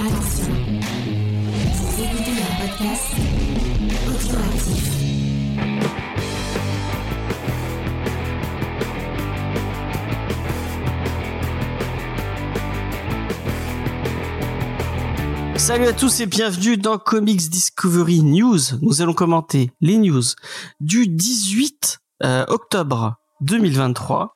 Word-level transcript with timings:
Attention, 0.00 0.54
écoutez 1.98 2.30
podcast. 2.60 3.02
Salut 15.56 15.86
à 15.86 15.92
tous 15.92 16.20
et 16.20 16.26
bienvenue 16.26 16.76
dans 16.76 16.98
Comics 16.98 17.50
Discovery 17.50 18.22
News. 18.22 18.60
Nous 18.80 19.02
allons 19.02 19.14
commenter 19.14 19.72
les 19.80 19.98
news 19.98 20.22
du 20.78 21.08
18 21.08 21.98
euh, 22.22 22.44
octobre 22.46 23.16
2023. 23.40 24.34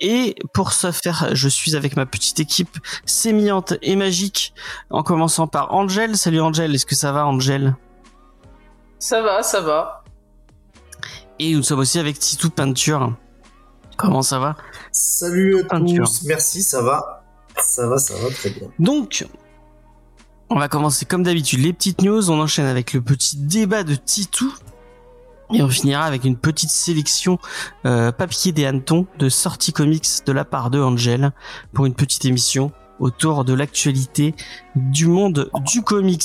Et 0.00 0.36
pour 0.52 0.72
ce 0.72 0.92
faire, 0.92 1.30
je 1.32 1.48
suis 1.48 1.76
avec 1.76 1.96
ma 1.96 2.06
petite 2.06 2.40
équipe 2.40 2.78
sémillante 3.04 3.74
et 3.82 3.96
magique, 3.96 4.52
en 4.90 5.02
commençant 5.02 5.46
par 5.46 5.72
Angel. 5.72 6.16
Salut 6.16 6.40
Angel, 6.40 6.74
est-ce 6.74 6.86
que 6.86 6.94
ça 6.94 7.12
va 7.12 7.26
Angel? 7.26 7.76
Ça 8.98 9.22
va, 9.22 9.42
ça 9.42 9.60
va. 9.60 10.04
Et 11.38 11.54
nous 11.54 11.62
sommes 11.62 11.80
aussi 11.80 11.98
avec 11.98 12.18
Titou 12.18 12.50
Peinture. 12.50 13.14
Comment 13.96 14.22
ça 14.22 14.38
va? 14.38 14.56
Salut 14.92 15.60
à 15.60 15.64
Peinture. 15.64 16.04
tous, 16.04 16.24
merci, 16.24 16.62
ça 16.62 16.82
va. 16.82 17.24
Ça 17.58 17.86
va, 17.88 17.98
ça 17.98 18.14
va 18.14 18.28
très 18.30 18.50
bien. 18.50 18.68
Donc, 18.78 19.26
on 20.50 20.58
va 20.58 20.68
commencer 20.68 21.06
comme 21.06 21.22
d'habitude 21.22 21.60
les 21.60 21.72
petites 21.72 22.02
news. 22.02 22.30
On 22.30 22.40
enchaîne 22.40 22.66
avec 22.66 22.92
le 22.92 23.00
petit 23.00 23.36
débat 23.36 23.82
de 23.82 23.94
Titou. 23.94 24.52
Et 25.52 25.62
on 25.62 25.68
finira 25.68 26.04
avec 26.04 26.24
une 26.24 26.36
petite 26.36 26.70
sélection 26.70 27.38
euh, 27.84 28.12
papier 28.12 28.52
des 28.52 28.66
hannetons 28.66 29.06
de 29.18 29.28
sorties 29.28 29.72
comics 29.72 30.06
de 30.24 30.32
la 30.32 30.44
part 30.44 30.70
de 30.70 30.80
Angel 30.80 31.32
pour 31.72 31.86
une 31.86 31.94
petite 31.94 32.24
émission 32.24 32.72
autour 32.98 33.44
de 33.44 33.52
l'actualité 33.52 34.34
du 34.74 35.06
monde 35.06 35.50
du 35.64 35.82
comics. 35.82 36.24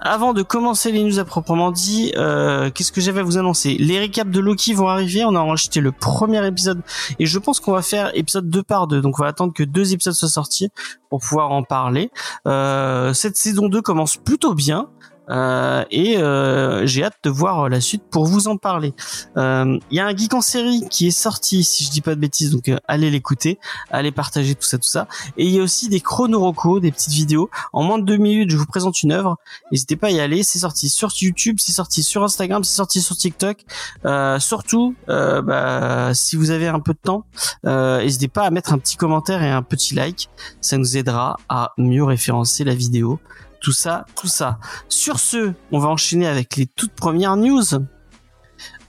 Avant 0.00 0.32
de 0.32 0.42
commencer 0.42 0.92
les 0.92 1.02
news 1.02 1.18
à 1.18 1.24
proprement 1.24 1.70
dit, 1.70 2.12
euh, 2.16 2.70
qu'est-ce 2.70 2.92
que 2.92 3.00
j'avais 3.00 3.20
à 3.20 3.22
vous 3.22 3.38
annoncer? 3.38 3.76
Les 3.78 3.98
récaps 3.98 4.30
de 4.30 4.40
Loki 4.40 4.74
vont 4.74 4.88
arriver. 4.88 5.24
On 5.24 5.34
a 5.34 5.40
enregistré 5.40 5.80
le 5.80 5.92
premier 5.92 6.44
épisode 6.46 6.82
et 7.18 7.26
je 7.26 7.38
pense 7.38 7.60
qu'on 7.60 7.72
va 7.72 7.82
faire 7.82 8.10
épisode 8.14 8.48
2 8.48 8.62
par 8.62 8.86
2. 8.86 9.00
Donc 9.00 9.18
on 9.18 9.22
va 9.22 9.28
attendre 9.28 9.52
que 9.52 9.62
deux 9.62 9.92
épisodes 9.92 10.14
soient 10.14 10.28
sortis 10.28 10.70
pour 11.10 11.20
pouvoir 11.20 11.50
en 11.50 11.62
parler. 11.62 12.10
Euh, 12.46 13.12
cette 13.12 13.36
saison 13.36 13.68
2 13.68 13.80
commence 13.82 14.16
plutôt 14.16 14.54
bien. 14.54 14.88
Euh, 15.28 15.84
et 15.90 16.18
euh, 16.18 16.86
j'ai 16.86 17.04
hâte 17.04 17.18
de 17.22 17.30
voir 17.30 17.68
la 17.68 17.80
suite 17.80 18.02
pour 18.10 18.26
vous 18.26 18.48
en 18.48 18.56
parler. 18.56 18.94
Euh, 19.36 19.78
Il 19.90 19.96
y 19.96 20.00
a 20.00 20.06
un 20.06 20.16
geek 20.16 20.34
en 20.34 20.40
série 20.40 20.84
qui 20.90 21.08
est 21.08 21.10
sorti, 21.10 21.64
si 21.64 21.84
je 21.84 21.90
dis 21.90 22.00
pas 22.00 22.14
de 22.14 22.20
bêtises, 22.20 22.50
donc 22.50 22.68
euh, 22.68 22.78
allez 22.88 23.10
l'écouter, 23.10 23.58
allez 23.90 24.12
partager 24.12 24.54
tout 24.54 24.66
ça, 24.66 24.78
tout 24.78 24.88
ça. 24.88 25.08
Et 25.36 25.46
il 25.46 25.52
y 25.52 25.60
a 25.60 25.62
aussi 25.62 25.88
des 25.88 26.00
chronorocos, 26.00 26.80
des 26.80 26.92
petites 26.92 27.12
vidéos. 27.12 27.50
En 27.72 27.82
moins 27.82 27.98
de 27.98 28.04
deux 28.04 28.16
minutes, 28.16 28.50
je 28.50 28.56
vous 28.56 28.66
présente 28.66 29.02
une 29.02 29.12
œuvre. 29.12 29.36
N'hésitez 29.70 29.96
pas 29.96 30.08
à 30.08 30.10
y 30.10 30.20
aller. 30.20 30.42
C'est 30.42 30.58
sorti 30.58 30.88
sur 30.88 31.10
YouTube, 31.20 31.56
c'est 31.58 31.72
sorti 31.72 32.02
sur 32.02 32.22
Instagram, 32.24 32.64
c'est 32.64 32.76
sorti 32.76 33.00
sur 33.00 33.16
TikTok. 33.16 33.64
Euh, 34.04 34.38
surtout, 34.38 34.94
euh, 35.08 35.42
bah, 35.42 36.14
si 36.14 36.36
vous 36.36 36.50
avez 36.50 36.68
un 36.68 36.80
peu 36.80 36.92
de 36.92 36.98
temps, 37.02 37.24
euh, 37.66 38.02
n'hésitez 38.02 38.28
pas 38.28 38.44
à 38.44 38.50
mettre 38.50 38.72
un 38.72 38.78
petit 38.78 38.96
commentaire 38.96 39.42
et 39.42 39.50
un 39.50 39.62
petit 39.62 39.94
like. 39.94 40.28
Ça 40.60 40.78
nous 40.78 40.96
aidera 40.96 41.36
à 41.48 41.72
mieux 41.78 42.04
référencer 42.04 42.64
la 42.64 42.74
vidéo 42.74 43.20
tout 43.60 43.72
ça, 43.72 44.06
tout 44.14 44.28
ça. 44.28 44.58
Sur 44.88 45.18
ce, 45.18 45.52
on 45.72 45.78
va 45.78 45.88
enchaîner 45.88 46.26
avec 46.26 46.56
les 46.56 46.66
toutes 46.66 46.92
premières 46.92 47.36
news. 47.36 47.64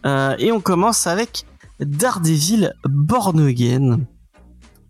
Euh, 0.05 0.35
et 0.39 0.51
on 0.51 0.61
commence 0.61 1.07
avec 1.07 1.45
Daredevil 1.79 2.73
Born 2.85 3.39
Again. 3.39 3.99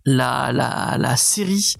La, 0.06 0.50
la, 0.50 0.96
la 0.98 1.16
série 1.16 1.74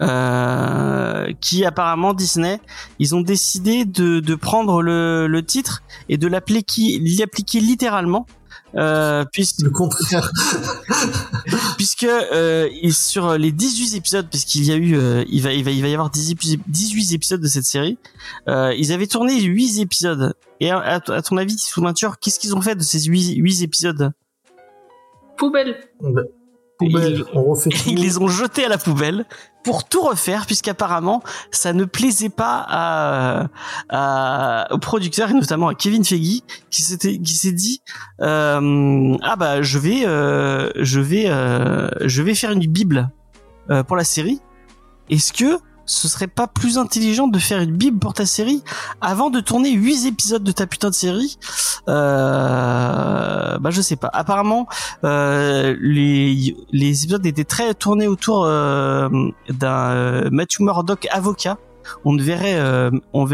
euh, 0.00 1.30
qui 1.42 1.62
apparemment 1.66 2.14
Disney 2.14 2.58
ils 2.98 3.14
ont 3.14 3.20
décidé 3.20 3.84
de, 3.84 4.20
de 4.20 4.34
prendre 4.34 4.80
le, 4.80 5.26
le 5.26 5.44
titre 5.44 5.82
et 6.08 6.16
de 6.16 6.26
l'appliquer 6.26 6.98
l'appliquer 7.18 7.60
littéralement 7.60 8.24
euh, 8.76 9.24
puisque 9.32 9.60
Le 9.62 9.70
contraire. 9.70 10.30
puisque 11.76 12.04
euh, 12.04 12.68
sur 12.90 13.36
les 13.38 13.52
18 13.52 13.96
épisodes 13.96 14.26
puisqu'il 14.30 14.64
y 14.64 14.72
a 14.72 14.76
eu 14.76 14.96
euh, 14.96 15.24
il 15.28 15.42
va 15.42 15.52
il 15.52 15.64
va 15.64 15.70
il 15.70 15.82
va 15.82 15.88
y 15.88 15.94
avoir 15.94 16.10
10 16.10 16.32
épis- 16.32 16.60
18 16.66 17.12
épisodes 17.12 17.40
de 17.40 17.48
cette 17.48 17.64
série 17.64 17.98
euh, 18.48 18.74
ils 18.76 18.92
avaient 18.92 19.06
tourné 19.06 19.40
8 19.40 19.78
épisodes 19.80 20.34
et 20.60 20.70
à, 20.70 20.78
à- 20.80 21.00
ton 21.22 21.36
avis 21.36 21.58
sous 21.58 21.80
Venture 21.80 22.18
qu'est-ce 22.18 22.38
qu'ils 22.38 22.54
ont 22.54 22.60
fait 22.60 22.74
de 22.74 22.82
ces 22.82 23.02
8, 23.04 23.36
8 23.36 23.62
épisodes? 23.62 24.12
Poubelle. 25.36 25.78
Poubelle, 26.78 27.14
Ils- 27.18 27.24
on 27.32 27.42
refait 27.44 27.70
tout. 27.70 27.78
ils 27.86 28.00
les 28.02 28.18
ont 28.18 28.28
jetés 28.28 28.64
à 28.64 28.68
la 28.68 28.76
poubelle 28.78 29.24
pour 29.64 29.84
tout 29.88 30.02
refaire 30.02 30.44
puisqu'apparemment 30.46 31.22
ça 31.50 31.72
ne 31.72 31.84
plaisait 31.84 32.28
pas 32.28 32.64
à, 32.68 33.46
à 33.88 34.72
aux 34.72 34.78
producteurs 34.78 35.30
et 35.30 35.34
notamment 35.34 35.68
à 35.68 35.74
Kevin 35.74 36.04
Feige 36.04 36.42
qui 36.70 36.82
s'était 36.82 37.18
qui 37.18 37.32
s'est 37.34 37.52
dit 37.52 37.80
euh, 38.20 39.16
ah 39.22 39.36
bah 39.36 39.62
je 39.62 39.78
vais 39.78 40.02
euh, 40.06 40.70
je 40.76 41.00
vais 41.00 41.24
euh, 41.28 41.88
je 42.04 42.22
vais 42.22 42.34
faire 42.34 42.52
une 42.52 42.66
bible 42.66 43.08
euh, 43.70 43.82
pour 43.82 43.96
la 43.96 44.04
série 44.04 44.40
est-ce 45.10 45.32
que 45.32 45.58
ce 45.86 46.08
serait 46.08 46.26
pas 46.26 46.46
plus 46.48 46.78
intelligent 46.78 47.28
de 47.28 47.38
faire 47.38 47.60
une 47.60 47.70
bible 47.76 47.98
pour 47.98 48.12
ta 48.12 48.26
série 48.26 48.62
avant 49.00 49.30
de 49.30 49.40
tourner 49.40 49.70
8 49.72 50.06
épisodes 50.06 50.42
de 50.42 50.52
ta 50.52 50.66
putain 50.66 50.90
de 50.90 50.94
série? 50.94 51.38
Euh, 51.88 53.58
bah 53.58 53.70
je 53.70 53.80
sais 53.80 53.96
pas 53.96 54.10
apparemment 54.12 54.66
euh, 55.04 55.76
les 55.80 56.54
épisodes 57.02 57.24
étaient 57.24 57.44
très 57.44 57.72
tournés 57.74 58.08
autour 58.08 58.44
euh, 58.44 59.08
d'un 59.48 59.90
euh, 59.90 60.28
Matthew 60.32 60.60
Murdock 60.60 61.06
avocat. 61.10 61.58
On 62.04 62.14
ne 62.14 62.22
verrait, 62.22 62.60
on, 63.12 63.24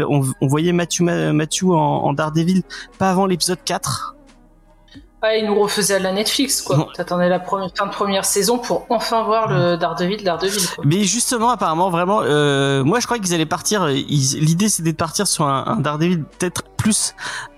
voyait 0.43 0.73
Matthew, 0.73 1.01
Ma- 1.01 1.33
Matthew 1.33 1.71
en, 1.71 2.03
en 2.03 2.13
Daredevil 2.13 2.61
pas 2.99 3.09
avant 3.09 3.25
l'épisode 3.25 3.57
4. 3.65 4.15
Ah, 5.25 5.37
ils 5.37 5.45
nous 5.45 5.57
refaisaient 5.57 5.95
à 5.95 5.99
la 5.99 6.11
Netflix, 6.11 6.61
quoi. 6.61 6.87
T'attendais 6.95 7.29
la 7.29 7.39
première, 7.39 7.69
fin 7.75 7.85
de 7.87 7.91
première 7.91 8.25
saison 8.25 8.57
pour 8.59 8.85
enfin 8.89 9.23
voir 9.23 9.47
le 9.47 9.77
Daredevil, 9.77 10.21
Daredevil, 10.23 10.67
quoi. 10.75 10.83
Mais 10.85 11.03
justement, 11.05 11.49
apparemment, 11.49 11.89
vraiment, 11.89 12.19
euh, 12.23 12.83
moi 12.83 12.99
je 12.99 13.05
croyais 13.05 13.23
qu'ils 13.23 13.33
allaient 13.33 13.45
partir. 13.45 13.89
ils- 13.89 14.37
L'idée 14.39 14.67
c'était 14.67 14.91
de 14.91 14.97
partir 14.97 15.25
sur 15.25 15.45
un, 15.47 15.63
un 15.65 15.75
Daredevil 15.77 16.23
peut-être 16.37 16.63
plus. 16.77 17.15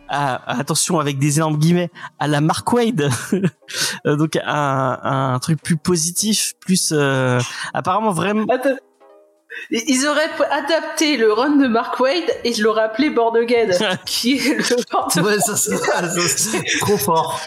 à- 0.08 0.60
attention 0.60 1.00
avec 1.00 1.18
des 1.18 1.38
énormes 1.38 1.58
guillemets 1.58 1.90
à 2.20 2.28
la 2.28 2.40
Mark 2.40 2.72
Wade 2.72 3.10
Euh, 4.06 4.16
donc 4.16 4.38
un, 4.46 5.00
un 5.02 5.40
truc 5.40 5.60
plus 5.64 5.78
positif 5.78 6.54
plus 6.60 6.92
euh, 6.96 7.40
apparemment 7.74 8.12
vraiment 8.12 8.46
Attends. 8.54 8.76
Ils 9.72 10.06
auraient 10.08 10.30
adapté 10.52 11.18
le 11.18 11.32
run 11.34 11.56
de 11.58 11.68
Mark 11.68 12.00
Wade 12.00 12.24
et 12.44 12.54
je 12.54 12.62
l'aurais 12.64 12.84
appelé 12.84 13.10
Born 13.10 13.36
Again, 13.38 13.70
qui 14.06 14.34
est 14.38 14.58
le. 14.58 15.24
Ouais, 15.24 15.40
ça 15.40 15.56
c'est 15.56 15.76
ça, 15.78 16.02
c'est 16.28 16.64
trop 16.80 16.98
fort. 16.98 17.40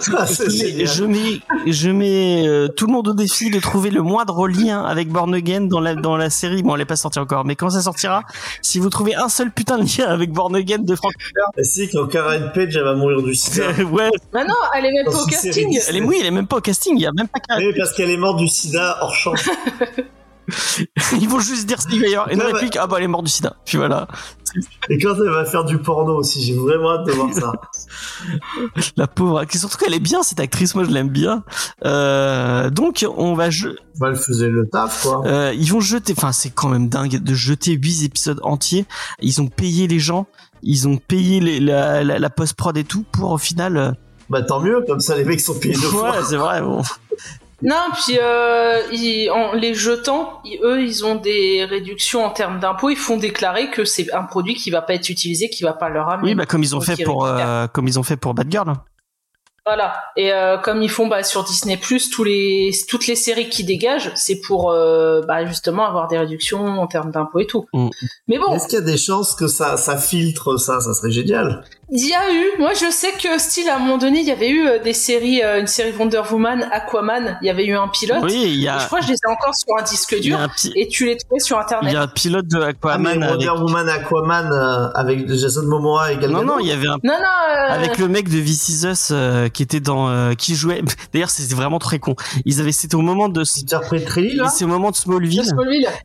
Ça, 0.00 0.26
je 0.26 1.04
mets, 1.04 1.40
je 1.66 1.90
mets 1.90 2.46
euh, 2.46 2.68
tout 2.68 2.86
le 2.86 2.92
monde 2.92 3.08
au 3.08 3.14
défi 3.14 3.50
de 3.50 3.58
trouver 3.60 3.90
le 3.90 4.02
moindre 4.02 4.46
lien 4.46 4.84
avec 4.84 5.08
Born 5.08 5.34
Again 5.34 5.62
dans 5.62 5.80
la 5.80 5.94
dans 5.94 6.16
la 6.16 6.28
série. 6.28 6.62
Bon, 6.62 6.74
elle 6.74 6.82
est 6.82 6.86
pas 6.86 6.96
sortie 6.96 7.18
encore, 7.18 7.44
mais 7.44 7.56
quand 7.56 7.70
ça 7.70 7.80
sortira, 7.82 8.22
si 8.60 8.78
vous 8.78 8.90
trouvez 8.90 9.14
un 9.14 9.28
seul 9.28 9.50
putain 9.50 9.78
de 9.78 9.84
lien 9.84 10.06
avec 10.08 10.32
Born 10.32 10.54
Again 10.54 10.78
de 10.80 10.94
Frank 10.94 11.12
Et 11.56 11.64
c'est 11.64 11.88
quand 11.88 12.06
Karen 12.08 12.50
Page 12.54 12.76
elle 12.76 12.84
va 12.84 12.94
mourir 12.94 13.22
du 13.22 13.34
sida. 13.34 13.72
Miller, 13.72 13.92
ouais, 13.92 14.10
Ah 14.34 14.44
non, 14.44 14.54
elle 14.76 14.86
est 14.86 14.92
même 14.92 15.06
Dans 15.06 15.12
pas 15.12 15.22
au 15.22 15.26
casting. 15.26 15.52
série. 15.52 15.78
elle 15.88 15.96
est 15.96 16.02
oui, 16.02 16.18
elle 16.20 16.26
est 16.26 16.30
même 16.30 16.46
pas 16.46 16.56
au 16.56 16.60
casting. 16.60 16.94
Il 16.96 17.02
y 17.02 17.06
a 17.06 17.12
même 17.16 17.28
pas 17.28 17.40
qu'à. 17.40 17.56
Oui, 17.56 17.72
parce 17.76 17.92
qu'elle 17.94 18.10
est 18.10 18.16
morte 18.18 18.38
du 18.38 18.48
sida 18.48 18.98
hors 19.00 19.14
champ. 19.14 19.32
Ils 21.20 21.28
vont 21.28 21.40
juste 21.40 21.66
dire 21.66 21.80
Steve 21.80 22.02
Ayer 22.04 22.18
et 22.28 22.34
une 22.34 22.40
Ouais, 22.40 22.46
ouais. 22.46 22.52
réplique. 22.52 22.76
Ah 22.80 22.86
bah 22.86 22.96
elle 22.98 23.04
est 23.04 23.08
morte 23.08 23.24
du 23.24 23.30
sida. 23.30 23.56
Puis 23.64 23.78
voilà, 23.78 24.06
Et 24.90 24.98
quand 24.98 25.14
elle 25.16 25.30
va 25.30 25.44
faire 25.44 25.64
du 25.64 25.78
porno 25.78 26.14
aussi, 26.16 26.42
j'ai 26.42 26.54
vraiment 26.54 26.92
hâte 26.92 27.06
de 27.06 27.12
voir 27.12 27.32
ça. 27.32 27.52
la 28.96 29.06
pauvre. 29.06 29.42
Surtout 29.50 29.78
qu'elle 29.78 29.94
est 29.94 29.98
bien 30.00 30.22
cette 30.22 30.40
actrice. 30.40 30.74
Moi 30.74 30.84
je 30.84 30.90
l'aime 30.90 31.08
bien. 31.08 31.44
Euh, 31.84 32.70
donc 32.70 33.06
on 33.16 33.34
va 33.34 33.50
je, 33.50 33.68
Bah, 33.98 34.08
elle 34.10 34.16
faisait 34.16 34.48
le 34.48 34.68
taf, 34.68 35.02
quoi. 35.02 35.22
Euh, 35.26 35.52
ils 35.56 35.70
vont 35.70 35.80
jeter, 35.80 36.14
enfin 36.16 36.32
c'est 36.32 36.50
quand 36.50 36.68
même 36.68 36.88
dingue 36.88 37.16
de 37.22 37.34
jeter 37.34 37.72
8 37.72 38.04
épisodes 38.04 38.40
entiers. 38.42 38.86
Ils 39.20 39.40
ont 39.40 39.46
payé 39.48 39.86
les 39.86 39.98
gens, 39.98 40.26
ils 40.62 40.86
ont 40.88 40.96
payé 40.96 41.40
les- 41.40 41.60
la, 41.60 42.04
la, 42.04 42.18
la 42.18 42.30
post-prod 42.30 42.76
et 42.76 42.84
tout 42.84 43.04
pour 43.12 43.30
au 43.32 43.38
final... 43.38 43.76
euh, 43.76 43.92
Bah 44.30 44.42
tant 44.42 44.60
mieux, 44.60 44.82
comme 44.86 45.00
ça 45.00 45.16
les 45.16 45.24
mecs 45.24 45.40
sont 45.40 45.58
payés 45.58 45.74
deux 45.74 45.80
fois. 45.88 46.10
ouais, 46.12 46.24
c'est 46.28 46.36
vrai. 46.36 46.60
Bon. 46.62 46.82
Non, 47.62 47.76
puis 47.92 48.18
euh, 48.20 48.80
ils- 48.92 49.30
en 49.30 49.52
les 49.54 49.74
jetant, 49.74 50.40
ils- 50.44 50.58
eux, 50.62 50.82
ils 50.82 51.04
ont 51.04 51.14
des 51.14 51.64
réductions 51.64 52.24
en 52.24 52.30
termes 52.30 52.58
d'impôts. 52.60 52.90
Ils 52.90 52.96
font 52.96 53.16
déclarer 53.16 53.70
que 53.70 53.84
c'est 53.84 54.12
un 54.12 54.22
produit 54.24 54.54
qui 54.54 54.70
va 54.70 54.82
pas 54.82 54.94
être 54.94 55.08
utilisé, 55.08 55.48
qui 55.48 55.62
va 55.64 55.72
pas 55.72 55.88
leur 55.88 56.08
amener. 56.08 56.30
Oui, 56.30 56.34
bah 56.34 56.46
comme 56.46 56.62
ils 56.62 56.74
ont 56.76 56.80
fait 56.80 57.02
pour 57.04 57.26
euh, 57.26 57.66
comme 57.68 57.86
ils 57.88 57.98
ont 57.98 58.02
fait 58.02 58.16
pour 58.16 58.34
Bad 58.34 58.50
Girl. 58.50 58.72
Voilà. 59.66 59.94
Et 60.16 60.32
euh, 60.32 60.58
comme 60.58 60.82
ils 60.82 60.90
font 60.90 61.06
bah, 61.06 61.22
sur 61.22 61.42
Disney 61.44 61.78
tous 62.12 62.22
les 62.24 62.70
toutes 62.88 63.06
les 63.06 63.16
séries 63.16 63.48
qui 63.48 63.64
dégagent, 63.64 64.12
c'est 64.14 64.40
pour 64.40 64.70
euh, 64.70 65.22
bah, 65.26 65.46
justement 65.46 65.86
avoir 65.86 66.06
des 66.08 66.18
réductions 66.18 66.64
en 66.80 66.86
termes 66.86 67.10
d'impôts 67.10 67.40
et 67.40 67.46
tout. 67.46 67.66
Mm. 67.72 67.88
Mais 68.28 68.38
bon, 68.38 68.54
Est-ce 68.54 68.66
qu'il 68.68 68.78
y 68.78 68.82
a 68.82 68.84
des 68.84 68.98
chances 68.98 69.34
que 69.34 69.46
ça, 69.46 69.76
ça 69.78 69.96
filtre 69.96 70.58
ça? 70.58 70.80
Ça 70.80 70.92
serait 70.92 71.10
génial. 71.10 71.64
il 71.90 72.06
y 72.06 72.12
a 72.12 72.30
eu. 72.32 72.58
Moi, 72.58 72.72
je 72.74 72.90
sais 72.90 73.12
que 73.12 73.38
style 73.38 73.68
à 73.70 73.76
un 73.76 73.78
moment 73.78 73.96
donné, 73.96 74.20
il 74.20 74.26
y 74.26 74.30
avait 74.30 74.50
eu 74.50 74.66
euh, 74.66 74.78
des 74.82 74.92
séries, 74.92 75.42
euh, 75.42 75.60
une 75.60 75.66
série 75.66 75.92
Wonder 75.98 76.22
Woman, 76.30 76.68
Aquaman. 76.70 77.38
Il 77.40 77.46
y 77.46 77.50
avait 77.50 77.64
eu 77.64 77.74
un 77.74 77.88
pilote. 77.88 78.22
Oui, 78.22 78.42
il 78.44 78.60
y 78.60 78.68
a, 78.68 78.78
je 78.78 78.86
crois 78.86 78.98
que 79.00 79.06
je 79.06 79.12
les 79.12 79.16
ai 79.26 79.30
encore 79.30 79.54
sur 79.54 79.68
un 79.78 79.82
disque 79.82 80.14
il 80.18 80.20
dur. 80.20 80.38
a 80.38 80.42
un 80.42 80.48
pi- 80.48 80.72
Et 80.76 80.88
tu 80.88 81.06
les 81.06 81.16
trouvais 81.16 81.40
sur 81.40 81.56
il 81.56 81.60
internet. 81.60 81.92
y 81.92 81.96
a 81.96 82.02
un 82.02 82.06
pilote 82.08 82.46
de 82.48 82.60
Ah, 82.60 82.66
Aquaman 82.66 83.22
avec... 83.22 83.30
Wonder 83.30 83.62
Woman 83.62 83.88
Aquaman 83.88 84.52
euh, 84.52 84.88
avec 84.94 85.26
Jason 85.32 85.62
Momoa 85.62 86.12
et 86.12 86.18
Gal 86.18 86.30
Non, 86.30 86.44
non, 86.44 86.58
il 86.58 86.66
y 86.66 86.72
avait 86.72 86.86
un 86.88 86.98
Non, 87.02 87.14
non. 87.14 87.54
euh, 87.56 87.72
avec 87.72 87.96
le 87.98 88.08
mec 88.08 88.28
de 88.28 88.40
This 88.40 88.68
Is 88.68 88.86
Us 88.86 89.08
euh, 89.10 89.48
qui 89.54 89.62
était 89.62 89.80
dans 89.80 90.08
euh, 90.08 90.34
qui 90.34 90.54
jouait. 90.54 90.82
D'ailleurs 91.12 91.30
c'était 91.30 91.54
vraiment 91.54 91.78
très 91.78 91.98
con. 91.98 92.14
Ils 92.44 92.60
avaient 92.60 92.72
c'était 92.72 92.96
au 92.96 93.00
moment 93.00 93.28
de 93.28 93.44
c'est 93.44 94.64
au 94.64 94.68
moment 94.68 94.90
de 94.90 94.96
Smallville. 94.96 95.42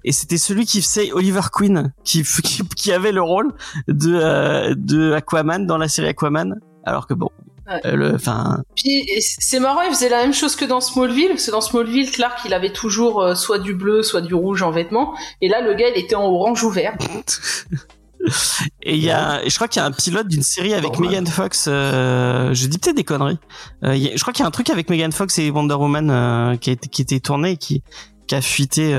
Et 0.06 0.12
c'était 0.12 0.38
celui 0.38 0.66
qui 0.66 0.82
faisait 0.82 1.12
Oliver 1.12 1.42
Queen 1.52 1.92
qui, 2.04 2.24
qui 2.44 2.64
qui 2.76 2.92
avait 2.92 3.12
le 3.12 3.22
rôle 3.22 3.54
de 3.88 4.14
euh, 4.14 4.74
de 4.78 5.14
Aquaman 5.14 5.66
dans 5.66 5.78
la 5.78 5.88
série 5.88 6.08
Aquaman. 6.08 6.56
Alors 6.86 7.08
que 7.08 7.14
bon 7.14 7.30
euh, 7.86 7.96
le 7.96 8.16
enfin 8.16 8.64
Puis 8.76 9.06
et 9.08 9.22
c'est 9.22 9.60
marrant, 9.60 9.82
il 9.82 9.94
faisait 9.94 10.10
la 10.10 10.24
même 10.24 10.34
chose 10.34 10.56
que 10.56 10.66
dans 10.66 10.82
Smallville, 10.82 11.30
parce 11.30 11.46
que 11.46 11.52
dans 11.52 11.62
Smallville, 11.62 12.12
Clark, 12.12 12.40
il 12.46 12.54
avait 12.54 12.74
toujours 12.74 13.22
euh, 13.22 13.36
soit 13.36 13.60
du 13.60 13.76
bleu, 13.76 14.02
soit 14.02 14.22
du 14.22 14.34
rouge 14.34 14.64
en 14.64 14.72
vêtements, 14.72 15.14
et 15.42 15.50
là, 15.50 15.62
le 15.62 15.74
gars, 15.76 15.90
il 15.90 16.00
était 16.00 16.16
en 16.16 16.26
orange 16.26 16.64
ou 16.64 16.70
vert. 16.70 16.98
et 18.84 18.96
il 18.96 19.04
y 19.04 19.10
a 19.12 19.42
je 19.48 19.56
crois 19.56 19.68
qu'il 19.68 19.80
y 19.82 19.84
a 19.84 19.86
un 19.86 19.92
pilote 19.92 20.28
d'une 20.28 20.44
série 20.44 20.74
avec 20.74 20.92
Normal. 20.94 21.10
Megan 21.10 21.28
Fox 21.28 21.66
euh, 21.68 22.54
je 22.54 22.68
dis 22.68 22.78
peut-être 22.78 22.96
des 22.98 23.04
conneries 23.04 23.40
Euh, 23.84 23.96
il 23.96 24.04
y 24.04 24.10
a- 24.10 24.16
je 24.16 24.22
crois 24.22 24.34
qu'il 24.34 24.44
y 24.44 24.46
a 24.46 24.48
un 24.48 24.52
truc 24.52 24.70
avec 24.70 24.90
Megan 24.90 25.12
Fox 25.12 25.40
et 25.40 25.50
Wonder 25.52 25.76
Woman 25.76 26.10
euh, 26.12 26.56
qui 26.58 26.70
a 26.70 26.74
été 26.74 26.90
qui 26.90 27.02
était 27.02 27.20
tourné 27.20 27.52
et 27.52 27.58
qui 27.58 27.82
qui 28.28 28.36
a 28.36 28.42
fuité 28.42 28.94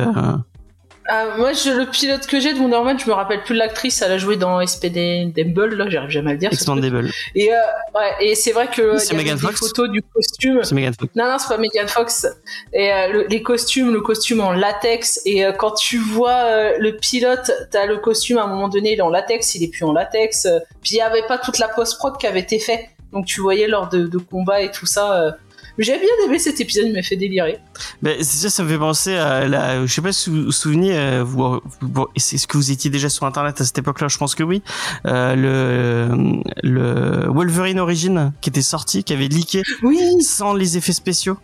euh, 1.12 1.36
moi, 1.38 1.52
je, 1.52 1.70
le 1.70 1.86
pilote 1.86 2.26
que 2.26 2.38
j'ai 2.38 2.52
de 2.52 2.58
Wonder 2.60 2.76
Woman, 2.76 2.98
je 2.98 3.06
me 3.06 3.12
rappelle 3.14 3.42
plus 3.42 3.54
de 3.54 3.58
l'actrice, 3.58 4.00
elle 4.02 4.12
a 4.12 4.18
joué 4.18 4.36
dans 4.36 4.64
SPD 4.64 5.26
Dumble, 5.34 5.74
là, 5.74 5.86
j'arrive 5.88 6.10
jamais 6.10 6.30
à 6.30 6.32
le 6.34 6.38
dire. 6.38 6.52
Expandable 6.52 7.10
Et, 7.34 7.52
euh, 7.52 7.56
ouais, 7.94 8.12
et 8.20 8.34
c'est 8.34 8.52
vrai 8.52 8.68
que 8.68 8.96
C'est 8.98 9.14
Megan 9.16 9.36
des 9.36 9.40
Fox 9.42 9.58
photos 9.58 9.90
du 9.90 10.02
costume. 10.02 10.60
c'est 10.62 10.74
Megan 10.74 10.92
Fox 10.98 11.12
Non, 11.16 11.24
non, 11.28 11.38
c'est 11.38 11.48
pas 11.48 11.58
Megan 11.58 11.88
Fox. 11.88 12.26
Et 12.72 12.92
euh, 12.92 13.08
le- 13.12 13.26
les 13.28 13.42
costumes, 13.42 13.92
le 13.92 14.00
costume 14.02 14.40
en 14.40 14.52
latex. 14.52 15.20
Et 15.24 15.44
euh, 15.44 15.52
quand 15.52 15.72
tu 15.72 15.98
vois 15.98 16.30
euh, 16.44 16.72
le 16.78 16.96
pilote, 16.96 17.50
t'as 17.72 17.86
le 17.86 17.96
costume 17.96 18.38
à 18.38 18.44
un 18.44 18.46
moment 18.48 18.68
donné, 18.68 18.92
il 18.92 18.98
est 18.98 19.02
en 19.02 19.08
latex, 19.10 19.54
il 19.56 19.64
est 19.64 19.68
plus 19.68 19.84
en 19.84 19.92
latex. 19.92 20.46
euh, 20.46 20.58
puis 20.82 20.92
il 20.92 20.96
y 20.98 21.00
avait 21.00 21.26
pas 21.26 21.38
toute 21.38 21.58
la 21.58 21.68
post-prod 21.68 22.18
qui 22.18 22.26
avait 22.26 22.40
été 22.40 22.58
faite. 22.58 22.84
Donc 23.12 23.26
tu 23.26 23.40
voyais 23.40 23.66
lors 23.66 23.88
de, 23.88 24.06
de 24.06 24.18
combats 24.18 24.60
et 24.60 24.70
tout 24.70 24.86
ça. 24.86 25.36
J'ai 25.78 25.98
bien 25.98 26.08
aimé 26.26 26.38
cet 26.38 26.60
épisode, 26.60 26.86
il 26.86 26.92
m'a 26.92 27.02
fait 27.02 27.16
délirer. 27.16 27.58
Ben, 28.02 28.22
ça, 28.22 28.50
ça 28.50 28.62
me 28.64 28.68
fait 28.68 28.78
penser 28.78 29.14
à 29.14 29.46
la, 29.48 29.86
je 29.86 29.92
sais 29.92 30.02
pas 30.02 30.12
si 30.12 30.28
vous 30.30 30.44
vous 30.44 30.52
souvenez, 30.52 30.96
euh, 30.96 31.22
vous, 31.24 31.60
vous- 31.80 32.06
est-ce 32.16 32.46
que 32.46 32.56
vous 32.56 32.70
étiez 32.70 32.90
déjà 32.90 33.08
sur 33.08 33.24
internet 33.26 33.60
à 33.60 33.64
cette 33.64 33.78
époque-là? 33.78 34.08
Je 34.08 34.18
pense 34.18 34.34
que 34.34 34.42
oui. 34.42 34.62
Euh, 35.06 35.34
le, 35.36 36.42
le 36.62 37.30
Wolverine 37.30 37.78
Origin 37.80 38.32
qui 38.40 38.50
était 38.50 38.62
sorti, 38.62 39.04
qui 39.04 39.12
avait 39.12 39.28
leaké 39.28 39.62
Oui, 39.82 40.22
sans 40.22 40.52
les 40.54 40.76
effets 40.76 40.92
spéciaux. 40.92 41.36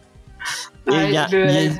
Il 0.88 1.10
y 1.10 1.16
a, 1.16 1.26
y 1.28 1.76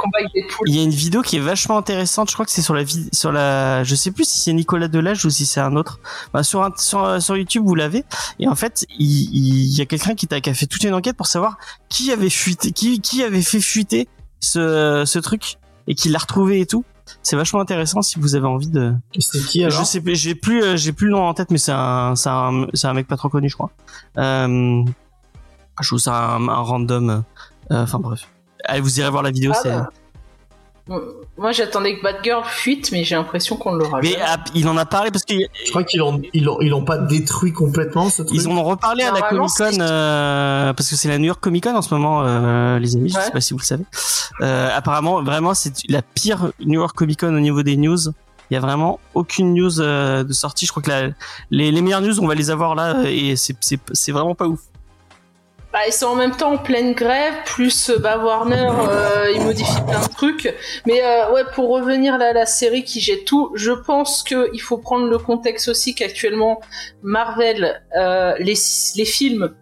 y 0.66 0.82
une 0.82 0.90
vidéo 0.90 1.22
qui 1.22 1.36
est 1.36 1.40
vachement 1.40 1.78
intéressante. 1.78 2.28
Je 2.28 2.34
crois 2.34 2.44
que 2.44 2.50
c'est 2.50 2.62
sur 2.62 2.74
la 2.74 2.82
sur 3.12 3.30
la, 3.30 3.84
je 3.84 3.94
sais 3.94 4.10
plus 4.10 4.24
si 4.28 4.40
c'est 4.40 4.52
Nicolas 4.52 4.88
Delage 4.88 5.24
ou 5.24 5.30
si 5.30 5.46
c'est 5.46 5.60
un 5.60 5.76
autre. 5.76 6.00
Enfin, 6.32 6.42
sur, 6.42 6.62
un- 6.64 6.72
sur 6.76 7.22
sur 7.22 7.36
YouTube 7.36 7.62
vous 7.64 7.76
l'avez. 7.76 8.04
Et 8.40 8.48
en 8.48 8.56
fait, 8.56 8.84
il, 8.98 9.06
il 9.06 9.78
y 9.78 9.80
a 9.80 9.86
quelqu'un 9.86 10.14
qui, 10.16 10.26
t'a- 10.26 10.40
qui 10.40 10.50
a 10.50 10.54
fait 10.54 10.66
toute 10.66 10.82
une 10.82 10.92
enquête 10.94 11.16
pour 11.16 11.28
savoir 11.28 11.56
qui 11.88 12.10
avait 12.10 12.30
fuité, 12.30 12.72
qui 12.72 13.00
qui 13.00 13.22
avait 13.22 13.42
fait 13.42 13.60
fuiter 13.60 14.08
ce 14.40 15.04
ce 15.06 15.18
truc 15.20 15.58
et 15.86 15.94
qui 15.94 16.08
l'a 16.08 16.18
retrouvé 16.18 16.60
et 16.60 16.66
tout. 16.66 16.84
C'est 17.22 17.36
vachement 17.36 17.60
intéressant 17.60 18.02
si 18.02 18.18
vous 18.18 18.34
avez 18.34 18.46
envie 18.48 18.66
de. 18.66 18.92
C'est 19.20 19.40
qui 19.46 19.62
alors 19.62 19.78
Je 19.78 19.84
sais 19.84 20.00
plus, 20.00 20.16
j'ai 20.16 20.34
plus 20.34 20.64
euh, 20.64 20.76
j'ai 20.76 20.92
plus 20.92 21.06
le 21.06 21.12
nom 21.12 21.22
en 21.22 21.32
tête, 21.34 21.52
mais 21.52 21.58
c'est 21.58 21.70
un 21.70 22.16
c'est 22.16 22.28
un 22.28 22.66
c'est 22.74 22.88
un 22.88 22.92
mec 22.94 23.06
pas 23.06 23.16
trop 23.16 23.28
connu, 23.28 23.48
je 23.48 23.54
crois. 23.54 23.70
Euh, 24.18 24.82
je 25.80 25.86
trouve 25.86 26.00
ça 26.00 26.34
un, 26.34 26.48
un 26.48 26.56
random. 26.62 27.22
euh, 27.70 27.82
Enfin 27.84 28.00
bref. 28.00 28.26
Allez, 28.66 28.80
vous 28.80 29.00
irez 29.00 29.10
voir 29.10 29.22
la 29.22 29.30
vidéo. 29.30 29.52
Ah 29.54 29.58
c'est 29.62 29.70
bah. 29.70 29.90
Moi 31.36 31.50
j'attendais 31.50 31.96
que 31.98 32.02
Batgirl 32.04 32.44
fuite, 32.44 32.92
mais 32.92 33.02
j'ai 33.02 33.16
l'impression 33.16 33.56
qu'on 33.56 33.72
l'aura 33.74 33.98
Mais 34.02 34.14
ah, 34.24 34.36
il 34.54 34.68
en 34.68 34.76
a 34.76 34.86
parlé 34.86 35.10
parce 35.10 35.24
qu'ils 35.24 35.48
Je 35.64 35.70
crois 35.70 35.82
qu'ils 35.82 35.98
l'ont 35.98 36.22
ils 36.32 36.44
l'ont 36.44 36.58
ils 36.60 36.68
l'ont 36.68 36.84
pas 36.84 36.96
détruit 36.96 37.52
complètement 37.52 38.08
ce 38.08 38.22
truc. 38.22 38.38
ils 38.38 38.46
en 38.48 38.52
ont 38.56 38.62
reparlé 38.62 39.02
à 39.02 39.10
la 39.10 39.20
Comic 39.22 39.50
Con 39.58 39.80
euh, 39.80 40.72
parce 40.72 40.88
que 40.88 40.94
c'est 40.94 41.08
la 41.08 41.18
New 41.18 41.24
York 41.24 41.40
Comic 41.40 41.64
Con 41.64 41.74
en 41.74 41.82
ce 41.82 41.92
moment, 41.92 42.22
euh, 42.24 42.78
les 42.78 42.94
amis. 42.94 43.08
Je 43.10 43.16
Ouais. 43.16 43.24
sais 43.24 43.30
pas 43.32 43.40
si 43.40 43.52
vous 43.52 43.58
le 43.58 43.64
savez. 43.64 43.84
Euh, 44.42 44.68
apparemment, 44.72 45.24
vraiment, 45.24 45.54
c'est 45.54 45.72
la 45.88 46.02
pire 46.02 46.52
New 46.60 46.78
York 46.80 46.94
Comic 46.96 47.18
Con 47.18 47.34
au 47.34 47.40
niveau 47.40 47.64
des 47.64 47.76
news. 47.76 47.98
Il 48.50 48.54
y 48.54 48.56
a 48.56 48.60
vraiment 48.60 49.00
aucune 49.14 49.54
news 49.54 49.80
euh, 49.80 50.22
de 50.22 50.32
sortie. 50.32 50.66
Je 50.66 50.70
crois 50.70 50.84
que 50.84 50.90
la, 50.90 51.08
les, 51.50 51.72
les 51.72 51.82
meilleures 51.82 52.00
news, 52.00 52.20
on 52.20 52.28
va 52.28 52.36
les 52.36 52.48
avoir 52.50 52.76
là 52.76 53.02
et 53.06 53.34
c'est 53.34 53.56
c'est 53.60 53.80
c'est 53.92 54.12
vraiment 54.12 54.36
pas 54.36 54.46
ouf. 54.46 54.60
Bah, 55.76 55.82
ils 55.86 55.92
sont 55.92 56.06
en 56.06 56.14
même 56.14 56.34
temps 56.34 56.52
en 56.54 56.56
pleine 56.56 56.94
grève, 56.94 57.34
plus 57.44 57.90
euh, 57.90 57.98
bah, 57.98 58.16
Warner, 58.16 58.66
euh, 58.88 59.30
il 59.34 59.42
modifie 59.42 59.82
plein 59.86 60.00
de 60.00 60.08
trucs. 60.08 60.54
Mais 60.86 61.04
euh, 61.04 61.30
ouais, 61.32 61.42
pour 61.54 61.68
revenir 61.68 62.16
là 62.16 62.30
à 62.30 62.32
la 62.32 62.46
série 62.46 62.82
qui 62.82 62.98
jette 62.98 63.26
tout, 63.26 63.52
je 63.54 63.72
pense 63.72 64.22
que 64.22 64.48
il 64.54 64.60
faut 64.62 64.78
prendre 64.78 65.06
le 65.06 65.18
contexte 65.18 65.68
aussi 65.68 65.94
qu'actuellement 65.94 66.62
Marvel, 67.02 67.82
euh, 67.94 68.32
les, 68.38 68.54
les 68.96 69.04
films 69.04 69.54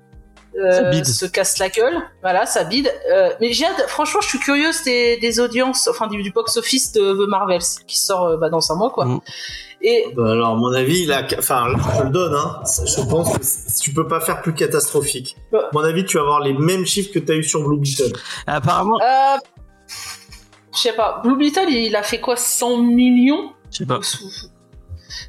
euh, 0.57 1.03
se 1.03 1.27
cassent 1.27 1.59
la 1.59 1.69
gueule. 1.69 2.01
Voilà, 2.23 2.47
ça 2.47 2.63
bide. 2.63 2.93
Euh, 3.13 3.31
mais 3.41 3.53
j'ai 3.53 3.65
hâte- 3.65 3.89
franchement, 3.89 4.21
je 4.21 4.29
suis 4.29 4.39
curieuse 4.39 4.85
des, 4.85 5.17
des 5.17 5.41
audiences, 5.41 5.89
enfin 5.89 6.07
du, 6.07 6.23
du 6.23 6.31
box-office 6.31 6.93
de 6.93 7.13
The 7.13 7.29
Marvels 7.29 7.59
qui 7.89 7.99
sort 7.99 8.25
euh, 8.27 8.37
bah, 8.37 8.51
dans 8.51 8.71
un 8.71 8.77
mois, 8.77 8.91
quoi. 8.91 9.05
Mm. 9.07 9.21
Et 9.87 10.07
Bah 10.17 10.31
alors, 10.31 10.53
à 10.53 10.55
mon 10.57 10.73
avis, 10.73 11.05
là, 11.05 11.27
enfin, 11.39 11.69
là, 11.69 11.77
je 11.99 12.03
le 12.05 12.09
donne, 12.09 12.35
hein. 12.35 12.63
Je 12.65 13.03
pense 13.07 13.37
que 13.37 13.83
tu 13.83 13.93
peux 13.93 14.09
pas 14.09 14.19
faire 14.21 14.41
plus 14.41 14.55
catastrophique. 14.55 15.37
Ouais. 15.53 15.61
À 15.61 15.69
mon 15.75 15.85
avis, 15.85 16.07
tu 16.07 16.17
vas 16.17 16.23
avoir 16.23 16.41
les 16.41 16.55
mêmes 16.55 16.87
chiffres 16.87 17.13
que 17.13 17.19
tu 17.19 17.31
as 17.31 17.35
eu 17.35 17.45
sur 17.45 17.63
Blue 17.63 17.79
Beetle. 17.79 18.13
Apparemment, 18.47 18.99
euh, 19.03 19.37
je 20.75 20.79
sais 20.79 20.95
pas, 20.95 21.21
Blue 21.23 21.37
Beetle, 21.37 21.69
il 21.69 21.95
a 21.97 22.03
fait 22.03 22.19
quoi 22.19 22.37
100 22.37 22.79
millions? 22.79 23.53
Je 23.71 23.79
sais 23.79 23.87
pas. 23.87 24.01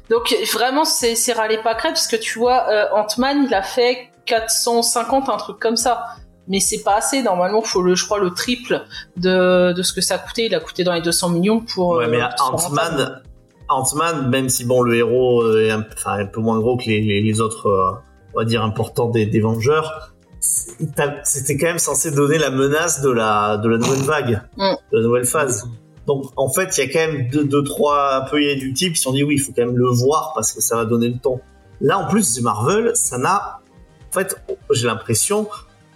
Donc 0.08 0.34
vraiment 0.52 0.84
c'est 0.84 1.32
râler 1.32 1.58
pas 1.62 1.74
crête 1.74 1.92
parce 1.92 2.08
que 2.08 2.16
tu 2.16 2.38
vois 2.38 2.68
euh, 2.68 2.86
Ant-Man 2.92 3.44
il 3.46 3.54
a 3.54 3.62
fait 3.62 4.10
450 4.26 5.28
un 5.28 5.36
truc 5.36 5.58
comme 5.58 5.76
ça. 5.76 6.04
Mais 6.48 6.60
c'est 6.60 6.82
pas 6.82 6.96
assez 6.96 7.22
normalement 7.22 7.60
faut 7.60 7.82
le 7.82 7.94
je 7.94 8.04
crois 8.04 8.18
le 8.18 8.30
triple 8.30 8.84
de, 9.16 9.72
de 9.72 9.82
ce 9.82 9.92
que 9.92 10.00
ça 10.00 10.14
a 10.14 10.18
coûté, 10.18 10.46
il 10.46 10.54
a 10.54 10.60
coûté 10.60 10.84
dans 10.84 10.92
les 10.92 11.02
200 11.02 11.30
millions 11.30 11.60
pour 11.60 11.96
Ouais, 11.96 12.06
euh, 12.06 12.08
mais. 12.08 12.22
Ant-Man, 12.40 13.22
Ant-Man, 13.68 14.30
même 14.30 14.48
si 14.48 14.64
bon, 14.64 14.82
le 14.82 14.94
héros 14.96 15.42
euh, 15.42 15.66
est 15.66 15.70
un, 15.70 15.84
enfin, 15.92 16.18
un 16.18 16.26
peu 16.26 16.40
moins 16.40 16.58
gros 16.58 16.76
que 16.76 16.84
les, 16.84 17.00
les, 17.00 17.20
les 17.20 17.40
autres, 17.40 17.66
euh, 17.66 17.92
on 18.34 18.38
va 18.38 18.44
dire, 18.44 18.62
importants 18.62 19.10
des, 19.10 19.26
des 19.26 19.40
Vengeurs, 19.40 20.12
c'était 20.40 21.56
quand 21.56 21.66
même 21.66 21.78
censé 21.78 22.10
donner 22.10 22.38
la 22.38 22.50
menace 22.50 23.02
de 23.02 23.10
la, 23.10 23.56
de 23.56 23.68
la 23.68 23.78
nouvelle 23.78 24.02
vague, 24.04 24.42
Mm. 24.56 24.74
de 24.92 24.98
la 24.98 25.02
nouvelle 25.02 25.24
phase. 25.24 25.68
Donc, 26.06 26.26
en 26.36 26.48
fait, 26.48 26.76
il 26.78 26.84
y 26.86 26.88
a 26.88 26.92
quand 26.92 27.12
même 27.12 27.28
deux, 27.30 27.44
deux 27.44 27.64
trois 27.64 28.26
peu 28.30 28.38
du 28.54 28.72
type 28.72 28.92
qui 28.92 28.98
se 28.98 29.04
sont 29.04 29.12
dit 29.12 29.24
oui, 29.24 29.34
il 29.34 29.40
faut 29.40 29.52
quand 29.54 29.66
même 29.66 29.76
le 29.76 29.88
voir 29.88 30.32
parce 30.34 30.52
que 30.52 30.60
ça 30.60 30.76
va 30.76 30.84
donner 30.84 31.08
le 31.08 31.18
ton. 31.18 31.40
Là, 31.80 31.98
en 31.98 32.08
plus, 32.08 32.40
Marvel, 32.42 32.92
ça 32.94 33.18
n'a, 33.18 33.60
en 34.08 34.12
fait, 34.12 34.40
j'ai 34.70 34.86
l'impression, 34.86 35.48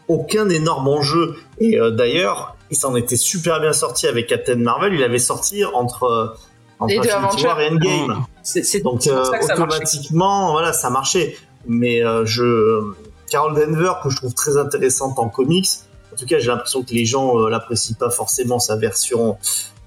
aucun 0.09 0.49
énorme 0.49 0.89
enjeu. 0.89 1.37
Et 1.61 1.79
euh, 1.79 1.93
d'ailleurs, 1.93 2.57
il 2.71 2.77
s'en 2.77 2.97
était 2.97 3.17
super 3.17 3.61
bien 3.61 3.73
sorti 3.73 4.09
avec 4.09 4.27
Captain 4.27 4.57
Marvel. 4.57 4.95
Il 4.95 5.03
avait 5.05 5.21
sorti 5.21 5.65
entre, 5.65 6.37
entre 6.81 6.93
Les 6.95 6.99
deux 7.01 7.11
Infinity 7.11 7.47
War 7.47 7.61
et 7.61 7.69
Endgame. 7.69 8.07
Mm. 8.19 8.25
C'est 8.43 8.81
Donc 8.83 9.07
euh, 9.07 9.23
ça 9.25 9.39
que 9.39 9.45
ça 9.45 9.55
automatiquement, 9.55 10.53
voilà, 10.53 10.73
ça 10.73 10.91
marchait. 10.91 11.37
Mais 11.67 12.05
euh, 12.05 12.25
je, 12.27 12.93
Carol 13.31 13.55
Denver, 13.55 13.93
que 14.03 14.11
je 14.11 14.17
trouve 14.17 14.35
très 14.35 14.57
intéressante 14.57 15.19
en 15.19 15.29
comics. 15.29 15.69
En 16.13 16.17
tout 16.17 16.27
cas, 16.27 16.39
j'ai 16.39 16.49
l'impression 16.49 16.83
que 16.83 16.93
les 16.93 17.05
gens 17.05 17.39
euh, 17.39 17.49
l'apprécient 17.51 17.97
pas 17.99 18.11
forcément 18.11 18.59
sa 18.59 18.77
version, 18.77 19.37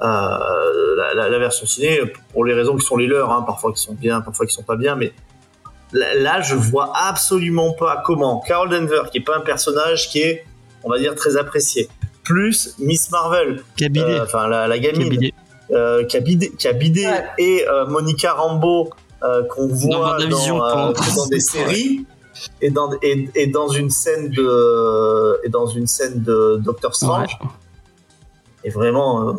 euh, 0.01 0.05
la, 0.97 1.13
la- 1.15 1.29
la 1.29 1.39
version 1.39 1.65
ciné, 1.65 1.99
pour 2.31 2.45
les 2.45 2.53
raisons 2.53 2.75
qui 2.77 2.85
sont 2.85 2.95
les 2.97 3.07
leurs, 3.07 3.31
hein, 3.31 3.43
parfois 3.45 3.73
qui 3.73 3.81
sont 3.81 3.93
bien, 3.93 4.21
parfois 4.21 4.45
qui 4.45 4.53
sont 4.53 4.63
pas 4.63 4.75
bien. 4.77 4.95
Mais 4.95 5.13
là, 5.91 6.13
là, 6.15 6.41
je 6.41 6.55
vois 6.55 6.93
absolument 6.95 7.73
pas 7.73 8.01
comment 8.05 8.41
Carol 8.47 8.69
Denver, 8.69 9.01
qui 9.11 9.17
est 9.17 9.21
pas 9.25 9.35
un 9.37 9.41
personnage 9.41 10.09
qui 10.09 10.19
est, 10.19 10.45
on 10.83 10.89
va 10.89 10.99
dire, 10.99 11.15
très 11.15 11.35
apprécié, 11.37 11.89
plus 12.23 12.75
Miss 12.79 13.11
Marvel, 13.11 13.63
euh, 13.81 14.23
enfin 14.23 14.47
la, 14.47 14.67
la 14.67 14.79
gamine, 14.79 15.03
Cabinet. 15.09 15.33
Euh, 15.71 16.03
qui 16.05 16.17
a 16.17 16.19
bidé, 16.19 16.51
qui 16.51 16.67
a 16.67 16.73
bidé 16.73 17.05
Ouais. 17.05 17.23
et 17.37 17.67
euh, 17.67 17.85
Monica 17.87 18.33
Rambeau 18.33 18.89
euh, 19.23 19.43
qu'on 19.45 19.67
voit 19.67 20.17
dans, 20.29 20.89
euh, 20.89 20.93
des 21.29 21.39
séries 21.53 22.05
et 22.61 22.69
dans 22.71 22.89
et, 23.01 23.29
et 23.35 23.47
dans 23.47 23.69
une 23.69 23.89
scène 23.89 24.29
de 24.29 25.39
et 25.45 25.49
dans 25.49 25.67
une 25.67 25.87
scène 25.87 26.21
de 26.23 26.57
Doctor 26.61 26.93
Strange 26.95 27.37
Ouais. 27.41 27.47
et 28.65 28.69
vraiment 28.69 29.29
euh, 29.29 29.33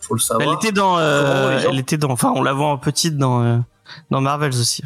faut 0.00 0.14
le 0.14 0.20
Elle 0.20 0.22
savoir 0.24 0.54
était 0.56 0.72
dans, 0.72 0.98
euh, 0.98 1.60
elle 1.68 1.78
était 1.78 1.96
dans, 1.96 2.10
enfin, 2.10 2.32
on 2.36 2.42
la 2.42 2.52
voit 2.52 2.66
en 2.66 2.78
petite 2.78 3.16
dans, 3.16 3.42
euh, 3.42 3.56
dans 4.10 4.20
Marvels 4.20 4.50
aussi. 4.50 4.82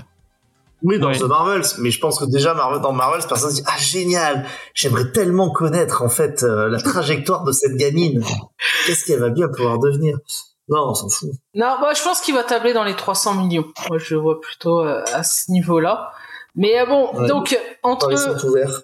Oui, 0.84 1.00
dans 1.00 1.08
Ouais. 1.08 1.18
The 1.18 1.22
Marvels, 1.24 1.64
mais 1.80 1.90
je 1.90 1.98
pense 1.98 2.20
que 2.20 2.24
déjà 2.24 2.54
dans 2.54 2.92
Marvels, 2.92 3.22
personne 3.28 3.50
se 3.50 3.56
dit 3.56 3.62
ah 3.66 3.76
génial, 3.78 4.46
j'aimerais 4.74 5.10
tellement 5.10 5.50
connaître 5.50 6.02
en 6.02 6.08
fait 6.08 6.44
euh, 6.44 6.68
la 6.68 6.80
trajectoire 6.80 7.42
de 7.42 7.50
cette 7.50 7.74
gamine. 7.76 8.22
Qu'est-ce 8.86 9.04
qu'elle 9.04 9.18
va 9.18 9.30
bien 9.30 9.48
pouvoir 9.48 9.80
devenir? 9.80 10.18
Non, 10.68 10.90
on 10.90 10.94
s'en 10.94 11.08
fout. 11.08 11.30
Non, 11.54 11.76
bah, 11.80 11.92
je 11.94 12.02
pense 12.02 12.20
qu'il 12.20 12.34
va 12.34 12.44
tabler 12.44 12.72
dans 12.72 12.84
les 12.84 12.94
300 12.94 13.34
millions. 13.34 13.64
Moi, 13.88 13.98
je 13.98 14.14
le 14.14 14.20
vois 14.20 14.40
plutôt 14.40 14.80
euh, 14.80 15.02
à 15.14 15.22
ce 15.22 15.50
niveau-là. 15.50 16.12
Mais 16.58 16.78
euh, 16.80 16.84
bon, 16.86 17.08
Ouais. 17.14 17.26
donc 17.28 17.56
entre 17.82 18.08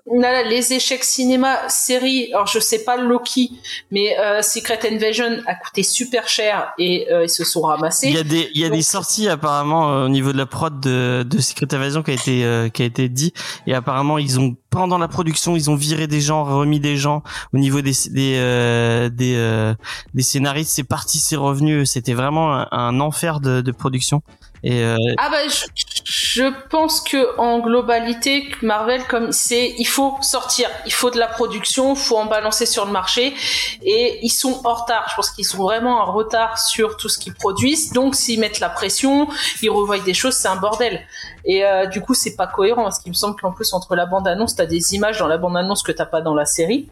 on 0.07 0.23
a 0.23 0.33
là 0.33 0.43
les 0.45 0.73
échecs 0.73 1.05
cinéma 1.05 1.59
série. 1.69 2.31
Alors 2.33 2.47
je 2.47 2.59
sais 2.61 2.85
pas 2.85 2.97
Loki, 2.97 3.51
mais 3.91 4.17
euh, 4.19 4.41
Secret 4.41 4.79
Invasion 4.91 5.43
a 5.47 5.55
coûté 5.57 5.83
super 5.83 6.27
cher 6.29 6.73
et 6.79 7.07
euh, 7.13 7.25
ils 7.25 7.29
se 7.29 7.45
sont 7.45 7.61
ramassés. 7.63 8.09
Il 8.09 8.15
y 8.15 8.19
a 8.19 8.23
des, 8.23 8.49
il 8.55 8.61
y 8.61 8.65
a 8.65 8.69
Donc- 8.69 8.77
des 8.79 8.83
sorties 8.83 9.29
apparemment 9.29 9.93
euh, 9.93 10.07
au 10.07 10.09
niveau 10.09 10.33
de 10.33 10.39
la 10.39 10.47
prod 10.47 10.81
de, 10.81 11.25
de 11.29 11.39
Secret 11.41 11.75
Invasion 11.75 12.03
qui 12.03 12.13
a 12.13 12.15
été, 12.15 12.45
euh, 12.45 12.69
qui 12.69 12.83
a 12.83 12.87
été 12.87 13.09
dit. 13.09 13.33
Et 13.67 13.75
apparemment, 13.75 14.17
ils 14.19 14.39
ont 14.41 14.57
pendant 14.71 14.99
la 14.99 15.07
production, 15.09 15.55
ils 15.57 15.71
ont 15.71 15.77
viré 15.77 16.07
des 16.09 16.21
gens, 16.21 16.43
remis 16.45 16.81
des 16.81 16.97
gens 16.97 17.23
au 17.53 17.59
niveau 17.59 17.81
des, 17.81 17.93
des, 18.11 18.37
euh, 18.39 19.09
des, 19.09 19.35
euh, 19.37 19.75
des 20.15 20.23
scénaristes. 20.23 20.71
C'est 20.73 20.83
parti, 20.85 21.19
c'est 21.19 21.37
revenu. 21.37 21.87
C'était 21.87 22.15
vraiment 22.15 22.55
un, 22.55 22.69
un 22.73 23.01
enfer 23.01 23.41
de, 23.41 23.61
de 23.61 23.73
production. 23.73 24.23
Euh, 24.65 24.97
Ah 25.19 25.29
bah 25.31 25.47
je, 25.49 25.67
je 26.05 26.45
pense 26.71 27.01
que 27.01 27.39
en 27.39 27.59
globalité 27.59 28.49
Marvel 28.63 29.03
comme 29.09 29.31
c'est 29.33 29.75
il 29.79 29.85
faut 29.85 30.17
sortir, 30.23 30.69
il 30.87 30.93
faut 30.93 31.11
de 31.11 31.19
la 31.19 31.27
production, 31.27 31.95
il 31.95 31.99
faut 31.99 32.17
en 32.17 32.27
balancer 32.27 32.67
sur 32.67 32.87
le 32.87 32.93
marché 32.93 33.35
et 33.83 34.19
ils 34.23 34.31
sont 34.31 34.63
en 34.65 34.75
retard. 34.75 35.07
Je 35.11 35.17
pense 35.17 35.31
qu'ils 35.31 35.45
sont 35.45 35.63
vraiment 35.63 36.01
en 36.01 36.13
retard 36.13 36.59
sur 36.59 36.97
tout 36.97 37.09
ce 37.09 37.19
qu'ils 37.19 37.35
produisent. 37.35 37.93
Donc 37.93 38.15
s'ils 38.15 38.41
mettent 38.41 38.61
la 38.61 38.71
pression, 38.71 39.29
ils 39.63 39.71
revoient 39.71 39.99
des 39.99 40.15
choses, 40.15 40.35
c'est 40.35 40.49
un 40.49 40.57
bordel. 40.57 41.01
Et 41.45 41.65
euh, 41.65 41.87
du 41.87 42.01
coup 42.01 42.15
c'est 42.15 42.37
pas 42.37 42.47
cohérent 42.47 42.85
parce 42.85 42.99
qu'il 43.01 43.11
me 43.11 43.17
semble 43.17 43.37
qu'en 43.39 43.53
plus 43.53 43.73
entre 43.75 43.95
la 43.95 44.07
bande 44.07 44.27
annonce 44.27 44.57
t'as 44.57 44.67
des 44.67 44.95
images 44.95 45.19
dans 45.19 45.29
la 45.29 45.37
bande 45.37 45.57
annonce 45.57 45.83
que 45.83 45.93
t'as 45.93 46.07
pas 46.07 46.23
dans 46.23 46.35
la 46.35 46.47
série. 46.47 46.89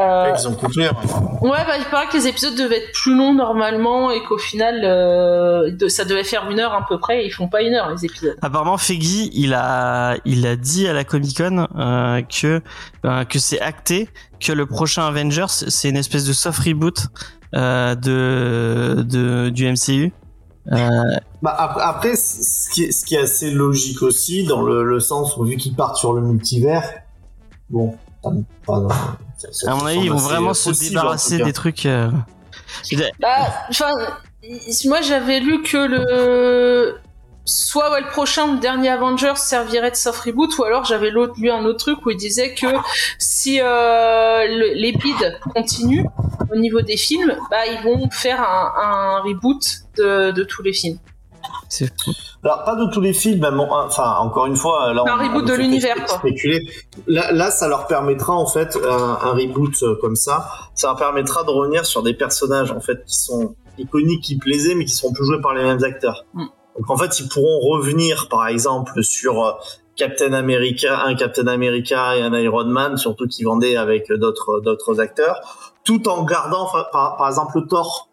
Euh, 0.00 0.34
Ils 0.36 0.48
ont 0.48 0.54
coupé. 0.54 0.86
hein. 0.86 0.92
Ouais, 1.40 1.64
bah, 1.66 1.76
il 1.78 1.84
paraît 1.90 2.08
que 2.08 2.16
les 2.16 2.26
épisodes 2.26 2.56
devaient 2.56 2.78
être 2.78 2.92
plus 2.92 3.14
longs 3.16 3.32
normalement 3.34 4.10
et 4.10 4.22
qu'au 4.24 4.38
final, 4.38 4.80
euh, 4.84 5.70
de- 5.70 5.86
ça 5.86 6.04
devait 6.04 6.24
faire 6.24 6.50
une 6.50 6.58
heure 6.58 6.74
à 6.74 6.84
peu 6.88 6.98
près. 6.98 7.22
Et 7.22 7.26
ils 7.26 7.30
font 7.30 7.46
pas 7.48 7.62
une 7.62 7.74
heure 7.74 7.90
les 7.90 8.04
épisodes. 8.04 8.36
apparemment, 8.42 8.76
Feige, 8.76 9.28
il 9.32 9.54
a, 9.54 10.16
il 10.24 10.46
a 10.48 10.56
dit 10.56 10.88
à 10.88 10.92
la 10.94 11.04
Comic 11.04 11.36
Con 11.36 11.68
euh, 11.78 12.22
que, 12.22 12.60
euh, 13.04 13.24
que 13.24 13.38
c'est 13.38 13.60
acté 13.60 14.08
que 14.40 14.50
le 14.52 14.66
prochain 14.66 15.06
Avengers, 15.06 15.46
c'est 15.48 15.88
une 15.90 15.96
espèce 15.96 16.24
de 16.24 16.32
soft 16.32 16.58
reboot 16.66 17.06
euh, 17.54 17.94
de, 17.94 19.02
de 19.02 19.48
du 19.50 19.70
MCU. 19.70 20.12
Euh, 20.72 20.76
Bah, 21.40 21.54
ap- 21.56 21.78
après, 21.80 22.16
ce 22.16 22.68
qui, 22.72 22.84
est, 22.84 22.90
ce 22.90 23.04
qui 23.04 23.14
est 23.14 23.20
assez 23.20 23.50
logique 23.52 24.02
aussi, 24.02 24.44
dans 24.44 24.62
le, 24.62 24.82
le 24.82 24.98
sens 24.98 25.36
où 25.36 25.44
vu 25.44 25.56
qu'ils 25.56 25.74
partent 25.76 25.96
sur 25.96 26.14
le 26.14 26.22
multivers, 26.22 26.82
bon, 27.70 27.94
ça 28.22 28.30
À 29.66 29.74
mon 29.74 29.86
avis, 29.86 29.98
ils 30.04 30.10
vont 30.10 30.16
vraiment 30.28 30.54
se 30.54 30.70
débarrasser 30.88 31.38
des 31.46 31.52
trucs. 31.52 31.86
euh, 31.86 32.10
Bah, 33.20 33.36
enfin, 33.70 33.90
moi 34.86 35.00
j'avais 35.02 35.40
lu 35.40 35.62
que 35.62 35.76
le 35.76 36.96
soit 37.46 37.90
ouais, 37.92 38.00
le 38.00 38.08
prochain 38.08 38.48
ou 38.48 38.52
le 38.54 38.58
dernier 38.58 38.88
Avengers 38.88 39.36
servirait 39.36 39.90
de 39.90 39.96
soft 39.96 40.18
reboot, 40.20 40.56
ou 40.58 40.64
alors 40.64 40.84
j'avais 40.86 41.10
lu 41.10 41.50
un 41.50 41.64
autre 41.66 41.78
truc 41.78 42.06
où 42.06 42.10
il 42.10 42.16
disait 42.16 42.54
que 42.54 42.66
si 43.18 43.60
euh, 43.60 44.46
le- 44.48 44.72
les 44.74 44.92
bids 44.92 45.14
continuent 45.54 46.06
au 46.50 46.56
niveau 46.56 46.80
des 46.80 46.96
films, 46.96 47.36
bah 47.50 47.66
ils 47.66 47.82
vont 47.84 48.08
faire 48.10 48.40
un, 48.40 48.72
un 48.82 49.18
reboot 49.20 49.62
de, 49.98 50.30
de 50.30 50.42
tous 50.42 50.62
les 50.62 50.72
films. 50.72 50.98
C'est 51.76 51.92
fou. 52.04 52.12
Alors, 52.44 52.62
pas 52.64 52.76
de 52.76 52.86
tous 52.92 53.00
les 53.00 53.12
films, 53.12 53.40
même, 53.40 53.58
en- 53.58 53.84
enfin, 53.86 54.16
encore 54.20 54.46
une 54.46 54.54
fois, 54.54 54.92
là, 54.92 55.02
Un 55.06 55.18
on, 55.18 55.28
reboot 55.28 55.42
on 55.42 55.52
de 55.52 55.54
l'univers, 55.54 55.96
quoi. 56.06 56.22
Là, 57.08 57.32
là, 57.32 57.50
ça 57.50 57.66
leur 57.66 57.88
permettra, 57.88 58.32
en 58.34 58.46
fait, 58.46 58.76
un, 58.76 59.18
un 59.22 59.32
reboot 59.32 59.82
euh, 59.82 59.96
comme 60.00 60.14
ça, 60.14 60.46
ça 60.74 60.88
leur 60.88 60.96
permettra 60.96 61.42
de 61.42 61.50
revenir 61.50 61.84
sur 61.84 62.02
des 62.04 62.14
personnages, 62.14 62.70
en 62.70 62.80
fait, 62.80 63.04
qui 63.06 63.16
sont 63.16 63.56
iconiques, 63.78 64.22
qui 64.22 64.36
plaisaient, 64.38 64.76
mais 64.76 64.84
qui 64.84 64.94
seront 64.94 65.12
plus 65.12 65.24
joués 65.24 65.40
par 65.40 65.52
les 65.54 65.64
mêmes 65.64 65.82
acteurs. 65.82 66.24
Mm. 66.34 66.44
Donc, 66.78 66.90
en 66.90 66.96
fait, 66.96 67.18
ils 67.18 67.28
pourront 67.28 67.58
revenir, 67.60 68.28
par 68.28 68.46
exemple, 68.46 69.02
sur 69.02 69.44
euh, 69.44 69.52
Captain 69.96 70.32
America, 70.32 71.02
un 71.04 71.16
Captain 71.16 71.48
America 71.48 72.16
et 72.16 72.22
un 72.22 72.34
Iron 72.34 72.66
Man, 72.66 72.96
surtout 72.98 73.26
qui 73.26 73.42
vendaient 73.42 73.76
avec 73.76 74.12
d'autres, 74.12 74.60
d'autres 74.60 75.00
acteurs, 75.00 75.40
tout 75.82 76.08
en 76.08 76.22
gardant, 76.22 76.68
par, 76.92 77.16
par 77.16 77.28
exemple, 77.28 77.58
le 77.58 77.66
Thor. 77.66 78.08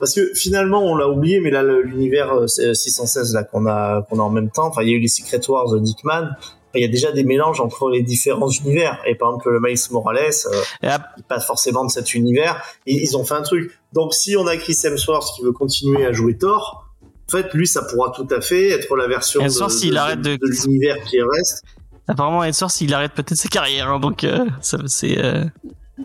Parce 0.00 0.14
que 0.14 0.32
finalement, 0.34 0.82
on 0.82 0.96
l'a 0.96 1.08
oublié, 1.08 1.38
mais 1.40 1.50
là, 1.50 1.62
l'univers 1.62 2.32
euh, 2.32 2.46
616 2.74 3.34
là 3.34 3.44
qu'on 3.44 3.66
a 3.66 4.02
qu'on 4.08 4.18
a 4.18 4.22
en 4.22 4.30
même 4.30 4.50
temps, 4.50 4.66
enfin, 4.66 4.82
il 4.82 4.88
y 4.88 4.92
a 4.92 4.96
eu 4.96 5.00
les 5.00 5.08
Secret 5.08 5.40
Wars 5.48 5.70
de 5.70 5.78
Dickman. 5.78 6.30
Enfin, 6.30 6.78
Il 6.78 6.80
y 6.82 6.84
a 6.84 6.88
déjà 6.88 7.12
des 7.12 7.22
mélanges 7.24 7.60
entre 7.60 7.90
les 7.90 8.02
différents 8.02 8.48
univers. 8.48 8.98
Et 9.06 9.14
par 9.14 9.28
exemple, 9.28 9.50
le 9.50 9.60
Miles 9.60 9.78
Morales, 9.90 10.18
euh, 10.46 10.88
ap- 10.88 11.10
il 11.18 11.22
passe 11.24 11.44
forcément 11.46 11.84
de 11.84 11.90
cet 11.90 12.14
univers. 12.14 12.62
Et 12.86 12.94
ils 12.94 13.16
ont 13.16 13.24
fait 13.24 13.34
un 13.34 13.42
truc. 13.42 13.78
Donc, 13.92 14.14
si 14.14 14.36
on 14.36 14.46
a 14.46 14.56
Chris 14.56 14.76
Hemsworth 14.84 15.36
qui 15.36 15.42
veut 15.44 15.52
continuer 15.52 16.06
à 16.06 16.12
jouer 16.12 16.36
Thor, 16.38 16.86
en 17.02 17.30
fait, 17.30 17.52
lui, 17.54 17.66
ça 17.68 17.82
pourra 17.82 18.10
tout 18.10 18.26
à 18.30 18.40
fait 18.40 18.70
être 18.70 18.96
la 18.96 19.06
version 19.06 19.40
de, 19.40 19.44
Hemsworth, 19.46 19.72
arrête 19.96 20.20
de- 20.22 20.36
de 20.36 20.46
l'univers 20.64 20.96
qui 21.04 21.18
reste. 21.20 21.62
Apparemment, 22.08 22.42
Edsource, 22.42 22.80
il 22.80 22.92
arrête 22.94 23.12
peut-être 23.12 23.36
sa 23.36 23.48
carrière, 23.48 23.88
hein, 23.88 24.00
donc 24.00 24.24
euh, 24.24 24.46
ça, 24.62 24.78
c'est. 24.86 25.18
euh, 25.18 25.44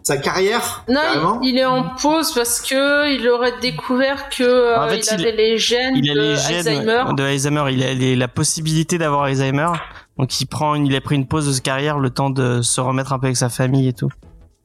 Sa 0.03 0.17
carrière, 0.17 0.83
Non, 0.87 0.95
carrément. 1.01 1.39
il, 1.41 1.49
il 1.49 1.57
est 1.57 1.65
en 1.65 1.83
pause 1.95 2.33
parce 2.33 2.61
que 2.61 3.13
il 3.15 3.27
aurait 3.29 3.59
découvert 3.59 4.29
que 4.29 4.43
euh, 4.43 4.85
En 4.85 4.87
fait, 4.89 4.99
il 4.99 5.19
il- 5.19 5.27
avait 5.27 5.35
les 5.35 5.57
gènes 5.57 5.95
il 5.97 6.09
a 6.09 6.13
de 6.13 6.19
les 6.19 6.35
gènes 6.35 6.67
Alzheimer. 6.67 7.03
de 7.15 7.23
Alzheimer. 7.23 7.63
Il 7.71 7.83
a 7.83 7.93
les- 7.93 8.15
la 8.15 8.27
possibilité 8.27 8.97
d'avoir 8.97 9.23
Alzheimer, 9.23 9.69
donc 10.17 10.39
il 10.39 10.45
prend, 10.45 10.75
une, 10.75 10.85
il 10.87 10.95
a 10.95 11.01
pris 11.01 11.15
une 11.15 11.27
pause 11.27 11.47
de 11.47 11.53
sa 11.53 11.61
carrière, 11.61 11.97
le 11.99 12.09
temps 12.09 12.29
de 12.29 12.61
se 12.61 12.81
remettre 12.81 13.13
un 13.13 13.19
peu 13.19 13.25
avec 13.27 13.37
sa 13.37 13.49
famille 13.49 13.87
et 13.87 13.93
tout. 13.93 14.09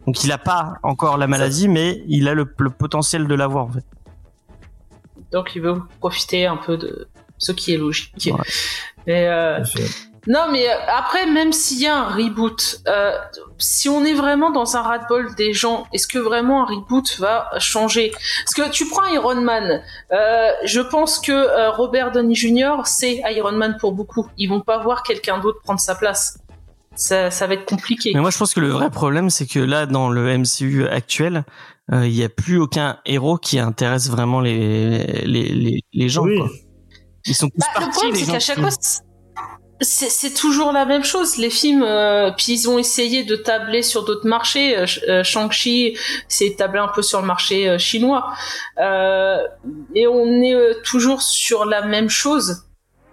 Donc 0.07 0.25
il 0.25 0.33
a 0.33 0.39
pas 0.39 0.75
encore 0.83 1.19
la 1.19 1.27
maladie, 1.27 1.69
mais 1.69 2.03
il 2.09 2.27
a 2.29 2.35
le, 2.35 2.47
le 2.59 2.71
potentiel 2.71 3.27
de 3.27 3.35
l'avoir 3.35 3.67
en 3.67 3.71
fait. 3.71 3.85
Donc 5.33 5.53
il 5.55 5.63
veut 5.63 5.75
profiter 6.01 6.47
un 6.47 6.57
peu 6.57 6.77
de 6.77 7.09
ce 7.39 7.53
qui 7.53 7.73
est 7.75 7.77
logique. 7.79 8.13
Ouais. 8.33 8.45
Mais 9.07 9.27
euh, 9.29 9.57
Tout 9.59 9.63
à 9.63 9.65
fait. 9.67 10.10
Non, 10.27 10.47
mais 10.53 10.69
euh, 10.69 10.75
après, 10.89 11.27
même 11.27 11.53
s'il 11.53 11.81
y 11.81 11.87
a 11.87 11.97
un 11.97 12.09
reboot, 12.15 12.81
euh, 12.89 13.13
si 13.59 13.89
on 13.89 14.05
est 14.05 14.15
vraiment 14.15 14.51
dans 14.51 14.77
un 14.77 14.83
ras-de-bol 14.83 15.35
des 15.35 15.53
gens, 15.53 15.87
est-ce 15.93 16.07
que 16.07 16.19
vraiment 16.19 16.63
un 16.63 16.67
reboot 16.67 17.19
va 17.19 17.49
changer? 17.59 18.13
Parce 18.45 18.55
que 18.55 18.71
tu 18.71 18.87
prends 18.89 19.07
Iron 19.07 19.41
Man, 19.41 19.83
euh, 20.13 20.51
je 20.65 20.81
pense 20.81 21.19
que 21.19 21.33
euh, 21.33 21.71
Robert 21.71 22.13
Downey 22.13 22.35
Jr. 22.35 22.83
c'est 22.85 23.23
Iron 23.35 23.53
Man 23.53 23.77
pour 23.81 23.93
beaucoup. 23.93 24.27
Ils 24.37 24.49
vont 24.49 24.61
pas 24.61 24.79
voir 24.83 25.03
quelqu'un 25.03 25.39
d'autre 25.39 25.61
prendre 25.63 25.81
sa 25.81 25.95
place. 25.95 26.39
Ça, 26.97 27.31
ça 27.31 27.47
va 27.47 27.55
être 27.55 27.65
compliqué. 27.67 28.11
Mais 28.15 28.21
moi, 28.21 28.31
je 28.31 28.37
pense 28.37 28.53
que 28.53 28.61
le 28.61 28.69
vrai 28.69 28.91
problème, 28.91 29.31
c'est 29.31 29.47
que 29.47 29.61
là, 29.61 29.87
dans 29.87 30.11
le 30.11 30.37
MCU 30.37 30.87
actuel, 30.87 31.45
euh, 31.93 32.07
il 32.07 32.13
y 32.15 32.25
a 32.25 32.29
plus 32.29 32.59
aucun 32.59 32.99
héros 33.07 33.39
qui 33.39 33.59
intéresse 33.59 34.11
vraiment 34.11 34.41
les 34.41 34.99
les 35.25 35.49
les, 35.49 35.81
les 35.93 36.09
gens. 36.09 36.25
Oui. 36.25 36.37
quoi. 36.39 36.49
Ils 37.27 37.35
sont 37.35 37.49
tous 37.49 37.59
Bah, 37.59 37.67
le 37.77 37.81
partis. 37.81 37.91
problème, 37.93 38.15
les 38.15 38.25
c'est 38.25 38.33
qu'à 38.33 38.41
chaque 38.41 38.57
qui- 38.57 38.63
fois, 38.63 38.71
c'est- 39.81 40.35
toujours 40.35 40.73
la 40.73 40.85
même 40.87 41.05
chose. 41.05 41.37
Les 41.37 41.51
films, 41.51 41.83
euh, 41.83 42.31
puis 42.37 42.53
ils 42.53 42.69
ont 42.69 42.79
essayé 42.79 43.25
de 43.25 43.37
tabler 43.37 43.83
sur 43.83 44.05
d'autres 44.05 44.27
marchés. 44.29 44.77
Euh, 44.77 44.87
euh, 45.09 45.25
Shang-Chi, 45.25 45.97
c'est 46.29 46.55
tablé 46.57 46.79
un 46.81 46.89
peu 46.89 47.03
sur 47.03 47.21
le 47.21 47.27
marché 47.27 47.69
euh, 47.69 47.79
chinois. 47.79 48.33
Euh, 48.79 49.39
et 49.95 50.07
on 50.07 50.27
est 50.43 50.55
euh, 50.55 50.75
toujours 50.85 51.23
sur 51.23 51.65
la 51.65 51.83
même 51.87 52.11
chose. 52.11 52.65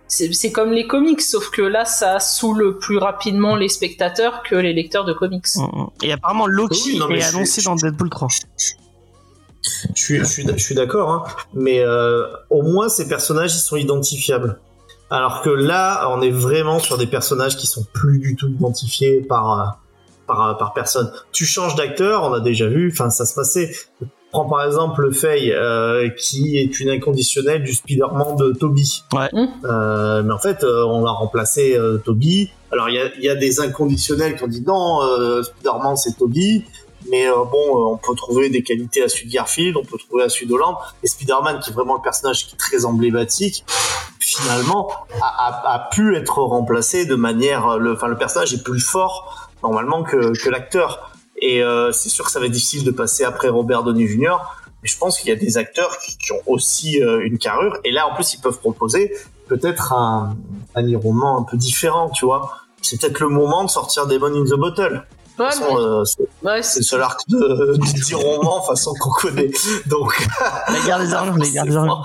C'est 0.09 0.31
c'est 0.33 0.53
comme 0.53 0.71
les 0.71 0.87
comics, 0.87 1.21
sauf 1.21 1.49
que 1.49 1.61
là, 1.61 1.83
ça 1.83 2.19
saoule 2.21 2.77
plus 2.79 2.97
rapidement 2.97 3.55
les 3.57 3.67
spectateurs 3.67 4.41
que 4.43 4.55
les 4.55 4.71
lecteurs 4.73 5.03
de 5.05 5.11
comics. 5.13 5.45
Mm, 5.57 5.61
mm. 5.63 5.87
Et 6.03 6.11
apparemment, 6.13 6.47
Loki 6.47 6.81
Oui, 6.85 6.97
non, 6.97 7.07
mais 7.09 7.15
est 7.17 7.19
je 7.21 7.25
suis- 7.27 7.35
annoncé 7.35 7.61
dans 7.63 7.75
Deadpool 7.75 8.09
3. 8.09 8.27
Je 9.95 10.01
suis, 10.01 10.17
je 10.19 10.23
suis, 10.23 10.47
je 10.47 10.63
suis 10.63 10.75
d'accord, 10.75 11.09
hein. 11.11 11.23
mais 11.53 11.79
euh, 11.79 12.23
au 12.49 12.61
moins 12.61 12.87
ces 12.87 13.07
personnages 13.07 13.53
ils 13.53 13.59
sont 13.59 13.75
identifiables. 13.75 14.59
Alors 15.09 15.41
que 15.41 15.49
là, 15.49 16.09
on 16.11 16.21
est 16.21 16.31
vraiment 16.31 16.79
sur 16.79 16.97
des 16.97 17.07
personnages 17.07 17.57
qui 17.57 17.67
sont 17.67 17.85
plus 17.93 18.19
du 18.19 18.35
tout 18.35 18.49
identifiés 18.49 19.21
par 19.21 19.59
euh, 19.59 19.65
par, 20.27 20.49
euh, 20.49 20.53
par 20.53 20.73
personne. 20.73 21.11
Tu 21.31 21.45
changes 21.45 21.75
d'acteur, 21.75 22.23
on 22.23 22.33
a 22.33 22.39
déjà 22.39 22.67
vu, 22.67 22.91
enfin 22.91 23.09
ça 23.09 23.25
se 23.25 23.33
passait. 23.33 23.71
Prends 24.31 24.49
par 24.49 24.65
exemple 24.65 25.01
le 25.01 25.11
Faye, 25.11 25.53
euh, 25.53 26.09
qui 26.09 26.57
est 26.57 26.79
une 26.81 26.89
inconditionnelle 26.89 27.63
du 27.63 27.73
Spider-Man 27.73 28.35
de 28.35 28.51
Toby. 28.51 29.03
Ouais. 29.13 29.29
Mm. 29.31 29.47
Euh, 29.63 30.23
mais 30.23 30.33
en 30.33 30.39
fait, 30.39 30.63
euh, 30.63 30.83
on 30.83 31.05
a 31.05 31.11
remplacé 31.11 31.77
euh, 31.77 31.97
Toby. 31.97 32.51
Alors 32.71 32.89
il 32.89 32.95
y 32.95 32.99
a, 32.99 33.05
il 33.15 33.23
y 33.23 33.29
a 33.29 33.35
des 33.35 33.61
inconditionnels 33.61 34.35
qui 34.35 34.43
ont 34.43 34.47
dit 34.47 34.63
non, 34.67 35.01
euh, 35.03 35.43
Spider-Man 35.43 35.95
c'est 35.95 36.17
Toby. 36.17 36.65
Mais 37.09 37.25
euh, 37.25 37.35
bon, 37.49 37.57
euh, 37.57 37.93
on 37.93 37.97
peut 37.97 38.15
trouver 38.15 38.49
des 38.49 38.63
qualités 38.63 39.01
à 39.01 39.07
celui 39.07 39.27
de 39.27 39.31
Garfield, 39.31 39.77
on 39.77 39.85
peut 39.85 39.97
trouver 39.97 40.23
à 40.23 40.29
celui 40.29 40.47
d'Hollande. 40.47 40.75
Et 41.03 41.07
Spider-Man, 41.07 41.59
qui 41.61 41.69
est 41.69 41.73
vraiment 41.73 41.95
le 41.95 42.01
personnage 42.01 42.47
qui 42.47 42.55
est 42.55 42.57
très 42.57 42.83
emblématique, 42.83 43.63
finalement, 44.35 44.89
a, 45.21 45.25
a- 45.47 45.73
a 45.75 45.79
pu 45.89 46.15
être 46.15 46.37
remplacé 46.41 47.05
de 47.05 47.15
manière... 47.15 47.67
euh, 47.67 47.77
Le, 47.77 47.93
enfin, 47.93 48.07
le 48.07 48.17
personnage 48.17 48.53
est 48.53 48.63
plus 48.63 48.79
fort, 48.81 49.49
normalement, 49.63 50.03
que, 50.03 50.37
que 50.43 50.49
l'acteur. 50.49 51.11
Et 51.41 51.63
euh, 51.63 51.91
c'est 51.91 52.09
sûr 52.09 52.25
que 52.25 52.31
ça 52.31 52.39
va 52.39 52.45
être 52.47 52.51
difficile 52.51 52.83
de 52.83 52.91
passer 52.91 53.23
après 53.23 53.49
Robert 53.49 53.83
Downey 53.83 54.07
Jr., 54.07 54.37
mais 54.83 54.89
je 54.89 54.97
pense 54.97 55.17
qu'il 55.19 55.29
y 55.29 55.31
a 55.31 55.35
des 55.35 55.57
acteurs 55.57 55.97
qui, 55.99 56.17
qui 56.17 56.31
ont 56.33 56.41
aussi 56.45 57.01
euh, 57.01 57.25
une 57.25 57.37
carrure. 57.39 57.77
Et 57.83 57.91
là, 57.91 58.07
en 58.07 58.13
plus, 58.15 58.33
ils 58.35 58.41
peuvent 58.41 58.59
proposer 58.59 59.11
peut-être 59.47 59.93
un, 59.93 60.35
un 60.75 60.97
roman 60.99 61.39
un 61.39 61.43
peu 61.43 61.57
différent, 61.57 62.09
tu 62.09 62.25
vois. 62.25 62.51
C'est 62.81 62.99
peut-être 63.01 63.19
le 63.19 63.29
moment 63.29 63.63
de 63.63 63.69
sortir 63.69 64.05
Demon 64.07 64.27
in 64.27 64.43
the 64.45 64.59
Bottle. 64.59 65.03
Ouais, 65.39 65.45
euh, 65.71 66.03
c'est 66.05 66.27
ouais, 66.43 66.63
c'est 66.63 66.79
le 66.79 66.85
seul 66.85 67.01
arc 67.01 67.19
de, 67.27 67.77
du 68.05 68.15
roman 68.15 68.61
façon 68.63 68.93
qu'on 68.99 69.11
connaît. 69.11 69.51
Donc, 69.87 70.27
La 70.67 70.79
guerre 70.85 70.99
des 70.99 71.13
armures, 71.13 71.37
les 71.37 71.51
guerres 71.51 71.65
des 71.65 71.75
armures. 71.77 72.01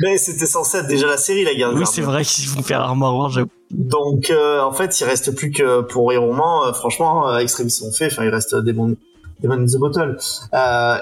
Mais 0.00 0.16
c'était 0.18 0.46
censé 0.46 0.78
être 0.78 0.86
déjà 0.86 1.06
la 1.06 1.16
série, 1.16 1.44
la 1.44 1.54
guerre 1.54 1.72
Oui, 1.74 1.84
c'est 1.86 2.02
vrai 2.02 2.24
qu'ils 2.24 2.48
vont 2.48 2.62
faire 2.62 2.80
Armor 2.80 3.16
War, 3.16 3.30
j'avoue. 3.30 3.48
Donc, 3.70 4.30
euh, 4.30 4.60
en 4.60 4.72
fait, 4.72 5.00
il 5.00 5.04
reste 5.04 5.34
plus 5.34 5.50
que 5.50 5.80
pour 5.80 6.10
les 6.10 6.16
romans. 6.18 6.66
euh, 6.66 6.72
franchement, 6.72 7.28
euh, 7.28 7.38
Extremis 7.38 7.74
ont 7.82 7.92
fait. 7.92 8.06
Enfin, 8.06 8.24
il 8.24 8.28
reste 8.30 8.54
Demon, 8.54 8.96
Demon 9.42 9.54
in 9.62 9.66
the 9.66 9.78
Bottle. 9.78 10.18
Euh, 10.54 10.96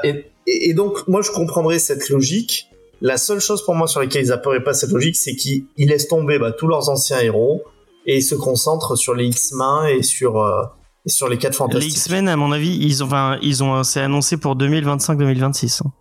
et, 0.46 0.75
donc, 0.75 1.06
moi, 1.08 1.20
je 1.22 1.30
comprendrais 1.30 1.78
cette 1.78 2.08
logique. 2.08 2.68
La 3.02 3.16
seule 3.16 3.40
chose 3.40 3.64
pour 3.64 3.75
moi 3.75 3.87
sur 3.87 4.00
laquelle 4.00 4.25
ils 4.25 4.32
apparaissent 4.32 4.64
pas 4.64 4.75
cette 4.75 4.90
logique, 4.90 5.16
c'est 5.16 5.34
qu'ils 5.34 5.64
ils 5.76 5.88
laissent 5.88 6.08
tomber 6.08 6.38
bah, 6.38 6.52
tous 6.52 6.66
leurs 6.66 6.88
anciens 6.90 7.20
héros 7.20 7.62
et 8.06 8.18
ils 8.18 8.22
se 8.22 8.34
concentrent 8.34 8.96
sur 8.96 9.14
les 9.14 9.26
X-Men 9.26 9.87
et 9.99 10.02
sur 10.02 10.38
euh, 10.40 10.62
et 11.06 11.08
sur 11.08 11.28
les 11.28 11.38
quatre 11.38 11.52
Les 11.52 11.56
fantastiques. 11.58 11.92
X-Men, 11.96 12.28
à 12.28 12.37
mon 12.37 12.52
avis, 12.52 12.76
ils 12.76 13.02
ont, 13.02 13.06
enfin, 13.06 13.38
ils 13.42 13.62
ont, 13.64 13.82
c'est 13.84 14.00
annoncé 14.00 14.37
pour 14.37 14.54
2025-2026. 14.56 15.80
hein. 15.87 15.92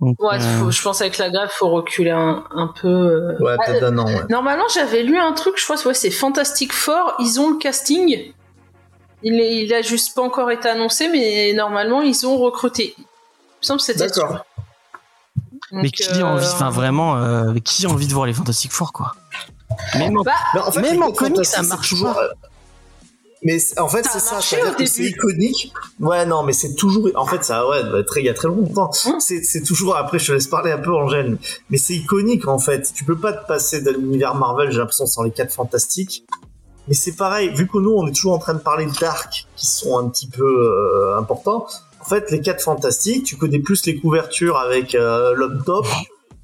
Donc, 0.00 0.20
Ouais, 0.20 0.36
euh, 0.40 0.58
faut- 0.58 0.70
je 0.70 0.82
pense 0.82 1.00
avec 1.00 1.18
la 1.18 1.30
grève, 1.30 1.48
faut 1.52 1.68
reculer 1.70 2.10
un, 2.10 2.44
un 2.50 2.66
peu. 2.66 2.88
euh. 2.88 3.36
Ouais, 3.40 3.56
peut-être 3.64 3.80
d'un 3.80 3.98
an. 3.98 4.06
Ouais. 4.06 4.22
Normalement, 4.28 4.64
j'avais 4.72 5.02
lu 5.02 5.16
un 5.18 5.32
truc, 5.32 5.54
je 5.56 5.64
crois, 5.64 5.76
ouais, 5.86 5.94
c'est 5.94 6.10
Fantastic 6.10 6.72
Four. 6.72 7.14
Ils 7.20 7.40
ont 7.40 7.50
le 7.50 7.56
casting. 7.56 8.32
Il, 9.22 9.40
est, 9.40 9.64
il 9.64 9.72
a 9.72 9.80
juste 9.82 10.14
pas 10.14 10.22
encore 10.22 10.50
été 10.50 10.68
annoncé, 10.68 11.08
mais 11.08 11.52
normalement, 11.54 12.02
ils 12.02 12.26
ont 12.26 12.36
recruté. 12.38 12.94
Il 12.98 13.02
me 13.02 13.66
semble 13.66 13.78
que 13.80 13.86
c'était 13.86 14.06
D'accord. 14.06 14.44
mais 15.72 15.88
qui 15.90 16.02
a 16.20 16.26
envie, 16.26 16.44
euh, 16.44 16.50
enfin 16.52 16.68
vraiment, 16.70 17.16
euh, 17.16 17.54
qui 17.64 17.86
a 17.86 17.88
envie 17.88 18.06
de 18.06 18.12
voir 18.12 18.26
les 18.26 18.34
Fantastic 18.34 18.72
Four, 18.72 18.92
quoi? 18.92 19.12
Même 19.96 20.18
en- 20.18 20.22
Bah, 20.22 20.32
Mais 20.54 20.60
en 20.60 20.70
fait, 20.72 20.80
Même 20.82 21.02
en 21.02 21.12
comics, 21.12 21.46
ça 21.46 21.62
marche 21.62 21.88
toujours, 21.88 22.12
pas. 22.14 22.28
Mais 23.44 23.58
en 23.78 23.88
fait, 23.88 24.06
c'est 24.10 24.20
ça, 24.20 24.40
c'est 24.40 25.02
iconique. 25.04 25.72
Ouais, 26.00 26.24
non, 26.24 26.42
mais 26.44 26.54
c'est 26.54 26.74
toujours. 26.74 27.08
En 27.14 27.26
fait, 27.26 27.44
ça, 27.44 27.68
ouais, 27.68 27.82
bah, 27.84 28.02
très- 28.02 28.20
il 28.20 28.26
y 28.26 28.30
a 28.30 28.34
très 28.34 28.48
longtemps. 28.48 28.90
Hum. 29.06 29.20
C'est 29.20 29.62
toujours. 29.62 29.96
Après, 29.96 30.18
je 30.18 30.28
te 30.28 30.32
laisse 30.32 30.46
parler 30.46 30.72
un 30.72 30.78
peu, 30.78 30.94
Angèle. 30.94 31.36
Mais 31.68 31.76
c'est 31.76 31.94
iconique, 31.94 32.48
en 32.48 32.58
fait. 32.58 32.90
Tu 32.94 33.04
peux 33.04 33.18
pas 33.18 33.32
te 33.34 33.46
passer 33.46 33.82
de 33.82 33.90
l'univers 33.90 34.34
Marvel, 34.34 34.70
j'ai 34.72 34.78
l'impression, 34.78 35.06
sans 35.06 35.22
les 35.22 35.30
quatre 35.30 35.52
fantastiques. 35.52 36.24
Mais 36.88 36.94
c'est 36.94 37.16
pareil, 37.16 37.50
vu 37.54 37.66
que 37.66 37.78
nous, 37.78 37.92
on 37.92 38.06
est 38.06 38.12
toujours 38.12 38.32
en 38.34 38.38
train 38.38 38.54
de 38.54 38.58
parler 38.58 38.86
de 38.86 38.92
Dark, 39.00 39.46
qui 39.56 39.66
sont 39.66 39.98
un 39.98 40.08
petit 40.08 40.26
peu 40.28 40.44
euh, 40.44 41.18
importants. 41.18 41.66
En 42.00 42.04
fait, 42.04 42.30
les 42.30 42.40
quatre 42.40 42.62
fantastiques, 42.62 43.24
tu 43.24 43.36
connais 43.36 43.58
plus 43.58 43.86
les 43.86 43.98
couvertures 43.98 44.58
avec 44.58 44.94
euh, 44.94 45.32
l'homme 45.34 45.62
top 45.64 45.86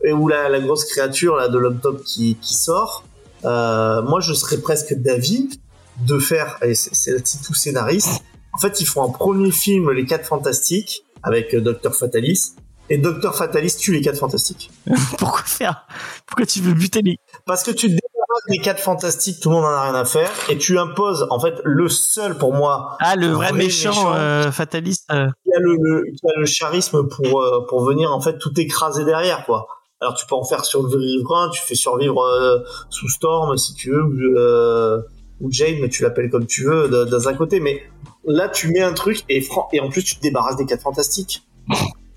et 0.03 0.13
ou 0.13 0.29
la, 0.29 0.49
la 0.49 0.59
grosse 0.61 0.87
créature 0.87 1.37
là 1.37 1.49
de 1.49 1.59
l'homme 1.59 1.79
top 1.81 2.03
qui, 2.05 2.37
qui 2.41 2.55
sort. 2.55 3.05
Euh, 3.45 4.01
moi, 4.03 4.21
je 4.21 4.33
serais 4.33 4.57
presque 4.59 4.95
d'avis 4.95 5.61
de 6.07 6.19
faire, 6.19 6.59
et 6.63 6.75
c'est 6.75 7.23
titre 7.23 7.45
tout 7.47 7.55
scénariste. 7.55 8.23
En 8.53 8.59
fait, 8.59 8.81
ils 8.81 8.87
font 8.87 9.05
un 9.05 9.11
premier 9.13 9.51
film, 9.51 9.91
Les 9.93 10.05
Quatre 10.07 10.27
Fantastiques, 10.27 11.05
avec 11.23 11.55
euh, 11.55 11.61
Docteur 11.61 11.95
Fatalis, 11.95 12.55
et 12.89 12.99
Docteur 12.99 13.37
Fatalis 13.37 13.77
tue 13.79 13.93
les 13.93 14.01
Quatre 14.01 14.19
Fantastiques. 14.19 14.71
pourquoi 15.19 15.43
faire? 15.45 15.87
Pourquoi 16.27 16.47
tu 16.47 16.61
veux 16.61 16.75
buter 16.75 17.01
les 17.03 17.17
Parce 17.47 17.63
que 17.63 17.71
tu 17.71 17.87
te 17.87 17.93
débarrasses 17.93 18.47
des 18.49 18.59
Quatre 18.59 18.81
Fantastiques, 18.81 19.39
tout 19.41 19.51
le 19.51 19.57
monde 19.57 19.65
en 19.67 19.69
a 19.69 19.83
rien 19.83 19.95
à 19.95 20.05
faire, 20.05 20.31
et 20.49 20.59
tu 20.59 20.79
imposes, 20.79 21.27
en 21.31 21.39
fait, 21.39 21.55
le 21.65 21.89
seul 21.89 22.37
pour 22.39 22.53
moi 22.55 22.97
Ah, 23.01 23.15
le 23.15 23.29
vrai 23.29 23.51
Vrai 23.51 23.59
méchant, 23.59 23.91
méchant. 23.91 24.15
euh, 24.15 24.51
fataliste. 24.51 25.05
euh, 25.13 25.29
qui 25.45 25.53
a 25.55 25.61
le, 25.61 25.77
le- 25.81 26.05
qui 26.11 26.27
a 26.27 26.39
le 26.41 26.47
charisme 26.47 27.07
pour 27.09 27.41
euh, 27.41 27.65
pour 27.69 27.85
venir 27.85 28.13
en 28.13 28.21
fait 28.21 28.39
tout 28.39 28.59
écraser 28.61 29.05
derrière 29.05 29.45
quoi. 29.47 29.69
Alors 30.01 30.15
tu 30.15 30.27
peux 30.27 30.35
en 30.35 30.45
faire 30.45 30.65
survivre 30.65 31.37
un, 31.37 31.51
tu 31.51 31.61
fais 31.63 31.75
survivre 31.75 32.65
sous 32.89 33.09
Storm 33.09 33.57
si 33.59 33.75
tu 33.75 33.91
veux 33.91 35.05
ou, 35.41 35.47
euh, 35.47 35.51
Jane, 35.51 35.77
mais 35.81 35.89
tu 35.89 36.03
l'appelles 36.03 36.31
comme 36.31 36.47
tu 36.47 36.65
veux 36.65 36.89
dans 37.07 37.29
un 37.29 37.35
côté. 37.35 37.61
Mais 37.61 37.83
là 38.25 38.49
tu 38.49 38.69
mets 38.69 38.83
un 38.83 38.93
truc 38.93 39.25
et 39.29 39.41
fran- 39.41 39.69
et 39.73 39.81
en 39.81 39.89
plus 39.89 40.03
tu 40.05 40.17
te 40.17 40.21
débarrasses 40.21 40.57
des 40.57 40.67
quatre 40.67 40.83
fantastiques. 40.83 41.43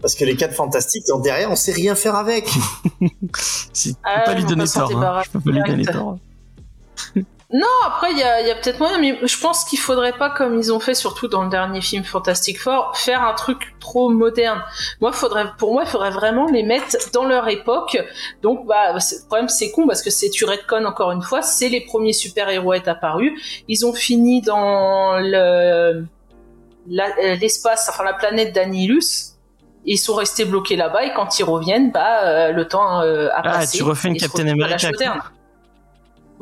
Parce 0.02 0.16
que 0.16 0.26
les 0.26 0.36
quatre 0.36 0.54
fantastiques 0.54 1.10
en 1.14 1.20
derrière 1.20 1.50
on 1.52 1.56
sait 1.56 1.72
rien 1.72 1.96
faire 1.96 2.16
avec. 2.16 2.50
si, 3.74 3.90
je 3.90 3.94
peux 3.94 4.00
Ah, 4.04 4.22
pas 4.26 4.34
lui 4.36 4.44
on 4.44 4.48
donner 4.50 4.62
peut 4.64 4.68
s'en 4.68 4.88
tort. 4.88 5.04
Hein. 5.04 5.22
Je 5.26 5.30
peux 5.32 5.40
pas 5.40 5.52
lui 5.52 5.64
donner 5.66 5.86
tort. 5.86 6.18
Non, 7.56 7.68
après, 7.86 8.12
il 8.12 8.18
y 8.18 8.24
a, 8.24 8.42
y 8.42 8.50
a 8.50 8.56
peut-être 8.56 8.80
moyen, 8.80 8.98
mais 8.98 9.16
je 9.22 9.40
pense 9.40 9.64
qu'il 9.64 9.78
faudrait 9.78 10.14
pas, 10.14 10.32
comme 10.32 10.58
ils 10.58 10.74
ont 10.74 10.80
fait 10.80 10.96
surtout 10.96 11.28
dans 11.28 11.44
le 11.44 11.50
dernier 11.52 11.82
film 11.82 12.04
Fantastic 12.04 12.60
Four, 12.60 12.98
faire 12.98 13.22
un 13.22 13.36
truc 13.36 13.76
trop 13.80 14.10
moderne. 14.10 14.60
Moi, 15.02 15.12
faudrait, 15.12 15.46
pour 15.60 15.72
moi, 15.72 15.84
il 15.86 15.88
faudrait 15.88 16.10
vraiment 16.10 16.48
les 16.48 16.64
mettre 16.64 16.98
dans 17.14 17.26
leur 17.26 17.48
époque. 17.50 17.96
Donc, 18.42 18.66
bah, 18.66 18.94
le 18.94 19.28
problème, 19.28 19.50
c'est 19.50 19.70
con 19.70 19.86
parce 19.86 20.02
que 20.02 20.10
c'est 20.10 20.32
tu 20.32 20.46
retcon 20.46 20.84
encore 20.84 21.12
une 21.12 21.22
fois, 21.22 21.44
c'est 21.44 21.70
les 21.70 21.82
premiers 21.82 22.14
super-héros 22.14 22.72
à 22.72 22.78
être 22.78 22.88
apparus. 22.88 23.40
Ils 23.68 23.86
ont 23.86 23.94
fini 23.94 24.42
dans 24.42 25.20
le, 25.20 25.36
euh, 25.36 26.06
l'espace, 26.88 27.88
enfin 27.88 28.04
la 28.04 28.14
planète 28.14 28.54
d'Annihilus. 28.56 29.36
Ils 29.86 29.98
sont 29.98 30.16
restés 30.16 30.46
bloqués 30.46 30.76
là-bas 30.76 31.04
et 31.06 31.14
quand 31.14 31.38
ils 31.38 31.44
reviennent, 31.44 31.92
bah, 31.92 32.24
euh, 32.24 32.52
le 32.52 32.68
temps 32.68 33.02
euh, 33.02 33.28
a 33.28 33.42
Ah, 33.44 33.44
passé. 33.44 33.78
tu 33.78 33.84
refais 33.84 34.08
une 34.08 34.18
Captain 34.18 34.48
America. 34.48 34.90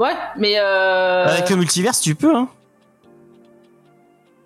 Ouais, 0.02 0.16
mais 0.38 0.58
euh... 0.58 1.26
Avec 1.28 1.50
le 1.52 1.58
multiverse, 1.58 2.02
tu 2.02 2.16
peux, 2.16 2.36
hein. 2.36 2.48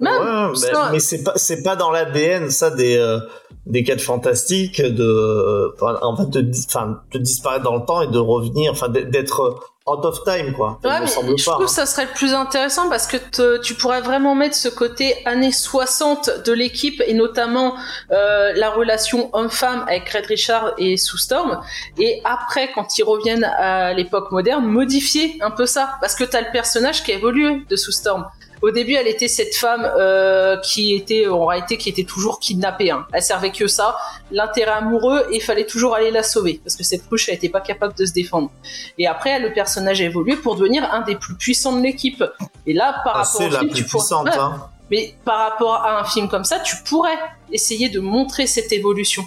Même, 0.02 0.14
Ouais, 0.14 0.50
mais, 0.50 0.56
ça- 0.58 0.90
mais 0.92 1.00
c'est 1.00 1.24
pas 1.24 1.32
c'est 1.38 1.64
pas 1.64 1.78
dans 1.78 1.90
l'ADN 1.90 2.50
ça 2.50 2.70
des 2.70 2.98
euh, 2.98 3.20
des 3.66 3.84
quatre 3.86 4.02
fantastiques 4.02 4.82
de 4.82 5.72
enfin, 5.76 5.98
en 6.02 6.18
fait 6.18 6.30
de, 6.30 6.52
enfin, 6.68 7.00
de 7.14 7.18
disparaître 7.20 7.64
dans 7.64 7.78
le 7.78 7.86
temps 7.86 8.02
et 8.02 8.08
de 8.08 8.18
revenir 8.20 8.74
enfin 8.74 8.90
d'être 8.90 9.62
out 9.88 10.04
of 10.04 10.24
time 10.24 10.52
quoi. 10.54 10.80
Ouais, 10.84 10.96
me 10.96 11.02
mais 11.02 11.08
semble 11.08 11.38
je 11.38 11.46
pas. 11.46 11.52
trouve 11.52 11.64
hein. 11.64 11.68
que 11.68 11.72
ça 11.72 11.86
serait 11.86 12.06
le 12.06 12.12
plus 12.12 12.34
intéressant 12.34 12.90
parce 12.90 13.06
que 13.06 13.18
te- 13.18 13.60
tu 13.62 13.76
pourrais 13.76 14.02
vraiment 14.02 14.34
mettre 14.34 14.56
ce 14.56 14.68
côté 14.68 15.16
années 15.26 15.52
60 15.52 16.44
de 16.46 16.54
l'équipe 16.54 17.04
et 17.06 17.14
notamment 17.14 17.76
euh, 18.12 18.52
la 18.56 18.72
relation 18.72 19.30
homme-femme 19.34 19.86
avec 19.88 20.10
Red 20.10 20.26
Richard 20.26 20.74
et 20.80 20.98
Sue 20.98 21.20
Storm 21.20 21.62
et 22.00 22.20
après 22.24 22.72
quand 22.74 22.98
ils 22.98 23.04
reviennent 23.04 23.44
à 23.44 23.94
l'époque 23.94 24.32
moderne 24.32 24.66
modifier 24.66 25.38
un 25.42 25.52
peu 25.52 25.68
ça 25.68 25.98
parce 26.02 26.16
que 26.16 26.24
t'as 26.24 26.42
le 26.42 26.52
personnage 26.52 27.04
qui 27.04 27.12
a 27.12 27.16
évolué 27.16 27.64
de 27.70 27.76
Sue 27.76 27.92
Storm. 27.92 28.26
Au 28.62 28.72
début, 28.72 28.94
elle 28.94 29.08
était 29.08 29.28
cette 29.28 29.56
femme 29.56 29.84
euh, 29.98 30.58
qui 30.58 30.94
était 30.96 31.28
en 31.28 31.46
réalité 31.46 31.78
qui 31.78 31.90
était 31.90 32.04
toujours 32.04 32.40
kidnappée. 32.40 32.92
Hein. 32.92 33.06
Elle 33.14 33.22
servait 33.22 33.52
que 33.52 33.68
ça, 33.68 33.96
l'intérêt 34.32 34.72
amoureux, 34.72 35.26
et 35.32 35.36
il 35.38 35.42
fallait 35.42 35.66
toujours 35.66 35.94
aller 35.96 36.12
la 36.12 36.24
sauver 36.24 36.60
parce 36.64 36.76
que 36.76 36.84
cette 36.84 37.04
ruche, 37.10 37.30
elle 37.30 37.36
était 37.36 37.50
pas 37.50 37.62
capable 37.62 37.94
de 37.96 38.06
se 38.06 38.14
défendre. 38.14 38.50
Et 38.98 39.08
après, 39.08 39.40
le 39.40 39.54
personnage 39.54 40.02
a 40.02 40.06
évolué 40.06 40.36
pour 40.36 40.56
devenir 40.56 40.84
un 40.94 41.02
des 41.02 41.16
plus 41.16 41.36
puissants 41.36 41.76
de 41.78 41.82
l'équipe. 41.84 42.24
Et 42.66 42.74
là, 42.74 43.02
par 43.04 43.16
Ah, 43.18 43.20
rapport 43.24 43.26
c'est 43.26 43.48
au 43.48 43.50
la 43.52 43.60
film, 43.60 43.72
plus 43.72 43.84
tu 43.84 43.90
pourrais- 43.90 44.02
puissante 44.04 44.26
Ouais, 44.28 44.38
hein. 44.38 44.62
mais 44.90 45.16
par 45.26 45.40
rapport 45.40 45.76
à 45.76 46.00
un 46.00 46.04
film 46.06 46.28
comme 46.30 46.46
ça, 46.46 46.60
tu 46.60 46.76
pourrais 46.88 47.18
essayer 47.52 47.90
de 47.90 48.00
montrer 48.00 48.48
cette 48.48 48.72
évolution. 48.72 49.24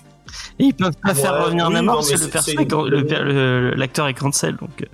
Et 0.58 0.64
ils 0.64 0.74
peuvent 0.74 0.92
pas 1.02 1.14
faire 1.14 1.32
Ouais, 1.34 1.40
revenir 1.44 1.68
oui, 1.68 1.74
Namor 1.74 1.96
parce 1.96 2.10
que 2.10 3.74
l'acteur 3.76 4.08
est 4.08 4.14
cancel, 4.14 4.56
donc. 4.56 4.84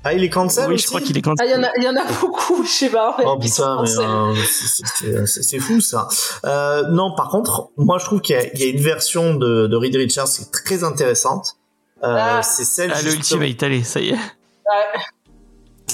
Euh, 0.00 0.08
Ah 0.08 0.12
il 0.14 0.24
est 0.24 0.30
cancel 0.30 0.66
oui, 0.68 0.74
aussi 0.74 0.84
je 0.84 0.88
crois 0.88 1.00
qu'il 1.00 1.16
est 1.18 1.26
Ah, 1.26 1.32
il 1.44 1.50
y 1.50 1.54
en 1.54 1.56
cancel. 1.56 1.64
a, 1.64 1.72
il 1.78 1.84
y 1.84 1.88
en 1.88 1.96
a 1.96 2.04
beaucoup, 2.20 2.64
je 2.64 2.68
sais 2.70 2.88
pas. 2.90 3.16
Oh 3.24 3.38
putain, 3.38 3.82
mais 3.82 3.88
cancel. 3.88 4.06
euh, 5.14 5.26
c'est- 5.26 5.58
fou 5.58 5.80
ça. 5.80 6.08
Euh, 6.46 6.84
non, 6.88 7.14
par 7.14 7.28
contre, 7.28 7.70
moi 7.76 7.98
je 7.98 8.04
trouve 8.06 8.20
qu'il 8.20 8.34
y, 8.36 8.38
a- 8.38 8.52
il 8.54 8.60
y 8.60 8.64
a 8.64 8.68
une 8.70 8.80
version 8.80 9.34
de, 9.34 9.66
de 9.66 9.76
Reed 9.76 9.94
Richards 9.96 10.28
qui 10.28 10.42
est 10.42 10.50
très 10.52 10.84
intéressante. 10.84 11.56
Euh, 12.02 12.16
Ah. 12.18 12.42
c'est 12.42 12.64
celle. 12.64 12.92
Ah, 12.94 13.02
le 13.02 13.12
Ultimate, 13.12 13.62
allez, 13.62 13.82
ça 13.84 14.00
y 14.00 14.08
est. 14.10 14.12
Ouais. 14.12 15.00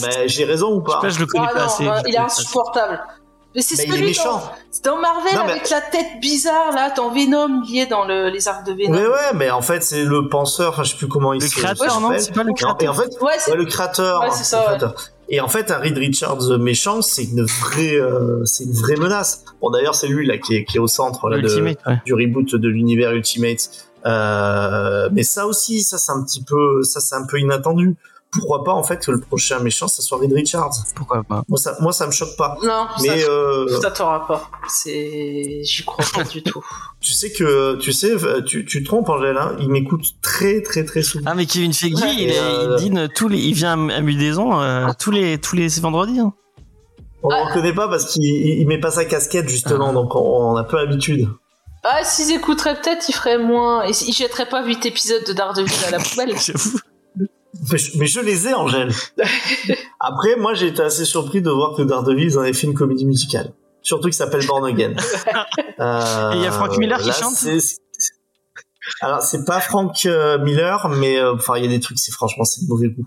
Ben, 0.02 0.28
j'ai 0.28 0.44
raison 0.44 0.74
ou 0.76 0.80
Je 0.84 0.90
sais 0.90 0.92
pas 0.94 1.00
pas, 1.00 1.08
je 1.08 1.18
le 1.20 1.26
connais 1.26 1.46
Ah 1.48 1.52
pas 1.54 1.58
non, 1.60 1.66
assez. 1.66 1.84
bah, 1.86 2.02
il 2.06 2.14
est 2.14 2.16
pas 2.18 2.24
insupportable. 2.24 3.00
Mais 3.56 3.62
c'est 3.62 3.74
celui 3.76 4.04
méchant. 4.04 4.34
dans, 4.36 4.42
c'est 4.70 4.84
dans 4.84 4.98
Marvel 4.98 5.34
Non, 5.34 5.44
mais- 5.46 5.52
avec 5.52 5.70
la 5.70 5.80
tête 5.80 6.20
bizarre 6.20 6.72
là, 6.74 6.90
dans 6.94 7.10
Venom, 7.10 7.62
il 7.68 7.78
est 7.80 7.86
dans 7.86 8.04
le, 8.04 8.28
les 8.28 8.46
arcs 8.46 8.66
de 8.66 8.72
Venom. 8.72 8.92
Ouais, 8.96 9.06
ouais, 9.08 9.32
mais 9.34 9.50
en 9.50 9.62
fait, 9.62 9.82
c'est 9.82 10.04
le 10.04 10.28
penseur, 10.28 10.70
enfin, 10.74 10.84
je 10.84 10.90
sais 10.92 10.96
plus 10.98 11.08
comment 11.08 11.32
il 11.32 11.40
Le 11.40 11.46
se- 11.48 11.54
créateur, 11.56 12.00
non 12.00 12.08
s'appelle. 12.08 12.20
C'est 12.20 12.34
pas 12.34 12.42
le 12.44 12.52
créateur. 12.52 12.82
Et 12.82 12.88
en 12.88 12.94
fait, 12.94 13.10
Ouais, 13.20 13.32
c'est 13.38 13.50
ouais, 13.52 13.56
le 13.56 13.64
créateur. 13.64 14.20
Ouais, 14.20 14.28
c'est 14.30 14.44
ça, 14.44 14.56
le 14.58 14.62
ouais. 14.62 14.66
créateur. 14.78 14.94
Et 15.28 15.40
en 15.40 15.48
fait, 15.48 15.72
un 15.72 15.78
Reed 15.78 15.98
Richards 15.98 16.58
méchant, 16.60 17.02
c'est 17.02 17.24
une 17.24 17.42
vraie, 17.44 17.96
euh, 17.96 18.44
c'est 18.44 18.62
une 18.62 18.74
vraie 18.74 18.94
menace. 18.96 19.42
Bon, 19.60 19.70
d'ailleurs, 19.70 19.96
c'est 19.96 20.06
lui 20.06 20.24
là 20.24 20.38
qui 20.38 20.54
est, 20.54 20.64
qui 20.64 20.76
est 20.76 20.80
au 20.80 20.86
centre 20.86 21.28
là, 21.28 21.38
de, 21.38 21.42
Ultimate, 21.42 21.78
ouais. 21.86 22.00
du 22.04 22.14
reboot 22.14 22.54
de 22.54 22.68
l'univers 22.68 23.10
Ultimate. 23.12 23.68
Euh, 24.04 25.08
mais 25.12 25.22
ça 25.24 25.46
aussi, 25.46 25.82
ça 25.82 25.98
c'est 25.98 26.12
un 26.12 26.22
petit 26.22 26.44
peu, 26.44 26.82
ça 26.84 27.00
c'est 27.00 27.14
un 27.16 27.26
peu 27.26 27.40
inattendu. 27.40 27.96
Pourquoi 28.32 28.64
pas 28.64 28.72
en 28.72 28.82
fait 28.82 28.98
que 29.04 29.10
le 29.12 29.20
prochain 29.20 29.60
méchant 29.60 29.88
ça 29.88 30.02
soit 30.02 30.18
Reed 30.18 30.32
Richards 30.32 30.72
Pourquoi 30.94 31.22
pas 31.22 31.42
Moi 31.48 31.58
ça, 31.58 31.76
moi 31.80 31.92
ça 31.92 32.06
me 32.06 32.12
choque 32.12 32.36
pas. 32.36 32.58
Non, 32.62 32.86
Mais 33.02 33.20
ça, 33.20 33.30
euh, 33.30 33.80
ça 33.80 33.90
t'aura 33.90 34.26
pas. 34.26 34.50
C'est, 34.68 35.60
j'y 35.62 35.84
crois 35.84 36.04
pas 36.14 36.24
du 36.24 36.42
tout. 36.42 36.62
tu 37.00 37.12
sais 37.12 37.32
que, 37.32 37.76
tu 37.76 37.92
sais, 37.92 38.12
tu, 38.44 38.64
tu 38.66 38.82
te 38.82 38.86
trompes 38.88 39.08
Angèle, 39.08 39.38
hein, 39.38 39.56
il 39.60 39.68
m'écoute 39.70 40.04
très 40.22 40.60
très 40.62 40.84
très 40.84 41.02
souvent. 41.02 41.24
Ah, 41.30 41.34
mais 41.34 41.46
Kevin 41.46 41.72
Feige, 41.72 41.94
Ouais. 41.94 42.14
il, 42.14 42.30
est- 42.30 42.38
Euh, 42.38 42.76
il 42.78 42.82
dîne 42.84 43.08
tous 43.14 43.28
les, 43.28 43.38
il 43.38 43.54
vient 43.54 43.88
à 43.88 44.00
Mudaison 44.00 44.60
euh, 44.60 44.88
tous 44.98 45.10
les 45.12 45.38
tous 45.38 45.56
les 45.56 45.68
vendredis. 45.80 46.20
hein. 46.20 46.32
On 47.22 47.30
le 47.30 47.48
reconnaît 47.48 47.74
pas 47.74 47.88
parce 47.88 48.12
qu'il 48.12 48.24
il 48.24 48.60
il 48.60 48.66
met 48.66 48.78
pas 48.80 48.90
sa 48.90 49.04
casquette 49.04 49.48
justement, 49.48 49.88
Ah. 49.90 49.94
donc 49.94 50.14
on, 50.14 50.20
on 50.52 50.56
a 50.56 50.64
peu 50.64 50.76
l'habitude. 50.76 51.28
Ah, 51.88 52.02
s'ils 52.04 52.32
écouteraient 52.34 52.74
peut-être, 52.80 53.08
ils 53.08 53.12
feraient 53.14 53.38
moins. 53.38 53.84
Et 53.86 53.90
ils 54.06 54.12
jetteraient 54.12 54.48
pas 54.48 54.64
8 54.64 54.84
épisodes 54.86 55.22
de 55.26 55.32
Daredevil 55.32 55.72
à 55.86 55.90
la 55.92 55.98
poubelle. 56.00 56.34
J'avoue. 56.36 56.78
Mais 57.72 57.78
je, 57.78 57.98
mais 57.98 58.06
je 58.06 58.20
les 58.20 58.48
ai, 58.48 58.54
Angèle. 58.54 58.90
Après, 60.00 60.36
moi, 60.36 60.54
j'ai 60.54 60.68
été 60.68 60.82
assez 60.82 61.04
surpris 61.04 61.42
de 61.42 61.50
voir 61.50 61.76
que 61.76 61.82
Daredevil 61.82 62.24
ils 62.26 62.38
en 62.38 62.42
avaient 62.42 62.52
fait 62.52 62.66
une 62.66 62.74
comédie 62.74 63.06
musicale. 63.06 63.52
Surtout 63.82 64.08
qui 64.08 64.16
s'appelle 64.16 64.44
Born 64.46 64.64
Again. 64.66 64.94
Euh, 65.78 66.32
Et 66.32 66.36
il 66.36 66.42
y 66.42 66.46
a 66.46 66.52
Frank 66.52 66.76
Miller 66.78 66.98
qui 66.98 67.12
chante 67.12 67.34
c'est- 67.34 67.60
c'est- 67.60 67.76
Alors, 69.02 69.20
c'est 69.20 69.44
pas 69.44 69.60
Frank 69.60 69.94
euh, 70.06 70.38
Miller, 70.38 70.88
mais 70.88 71.18
euh, 71.18 71.34
enfin, 71.34 71.58
il 71.58 71.64
y 71.64 71.66
a 71.66 71.70
des 71.70 71.80
trucs, 71.80 71.98
c'est 71.98 72.12
franchement, 72.12 72.44
c'est 72.44 72.62
de 72.64 72.68
mauvais 72.68 72.88
goût. 72.88 73.06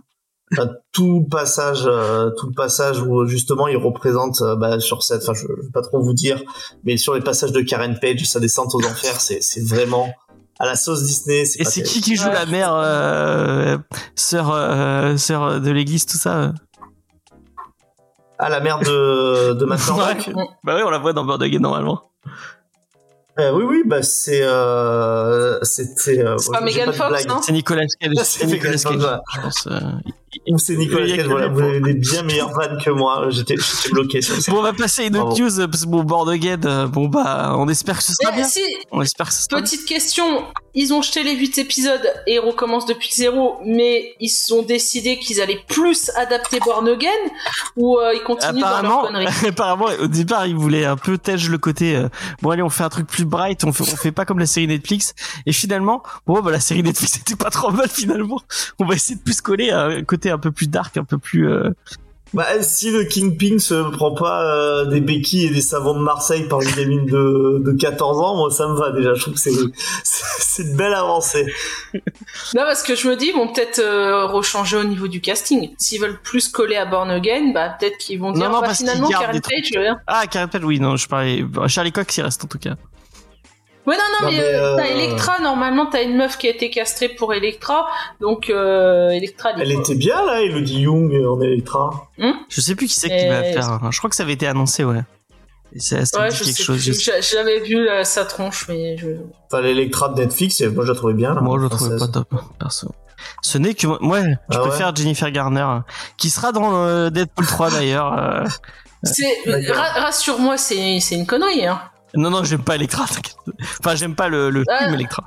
Enfin, 0.54 0.70
tout 0.92 1.22
le 1.26 1.30
passage, 1.30 1.82
euh, 1.86 2.30
tout 2.38 2.48
le 2.48 2.54
passage 2.54 3.02
où 3.02 3.26
justement 3.26 3.68
il 3.68 3.78
représente 3.78 4.42
euh, 4.44 4.56
bah, 4.56 4.80
sur 4.80 5.02
cette, 5.04 5.24
enfin, 5.24 5.34
je, 5.34 5.42
je 5.48 5.62
vais 5.64 5.72
pas 5.74 5.82
trop 5.82 6.00
vous 6.00 6.14
dire, 6.14 6.44
mais 6.84 6.96
sur 6.98 7.16
les 7.16 7.22
passages 7.22 7.52
de 7.52 7.62
Karen 7.62 7.98
Page, 8.00 8.24
sa 8.26 8.40
descente 8.40 8.76
aux 8.76 8.86
enfers, 8.86 9.20
c'est 9.20 9.42
c'est 9.42 9.66
vraiment 9.66 10.14
à 10.60 10.66
la 10.66 10.76
sauce 10.76 11.04
Disney. 11.04 11.44
Et 11.58 11.64
pas 11.64 11.70
c'est 11.70 11.84
qui 11.84 12.02
qui 12.02 12.16
joue 12.16 12.28
Ouais. 12.28 12.34
la 12.34 12.46
mère, 12.46 12.74
euh, 12.74 13.78
sœur, 14.16 14.52
euh, 14.54 15.16
sœur 15.18 15.60
de 15.62 15.72
l'église, 15.72 16.06
tout 16.06 16.18
ça 16.18 16.38
euh 16.38 16.52
Ah, 18.38 18.50
la 18.50 18.60
mère 18.60 18.80
de 18.80 19.54
de 19.54 19.66
Matt 19.66 19.80
Murdock. 19.88 20.28
Ouais. 20.36 20.46
Bah 20.64 20.74
oui, 20.76 20.82
on 20.86 20.90
la 20.90 20.98
voit 21.00 21.14
dans 21.14 21.24
Bird 21.26 21.42
Again 21.42 21.60
normalement. 21.60 22.04
Euh, 23.40 23.52
oui, 23.54 23.64
oui, 23.68 23.84
bah 23.86 24.02
c'est 24.04 24.42
euh, 24.42 25.58
c'était. 25.64 26.20
Euh, 26.20 26.38
C'est 26.38 26.52
pas 26.52 26.62
Megan 26.62 26.94
Fox, 26.94 27.10
blague. 27.10 27.28
non 27.28 27.42
C'est 27.42 27.52
Nicolas 27.52 27.84
Cage. 28.00 28.12
C'est 28.24 28.46
Nicolas 28.46 28.74
Cage, 28.78 29.20
je 29.36 29.42
pense. 29.42 29.68
euh. 29.68 29.80
Ou 30.48 30.60
c'est 30.60 30.76
Nicolas 30.76 31.08
Cage, 31.16 31.26
voilà, 31.26 31.48
vous 31.48 31.60
avez 31.62 31.80
des 31.80 31.94
bien 31.96 32.22
meilleures 32.22 32.52
vannes 32.52 32.78
que 32.84 32.92
moi. 32.92 33.26
J'étais 33.30 33.56
bloqué 33.92 34.22
sur. 34.22 34.36
Bon, 34.54 34.60
on 34.60 34.64
va 34.64 34.74
passer 34.74 35.04
à 35.04 35.06
une 35.08 35.18
autre 35.18 35.40
news, 35.40 35.68
parce 35.68 35.86
que 35.86 35.90
bon, 35.90 36.04
Board 36.04 36.30
Again, 36.30 36.86
bon 36.88 37.08
bah, 37.08 37.56
on 37.58 37.68
espère 37.68 37.98
que 37.98 38.04
ce 38.04 38.14
sera 38.14 38.32
Mais 38.32 38.38
bien. 38.38 38.48
si, 38.48 38.62
On 38.92 39.02
espère 39.02 39.28
que 39.28 39.34
ce 39.34 39.42
sera 39.50 39.56
bien. 39.60 39.64
petite 39.64 39.86
question, 39.88 40.46
ils 40.76 40.94
ont 40.94 41.02
jeté 41.02 41.24
les 41.24 41.34
8 41.36 41.58
épisodes 41.58 42.14
et 42.28 42.38
recommencent 42.38 42.86
depuis 42.86 43.10
zéro, 43.12 43.58
mais 43.66 44.14
ils 44.20 44.32
ont 44.54 44.62
décidé 44.62 45.18
qu'ils 45.18 45.42
allaient 45.42 45.64
plus 45.68 46.12
adapter 46.16 46.60
Born 46.64 46.88
Again 46.88 47.10
ou 47.76 47.98
euh, 47.98 48.14
ils 48.14 48.22
continuent 48.22 48.60
dans 48.62 48.82
leur 48.84 49.02
connerie? 49.08 49.26
apparemment, 49.48 49.88
au 50.00 50.06
départ, 50.08 50.46
ils 50.46 50.56
voulaient 50.56 50.86
un 50.86 50.96
peu 50.98 51.18
tège 51.18 51.50
le 51.50 51.58
côté. 51.58 51.96
euh, 51.96 52.08
bon, 52.44 52.52
allez, 52.52 52.62
on 52.62 52.70
fait 52.70 52.84
un 52.84 52.90
truc 52.90 53.08
plus 53.08 53.26
bright, 53.30 53.64
on 53.64 53.72
fait, 53.72 53.84
on 53.84 53.96
fait 53.96 54.12
pas 54.12 54.26
comme 54.26 54.40
la 54.40 54.46
série 54.46 54.68
Netflix. 54.68 55.14
Et 55.46 55.54
finalement, 55.54 56.04
bon, 56.28 56.42
bah 56.42 56.52
la 56.52 56.60
série 56.60 56.84
Netflix 56.84 57.18
était 57.18 57.36
pas 57.36 57.50
trop 57.50 57.72
mal 57.72 57.88
finalement. 57.90 58.42
On 58.80 58.86
va 58.86 58.96
essayer 58.96 59.16
de 59.16 59.22
plus 59.24 59.40
coller 59.42 59.70
à 59.72 59.84
un 59.86 60.04
côté 60.04 60.30
un 60.32 60.38
peu 60.40 60.52
plus 60.52 60.68
dark, 60.68 60.98
un 60.98 61.04
peu 61.06 61.18
plus. 61.18 61.48
euh, 61.50 61.70
Bah, 62.34 62.46
si 62.62 62.92
le 62.92 63.06
Kingpin 63.06 63.58
se 63.58 63.90
prend 63.92 64.14
pas 64.14 64.44
euh, 64.44 64.86
des 64.86 65.02
béquilles 65.02 65.46
et 65.46 65.50
des 65.50 65.62
savons 65.62 65.96
de 65.96 66.04
Marseille 66.04 66.48
par 66.48 66.62
une 66.62 66.70
gamine 66.72 67.06
de, 67.08 67.62
de 67.66 67.72
14 67.72 68.20
ans, 68.20 68.36
moi 68.36 68.52
ça 68.52 68.68
me 68.68 68.76
va 68.78 68.92
déjà. 68.92 69.14
Je 69.16 69.22
trouve 69.22 69.34
que 69.34 69.40
c'est 70.04 70.64
une 70.64 70.76
belle 70.76 70.94
avancée. 70.94 71.48
Non, 72.54 72.62
parce 72.66 72.84
que 72.84 72.96
je 72.96 73.08
me 73.10 73.16
dis, 73.16 73.28
ils 73.28 73.34
vont 73.34 73.48
peut-être 73.52 73.80
euh, 73.80 74.28
rechanger 74.28 74.78
au 74.78 74.84
niveau 74.84 75.08
du 75.08 75.22
casting. 75.22 75.72
S'ils 75.80 76.00
veulent 76.02 76.20
plus 76.22 76.50
coller 76.50 76.76
à 76.76 76.86
Born 76.86 77.10
Again, 77.10 77.52
bah 77.54 77.70
peut-être 77.80 77.98
qu'ils 77.98 78.20
vont 78.20 78.32
dire, 78.32 78.44
Non, 78.46 78.56
non, 78.58 78.62
bah, 78.62 78.74
finalement, 78.76 79.08
Karen 79.10 79.42
trucs. 79.42 79.72
Page, 79.74 79.98
Ah, 80.06 80.28
Karen 80.28 80.50
Page, 80.50 80.64
oui, 80.64 80.80
non, 80.80 80.98
je 80.98 81.08
parlais. 81.08 81.44
Charlie 81.68 81.92
Cox, 81.92 82.16
il 82.18 82.22
reste 82.22 82.44
en 82.44 82.48
tout 82.48 82.60
cas. 82.60 82.76
Ouais, 83.90 83.96
non, 83.98 84.04
non, 84.22 84.28
Non, 84.28 84.32
mais, 84.32 84.38
mais, 84.38 84.44
euh, 84.56 84.74
euh, 84.74 84.76
t'as 84.78 84.86
Electra, 84.88 85.40
normalement, 85.42 85.86
t'as 85.88 86.04
une 86.04 86.16
meuf 86.16 86.38
qui 86.38 86.48
a 86.48 86.52
été 86.52 86.70
castrée 86.70 87.10
pour 87.10 87.34
Electra, 87.34 87.88
donc 88.22 88.50
euh, 88.50 89.10
Electra, 89.10 89.50
Elle 89.60 89.72
était 89.72 89.96
bien 89.96 90.24
là, 90.26 90.42
Elodie 90.42 90.82
Young 90.82 91.12
en 91.26 91.42
Electra. 91.42 92.08
Je 92.50 92.62
sais 92.62 92.76
plus 92.76 92.88
qui 92.88 92.94
c'est 92.96 93.10
qui 93.10 93.28
va 93.28 93.44
faire. 93.44 93.68
hein. 93.70 93.90
Je 93.92 93.98
crois 93.98 94.10
que 94.10 94.16
ça 94.16 94.24
avait 94.24 94.34
été 94.34 94.46
annoncé, 94.48 94.84
ouais. 94.84 95.02
Et 95.76 95.80
ça, 95.80 95.98
Ouais, 95.98 96.04
je 96.32 96.44
quelque 96.44 96.44
sais 96.56 96.64
chose. 96.64 96.84
plus. 96.84 96.94
je- 96.94 97.02
J'a- 97.12 97.22
J'avais 97.22 97.60
vu 97.60 97.88
euh, 97.90 98.04
sa 98.04 98.26
tronche, 98.26 98.66
mais 98.70 98.98
je... 98.98 99.08
Enfin, 99.52 99.62
l'Electra 99.62 100.10
de 100.10 100.20
Netflix, 100.22 100.62
et 100.62 100.68
moi 100.70 100.84
je 100.84 100.92
la 100.92 100.96
trouvais 100.98 101.14
bien. 101.14 101.34
là, 101.36 101.42
Moi, 101.42 101.58
je 101.60 101.64
le 101.64 101.70
trouvais 101.70 101.98
pas 101.98 102.08
top, 102.08 102.28
perso. 102.60 102.90
Ce 103.42 103.58
n'est 103.58 103.74
que 103.76 103.86
moi, 103.86 104.22
je 104.22 104.28
Ah 104.52 104.62
ouais 104.64 104.70
préfère 104.70 104.96
Jennifer 104.96 105.30
Garner, 105.32 105.62
euh, 105.62 105.80
qui 106.18 106.30
sera 106.30 106.52
dans 106.52 106.76
euh, 106.86 107.10
Deadpool 107.10 107.46
3 107.46 107.70
d'ailleurs. 107.72 108.18
euh. 108.18 108.46
Rassure-moi, 109.68 110.58
c'est, 110.58 111.00
c'est 111.00 111.16
une 111.16 111.26
connerie, 111.26 111.66
hein. 111.66 111.82
Non, 112.16 112.30
non, 112.30 112.44
j'aime 112.44 112.64
pas 112.64 112.76
Electra. 112.76 113.06
t'inquiète. 113.08 113.36
Enfin, 113.80 113.96
j'aime 113.96 114.16
pas 114.16 114.28
le, 114.30 114.50
le 114.50 114.64
Ah. 114.70 114.80
film 114.84 114.94
Electra. 114.96 115.24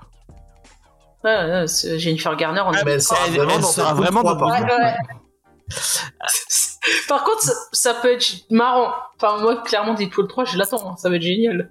Ouais, 1.25 1.31
ouais, 1.37 1.69
c'est 1.69 1.99
Jennifer 2.01 2.35
Garner 2.37 2.61
en 2.61 2.73
Mais 2.73 2.81
elle 2.87 3.03
sera 3.03 3.17
Elle- 3.27 3.35
vraiment 3.35 3.55
elle 3.55 3.61
dans 3.61 3.69
sera 3.69 3.95
vraiment 3.95 4.21
3, 4.23 4.35
dans 4.35 4.41
par 4.41 4.51
Ouais. 4.51 4.95
Par 7.09 7.23
contre, 7.23 7.43
ça, 7.43 7.53
ça 7.73 7.95
peut 7.95 8.13
être 8.13 8.27
marrant. 8.51 8.93
Enfin, 9.17 9.41
moi, 9.41 9.63
clairement, 9.63 9.95
Deadpool 9.95 10.27
3, 10.27 10.45
je 10.45 10.59
l'attends. 10.59 10.91
hein. 10.91 10.97
Ça 10.99 11.09
va 11.09 11.17
être 11.17 11.23
génial. 11.23 11.71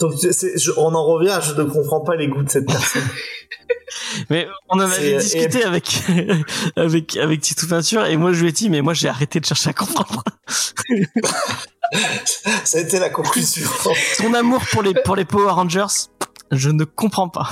Donc, 0.00 0.14
je- 0.20 0.72
on 0.76 0.92
en 0.94 1.04
revient, 1.04 1.38
je 1.40 1.52
ne 1.52 1.62
comprends 1.62 2.00
pas 2.00 2.16
les 2.16 2.26
goûts 2.26 2.42
de 2.42 2.50
cette 2.50 2.66
personne. 2.66 3.02
Mais 4.30 4.48
on 4.68 4.76
en 4.76 4.80
avait 4.80 5.18
discuté 5.18 5.62
avec, 5.64 6.02
avec, 6.76 7.16
avec 7.16 7.40
Titou 7.40 7.68
Peinture, 7.68 8.04
et 8.06 8.16
moi, 8.16 8.32
je 8.32 8.40
lui 8.42 8.48
ai 8.48 8.52
dit, 8.52 8.68
mais 8.68 8.80
moi, 8.82 8.92
j'ai 8.94 9.08
arrêté 9.08 9.38
de 9.40 9.46
chercher 9.46 9.70
à 9.70 9.72
comprendre. 9.72 10.22
ça 12.64 12.78
a 12.78 12.80
été 12.80 12.98
la 12.98 13.10
conclusion. 13.10 13.68
Son 14.16 14.34
amour 14.34 14.62
pour 14.72 14.82
les, 14.82 14.94
pour 14.94 15.16
les 15.16 15.24
Power 15.24 15.50
Rangers, 15.52 15.86
je 16.50 16.70
ne 16.70 16.84
comprends 16.84 17.28
pas. 17.28 17.48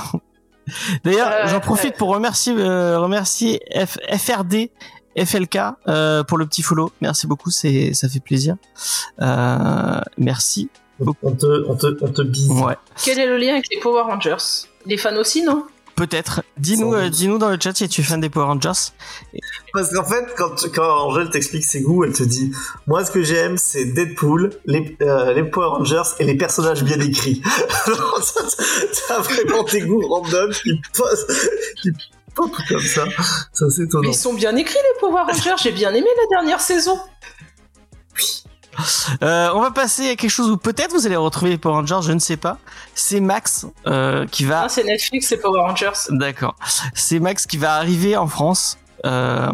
D'ailleurs, 1.03 1.29
Euh, 1.31 1.47
j'en 1.47 1.59
profite 1.59 1.97
pour 1.97 2.09
remercier, 2.09 2.53
euh, 2.57 2.99
remercier 2.99 3.61
F- 3.75 3.99
FRD, 4.17 4.71
FLK, 5.17 5.57
euh, 5.87 6.23
pour 6.23 6.37
le 6.37 6.45
petit 6.47 6.61
follow. 6.63 6.91
Merci 7.01 7.27
beaucoup, 7.27 7.51
c'est, 7.51 7.93
ça 7.93 8.07
fait 8.09 8.19
plaisir. 8.21 8.55
Euh, 9.21 9.99
merci. 10.17 10.69
on 10.99 11.31
te, 11.31 11.65
on 11.67 11.75
te, 11.75 11.87
on 12.01 12.07
te 12.11 12.21
bise. 12.21 12.49
Ouais. 12.49 12.77
Quel 13.03 13.19
est 13.19 13.27
le 13.27 13.37
lien 13.37 13.53
avec 13.53 13.65
les 13.73 13.79
Power 13.79 14.03
Rangers? 14.03 14.37
Les 14.85 14.97
fans 14.97 15.15
aussi, 15.17 15.43
non? 15.43 15.65
Peut-être. 15.95 16.41
Dis-nous, 16.57 16.93
euh, 16.93 17.09
dis-nous 17.09 17.37
dans 17.37 17.49
le 17.49 17.57
chat 17.61 17.75
si 17.75 17.87
tu 17.87 18.01
es 18.01 18.03
fan 18.03 18.19
des 18.19 18.29
Power 18.29 18.45
Rangers. 18.45 18.91
Parce 19.73 19.93
qu'en 19.93 20.03
fait, 20.03 20.25
quand, 20.35 20.55
quand 20.73 21.07
Angèle 21.07 21.29
t'explique 21.29 21.63
ses 21.63 21.81
goûts, 21.81 22.03
elle 22.03 22.13
te 22.13 22.23
dit 22.23 22.51
Moi, 22.87 23.05
ce 23.05 23.11
que 23.11 23.21
j'aime, 23.21 23.57
c'est 23.57 23.85
Deadpool, 23.85 24.51
les, 24.65 24.97
euh, 25.01 25.33
les 25.33 25.43
Power 25.43 25.67
Rangers 25.77 26.01
et 26.19 26.23
les 26.25 26.35
personnages 26.35 26.83
bien 26.83 26.99
écrits. 26.99 27.41
Alors, 27.85 28.21
T'as 29.07 29.19
vraiment 29.19 29.63
tes 29.63 29.81
goûts 29.81 30.01
random 30.07 30.51
qui 30.51 30.71
posent, 30.95 31.27
qui 31.81 31.91
pop 32.33 32.51
comme 32.67 32.79
ça. 32.81 33.05
Ça, 33.51 33.69
c'est 33.69 33.81
Mais 33.81 33.85
étonnant. 33.85 34.09
ils 34.09 34.15
sont 34.15 34.33
bien 34.33 34.55
écrits, 34.55 34.73
les 34.93 34.99
Power 34.99 35.21
Rangers. 35.27 35.55
J'ai 35.61 35.71
bien 35.71 35.93
aimé 35.93 36.07
la 36.17 36.37
dernière 36.37 36.59
saison. 36.61 36.97
Euh, 39.21 39.49
on 39.53 39.61
va 39.61 39.71
passer 39.71 40.09
à 40.09 40.15
quelque 40.15 40.29
chose 40.29 40.49
où 40.49 40.57
peut-être 40.57 40.91
vous 40.93 41.05
allez 41.05 41.15
retrouver 41.15 41.57
Power 41.57 41.75
Rangers, 41.75 41.99
je 42.07 42.11
ne 42.11 42.19
sais 42.19 42.37
pas. 42.37 42.57
C'est 42.95 43.19
Max 43.19 43.67
euh, 43.87 44.25
qui 44.27 44.45
va 44.45 44.63
Ah, 44.63 44.69
c'est 44.69 44.83
Netflix, 44.83 45.27
c'est 45.27 45.37
Power 45.37 45.61
Rangers. 45.61 45.91
D'accord. 46.09 46.55
C'est 46.93 47.19
Max 47.19 47.45
qui 47.45 47.57
va 47.57 47.75
arriver 47.75 48.17
en 48.17 48.27
France. 48.27 48.77
Euh, 49.05 49.51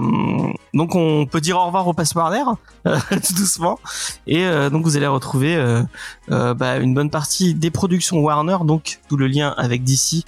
donc 0.75 0.93
on 0.93 1.25
peut 1.25 1.41
dire 1.41 1.57
au 1.57 1.65
revoir 1.65 1.87
au 1.87 1.93
Passe 1.93 2.13
Warner 2.13 2.43
euh, 2.85 2.99
tout 3.09 3.33
doucement 3.33 3.79
et 4.27 4.45
euh, 4.45 4.69
donc 4.69 4.83
vous 4.83 4.95
allez 4.95 5.07
retrouver 5.07 5.57
bah, 6.27 6.77
une 6.77 6.93
bonne 6.93 7.09
partie 7.09 7.55
des 7.55 7.71
productions 7.71 8.19
Warner 8.19 8.57
donc 8.63 8.99
tout 9.09 9.17
le 9.17 9.25
lien 9.25 9.55
avec 9.57 9.83
DC 9.83 10.23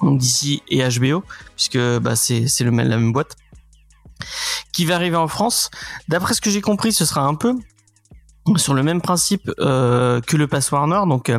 donc 0.00 0.18
DC 0.18 0.62
et 0.68 0.88
HBO 0.88 1.24
puisque 1.56 1.78
bah, 1.98 2.16
c'est 2.16 2.48
c'est 2.48 2.64
le 2.64 2.70
même 2.70 2.88
la 2.88 2.96
même 2.96 3.12
boîte 3.12 3.36
qui 4.72 4.86
va 4.86 4.94
arriver 4.94 5.16
en 5.16 5.28
France 5.28 5.70
d'après 6.08 6.32
ce 6.32 6.40
que 6.40 6.48
j'ai 6.48 6.62
compris 6.62 6.94
ce 6.94 7.04
sera 7.04 7.20
un 7.20 7.34
peu 7.34 7.54
sur 8.56 8.74
le 8.74 8.82
même 8.82 9.00
principe 9.00 9.50
euh, 9.58 10.20
que 10.20 10.36
le 10.36 10.46
Pass 10.46 10.70
Warner 10.70 11.02
donc 11.08 11.30
euh, 11.30 11.38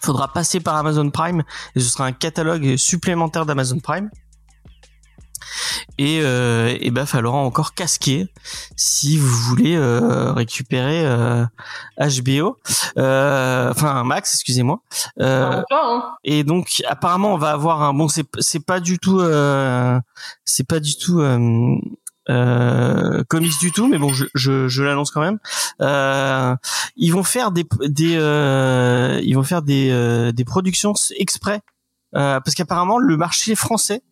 faudra 0.00 0.32
passer 0.32 0.60
par 0.60 0.76
Amazon 0.76 1.10
Prime 1.10 1.42
et 1.76 1.80
ce 1.80 1.88
sera 1.88 2.06
un 2.06 2.12
catalogue 2.12 2.76
supplémentaire 2.76 3.46
d'Amazon 3.46 3.78
Prime. 3.78 4.10
Et, 5.98 6.20
euh, 6.22 6.76
et 6.80 6.90
bah 6.90 7.06
falloir 7.06 7.34
encore 7.34 7.74
casquer 7.74 8.28
si 8.76 9.18
vous 9.18 9.28
voulez 9.28 9.76
euh, 9.76 10.32
récupérer 10.32 11.04
euh, 11.04 11.44
HBO, 11.98 12.56
euh, 12.96 13.70
enfin 13.70 14.04
Max, 14.04 14.34
excusez-moi. 14.34 14.80
Euh, 15.20 15.62
hein. 15.70 16.14
et 16.24 16.44
donc 16.44 16.82
apparemment 16.88 17.34
on 17.34 17.38
va 17.38 17.50
avoir 17.50 17.82
un 17.82 17.92
bon, 17.92 18.08
c'est 18.08 18.64
pas 18.64 18.80
du 18.80 18.98
tout, 18.98 19.20
euh, 19.20 19.98
c'est 20.44 20.66
pas 20.66 20.80
du 20.80 20.96
tout 20.96 21.20
euh, 22.30 23.24
comics 23.28 23.58
du 23.60 23.72
tout, 23.72 23.88
mais 23.88 23.98
bon 23.98 24.10
je 24.10 24.26
je, 24.34 24.68
je 24.68 24.82
l'annonce 24.82 25.10
quand 25.10 25.20
même. 25.20 25.38
Euh, 25.80 26.54
ils 26.96 27.10
vont 27.10 27.22
faire 27.22 27.50
des 27.50 27.64
des 27.88 28.16
euh, 28.16 29.20
ils 29.22 29.34
vont 29.34 29.42
faire 29.42 29.62
des 29.62 29.90
euh, 29.90 30.32
des 30.32 30.44
productions 30.44 30.94
exprès 31.18 31.60
euh, 32.14 32.40
parce 32.40 32.54
qu'apparemment 32.54 32.98
le 32.98 33.16
marché 33.16 33.54
français 33.54 34.02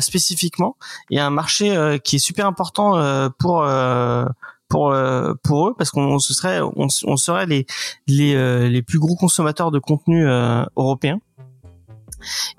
spécifiquement 0.00 0.76
est 1.10 1.20
un 1.20 1.30
marché 1.30 1.98
qui 2.04 2.16
est 2.16 2.18
super 2.18 2.46
important 2.46 3.30
pour 3.38 3.66
pour 4.68 4.94
pour 5.42 5.68
eux 5.68 5.74
parce 5.78 5.90
qu'on 5.90 6.18
ce 6.18 6.34
serait 6.34 6.60
on, 6.60 6.88
on 7.04 7.16
serait 7.16 7.46
les 7.46 7.64
les 8.06 8.68
les 8.68 8.82
plus 8.82 8.98
gros 8.98 9.16
consommateurs 9.16 9.70
de 9.70 9.78
contenu 9.78 10.26
européens 10.76 11.20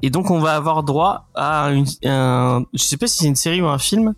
et 0.01 0.09
donc 0.09 0.31
on 0.31 0.39
va 0.39 0.55
avoir 0.55 0.83
droit 0.83 1.27
à 1.35 1.69
une 1.71 1.85
un, 2.05 2.63
je 2.73 2.83
sais 2.83 2.97
pas 2.97 3.07
si 3.07 3.17
c'est 3.19 3.27
une 3.27 3.35
série 3.35 3.61
ou 3.61 3.67
un 3.67 3.77
film 3.79 4.13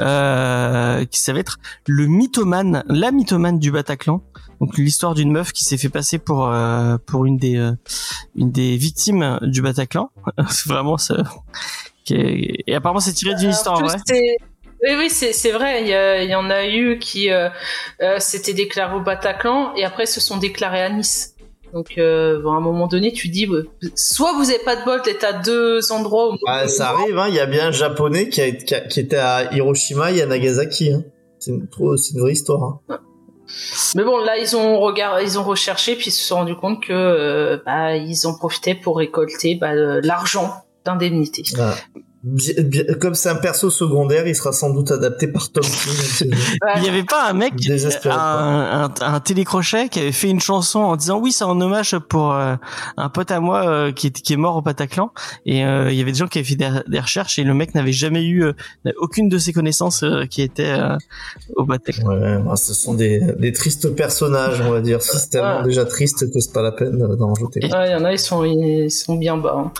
euh, 0.00 1.04
qui 1.06 1.20
ça 1.20 1.32
va 1.32 1.38
être 1.40 1.58
le 1.86 2.06
mythomane 2.06 2.84
la 2.88 3.10
mythomane 3.10 3.58
du 3.58 3.70
Bataclan 3.70 4.22
donc 4.60 4.76
l'histoire 4.78 5.14
d'une 5.14 5.30
meuf 5.30 5.52
qui 5.52 5.64
s'est 5.64 5.78
fait 5.78 5.88
passer 5.88 6.18
pour 6.18 6.46
euh, 6.48 6.96
pour 7.06 7.26
une 7.26 7.38
des 7.38 7.56
euh, 7.56 7.72
une 8.36 8.50
des 8.50 8.76
victimes 8.76 9.38
du 9.42 9.62
Bataclan 9.62 10.10
vraiment 10.66 10.98
ça 10.98 11.16
est- 12.10 12.64
et 12.66 12.74
apparemment 12.74 13.00
c'est 13.00 13.12
tiré 13.12 13.34
d'une 13.34 13.48
En 13.48 13.52
histoire 13.52 13.80
vraie. 13.82 13.98
Oui, 14.80 14.94
oui, 14.96 15.10
c'est 15.10 15.32
c'est 15.32 15.50
vrai. 15.50 15.82
Il 15.82 15.88
y, 15.88 15.92
a- 15.94 16.22
il 16.22 16.30
y 16.30 16.36
en 16.36 16.50
a 16.50 16.66
eu 16.68 16.98
qui 17.00 17.30
euh, 17.32 17.48
euh, 18.00 18.20
s'étaient 18.20 18.54
déclarés 18.54 18.94
au 18.94 19.00
Bataclan 19.00 19.74
et 19.74 19.84
après 19.84 20.06
se 20.06 20.20
sont 20.20 20.36
déclarés 20.36 20.80
à 20.82 20.88
Nice. 20.88 21.34
Donc, 21.72 21.98
euh, 21.98 22.42
à 22.46 22.50
un 22.56 22.60
moment 22.60 22.86
donné, 22.86 23.12
tu 23.12 23.28
dis, 23.28 23.48
soit 23.94 24.32
vous 24.34 24.50
avez 24.50 24.58
pas 24.64 24.76
de 24.76 24.84
bol, 24.84 25.02
t'es 25.02 25.24
à 25.24 25.32
deux 25.32 25.92
endroits. 25.92 26.32
Où... 26.32 26.36
Ah, 26.46 26.68
ça 26.68 26.90
arrive, 26.90 27.18
hein. 27.18 27.26
Il 27.28 27.34
y 27.34 27.40
a 27.40 27.46
bien 27.46 27.68
un 27.68 27.72
japonais 27.72 28.28
qui, 28.28 28.40
a, 28.40 28.50
qui, 28.52 28.74
a- 28.74 28.80
qui 28.80 29.00
était 29.00 29.16
à 29.16 29.52
Hiroshima 29.54 30.12
et 30.12 30.22
à 30.22 30.26
Nagasaki. 30.26 30.92
Hein. 30.92 31.04
C'est 31.38 31.52
une, 31.52 31.68
vraie 32.20 32.32
histoire. 32.32 32.62
Hein. 32.88 32.98
Mais 33.94 34.04
bon, 34.04 34.18
là, 34.18 34.38
ils 34.38 34.56
ont 34.56 34.78
regard, 34.80 35.20
ils 35.22 35.38
ont 35.38 35.44
recherché 35.44 35.94
puis 35.94 36.08
ils 36.08 36.12
se 36.12 36.22
sont 36.24 36.36
rendus 36.36 36.56
compte 36.56 36.82
que 36.82 36.92
euh, 36.92 37.58
bah, 37.64 37.96
ils 37.96 38.26
en 38.26 38.34
profitaient 38.34 38.74
pour 38.74 38.98
récolter 38.98 39.54
bah, 39.54 39.74
l'argent 39.74 40.52
d'indemnité. 40.84 41.42
Voilà. 41.54 41.76
Bien- 42.24 42.62
bien- 42.64 42.84
comme 43.00 43.14
c'est 43.14 43.28
un 43.28 43.36
perso 43.36 43.70
secondaire, 43.70 44.26
il 44.26 44.34
sera 44.34 44.52
sans 44.52 44.70
doute 44.70 44.90
adapté 44.90 45.28
par 45.28 45.50
Tom 45.52 45.62
King. 45.62 46.32
Il 46.78 46.82
y 46.84 46.88
avait 46.88 47.04
pas 47.04 47.30
un 47.30 47.32
mec, 47.32 47.52
un, 48.06 48.10
un, 48.10 48.92
un 49.00 49.20
télécrochet 49.20 49.88
qui 49.88 50.00
avait 50.00 50.10
fait 50.10 50.28
une 50.28 50.40
chanson 50.40 50.80
en 50.80 50.96
disant 50.96 51.20
oui 51.20 51.30
c'est 51.30 51.44
en 51.44 51.60
hommage 51.60 51.96
pour 52.08 52.32
euh, 52.34 52.56
un 52.96 53.08
pote 53.08 53.30
à 53.30 53.38
moi 53.38 53.68
euh, 53.68 53.92
qui, 53.92 54.08
est, 54.08 54.20
qui 54.20 54.32
est 54.32 54.36
mort 54.36 54.56
au 54.56 54.62
Bataclan 54.62 55.12
et 55.46 55.64
euh, 55.64 55.92
il 55.92 55.96
y 55.96 56.02
avait 56.02 56.10
des 56.10 56.18
gens 56.18 56.26
qui 56.26 56.38
avaient 56.38 56.48
fait 56.48 56.56
des, 56.56 56.68
des 56.88 56.98
recherches 56.98 57.38
et 57.38 57.44
le 57.44 57.54
mec 57.54 57.74
n'avait 57.76 57.92
jamais 57.92 58.24
eu 58.24 58.42
euh, 58.42 58.52
aucune 58.96 59.28
de 59.28 59.38
ses 59.38 59.52
connaissances 59.52 60.02
euh, 60.02 60.24
qui 60.26 60.42
était 60.42 60.70
euh, 60.76 60.96
au 61.54 61.64
Bataclan. 61.66 62.08
Ouais, 62.08 62.38
bah, 62.38 62.56
ce 62.56 62.74
sont 62.74 62.94
des, 62.94 63.20
des 63.38 63.52
tristes 63.52 63.94
personnages, 63.94 64.60
on 64.60 64.72
va 64.72 64.80
dire. 64.80 65.00
C'est 65.02 65.30
tellement 65.30 65.58
Ouais. 65.58 65.64
déjà 65.64 65.84
triste 65.84 66.32
que 66.32 66.40
c'est 66.40 66.52
pas 66.52 66.62
la 66.62 66.72
peine 66.72 66.98
d'en 66.98 67.32
rajouter. 67.32 67.60
Ouais, 67.62 67.88
il 67.88 67.92
y 67.92 67.94
en 67.94 68.04
a, 68.04 68.12
ils 68.12 68.18
sont, 68.18 68.42
ils 68.44 68.90
sont 68.90 69.14
bien 69.16 69.36
bas. 69.36 69.54
hein. 69.56 69.72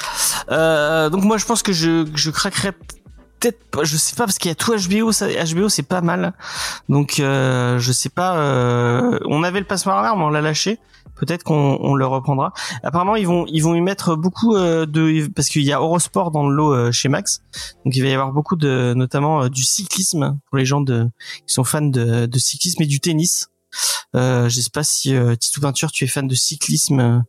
Euh, 0.50 1.10
donc 1.10 1.24
moi 1.24 1.36
je 1.36 1.44
pense 1.44 1.62
que 1.62 1.72
je, 1.72 2.04
que 2.04 2.16
je 2.18 2.27
craquerais 2.30 2.72
peut-être 3.38 3.62
pas, 3.70 3.84
je 3.84 3.96
sais 3.96 4.16
pas 4.16 4.24
parce 4.24 4.38
qu'il 4.38 4.48
y 4.48 4.52
a 4.52 4.54
tout 4.54 4.74
HBO, 4.74 5.12
ça, 5.12 5.28
HBO 5.28 5.68
c'est 5.68 5.82
pas 5.82 6.00
mal. 6.00 6.34
Donc 6.88 7.20
euh, 7.20 7.78
je 7.78 7.92
sais 7.92 8.08
pas. 8.08 8.38
euh, 8.38 9.18
on 9.26 9.42
avait 9.42 9.60
le 9.60 9.66
passe 9.66 9.86
Warner, 9.86 10.10
mais 10.16 10.24
on 10.24 10.30
l'a 10.30 10.40
lâché. 10.40 10.78
Peut-être 11.16 11.42
qu'on 11.42 11.78
on 11.80 11.94
le 11.94 12.06
reprendra. 12.06 12.52
Apparemment 12.84 13.16
ils 13.16 13.26
vont 13.26 13.44
ils 13.48 13.60
vont 13.60 13.74
y 13.74 13.80
mettre 13.80 14.14
beaucoup 14.14 14.54
euh, 14.54 14.86
de 14.86 15.28
parce 15.34 15.48
qu'il 15.48 15.62
y 15.62 15.72
a 15.72 15.78
Eurosport 15.78 16.30
dans 16.30 16.48
le 16.48 16.54
lot 16.54 16.92
chez 16.92 17.08
Max. 17.08 17.42
Donc 17.84 17.96
il 17.96 18.02
va 18.02 18.08
y 18.08 18.12
avoir 18.12 18.32
beaucoup 18.32 18.56
de 18.56 18.94
notamment 18.94 19.48
du 19.48 19.64
cyclisme 19.64 20.38
pour 20.48 20.58
les 20.58 20.64
gens 20.64 20.80
de 20.80 21.08
qui 21.46 21.54
sont 21.54 21.64
fans 21.64 21.82
de, 21.82 22.38
cyclisme 22.38 22.82
et 22.82 22.86
du 22.86 23.00
tennis. 23.00 23.48
Euh, 24.14 24.48
je 24.48 24.60
sais 24.60 24.70
pas 24.70 24.84
si 24.84 25.14
euh, 25.14 25.34
Tito 25.36 25.60
Peinture 25.60 25.90
tu 25.90 26.04
es 26.04 26.06
fan 26.06 26.26
de 26.26 26.34
cyclisme 26.34 27.24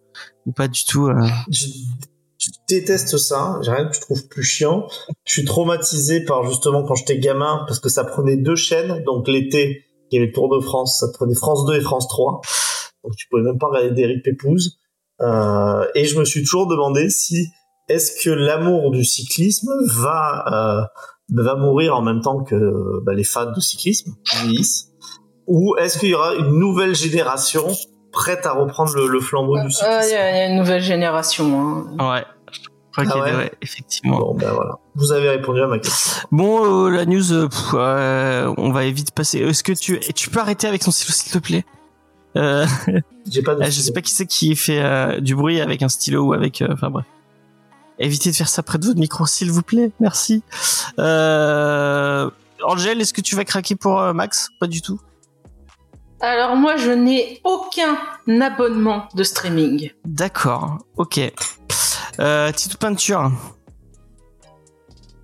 ou 0.45 0.51
pas 0.51 0.67
du 0.67 0.85
tout. 0.85 1.09
Je, 1.51 1.65
je 2.39 2.49
déteste 2.69 3.17
ça. 3.17 3.59
J'ai 3.61 3.71
rien 3.71 3.87
que 3.87 3.95
je 3.95 4.01
trouve 4.01 4.27
plus 4.27 4.43
chiant. 4.43 4.87
Je 5.25 5.33
suis 5.33 5.45
traumatisé 5.45 6.23
par 6.23 6.43
justement 6.49 6.83
quand 6.83 6.95
j'étais 6.95 7.19
gamin 7.19 7.65
parce 7.67 7.79
que 7.79 7.89
ça 7.89 8.05
prenait 8.05 8.37
deux 8.37 8.55
chaînes. 8.55 9.03
Donc 9.05 9.27
l'été, 9.27 9.83
il 10.09 10.15
y 10.15 10.17
avait 10.17 10.27
le 10.27 10.33
Tour 10.33 10.49
de 10.49 10.61
France, 10.63 10.99
ça 10.99 11.07
prenait 11.13 11.35
France 11.35 11.65
2 11.65 11.75
et 11.75 11.81
France 11.81 12.07
3. 12.07 12.41
Donc 13.03 13.15
tu 13.17 13.27
pouvais 13.29 13.43
même 13.43 13.57
pas 13.57 13.67
regarder 13.67 13.91
des 13.91 14.21
Pépouze. 14.21 14.79
Euh, 15.21 15.85
et 15.95 16.05
je 16.05 16.17
me 16.17 16.23
suis 16.23 16.41
toujours 16.41 16.67
demandé 16.67 17.09
si 17.09 17.49
est-ce 17.89 18.23
que 18.23 18.29
l'amour 18.29 18.91
du 18.91 19.03
cyclisme 19.03 19.71
va 19.85 20.45
euh, 20.47 21.43
va 21.43 21.55
mourir 21.55 21.95
en 21.95 22.01
même 22.01 22.21
temps 22.21 22.43
que 22.43 23.03
bah, 23.03 23.13
les 23.13 23.25
fans 23.25 23.51
de 23.51 23.59
cyclisme 23.59 24.15
ou 25.45 25.75
est-ce 25.77 25.97
qu'il 25.97 26.09
y 26.09 26.13
aura 26.13 26.35
une 26.35 26.57
nouvelle 26.57 26.95
génération 26.95 27.67
prête 28.11 28.45
à 28.45 28.53
reprendre 28.53 28.93
le, 28.95 29.07
le 29.07 29.19
flambeau 29.19 29.55
du 29.57 29.61
Ah, 29.61 29.65
Il 29.67 29.71
cyclisme 29.71 30.07
y, 30.09 30.13
y 30.13 30.15
a 30.17 30.45
une 30.47 30.55
nouvelle 30.57 30.81
génération. 30.81 31.87
hein. 31.99 32.13
Ouais. 32.13 32.25
Je 32.51 32.59
crois 32.91 33.03
Ah 33.07 33.11
qu'il 33.11 33.15
y 33.17 33.19
a- 33.21 33.23
ouais 33.23 33.43
ouais, 33.43 33.51
effectivement. 33.61 34.17
Bon, 34.19 34.33
ben 34.35 34.51
voilà. 34.51 34.77
Vous 34.95 35.11
avez 35.11 35.29
répondu 35.29 35.61
à 35.61 35.67
ma 35.67 35.77
question. 35.79 36.21
Bon, 36.31 36.85
euh, 36.87 36.89
la 36.89 37.05
news, 37.05 37.31
euh, 37.31 37.47
pff, 37.47 37.71
euh, 37.75 38.53
on 38.57 38.71
va 38.71 38.89
vite 38.89 39.11
passer. 39.11 39.39
Est-ce 39.39 39.63
que 39.63 39.73
tu, 39.73 39.95
et 39.95 40.13
tu 40.13 40.29
peux 40.29 40.39
arrêter 40.39 40.67
avec 40.67 40.81
son 40.83 40.91
stylo, 40.91 41.13
s'il 41.13 41.31
te 41.31 41.37
plaît? 41.37 41.65
Euh, 42.35 42.65
J'ai 43.29 43.41
pas 43.43 43.55
de. 43.55 43.63
Je 43.69 43.69
sais 43.69 43.91
pas 43.93 44.01
qui 44.01 44.11
c'est 44.11 44.25
qui 44.25 44.55
fait 44.55 44.81
euh, 44.81 45.19
du 45.19 45.35
bruit 45.35 45.61
avec 45.61 45.81
un 45.83 45.89
stylo 45.89 46.23
ou 46.27 46.33
avec. 46.33 46.61
euh, 46.61 46.67
Enfin 46.73 46.89
bref. 46.89 47.05
Évitez 47.99 48.31
de 48.31 48.35
faire 48.35 48.47
ça 48.49 48.63
près 48.63 48.77
de 48.79 48.85
votre 48.85 48.99
micro, 48.99 49.25
s'il 49.25 49.51
vous 49.51 49.61
plaît. 49.61 49.91
Merci. 49.99 50.41
Euh, 50.99 52.29
Angel, 52.63 52.99
est-ce 53.01 53.13
que 53.13 53.21
tu 53.21 53.35
vas 53.35 53.45
craquer 53.45 53.75
pour 53.75 53.99
euh, 53.99 54.13
Max? 54.13 54.49
Pas 54.59 54.67
du 54.67 54.81
tout. 54.81 54.99
Alors 56.21 56.55
moi, 56.55 56.75
je 56.77 56.91
n'ai 56.91 57.39
aucun 57.43 57.97
abonnement 58.41 59.07
de 59.15 59.23
streaming. 59.23 59.91
D'accord. 60.05 60.77
Ok. 60.97 61.19
Euh, 62.19 62.51
Tito 62.51 62.77
Peinture. 62.77 63.31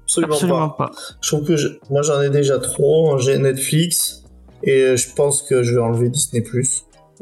Absolument, 0.03 0.34
Absolument 0.36 0.69
pas. 0.69 0.88
pas. 0.88 0.91
Je 1.21 1.27
trouve 1.36 1.45
que 1.47 1.58
je- 1.58 1.67
moi 1.89 2.01
j'en 2.01 2.21
ai 2.21 2.29
déjà 2.29 2.60
trop. 2.60 3.17
J'ai 3.17 3.38
Netflix 3.38 4.23
et 4.63 4.81
euh, 4.84 4.95
je 4.95 5.13
pense 5.13 5.41
que 5.41 5.63
je 5.63 5.73
vais 5.73 5.81
enlever 5.81 6.10
Disney+. 6.10 6.43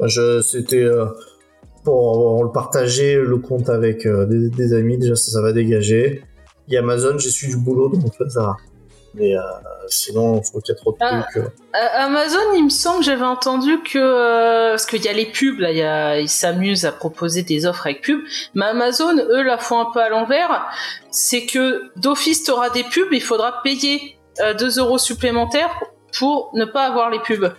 Je 0.00 0.42
c'était 0.42 0.82
euh, 0.82 1.06
pour 1.82 2.44
le 2.44 2.50
partager 2.52 3.16
le 3.16 3.38
compte 3.38 3.68
avec 3.70 4.06
euh, 4.06 4.26
des, 4.26 4.50
des 4.50 4.72
amis 4.74 4.98
déjà 4.98 5.16
ça, 5.16 5.32
ça 5.32 5.40
va 5.42 5.52
dégager. 5.52 6.22
Et 6.68 6.76
Amazon 6.76 7.18
j'ai 7.18 7.30
su 7.30 7.48
du 7.48 7.56
boulot 7.56 7.88
donc 7.88 8.12
ça 8.28 8.42
va. 8.42 8.56
Mais 9.16 9.36
euh, 9.36 9.40
sinon 9.88 10.42
je 10.42 10.50
trouve 10.50 10.62
qu'il 10.62 10.74
y 10.74 10.76
a 10.76 10.80
trop 10.80 10.92
de 10.92 10.96
Ah. 11.00 11.24
trucs. 11.30 11.44
euh. 11.44 11.48
Euh, 11.76 11.88
Amazon, 11.94 12.38
il 12.56 12.64
me 12.64 12.68
semble, 12.68 12.98
que 12.98 13.04
j'avais 13.04 13.24
entendu 13.24 13.80
que 13.82 13.98
euh, 13.98 14.70
parce 14.70 14.86
qu'il 14.86 15.02
y 15.04 15.08
a 15.08 15.12
les 15.12 15.26
pubs 15.26 15.58
là, 15.60 15.70
il 15.70 15.78
y 15.78 15.82
a, 15.82 16.18
ils 16.20 16.28
s'amusent 16.28 16.84
à 16.84 16.92
proposer 16.92 17.42
des 17.42 17.64
offres 17.66 17.86
avec 17.86 18.02
pubs. 18.02 18.20
Mais 18.54 18.66
Amazon, 18.66 19.16
eux, 19.16 19.42
la 19.42 19.56
font 19.58 19.78
un 19.80 19.90
peu 19.92 20.00
à 20.00 20.08
l'envers. 20.08 20.66
C'est 21.10 21.46
que 21.46 21.90
d'office, 21.96 22.42
t'auras 22.44 22.70
des 22.70 22.82
pubs, 22.84 23.12
il 23.12 23.22
faudra 23.22 23.62
payer 23.62 24.18
euh, 24.40 24.52
2 24.54 24.78
euros 24.80 24.98
supplémentaires 24.98 25.70
pour 26.18 26.50
ne 26.54 26.64
pas 26.64 26.86
avoir 26.86 27.10
les 27.10 27.20
pubs. 27.20 27.52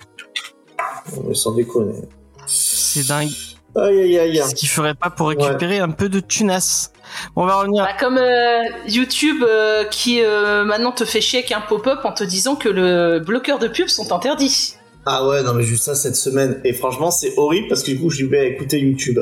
Mais 1.25 1.33
sans 1.33 1.51
déconner. 1.51 2.01
C'est 2.47 3.07
dingue. 3.07 3.29
Aïe 3.77 4.01
aïe 4.01 4.17
aïe. 4.39 4.43
Ce 4.49 4.55
qu'il 4.55 4.69
ferait 4.69 4.93
pas 4.93 5.09
pour 5.09 5.29
récupérer 5.29 5.79
un 5.79 5.89
peu 5.91 6.09
de 6.09 6.19
tunas. 6.19 6.91
Bon, 7.35 7.43
on 7.43 7.45
va 7.45 7.55
revenir. 7.57 7.83
Bah, 7.83 7.93
comme 7.99 8.17
euh, 8.17 8.63
YouTube 8.87 9.43
euh, 9.47 9.83
qui 9.85 10.21
euh, 10.23 10.63
maintenant 10.65 10.91
te 10.91 11.05
fait 11.05 11.21
chier 11.21 11.39
avec 11.39 11.51
un 11.51 11.61
pop-up 11.61 11.99
en 12.03 12.11
te 12.11 12.23
disant 12.23 12.55
que 12.55 12.69
le 12.69 13.19
bloqueur 13.19 13.59
de 13.59 13.67
pubs 13.67 13.87
sont 13.89 14.11
interdits. 14.11 14.75
Ah 15.07 15.27
ouais, 15.27 15.43
non 15.43 15.53
mais 15.53 15.61
juste 15.63 15.83
ça 15.83 15.93
cette 15.93 16.15
semaine. 16.15 16.59
Et 16.63 16.73
franchement, 16.73 17.11
c'est 17.11 17.33
horrible 17.37 17.67
parce 17.67 17.83
que 17.83 17.91
du 17.91 17.99
coup, 17.99 18.09
je 18.09 18.25
vais 18.25 18.47
écouter 18.49 18.79
YouTube. 18.79 19.19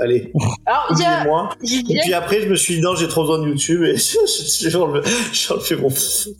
Allez, 0.00 0.32
Alors, 0.66 0.86
il 0.90 0.98
y 0.98 1.04
a, 1.04 1.22
Et 1.22 1.94
y 1.94 1.98
a- 2.00 2.02
puis 2.02 2.14
après, 2.14 2.40
je 2.42 2.48
me 2.48 2.56
suis 2.56 2.74
dit, 2.76 2.80
non, 2.80 2.96
j'ai 2.96 3.06
trop 3.06 3.20
besoin 3.22 3.38
de 3.38 3.46
YouTube 3.48 3.84
et 3.84 3.94
j'ai 3.96 4.74
enlevé, 4.76 5.08
j'ai 5.32 5.54
enlevé 5.54 5.76
mon, 5.76 5.88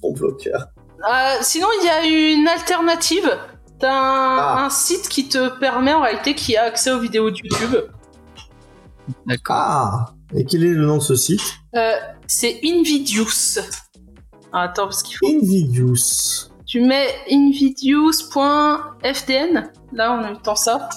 mon 0.02 0.12
bloqueur. 0.12 0.66
euh, 1.08 1.36
sinon, 1.42 1.68
il 1.80 1.86
y 1.86 1.88
a 1.88 2.04
une 2.40 2.48
alternative. 2.48 3.30
T'as 3.78 3.92
un, 3.92 4.38
Ah. 4.38 4.64
un 4.66 4.70
site 4.70 5.08
qui 5.08 5.28
te 5.28 5.48
permet 5.60 5.92
en 5.94 6.02
réalité 6.02 6.34
qui 6.34 6.56
a 6.56 6.64
accès 6.64 6.90
aux 6.90 6.98
vidéos 6.98 7.30
de 7.30 7.36
YouTube. 7.36 7.76
D'accord. 9.26 9.56
Ah 9.56 10.06
Et 10.34 10.44
quel 10.44 10.64
est 10.64 10.70
le 10.70 10.86
nom 10.86 10.96
de 10.98 11.02
ce 11.02 11.14
site 11.16 11.40
Euh, 11.76 11.92
c'est 12.26 12.60
Invidious. 12.64 13.58
Ah, 14.52 14.62
attends, 14.62 14.84
parce 14.84 15.02
qu'il 15.02 15.16
faut. 15.16 15.26
Invidious. 15.26 16.48
Tu 16.66 16.80
mets 16.80 17.08
invidious.fdn. 17.30 19.70
Là, 19.92 20.12
en 20.12 20.22
même 20.22 20.40
temps 20.40 20.54
ça. 20.54 20.88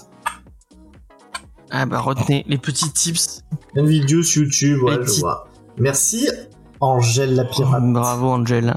Ah 1.71 1.87
bah 1.87 1.99
retenez 1.99 2.45
les 2.47 2.59
petits 2.59 2.91
tips. 2.91 3.41
Invidious 3.75 4.21
YouTube, 4.35 4.83
ouais, 4.83 4.99
Les 4.99 5.05
je 5.07 5.19
vois. 5.21 5.47
Merci, 5.77 6.29
Angèle 6.79 7.33
la 7.33 7.45
pirate. 7.45 7.81
Bravo 7.91 8.29
Angel. 8.29 8.69
Euh, 8.69 8.73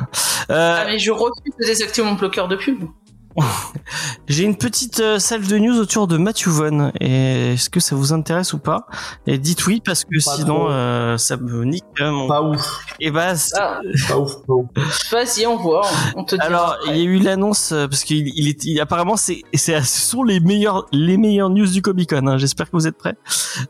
Ah, 0.48 0.84
mais 0.86 0.98
je 0.98 1.10
refuse 1.10 1.52
de 1.60 1.66
désactiver 1.66 2.06
mon 2.06 2.14
bloqueur 2.14 2.48
de 2.48 2.56
pub. 2.56 2.84
J'ai 4.28 4.44
une 4.44 4.56
petite 4.56 5.00
euh, 5.00 5.18
salle 5.18 5.46
de 5.46 5.58
news 5.58 5.78
autour 5.78 6.06
de 6.08 6.16
Matthew 6.16 6.48
Vaughn. 6.48 6.92
Et 7.00 7.52
est-ce 7.54 7.70
que 7.70 7.80
ça 7.80 7.94
vous 7.94 8.12
intéresse 8.12 8.52
ou 8.52 8.58
pas? 8.58 8.86
Et 9.26 9.38
dites 9.38 9.66
oui 9.66 9.80
parce 9.84 10.04
que 10.04 10.22
Pas 10.24 10.36
sinon 10.36 10.66
euh, 10.70 11.16
ça 11.18 11.36
me 11.36 11.64
nique 11.64 11.84
euh, 12.00 12.10
mon. 12.10 12.26
Pas 12.26 12.42
ouf, 12.42 12.84
Et 13.00 13.10
bah 13.10 13.36
c'est- 13.36 13.54
Ah, 13.58 13.80
pas 14.08 14.18
ouf, 14.18 14.32
pas 14.46 14.54
ouf. 14.54 14.66
vas-y, 15.12 15.46
on 15.46 15.56
voit. 15.56 15.86
On 16.16 16.24
te 16.24 16.36
alors 16.40 16.76
il 16.88 16.96
y 16.96 17.00
a 17.00 17.04
eu 17.04 17.18
l'annonce 17.18 17.68
parce 17.88 18.02
qu'il 18.04 18.28
il 18.36 18.48
est 18.48 18.64
il- 18.64 18.80
apparemment 18.80 19.16
c'est 19.16 19.42
c'est 19.54 19.80
ce 19.82 20.00
sont 20.00 20.22
les 20.22 20.40
meilleurs 20.40 20.86
les 20.92 21.16
meilleures 21.16 21.50
news 21.50 21.66
du 21.66 21.82
Comic 21.82 22.10
Con. 22.10 22.26
Hein. 22.26 22.38
J'espère 22.38 22.66
que 22.66 22.76
vous 22.76 22.86
êtes 22.86 22.96
prêts. 22.98 23.16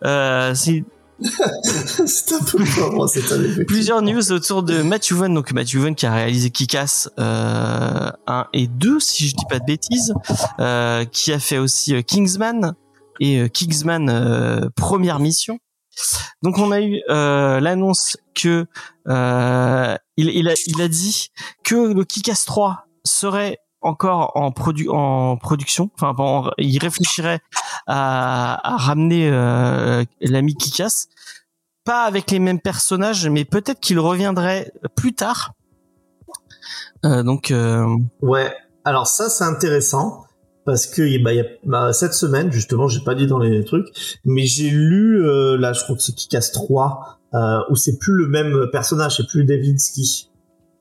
Euh, 0.05 0.55
c'est 0.55 0.85
c'est 1.21 2.33
un 2.35 2.41
peu 2.45 2.59
moi 2.93 3.09
cette 3.09 3.31
année. 3.33 3.65
plusieurs 3.65 4.03
news 4.03 4.33
autour 4.33 4.63
de 4.63 4.83
Matthew 4.83 5.13
Vaughn. 5.13 5.33
Donc 5.35 5.53
Matthew 5.53 5.77
Vaughn 5.77 5.95
qui 5.95 6.07
a 6.07 6.13
réalisé 6.13 6.51
Kick-Ass 6.51 7.09
euh, 7.19 8.11
1 8.27 8.47
et 8.53 8.67
2, 8.67 9.01
si 9.01 9.29
je 9.29 9.35
dis 9.35 9.45
pas 9.49 9.59
de 9.59 9.65
bêtises, 9.65 10.15
euh, 10.61 11.05
qui 11.07 11.33
a 11.33 11.39
fait 11.39 11.59
aussi 11.59 11.95
euh, 11.95 12.03
Kingsman 12.03 12.75
et 13.21 13.41
euh, 13.41 13.49
Kingsman 13.49 14.11
euh, 14.11 14.69
première 14.77 15.19
mission. 15.19 15.59
Donc 16.43 16.59
on 16.59 16.71
a 16.73 16.83
eu 16.83 17.01
euh, 17.09 17.61
l'annonce 17.61 18.19
que 18.35 18.67
euh, 19.09 19.97
il, 20.19 20.29
il, 20.29 20.49
a, 20.49 20.55
il 20.67 20.83
a 20.83 20.89
dit 20.89 21.29
que 21.65 21.95
le 21.95 22.05
Kick-Ass 22.05 22.45
3 22.45 22.87
serait 23.05 23.59
encore 23.83 24.33
en, 24.35 24.51
produ 24.53 24.89
en 24.89 25.37
production. 25.37 25.91
Enfin, 25.95 26.13
bon, 26.13 26.51
il 26.59 26.79
réfléchirait 26.79 27.41
à, 27.87 28.75
à 28.75 28.77
ramener 28.77 29.29
euh, 29.31 30.05
l'ami 30.21 30.55
Kick-Ass. 30.55 31.09
pas 31.85 32.05
avec 32.05 32.31
les 32.31 32.39
mêmes 32.41 32.61
personnages, 32.61 33.29
mais 33.29 33.45
peut-être 33.45 33.81
qu'il 33.81 33.99
reviendrait 34.01 34.73
plus 34.97 35.15
tard. 35.15 35.53
Euh, 37.05 37.23
donc 37.23 37.51
euh, 37.51 37.87
Ouais. 38.23 38.53
Alors 38.85 39.07
ça, 39.07 39.29
c'est 39.29 39.45
intéressant 39.45 40.25
parce 40.65 40.87
que 40.87 41.23
bah, 41.23 41.33
y 41.33 41.41
a 41.41 41.45
bah, 41.65 41.93
cette 41.93 42.15
semaine 42.15 42.51
justement, 42.51 42.89
j'ai 42.89 43.01
pas 43.05 43.15
dit 43.15 43.27
dans 43.27 43.39
les 43.39 43.65
trucs, 43.65 43.87
mais 44.25 44.47
j'ai 44.47 44.71
lu 44.71 45.25
euh, 45.25 45.57
là, 45.57 45.73
je 45.73 45.83
crois 45.85 45.95
que 45.97 46.03
c'est 46.03 46.15
Kikas 46.15 46.51
3 46.53 47.19
euh, 47.35 47.59
où 47.71 47.77
c'est 47.77 47.99
plus 47.99 48.15
le 48.15 48.27
même 48.29 48.69
personnage, 48.73 49.17
c'est 49.19 49.27
plus 49.29 49.45
Davidsky. 49.45 50.31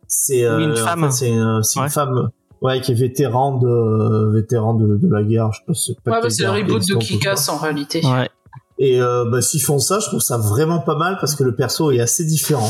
C'est 0.08 0.48
Oui, 0.50 0.64
une 0.64 0.72
euh, 0.72 0.82
en 0.82 0.86
femme. 0.86 1.04
fait, 1.06 1.12
c'est 1.12 1.32
euh, 1.38 1.62
c'est 1.62 1.80
Ouais. 1.80 1.86
une 1.86 1.92
femme. 1.92 2.30
Ouais, 2.62 2.82
qui 2.82 2.92
est 2.92 2.96
vétéran 2.96 3.58
de 3.58 4.34
vétéran 4.34 4.74
de, 4.74 4.98
de 4.98 5.10
la 5.14 5.24
guerre. 5.24 5.52
Je 5.52 5.60
sais 5.60 5.64
pas. 5.66 5.74
si 5.74 5.86
c'est 5.94 6.02
pas 6.02 6.12
Ouais, 6.12 6.22
bah, 6.24 6.30
c'est 6.30 6.44
le 6.44 6.50
reboot 6.52 6.88
de. 6.88 6.96
Kikas 6.96 7.50
en 7.50 7.58
réalité. 7.58 8.02
ouais. 8.04 8.30
Et 8.78 9.02
euh, 9.02 9.26
bah, 9.30 9.42
s'ils 9.42 9.62
font 9.62 9.80
ça, 9.80 10.00
je 10.00 10.08
trouve 10.08 10.20
ça 10.20 10.38
vraiment 10.38 10.80
pas 10.80 10.96
mal 10.96 11.18
parce 11.20 11.36
que 11.36 11.44
le 11.44 11.56
perso 11.56 11.92
est 11.92 12.00
assez 12.00 12.26
différent. 12.26 12.70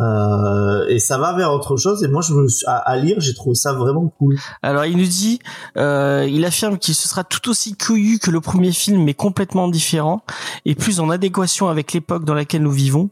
Euh, 0.00 0.86
et 0.88 1.00
ça 1.00 1.18
va 1.18 1.32
vers 1.36 1.52
autre 1.52 1.76
chose. 1.76 2.04
Et 2.04 2.08
moi, 2.08 2.22
je 2.22 2.32
me 2.34 2.46
suis- 2.48 2.64
à, 2.66 2.76
à 2.76 2.96
lire, 2.96 3.16
j'ai 3.20 3.34
trouvé 3.34 3.54
ça 3.56 3.72
vraiment 3.72 4.06
cool. 4.18 4.36
Alors 4.62 4.84
il 4.84 4.96
nous 4.96 5.06
dit, 5.06 5.40
euh, 5.76 6.26
il 6.30 6.44
affirme 6.44 6.78
qu'il 6.78 6.94
se 6.94 7.08
sera 7.08 7.24
tout 7.24 7.48
aussi 7.50 7.76
couillu 7.76 8.18
que 8.18 8.30
le 8.30 8.40
premier 8.40 8.70
film, 8.72 9.02
mais 9.02 9.14
complètement 9.14 9.66
différent 9.68 10.22
et 10.64 10.74
plus 10.76 11.00
en 11.00 11.10
adéquation 11.10 11.68
avec 11.68 11.92
l'époque 11.92 12.24
dans 12.24 12.34
laquelle 12.34 12.62
nous 12.62 12.70
vivons. 12.70 13.10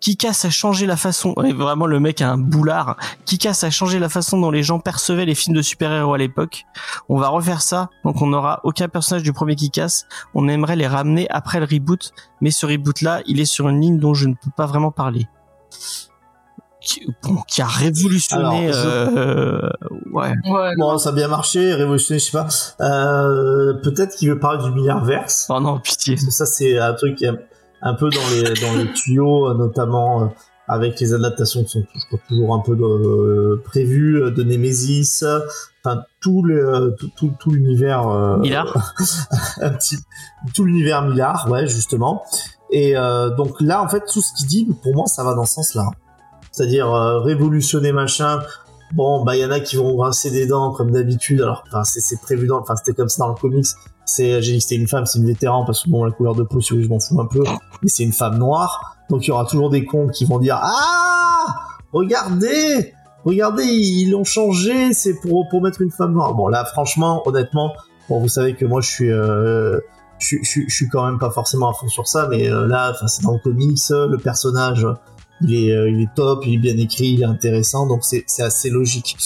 Kikas 0.00 0.42
a 0.44 0.50
changé 0.50 0.86
la 0.86 0.96
façon, 0.96 1.34
vraiment 1.36 1.86
le 1.86 2.00
mec 2.00 2.20
a 2.20 2.30
un 2.30 2.38
boulard. 2.38 2.96
Kikas 3.24 3.60
a 3.62 3.70
changé 3.70 3.98
la 3.98 4.08
façon 4.08 4.38
dont 4.38 4.50
les 4.50 4.62
gens 4.62 4.78
percevaient 4.78 5.24
les 5.24 5.34
films 5.34 5.56
de 5.56 5.62
super-héros 5.62 6.14
à 6.14 6.18
l'époque. 6.18 6.64
On 7.08 7.18
va 7.18 7.28
refaire 7.28 7.62
ça, 7.62 7.88
donc 8.04 8.20
on 8.20 8.26
n'aura 8.26 8.60
aucun 8.62 8.88
personnage 8.88 9.22
du 9.22 9.32
premier 9.32 9.56
Kikas. 9.56 10.04
On 10.34 10.48
aimerait 10.48 10.76
les 10.76 10.86
ramener 10.86 11.28
après 11.30 11.60
le 11.60 11.66
reboot, 11.66 12.12
mais 12.40 12.50
ce 12.50 12.66
reboot-là, 12.66 13.22
il 13.26 13.40
est 13.40 13.46
sur 13.46 13.68
une 13.68 13.80
ligne 13.80 13.98
dont 13.98 14.12
je 14.14 14.28
ne 14.28 14.34
peux 14.34 14.50
pas 14.56 14.66
vraiment 14.66 14.90
parler. 14.90 15.26
Qui, 16.86 17.04
bon, 17.24 17.36
qui 17.48 17.62
a 17.62 17.66
révolutionné. 17.66 18.70
Alors, 18.70 18.72
je- 18.72 19.18
euh, 19.18 19.68
ouais. 20.12 20.32
Ouais, 20.48 20.70
Bon, 20.78 20.96
ça 20.98 21.08
a 21.08 21.12
bien 21.12 21.26
marché, 21.28 21.74
révolutionné, 21.74 22.20
je 22.20 22.24
sais 22.26 22.30
pas. 22.32 22.46
Euh, 22.80 23.74
Peut-être 23.82 24.14
qu'il 24.16 24.28
veut 24.30 24.38
parler 24.38 24.62
du 24.62 24.70
milliard 24.70 25.04
verse. 25.04 25.46
Oh 25.50 25.58
non, 25.58 25.80
pitié. 25.80 26.16
Ça, 26.16 26.46
c'est 26.46 26.78
un 26.78 26.94
truc 26.94 27.16
qui 27.16 27.24
est 27.24 27.32
un 27.82 27.94
peu 27.94 28.08
dans 28.08 28.28
les, 28.30 28.42
dans 28.60 28.74
les 28.78 28.92
tuyaux, 28.92 29.48
euh, 29.50 29.54
notamment 29.54 30.32
avec 30.68 30.98
les 31.00 31.12
adaptations 31.12 31.62
qui 31.64 31.70
sont 31.70 31.82
je 31.94 32.06
crois, 32.06 32.18
toujours 32.28 32.54
un 32.54 32.60
peu 32.60 32.74
de, 32.76 32.82
euh, 32.84 33.62
prévues 33.64 34.30
de 34.30 34.42
Nemesis. 34.44 35.24
Enfin, 35.84 36.02
tout 36.20 36.42
le, 36.44 36.94
tout, 36.98 37.10
tout, 37.16 37.32
tout 37.38 37.50
l'univers. 37.50 38.06
euh, 38.08 38.36
Millard 38.38 38.94
un 39.60 39.70
petit, 39.70 39.96
tout 40.54 40.64
l'univers 40.64 41.02
Millard, 41.02 41.48
ouais, 41.50 41.66
justement. 41.66 42.22
Et 42.70 42.96
euh, 42.96 43.30
donc 43.30 43.60
là, 43.60 43.82
en 43.82 43.88
fait, 43.88 44.02
tout 44.12 44.20
ce 44.22 44.34
qu'il 44.38 44.46
dit, 44.46 44.68
pour 44.82 44.94
moi, 44.94 45.06
ça 45.06 45.22
va 45.24 45.34
dans 45.34 45.44
ce 45.46 45.54
sens-là. 45.54 45.88
C'est-à-dire 46.56 46.90
euh, 46.90 47.20
révolutionner 47.20 47.92
machin. 47.92 48.40
Bon, 48.94 49.24
bah 49.24 49.36
il 49.36 49.42
y 49.42 49.44
en 49.44 49.50
a 49.50 49.60
qui 49.60 49.76
vont 49.76 49.94
rincer 49.98 50.30
des 50.30 50.46
dents 50.46 50.72
comme 50.72 50.90
d'habitude. 50.90 51.42
Alors, 51.42 51.64
enfin, 51.66 51.84
c'est 51.84 52.18
prévu 52.20 52.46
dans, 52.46 52.60
enfin, 52.60 52.76
c'était 52.76 52.94
comme 52.94 53.10
ça 53.10 53.24
dans 53.24 53.28
le 53.28 53.34
comics. 53.34 53.66
C'est, 54.06 54.40
j'ai 54.40 54.56
dit 54.56 54.74
une 54.76 54.88
femme, 54.88 55.04
c'est 55.04 55.18
une 55.18 55.26
vétéran 55.26 55.64
parce 55.66 55.82
que 55.84 55.90
bon, 55.90 56.04
la 56.04 56.12
couleur 56.12 56.34
de 56.34 56.44
peau, 56.44 56.60
si 56.60 56.82
je 56.82 56.88
m'en 56.88 56.98
fous 56.98 57.20
un 57.20 57.26
peu. 57.26 57.42
Mais 57.82 57.88
c'est 57.88 58.04
une 58.04 58.12
femme 58.12 58.38
noire. 58.38 58.96
Donc 59.10 59.26
il 59.26 59.28
y 59.28 59.32
aura 59.32 59.44
toujours 59.44 59.68
des 59.68 59.84
cons 59.84 60.08
qui 60.08 60.24
vont 60.24 60.38
dire 60.38 60.58
ah, 60.62 61.46
regardez, 61.92 62.94
regardez, 63.24 63.64
ils 63.64 64.10
l'ont 64.10 64.24
changé, 64.24 64.94
c'est 64.94 65.20
pour 65.20 65.46
mettre 65.60 65.82
une 65.82 65.90
femme 65.90 66.12
noire. 66.14 66.32
Bon 66.34 66.48
là, 66.48 66.64
franchement, 66.64 67.22
honnêtement, 67.26 67.72
vous 68.08 68.28
savez 68.28 68.54
que 68.54 68.64
moi 68.64 68.80
je 68.80 68.88
suis 68.90 69.10
euh, 69.12 69.78
je, 70.18 70.38
suis- 70.42 70.88
quand 70.88 71.04
même 71.04 71.18
pas 71.18 71.30
forcément 71.30 71.68
à 71.68 71.74
fond 71.74 71.88
sur 71.88 72.06
ça, 72.06 72.28
mais 72.30 72.48
euh, 72.50 72.66
là, 72.66 72.94
c'est 73.06 73.22
dans 73.22 73.32
le 73.32 73.38
comics, 73.40 73.78
le 73.90 74.16
personnage, 74.16 74.86
il 75.42 75.54
est, 75.54 75.72
euh, 75.72 75.90
il 75.90 76.00
est 76.02 76.14
top, 76.14 76.44
il 76.46 76.54
est 76.54 76.58
bien 76.58 76.76
écrit, 76.78 77.08
il 77.14 77.22
est 77.22 77.26
intéressant, 77.26 77.86
donc 77.86 78.04
c'est 78.04 78.24
c'est 78.26 78.42
assez 78.42 78.70
logique. 78.70 79.16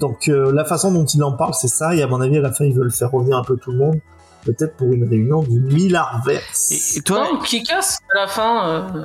Donc 0.00 0.28
euh, 0.28 0.52
la 0.52 0.64
façon 0.64 0.92
dont 0.92 1.04
il 1.04 1.22
en 1.22 1.32
parle, 1.32 1.54
c'est 1.54 1.68
ça, 1.68 1.94
et 1.94 2.02
à 2.02 2.06
mon 2.06 2.20
avis, 2.20 2.38
à 2.38 2.40
la 2.40 2.52
fin, 2.52 2.64
ils 2.64 2.74
veulent 2.74 2.90
faire 2.92 3.10
revenir 3.10 3.36
un 3.36 3.44
peu 3.44 3.56
tout 3.56 3.72
le 3.72 3.78
monde, 3.78 4.00
peut-être 4.44 4.76
pour 4.76 4.92
une 4.92 5.08
réunion 5.08 5.42
du 5.42 5.60
Millarverse. 5.60 6.70
Et, 6.94 6.98
et 6.98 7.02
toi, 7.02 7.24
Non, 7.32 7.40
Kikas, 7.40 7.98
à 8.14 8.20
la 8.20 8.26
fin. 8.28 8.68
euh, 8.68 9.04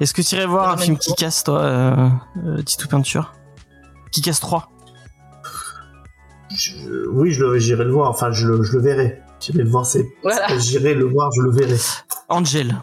est-ce 0.00 0.14
que 0.14 0.22
tu 0.22 0.34
irais 0.36 0.46
voir 0.46 0.70
un 0.70 0.76
film 0.76 0.96
qui 0.96 1.12
casse, 1.14 1.42
toi, 1.44 1.60
euh, 1.60 2.08
euh, 2.46 2.62
Titou 2.62 2.86
Peinture? 2.88 3.34
Qui 4.12 4.22
casse 4.22 4.40
3 4.40 4.70
Je- 6.56 7.08
oui, 7.12 7.32
je 7.32 7.44
le- 7.44 7.58
j'irai 7.58 7.84
le 7.84 7.92
voir, 7.92 8.10
enfin, 8.10 8.32
je 8.32 8.46
le, 8.46 8.62
je 8.62 8.72
le 8.76 8.82
verrai. 8.82 9.22
J'irai 9.40 9.62
le 9.62 9.70
voir, 9.70 9.86
c'est 9.86 10.04
Voilà. 10.22 10.58
j'irai 10.58 10.94
le 10.94 11.04
voir, 11.04 11.30
je 11.32 11.42
le 11.42 11.50
verrai. 11.50 11.76
Angel. 12.28 12.76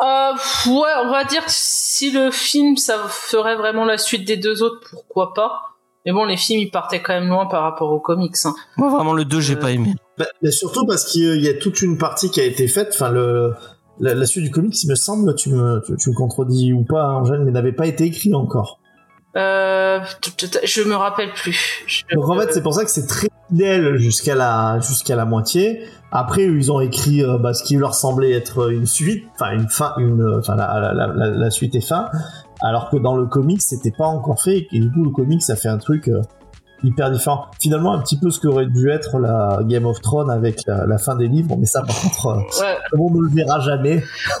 Euh, 0.00 0.32
ouais, 0.68 0.90
on 1.04 1.10
va 1.10 1.24
dire 1.24 1.44
que 1.44 1.50
si 1.50 2.10
le 2.10 2.30
film, 2.30 2.76
ça 2.76 2.98
ferait 3.08 3.56
vraiment 3.56 3.84
la 3.84 3.96
suite 3.98 4.26
des 4.26 4.36
deux 4.36 4.62
autres, 4.62 4.80
pourquoi 4.90 5.32
pas. 5.34 5.62
Mais 6.04 6.12
bon, 6.12 6.24
les 6.24 6.36
films, 6.36 6.60
ils 6.60 6.70
partaient 6.70 7.02
quand 7.02 7.14
même 7.14 7.28
loin 7.28 7.46
par 7.46 7.62
rapport 7.62 7.90
aux 7.90 7.98
comics. 8.00 8.36
Hein. 8.44 8.54
Moi, 8.76 8.90
vraiment, 8.90 9.12
le 9.12 9.24
2, 9.24 9.40
j'ai 9.40 9.54
Euh, 9.56 9.60
pas 9.60 9.70
aimé. 9.72 9.94
Bah, 10.18 10.26
mais 10.42 10.50
surtout 10.50 10.86
parce 10.86 11.04
qu'il 11.04 11.40
y 11.42 11.48
a 11.48 11.54
toute 11.54 11.82
une 11.82 11.98
partie 11.98 12.30
qui 12.30 12.40
a 12.40 12.44
été 12.44 12.68
faite, 12.68 12.90
enfin, 12.94 13.10
le, 13.10 13.54
la, 13.98 14.14
la 14.14 14.26
suite 14.26 14.44
du 14.44 14.50
comics, 14.50 14.80
il 14.84 14.88
me 14.90 14.94
semble, 14.94 15.34
tu 15.34 15.48
me, 15.50 15.82
tu, 15.84 15.96
tu 15.96 16.10
me 16.10 16.14
contredis 16.14 16.72
ou 16.72 16.84
pas, 16.84 17.06
Angèle, 17.08 17.40
mais 17.40 17.50
n'avait 17.50 17.72
pas 17.72 17.86
été 17.86 18.04
écrit 18.04 18.34
encore. 18.34 18.78
Euh, 19.36 20.00
je 20.64 20.82
me 20.82 20.94
rappelle 20.94 21.32
plus. 21.32 21.82
Je- 21.86 22.02
Donc 22.14 22.28
en 22.28 22.38
fait, 22.38 22.52
c'est 22.52 22.62
pour 22.62 22.72
ça 22.74 22.84
que 22.84 22.90
c'est 22.90 23.06
très 23.06 23.28
fidèle 23.48 23.96
jusqu'à 23.98 24.34
la 24.34 24.78
jusqu'à 24.80 25.16
la 25.16 25.24
moitié. 25.24 25.80
Après, 26.12 26.44
ils 26.44 26.70
ont 26.72 26.80
écrit 26.80 27.22
euh, 27.22 27.36
bah, 27.38 27.52
ce 27.52 27.62
qui 27.64 27.76
leur 27.76 27.94
semblait 27.94 28.32
être 28.32 28.70
une 28.70 28.86
suite, 28.86 29.24
enfin 29.34 29.52
une 29.52 29.68
fin, 29.68 29.92
une, 29.98 30.22
euh, 30.22 30.38
enfin 30.38 30.54
la, 30.56 30.80
la, 30.94 31.06
la, 31.12 31.30
la- 31.30 31.50
suite 31.50 31.74
est 31.74 31.80
fin. 31.86 32.08
Alors 32.60 32.88
que 32.90 32.96
dans 32.96 33.16
le 33.16 33.26
comics, 33.26 33.60
c'était 33.60 33.90
pas 33.90 34.06
encore 34.06 34.40
fait. 34.40 34.66
Et 34.72 34.80
du 34.80 34.90
coup, 34.90 35.04
le 35.04 35.10
comics, 35.10 35.42
ça 35.42 35.56
fait 35.56 35.68
un 35.68 35.78
truc 35.78 36.08
euh, 36.08 36.22
hyper 36.84 37.10
différent. 37.10 37.46
Finalement, 37.60 37.92
un 37.92 37.98
petit 37.98 38.18
peu 38.18 38.30
ce 38.30 38.40
qu'aurait 38.40 38.66
dû 38.66 38.88
être 38.88 39.18
la 39.18 39.58
Game 39.64 39.84
of 39.84 40.00
Thrones 40.00 40.30
avec 40.30 40.62
la, 40.66 40.96
fin 40.98 41.16
des 41.16 41.28
livres. 41.28 41.56
Mais 41.58 41.66
ça, 41.66 41.82
par 41.82 42.00
contre, 42.00 42.26
euh, 42.28 42.36
Ouais. 42.62 42.76
on 42.98 43.10
ne 43.10 43.20
le 43.20 43.28
verra 43.34 43.60
jamais. 43.60 44.02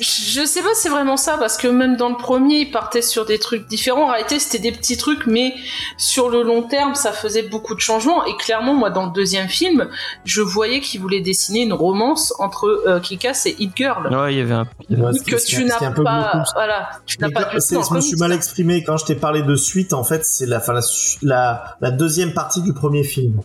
Je 0.00 0.44
sais 0.44 0.62
pas 0.62 0.74
si 0.74 0.82
c'est 0.82 0.88
vraiment 0.88 1.16
ça, 1.16 1.36
parce 1.38 1.56
que 1.56 1.68
même 1.68 1.96
dans 1.96 2.08
le 2.08 2.16
premier, 2.16 2.60
ils 2.60 2.70
partaient 2.70 3.02
sur 3.02 3.26
des 3.26 3.38
trucs 3.38 3.66
différents. 3.68 4.04
En 4.04 4.12
réalité, 4.12 4.38
c'était 4.38 4.58
des 4.58 4.72
petits 4.72 4.96
trucs, 4.96 5.26
mais 5.26 5.54
sur 5.98 6.30
le 6.30 6.42
long 6.42 6.62
terme, 6.62 6.94
ça 6.94 7.12
faisait 7.12 7.42
beaucoup 7.42 7.74
de 7.74 7.80
changements. 7.80 8.24
Et 8.24 8.36
clairement, 8.36 8.74
moi, 8.74 8.90
dans 8.90 9.06
le 9.06 9.12
deuxième 9.12 9.48
film, 9.48 9.88
je 10.24 10.40
voyais 10.40 10.80
qu'ils 10.80 11.00
voulaient 11.00 11.20
dessiner 11.20 11.62
une 11.62 11.72
romance 11.72 12.34
entre 12.38 12.82
euh, 12.86 12.98
Kikas 13.00 13.42
et 13.46 13.56
Hit 13.58 13.72
Girl. 13.76 14.12
Ouais, 14.14 14.34
il 14.34 14.38
y 14.38 14.40
avait 14.40 14.54
un. 14.54 14.64
que 14.64 15.44
tu 15.46 15.64
n'as 15.64 15.78
pas, 15.78 15.90
beaucoup. 15.90 16.44
voilà, 16.54 16.90
tu 17.06 17.18
n'as 17.20 17.30
pas 17.30 17.50
je 17.54 17.94
me 17.94 18.00
suis 18.00 18.16
mal 18.16 18.32
exprimé 18.32 18.82
quand 18.82 18.96
je 18.96 19.04
t'ai 19.04 19.14
parlé 19.14 19.42
de 19.42 19.54
suite. 19.54 19.92
En 19.92 20.04
fait, 20.04 20.24
c'est 20.24 20.46
la, 20.46 20.58
enfin, 20.58 20.72
la, 20.72 20.80
la, 21.22 21.76
la 21.80 21.90
deuxième 21.90 22.32
partie 22.32 22.62
du 22.62 22.72
premier 22.72 23.04
film. 23.04 23.42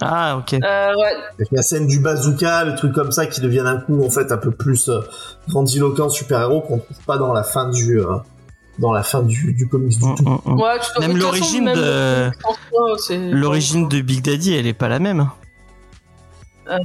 Ah, 0.00 0.36
ok. 0.38 0.54
Euh, 0.54 0.94
ouais, 0.94 1.12
Avec 1.34 1.48
la 1.52 1.62
scène 1.62 1.86
du 1.86 2.00
bazooka, 2.00 2.64
le 2.64 2.74
truc 2.76 2.92
comme 2.92 3.12
ça 3.12 3.26
qui 3.26 3.40
devient 3.40 3.62
d'un 3.64 3.78
coup 3.78 4.04
en 4.04 4.10
fait 4.10 4.30
un 4.32 4.36
peu 4.36 4.50
plus 4.50 4.88
euh, 4.88 5.00
grandiloquent 5.48 6.08
super-héros 6.08 6.60
qu'on 6.60 6.78
trouve 6.78 6.98
pas 7.06 7.18
dans 7.18 7.32
la 7.32 7.42
fin 7.42 7.70
du 7.70 7.98
euh, 8.00 8.06
dans 8.78 8.92
la 8.92 9.02
fin 9.02 9.22
du, 9.22 9.54
du 9.54 9.68
comics 9.68 9.98
du 9.98 10.04
Mm, 10.04 10.14
tout. 10.16 10.24
mm, 10.24 10.38
mm. 10.44 10.60
ouais, 10.60 10.78
tu- 10.94 11.00
Même 11.00 11.16
l'origine 11.16 11.72
de- 11.72 12.30
L'origine 13.32 13.88
de 13.88 14.00
Big 14.00 14.22
Daddy, 14.22 14.54
elle 14.54 14.66
est 14.66 14.74
pas 14.74 14.88
la 14.88 14.98
même. 14.98 15.30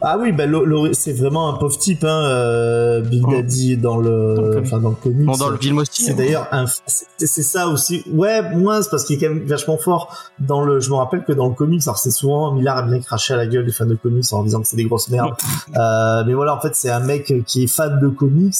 Ah 0.02 0.17
oui, 0.17 0.32
bah, 0.32 0.46
c'est 0.94 1.13
vraiment 1.13 1.50
un 1.50 1.58
pauvre 1.58 1.78
type, 1.78 2.04
hein, 2.04 2.24
euh, 2.26 3.02
Big. 3.02 3.24
Daddy 3.28 3.78
dans 3.78 3.96
Dans 3.96 4.02
le 4.02 4.62
enfin 4.62 4.80
dans 4.80 4.89
le 4.89 4.96
comics. 4.96 5.26
Bon, 5.26 5.38
dans 5.38 5.50
le 5.50 5.58
film 5.58 5.80
aussi. 5.80 6.04
C'est 6.04 6.12
hein. 6.12 6.15
d'ailleurs 6.17 6.48
un, 6.52 6.65
c'est 6.86 7.28
c'est 7.28 7.44
ça 7.44 7.67
aussi. 7.67 8.04
Ouais, 8.12 8.41
moins 8.56 8.82
c'est 8.82 8.89
parce 8.89 9.06
qu'il 9.06 9.17
est 9.17 9.20
quand 9.20 9.34
même 9.34 9.46
vachement 9.46 9.78
fort 9.78 10.15
dans 10.39 10.62
le. 10.63 10.80
Je 10.80 10.89
me 10.89 10.96
rappelle 10.96 11.24
que 11.24 11.34
dans 11.34 11.48
le 11.48 11.56
comics, 11.56 11.82
alors 11.84 11.98
c'est 11.98 12.12
souvent 12.12 12.54
Millard 12.54 12.80
aime 12.80 12.89
bien 12.89 13.00
cracher 13.00 13.34
à 13.34 13.38
la 13.38 13.48
gueule 13.48 13.65
des 13.65 13.72
fans 13.72 13.86
de 13.86 13.96
comics 13.96 14.26
en 14.32 14.44
disant 14.44 14.62
que 14.62 14.67
c'est 14.67 14.78
des 14.78 14.86
grosses 14.86 15.10
merdes. 15.10 15.34
Euh, 15.78 16.24
mais 16.26 16.34
voilà, 16.34 16.56
en 16.56 16.60
fait, 16.60 16.76
c'est 16.76 16.89
un 16.89 17.00
mec 17.00 17.34
qui 17.46 17.63
est 17.63 17.67
fan 17.67 18.00
de 18.00 18.08
comics 18.10 18.56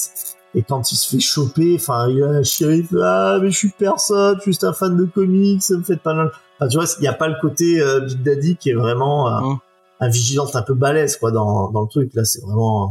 et 0.54 0.62
quand 0.62 0.92
il 0.92 0.96
se 0.96 1.08
fait 1.08 1.20
choper, 1.20 1.76
enfin, 1.76 2.08
il 2.08 2.22
a 2.22 2.28
un 2.28 2.42
shérif, 2.42 2.88
ah 3.00 3.38
mais 3.40 3.50
je 3.50 3.56
suis 3.56 3.70
personne, 3.70 4.36
je 4.36 4.42
suis 4.42 4.52
juste 4.52 4.64
un 4.64 4.72
fan 4.72 4.96
de 4.96 5.04
comics, 5.04 5.62
me 5.70 5.82
faites 5.82 6.00
pas 6.00 6.14
mal. 6.14 6.30
Enfin, 6.58 6.68
tu 6.68 6.76
vois, 6.76 6.86
il 6.98 7.04
y 7.04 7.08
a 7.08 7.12
pas 7.12 7.28
le 7.28 7.36
côté 7.40 7.80
euh, 7.80 8.00
Big 8.00 8.22
Daddy 8.22 8.56
qui 8.56 8.70
est 8.70 8.74
vraiment 8.74 9.28
euh, 9.28 9.40
Mm. 9.40 9.58
Un 10.04 10.08
vigilante 10.08 10.54
un 10.56 10.62
peu 10.62 10.74
balèze 10.74 11.16
quoi 11.16 11.30
dans 11.30 11.70
dans 11.70 11.82
le 11.82 11.88
truc. 11.88 12.10
Là, 12.14 12.24
c'est 12.24 12.42
vraiment. 12.42 12.84
euh, 12.84 12.88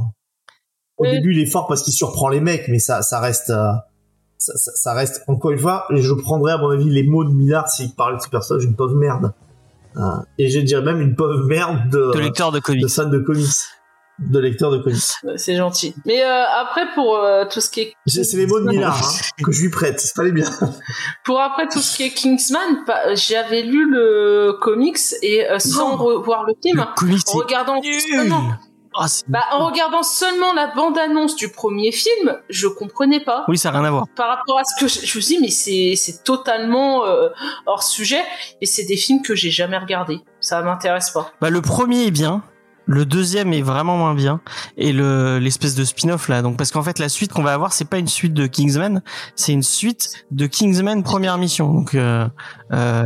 Au 0.98 1.04
Oui. 1.06 1.12
début, 1.12 1.34
il 1.36 1.40
est 1.42 1.46
fort 1.52 1.68
parce 1.68 1.82
qu'il 1.84 1.94
surprend 1.94 2.30
les 2.30 2.42
mecs, 2.42 2.68
mais 2.68 2.80
ça 2.80 3.02
ça 3.02 3.20
reste. 3.20 3.50
euh, 3.50 3.72
ça, 4.38 4.54
ça- 4.58 4.72
ça 4.74 4.94
reste 4.94 5.24
encore 5.28 5.52
une 5.52 5.60
fois, 5.60 5.86
et 5.92 6.02
je 6.02 6.14
prendrais 6.14 6.54
à 6.54 6.58
mon 6.58 6.70
avis 6.72 6.90
les 6.90 7.04
mots 7.04 7.24
de 7.24 7.30
Millard 7.32 7.68
s'il 7.70 7.94
parlait 7.94 8.18
de 8.18 8.22
ce 8.24 8.30
personnage, 8.30 8.64
une 8.66 8.76
pauvre 8.76 8.96
merde. 8.96 9.34
Euh, 9.98 10.02
et 10.40 10.48
je 10.50 10.60
dirais 10.62 10.82
même 10.82 11.00
une 11.02 11.16
pauvre 11.16 11.44
merde 11.46 11.90
de, 11.92 12.12
De 12.14 12.20
lecteur 12.20 12.52
de 12.52 12.58
de 12.58 12.64
comics. 12.64 12.90
fan 12.90 13.10
de 13.12 13.20
comics, 13.20 13.46
de 14.22 14.40
lecteur 14.40 14.72
de 14.72 14.78
comics. 14.78 15.02
Ouais, 15.24 15.38
C'est 15.38 15.56
gentil. 15.56 15.96
Mais 16.06 16.24
euh, 16.24 16.44
après, 16.62 16.86
pour 16.94 17.18
euh, 17.18 17.46
tout 17.46 17.60
ce 17.62 17.70
qui 17.70 17.82
est 17.82 17.94
C'est 18.06 18.38
les 18.38 18.46
mots 18.48 18.60
de 18.60 18.66
Millard 18.66 18.98
hein, 18.98 19.44
que 19.44 19.52
je 19.52 19.62
lui 19.62 19.70
prête, 19.70 20.00
c'est 20.00 20.16
pas 20.16 20.24
les 20.24 20.32
bien. 20.32 20.46
Pour 21.24 21.42
après 21.42 21.68
tout 21.68 21.80
ce 21.80 21.98
qui 21.98 22.04
est 22.04 22.12
Kingsman, 22.12 22.84
pas- 22.86 23.16
j'avais 23.16 23.64
lu 23.64 23.90
le 23.90 24.58
comics 24.62 24.98
et 25.22 25.50
euh, 25.50 25.60
sans 25.60 25.96
revoir 25.98 26.44
le 26.46 26.54
film, 26.64 26.80
Le 26.80 26.96
comics, 26.96 27.22
en 27.34 27.38
regardant 27.38 27.82
Bah, 29.30 29.40
en 29.54 29.66
regardant 29.68 30.04
seulement 30.04 30.54
la 30.54 30.68
bande-annonce 30.68 31.36
du 31.38 31.48
premier 31.50 31.92
film, 31.94 32.38
je 32.50 32.68
comprenais 32.68 33.22
pas. 33.22 33.46
Oui, 33.48 33.58
ça 33.58 33.72
n'a 33.72 33.80
rien 33.80 33.88
à 33.88 33.92
voir. 33.92 34.06
Par 34.18 34.28
rapport 34.28 34.60
à 34.60 34.64
ce 34.66 34.80
que 34.84 34.88
je, 34.90 35.06
je 35.06 35.18
me 35.18 35.24
dit, 35.24 35.38
mais 35.40 35.50
c'est, 35.50 35.94
c'est 35.96 36.24
totalement 36.26 37.06
euh, 37.06 37.30
hors 37.66 37.84
sujet, 37.84 38.22
et 38.60 38.66
c'est 38.66 38.84
des 38.84 38.98
films 38.98 39.22
que 39.22 39.34
j'ai 39.34 39.50
jamais 39.50 39.78
regardés. 39.78 40.20
Ça 40.42 40.62
m'intéresse 40.62 41.10
pas. 41.12 41.32
Bah, 41.40 41.50
le 41.50 41.62
premier 41.62 42.08
est 42.08 42.12
bien. 42.12 42.44
Le 42.88 43.06
deuxième 43.06 43.54
est 43.54 43.62
vraiment 43.62 43.96
moins 43.96 44.16
bien. 44.16 44.42
Et 44.78 44.92
le 44.92 45.38
l'espèce 45.40 45.76
de 45.76 45.84
spin-off 45.86 46.28
là. 46.28 46.42
Donc 46.42 46.58
parce 46.58 46.72
qu'en 46.72 46.82
fait 46.84 47.00
la 47.00 47.10
suite 47.10 47.32
qu'on 47.32 47.44
va 47.44 47.54
avoir 47.54 47.74
c'est 47.74 47.86
pas 47.86 47.98
une 48.00 48.08
suite 48.08 48.34
de 48.34 48.48
Kingsman 48.48 49.02
c'est 49.36 49.54
une 49.54 49.64
suite 49.64 50.10
de 50.32 50.46
Kingsman 50.48 51.04
première 51.04 51.38
mission. 51.38 51.72
Donc 51.74 51.96
euh, 51.96 52.28
euh, 52.74 53.04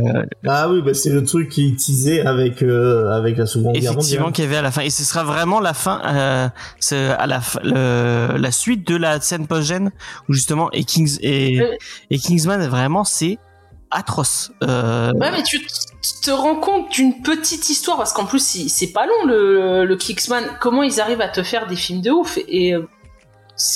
Ah 0.48 0.68
oui, 0.70 0.80
bah 0.82 0.94
c'est 0.94 1.10
le 1.10 1.24
truc 1.24 1.50
qui 1.50 1.68
est 1.68 1.76
teasé 1.78 2.22
avec 2.22 2.62
euh, 2.62 3.10
avec 3.12 3.36
la 3.36 3.46
Seconde 3.46 3.74
Guerre 3.74 3.92
effectivement 3.92 4.32
qu'il 4.32 4.44
y 4.44 4.46
avait 4.48 4.56
à 4.56 4.62
la 4.62 4.70
fin. 4.70 4.80
Et 4.82 4.90
ce 4.90 5.04
sera 5.04 5.24
vraiment 5.24 5.60
la 5.60 5.74
fin 5.74 6.00
euh, 6.06 6.48
c'est 6.80 7.08
à 7.10 7.26
la 7.26 7.40
le- 7.62 8.36
la 8.38 8.50
suite 8.50 8.86
de 8.86 8.96
la 8.96 9.20
scène 9.20 9.46
post-gène 9.46 9.90
où 10.28 10.32
justement 10.32 10.70
et 10.72 10.84
Kings 10.84 11.18
et, 11.20 11.60
Euh. 11.60 11.66
et 12.10 12.18
Kingsman 12.18 12.66
vraiment 12.68 13.04
c'est 13.04 13.38
atroce 13.90 14.52
euh, 14.64 15.12
Ouais, 15.14 15.30
mais 15.30 15.42
tu 15.42 15.60
te 16.22 16.30
rends 16.30 16.56
compte 16.56 16.90
d'une 16.92 17.22
petite 17.22 17.68
histoire, 17.70 17.96
parce 17.96 18.12
qu'en 18.12 18.24
plus, 18.26 18.40
c'est 18.68 18.86
pas 18.92 19.06
long 19.06 19.26
le, 19.26 19.84
le 19.84 19.96
Kicksman. 19.96 20.44
Comment 20.60 20.82
ils 20.82 21.00
arrivent 21.00 21.20
à 21.20 21.28
te 21.28 21.42
faire 21.42 21.66
des 21.66 21.76
films 21.76 22.00
de 22.02 22.10
ouf? 22.10 22.38
Et 22.48 22.74
euh, 22.74 22.82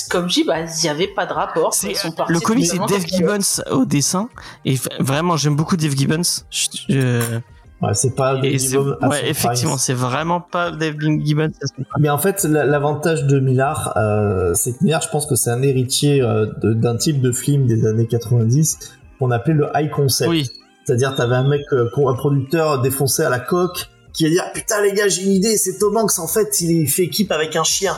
comme 0.09 0.29
je 0.29 0.33
dis, 0.35 0.43
bah, 0.43 0.57
il 0.61 0.85
y 0.85 0.89
avait 0.89 1.07
pas 1.07 1.25
de 1.25 1.33
rapport. 1.33 1.73
Ils 1.83 1.95
sont 1.95 2.13
le 2.27 2.39
comic 2.39 2.65
c'est 2.67 2.77
Dave. 2.77 3.05
Gibbons 3.07 3.63
au 3.71 3.85
dessin 3.85 4.29
et 4.65 4.75
vraiment 4.99 5.37
j'aime 5.37 5.55
beaucoup 5.55 5.75
Dave 5.77 5.95
Gibbons 5.95 6.21
Je- 6.49 6.67
je- 6.89 7.39
Ouais, 7.81 7.95
c'est 7.95 8.13
pas 8.13 8.35
Dave 8.35 8.59
Gibbons 8.59 8.95
ouais 9.09 9.27
effectivement 9.27 9.75
c'est 9.79 9.95
vraiment 9.95 10.39
pas 10.39 10.69
Dave 10.69 10.97
Gibbons. 10.99 11.49
Mais 11.97 12.09
en 12.11 12.19
fait, 12.19 12.43
la- 12.43 12.63
l'avantage 12.65 13.23
de 13.25 13.39
Millard, 13.39 13.93
euh, 13.97 14.53
c'est 14.53 14.73
que 14.77 14.83
Millard, 14.83 15.01
je 15.01 15.09
pense 15.09 15.25
que 15.25 15.33
c'est 15.33 15.49
un 15.49 15.63
héritier 15.63 16.21
euh, 16.21 16.45
d'un 16.61 16.95
type 16.95 17.21
de 17.21 17.31
film 17.31 17.65
des 17.65 17.87
années 17.87 18.05
90 18.05 18.77
qu'on 19.21 19.31
appelait 19.31 19.53
le 19.53 19.67
high 19.75 19.91
concept. 19.91 20.29
oui 20.29 20.49
C'est-à-dire, 20.83 21.15
t'avais 21.15 21.35
un 21.35 21.47
mec, 21.47 21.61
euh, 21.71 21.89
un 22.07 22.13
producteur 22.13 22.81
défoncé 22.81 23.21
à 23.21 23.29
la 23.29 23.39
coque, 23.39 23.87
qui 24.13 24.23
va 24.23 24.29
dire 24.31 24.51
putain 24.53 24.81
les 24.81 24.93
gars, 24.93 25.07
j'ai 25.07 25.23
une 25.23 25.31
idée, 25.31 25.55
c'est 25.57 25.77
Tom 25.77 25.95
Hanks 25.95 26.19
en 26.19 26.27
fait, 26.27 26.59
il 26.61 26.89
fait 26.89 27.03
équipe 27.03 27.31
avec 27.31 27.55
un 27.55 27.63
chien. 27.63 27.95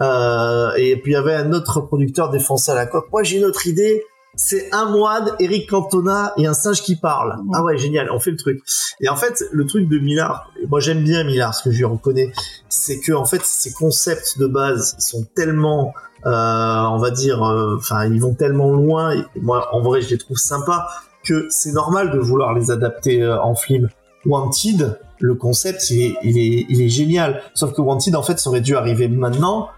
Euh, 0.00 0.72
et 0.76 0.96
puis 0.96 1.12
il 1.12 1.14
y 1.14 1.16
avait 1.16 1.34
un 1.34 1.52
autre 1.52 1.82
producteur 1.82 2.30
défoncé 2.30 2.72
à 2.72 2.74
la 2.74 2.86
coque. 2.86 3.12
Moi 3.12 3.22
j'ai 3.22 3.36
une 3.36 3.44
autre 3.44 3.66
idée, 3.66 4.02
c'est 4.36 4.72
un 4.72 4.86
moine, 4.86 5.32
Eric 5.38 5.70
Cantona 5.70 6.32
et 6.36 6.46
un 6.46 6.54
singe 6.54 6.82
qui 6.82 6.96
parle. 6.96 7.36
Ah 7.54 7.62
ouais 7.62 7.78
génial, 7.78 8.10
on 8.10 8.20
fait 8.20 8.30
le 8.30 8.36
truc. 8.36 8.60
Et 9.00 9.08
en 9.08 9.16
fait 9.16 9.44
le 9.52 9.66
truc 9.66 9.88
de 9.88 9.98
Millard, 9.98 10.50
et 10.62 10.66
moi 10.66 10.80
j'aime 10.80 11.02
bien 11.02 11.24
Millard, 11.24 11.54
ce 11.54 11.64
que 11.64 11.70
je 11.70 11.78
lui 11.78 11.84
reconnais, 11.84 12.32
c'est 12.68 13.00
que 13.00 13.12
en 13.12 13.24
fait 13.24 13.42
ces 13.42 13.72
concepts 13.72 14.38
de 14.38 14.46
base 14.46 14.96
sont 14.98 15.24
tellement 15.34 15.92
euh, 16.26 16.30
on 16.30 16.96
va 16.96 17.10
dire, 17.10 17.42
euh, 17.42 17.76
enfin, 17.76 18.06
ils 18.06 18.20
vont 18.20 18.34
tellement 18.34 18.72
loin. 18.72 19.12
Et 19.12 19.40
moi, 19.40 19.68
en 19.72 19.82
vrai, 19.82 20.00
je 20.00 20.10
les 20.10 20.18
trouve 20.18 20.38
sympas 20.38 20.88
que 21.22 21.46
c'est 21.50 21.72
normal 21.72 22.10
de 22.10 22.18
vouloir 22.18 22.54
les 22.54 22.70
adapter 22.70 23.22
euh, 23.22 23.40
en 23.42 23.54
film. 23.54 23.88
Wanted, 24.24 24.98
le 25.20 25.34
concept, 25.34 25.90
il 25.90 26.00
est, 26.00 26.16
il 26.22 26.38
est, 26.38 26.66
il 26.70 26.80
est 26.80 26.88
génial. 26.88 27.42
Sauf 27.52 27.74
que 27.74 27.82
Wanted, 27.82 28.16
en 28.16 28.22
fait, 28.22 28.38
ça 28.38 28.48
aurait 28.48 28.62
dû 28.62 28.74
arriver 28.74 29.06
maintenant 29.08 29.68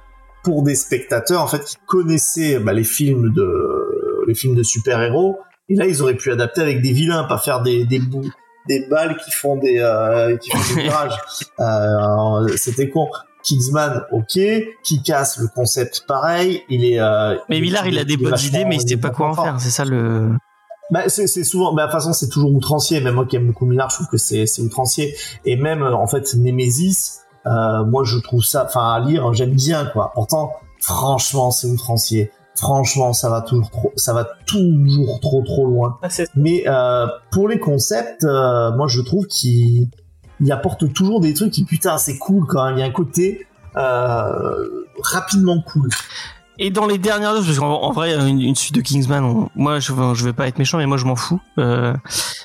pour 0.44 0.62
des 0.62 0.76
spectateurs, 0.76 1.42
en 1.42 1.48
fait, 1.48 1.64
qui 1.64 1.76
connaissaient 1.86 2.61
bah, 2.61 2.72
les 2.72 2.84
films 2.84 3.32
de, 3.32 3.76
les 4.29 4.35
films 4.35 4.55
de 4.55 4.62
super-héros. 4.62 5.39
Et 5.68 5.74
là, 5.74 5.87
ils 5.87 6.03
auraient 6.03 6.14
pu 6.16 6.31
adapter 6.31 6.61
avec 6.61 6.81
des 6.83 6.93
vilains, 6.93 7.24
pas 7.24 7.39
faire 7.39 7.61
des, 7.62 7.85
des 7.85 7.99
bouts, 7.99 8.31
des 8.68 8.87
balles 8.89 9.16
qui 9.24 9.31
font 9.33 9.57
des, 9.57 9.79
euh, 9.81 10.37
qui 10.37 10.51
font 10.51 10.74
des 10.74 10.83
virages. 10.83 11.18
Euh, 11.61 12.49
C'était 12.57 12.89
con. 12.91 13.09
Kingsman, 13.43 14.03
ok. 14.12 14.39
Qui 14.85 15.03
casse 15.03 15.39
le 15.39 15.49
concept, 15.49 16.05
pareil. 16.07 16.62
Il 16.68 16.85
est. 16.85 16.99
euh, 17.01 17.37
mais 17.49 17.61
Millard 17.61 17.87
il 17.87 17.99
a 17.99 18.05
des 18.05 18.16
bonnes 18.16 18.35
idées 18.45 18.64
mais 18.64 18.77
il 18.77 18.89
sait 18.89 18.97
pas 18.97 19.11
quoi 19.11 19.29
en 19.31 19.35
faire 19.35 19.61
c'est 19.61 19.70
ça 19.70 19.85
le 19.85 20.31
Bah, 20.91 21.09
c'est 21.09 21.27
souvent, 21.45 21.72
bah, 21.74 21.87
de 21.87 21.91
toute 21.91 21.99
façon, 22.01 22.12
c'est 22.12 22.29
toujours 22.29 22.53
outrancier. 22.53 23.01
Même 23.01 23.14
moi 23.14 23.24
qui 23.27 23.37
aime 23.37 23.47
beaucoup 23.47 23.64
Millard, 23.66 23.91
je 23.91 23.97
trouve 23.97 24.09
que 24.09 24.16
c'est 24.18 24.47
c'est 24.47 24.62
outrancier. 24.62 25.14
Et 25.45 25.57
même, 25.57 25.83
euh, 25.83 25.95
en 25.95 26.07
fait, 26.07 26.35
Nemesis, 26.35 27.20
moi, 27.45 28.03
je 28.05 28.18
trouve 28.18 28.45
ça, 28.45 28.64
enfin, 28.66 28.93
à 28.93 29.01
lire, 29.01 29.33
j'aime 29.33 29.53
bien, 29.55 29.87
quoi. 29.87 30.11
Pourtant, 30.14 30.53
franchement, 30.81 31.51
c'est 31.53 31.68
outrancier. 31.68 32.31
Franchement, 32.57 33.12
ça 33.12 33.28
va 33.28 33.42
toujours 33.42 33.70
trop, 33.70 33.92
ça 33.96 34.14
va 34.14 34.26
toujours 34.46 35.20
trop, 35.20 35.42
trop 35.42 35.66
loin. 35.66 35.98
Ah, 36.02 36.09
Mais 36.34 36.64
euh, 36.66 37.07
pour 37.30 37.48
les 37.48 37.59
concepts, 37.59 38.24
euh, 38.24 38.74
moi, 38.74 38.86
je 38.88 39.00
trouve 39.02 39.26
qu'il 39.26 39.88
il 40.40 40.52
apporte 40.52 40.92
toujours 40.92 41.20
des 41.20 41.34
trucs 41.34 41.52
qui, 41.52 41.64
putain, 41.64 41.98
c'est 41.98 42.18
cool 42.18 42.46
quand 42.46 42.64
même. 42.64 42.76
Il 42.76 42.80
y 42.80 42.82
a 42.82 42.86
un 42.86 42.90
côté 42.90 43.46
euh, 43.76 44.84
rapidement 45.02 45.61
cool. 45.61 45.90
Et 46.59 46.70
dans 46.70 46.86
les 46.86 46.98
dernières 46.98 47.34
news, 47.34 47.44
parce 47.44 47.59
qu'en 47.59 47.82
en 47.82 47.92
vrai, 47.92 48.14
une, 48.14 48.40
une 48.40 48.54
suite 48.54 48.74
de 48.74 48.80
Kingsman, 48.80 49.22
on- 49.24 49.50
moi 49.54 49.78
je, 49.80 49.92
je 50.14 50.24
vais 50.24 50.32
pas 50.32 50.46
être 50.48 50.59
méchant, 50.59 50.78
mais 50.78 50.86
moi 50.86 50.96
je 50.96 51.04
m'en 51.04 51.16
fous. 51.16 51.40
Euh, 51.59 51.94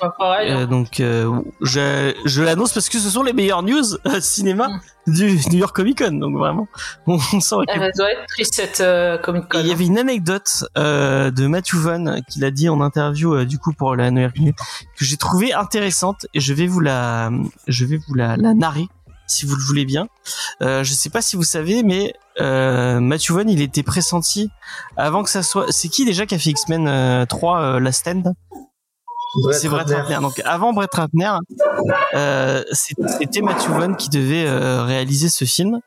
pas 0.00 0.10
pareil. 0.18 0.50
hein. 0.52 0.60
euh, 0.60 0.66
donc 0.66 1.00
euh, 1.00 1.30
je, 1.62 2.12
je 2.26 2.42
l'annonce 2.42 2.72
parce 2.72 2.88
que 2.88 2.98
ce 2.98 3.08
sont 3.08 3.22
les 3.22 3.32
meilleures 3.32 3.62
news 3.62 3.82
euh, 4.06 4.20
cinéma 4.20 4.68
du 5.06 5.38
New 5.50 5.58
York 5.58 5.74
Comic 5.74 5.98
Con, 6.04 6.12
donc 6.12 6.36
vraiment, 6.36 6.68
on, 7.06 7.18
on 7.32 7.40
s'en 7.40 7.56
occupe. 7.58 7.70
Elle 7.74 7.80
va- 7.80 7.90
doit 7.92 8.12
être 8.12 8.26
triste 8.28 8.54
cette 8.54 8.80
euh, 8.80 9.16
Comic 9.18 9.48
Con. 9.48 9.58
il 9.60 9.66
y 9.66 9.72
avait 9.72 9.86
une 9.86 9.98
anecdote 9.98 10.64
euh, 10.76 11.30
de 11.30 11.46
Matthew 11.46 11.74
Vaughn 11.76 12.20
qu'il 12.30 12.44
a 12.44 12.50
dit 12.50 12.68
en 12.68 12.80
interview 12.80 13.44
du 13.44 13.58
coup 13.58 13.72
pour 13.72 13.96
la 13.96 14.10
New 14.10 14.20
York 14.20 14.36
Comic 14.36 14.56
que 14.96 15.04
j'ai 15.04 15.16
trouvé 15.16 15.52
intéressante 15.54 16.26
et 16.34 16.40
je 16.40 16.52
vais 16.54 16.66
vous 16.66 16.80
la 16.80 17.30
je 17.66 17.84
vais 17.86 17.96
vous 17.96 18.14
la, 18.14 18.36
la 18.36 18.52
narrer 18.54 18.88
si 19.32 19.46
vous 19.46 19.56
le 19.56 19.62
voulez 19.62 19.84
bien. 19.84 20.06
Euh, 20.62 20.84
je 20.84 20.92
sais 20.92 21.10
pas 21.10 21.22
si 21.22 21.36
vous 21.36 21.42
savez 21.42 21.82
mais 21.82 22.12
euh, 22.40 23.00
Matthew 23.00 23.32
Vaughn 23.32 23.48
il 23.48 23.60
était 23.60 23.82
pressenti 23.82 24.48
avant 24.96 25.22
que 25.22 25.30
ça 25.30 25.42
soit 25.42 25.66
c'est 25.70 25.88
qui 25.88 26.04
déjà 26.04 26.26
qui 26.26 26.34
a 26.34 26.38
fait 26.38 26.50
X-Men 26.50 26.86
euh, 26.88 27.26
3 27.26 27.60
euh, 27.60 27.80
la 27.80 27.92
stand? 27.92 28.34
C'est 29.52 29.68
Brett 29.68 29.88
Ratner. 29.88 30.18
Donc 30.20 30.42
avant 30.44 30.74
Brett 30.74 30.94
Ratner, 30.94 31.32
euh, 32.14 32.62
c'était 32.72 33.40
Matthew 33.40 33.68
Vaughn 33.70 33.96
qui 33.96 34.10
devait 34.10 34.46
euh, 34.46 34.84
réaliser 34.84 35.30
ce 35.30 35.46
film. 35.46 35.80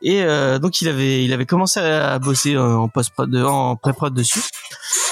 Et 0.00 0.22
euh, 0.22 0.58
donc 0.58 0.80
il 0.80 0.88
avait 0.88 1.22
il 1.22 1.32
avait 1.34 1.44
commencé 1.44 1.80
à 1.80 2.18
bosser 2.18 2.54
euh, 2.54 2.76
en 2.76 2.88
post 2.88 3.10
prod 3.10 3.34
en 3.36 3.76
pré 3.76 3.92
prod 3.92 4.14
dessus. 4.14 4.40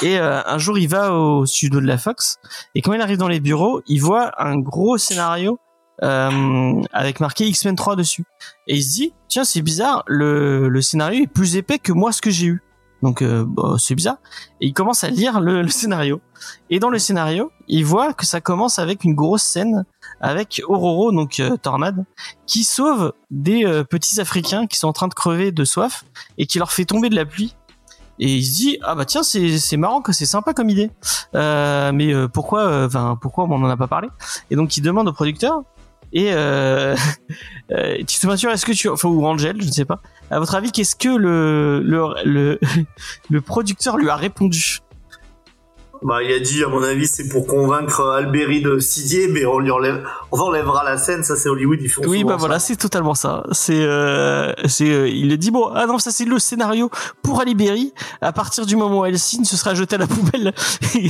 Et 0.00 0.18
euh, 0.18 0.40
un 0.46 0.56
jour 0.56 0.78
il 0.78 0.88
va 0.88 1.12
au 1.12 1.44
studio 1.44 1.80
de 1.80 1.86
la 1.86 1.98
Fox 1.98 2.38
et 2.74 2.80
quand 2.80 2.94
il 2.94 3.00
arrive 3.02 3.18
dans 3.18 3.28
les 3.28 3.40
bureaux, 3.40 3.82
il 3.86 3.98
voit 3.98 4.32
un 4.42 4.56
gros 4.58 4.96
scénario 4.96 5.58
euh, 6.02 6.82
avec 6.92 7.20
marqué 7.20 7.46
X-Men 7.46 7.76
3 7.76 7.96
dessus. 7.96 8.24
Et 8.66 8.76
il 8.76 8.82
se 8.82 8.92
dit 8.92 9.12
tiens 9.28 9.44
c'est 9.44 9.62
bizarre 9.62 10.02
le 10.06 10.68
le 10.68 10.82
scénario 10.82 11.22
est 11.22 11.26
plus 11.26 11.56
épais 11.56 11.78
que 11.78 11.92
moi 11.92 12.12
ce 12.12 12.20
que 12.20 12.30
j'ai 12.30 12.46
eu. 12.46 12.62
Donc 13.02 13.20
euh, 13.20 13.44
bah, 13.46 13.76
c'est 13.78 13.94
bizarre. 13.94 14.16
Et 14.60 14.66
il 14.66 14.72
commence 14.72 15.04
à 15.04 15.10
lire 15.10 15.40
le, 15.40 15.62
le 15.62 15.68
scénario. 15.68 16.20
Et 16.70 16.78
dans 16.78 16.88
le 16.88 16.98
scénario, 16.98 17.52
il 17.68 17.84
voit 17.84 18.14
que 18.14 18.24
ça 18.24 18.40
commence 18.40 18.78
avec 18.78 19.04
une 19.04 19.14
grosse 19.14 19.42
scène 19.42 19.84
avec 20.20 20.62
Ororo, 20.66 21.12
donc 21.12 21.38
euh, 21.38 21.56
Tornade, 21.58 22.04
qui 22.46 22.64
sauve 22.64 23.12
des 23.30 23.66
euh, 23.66 23.84
petits 23.84 24.20
Africains 24.20 24.66
qui 24.66 24.78
sont 24.78 24.88
en 24.88 24.92
train 24.94 25.08
de 25.08 25.14
crever 25.14 25.52
de 25.52 25.64
soif 25.64 26.04
et 26.38 26.46
qui 26.46 26.58
leur 26.58 26.72
fait 26.72 26.86
tomber 26.86 27.10
de 27.10 27.14
la 27.14 27.26
pluie. 27.26 27.54
Et 28.18 28.36
il 28.36 28.44
se 28.44 28.54
dit 28.54 28.78
ah 28.82 28.94
bah 28.94 29.04
tiens 29.04 29.22
c'est 29.22 29.58
c'est 29.58 29.76
marrant 29.76 30.00
que 30.00 30.12
c'est 30.12 30.26
sympa 30.26 30.54
comme 30.54 30.70
idée. 30.70 30.90
Euh, 31.34 31.92
mais 31.92 32.14
euh, 32.14 32.28
pourquoi 32.28 32.86
enfin 32.86 33.18
pourquoi 33.20 33.44
on 33.44 33.52
en 33.52 33.68
a 33.68 33.76
pas 33.76 33.88
parlé? 33.88 34.08
Et 34.50 34.56
donc 34.56 34.76
il 34.76 34.82
demande 34.82 35.08
au 35.08 35.12
producteur 35.12 35.62
et 36.14 36.32
euh, 36.32 36.96
euh, 37.72 37.98
tu 38.06 38.18
te 38.18 38.26
m'assures 38.26 38.50
est-ce 38.50 38.64
que 38.64 38.72
tu 38.72 38.88
enfin 38.88 39.08
ou 39.08 39.26
Angel 39.26 39.60
je 39.60 39.66
ne 39.66 39.72
sais 39.72 39.84
pas. 39.84 40.00
À 40.30 40.38
votre 40.38 40.54
avis 40.54 40.72
qu'est-ce 40.72 40.96
que 40.96 41.08
le 41.08 41.82
le, 41.84 42.58
le 43.28 43.40
producteur 43.42 43.98
lui 43.98 44.08
a 44.08 44.16
répondu? 44.16 44.78
Bah, 46.06 46.22
il 46.22 46.30
a 46.32 46.38
dit, 46.38 46.62
à 46.62 46.68
mon 46.68 46.82
avis, 46.82 47.06
c'est 47.06 47.28
pour 47.28 47.46
convaincre 47.46 48.02
Alberi 48.14 48.60
de 48.60 48.78
Sidier, 48.78 49.26
mais 49.26 49.46
on 49.46 49.58
lui 49.58 49.70
enlève, 49.70 50.04
on 50.32 50.38
enlèvera 50.38 50.84
la 50.84 50.98
scène, 50.98 51.24
ça 51.24 51.34
c'est 51.34 51.48
Hollywood, 51.48 51.78
ils 51.80 51.88
font 51.88 52.02
Oui, 52.06 52.24
bah 52.24 52.36
voilà, 52.36 52.58
c'est 52.58 52.76
totalement 52.76 53.14
ça. 53.14 53.42
C'est, 53.52 53.82
euh, 53.82 54.52
c'est, 54.66 54.90
euh, 54.90 55.08
il 55.08 55.32
a 55.32 55.36
dit 55.38 55.50
bon, 55.50 55.66
ah 55.74 55.86
non, 55.86 55.98
ça 55.98 56.10
c'est 56.10 56.26
le 56.26 56.38
scénario 56.38 56.90
pour 57.22 57.40
Ali 57.40 57.54
Berry. 57.54 57.94
À 58.20 58.32
partir 58.32 58.66
du 58.66 58.76
moment 58.76 59.00
où 59.00 59.04
elle 59.06 59.18
signe, 59.18 59.44
ce 59.44 59.56
sera 59.56 59.74
jeté 59.74 59.94
à 59.94 59.98
la 59.98 60.06
poubelle 60.06 60.52
et, 60.94 61.06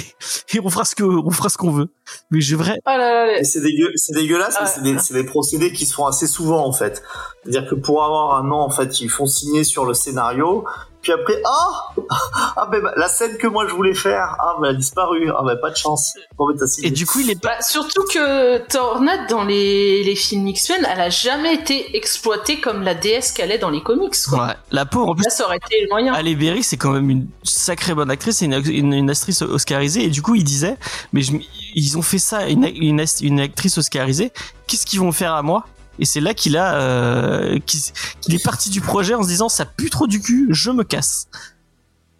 et 0.55 0.61
on 0.62 0.70
fera 0.70 0.84
ce 0.84 0.95
que, 0.95 1.03
on 1.03 1.30
fera 1.30 1.49
ce 1.49 1.57
qu'on 1.59 1.72
veut. 1.72 1.88
Mais 2.30 2.40
je 2.40 2.55
vrai, 2.55 2.78
Oh 2.86 2.90
là 2.97 3.42
c'est 3.42 3.62
dégueu, 3.62 3.90
c'est 3.97 4.14
dégueulasse, 4.14 4.55
mais 4.61 4.66
Ah. 4.68 4.72
c'est 4.72 4.82
des, 4.82 4.99
c'est 5.01 5.14
des 5.14 5.24
procédés 5.24 5.72
qui 5.72 5.86
se 5.86 5.95
font 5.95 6.07
assez 6.07 6.28
souvent 6.28 6.64
en 6.64 6.72
fait. 6.72 7.03
C'est-à-dire 7.45 7.68
que 7.68 7.74
pour 7.74 8.03
avoir 8.05 8.36
un 8.36 8.42
nom, 8.45 8.61
en 8.61 8.70
fait, 8.70 9.01
ils 9.01 9.11
font 9.11 9.26
signer 9.26 9.64
sur 9.64 9.84
le 9.84 9.95
scénario, 9.95 10.64
puis 11.05 11.12
après, 11.12 11.40
ah, 11.45 11.92
ah 12.57 12.66
ben 12.72 12.82
la 12.97 13.09
scène 13.09 13.36
que 13.36 13.47
moi 13.47 13.66
je 13.68 13.74
voulais 13.74 13.95
faire, 13.95 14.36
ah 14.40 14.57
ben 14.59 14.70
elle 14.70 14.76
a 14.76 14.78
disparu, 14.78 15.30
ah 15.36 15.42
ben 15.45 15.57
pas 15.57 15.70
de 15.70 15.76
chance. 15.76 16.14
Bon, 16.36 16.49
ben, 16.49 16.57
t'as 16.59 16.66
signé. 16.66 16.88
et 16.88 16.90
du 16.90 17.05
coup, 17.05 17.20
il 17.20 17.30
est 17.30 17.40
pas. 17.40 17.57
Bah, 17.57 17.62
surtout 17.62 18.03
que 18.05 18.57
Tornade 18.68 19.28
dans 19.28 19.45
les, 19.45 20.03
les 20.03 20.16
films 20.16 20.49
X-Men, 20.49 20.86
elle 20.90 21.01
a 21.03 21.11
jamais 21.11 21.55
été 21.55 21.95
exploitée 21.95 22.59
comme 22.59 22.82
la 22.82 22.95
déesse 22.95 23.32
qu'elle 23.32 23.53
est 23.53 23.59
dans 23.59 23.68
les 23.68 23.82
comics. 23.82 24.14
Quoi. 24.26 24.47
Ouais, 24.47 24.55
la 24.70 24.86
pauvre, 24.86 25.11
en 25.11 25.14
plus, 25.14 25.24
Là, 25.24 25.30
ça 25.30 25.45
aurait 25.45 25.59
été 25.59 25.82
le 25.82 25.88
moyen. 25.90 26.14
Berry, 26.34 26.62
c'est 26.62 26.78
quand 26.78 26.92
même 26.92 27.11
une 27.11 27.28
sacrée 27.42 27.95
bonne 27.95 28.11
actrice, 28.11 28.38
c'est 28.38 28.47
une, 28.47 28.55
une, 28.66 28.92
une 28.95 29.11
actrice 29.11 29.42
oscarisée. 29.42 30.05
Et 30.05 30.09
du 30.09 30.22
coup, 30.22 30.34
il 30.34 30.42
disait, 30.42 30.78
mais 31.12 31.20
je, 31.20 31.32
ils 31.74 31.99
ont 31.99 32.03
fait 32.03 32.18
ça, 32.18 32.49
une, 32.49 32.64
une, 32.64 33.05
une 33.20 33.40
actrice 33.40 33.76
oscarisée. 33.76 34.32
Qu'est-ce 34.66 34.86
qu'ils 34.86 35.01
vont 35.01 35.12
faire 35.12 35.34
à 35.34 35.42
moi? 35.42 35.66
Et 35.99 36.05
c'est 36.05 36.20
là 36.20 36.34
qu'il 36.34 36.57
a, 36.57 36.80
euh, 36.80 37.59
qu'il 37.66 38.34
est 38.34 38.42
parti 38.45 38.70
du 38.70 38.80
projet 38.80 39.14
en 39.14 39.22
se 39.22 39.28
disant 39.28 39.49
ça 39.49 39.64
pue 39.64 39.90
trop 39.90 40.07
du 40.07 40.20
cul, 40.20 40.49
je 40.51 40.70
me 40.70 40.82
casse. 40.84 41.28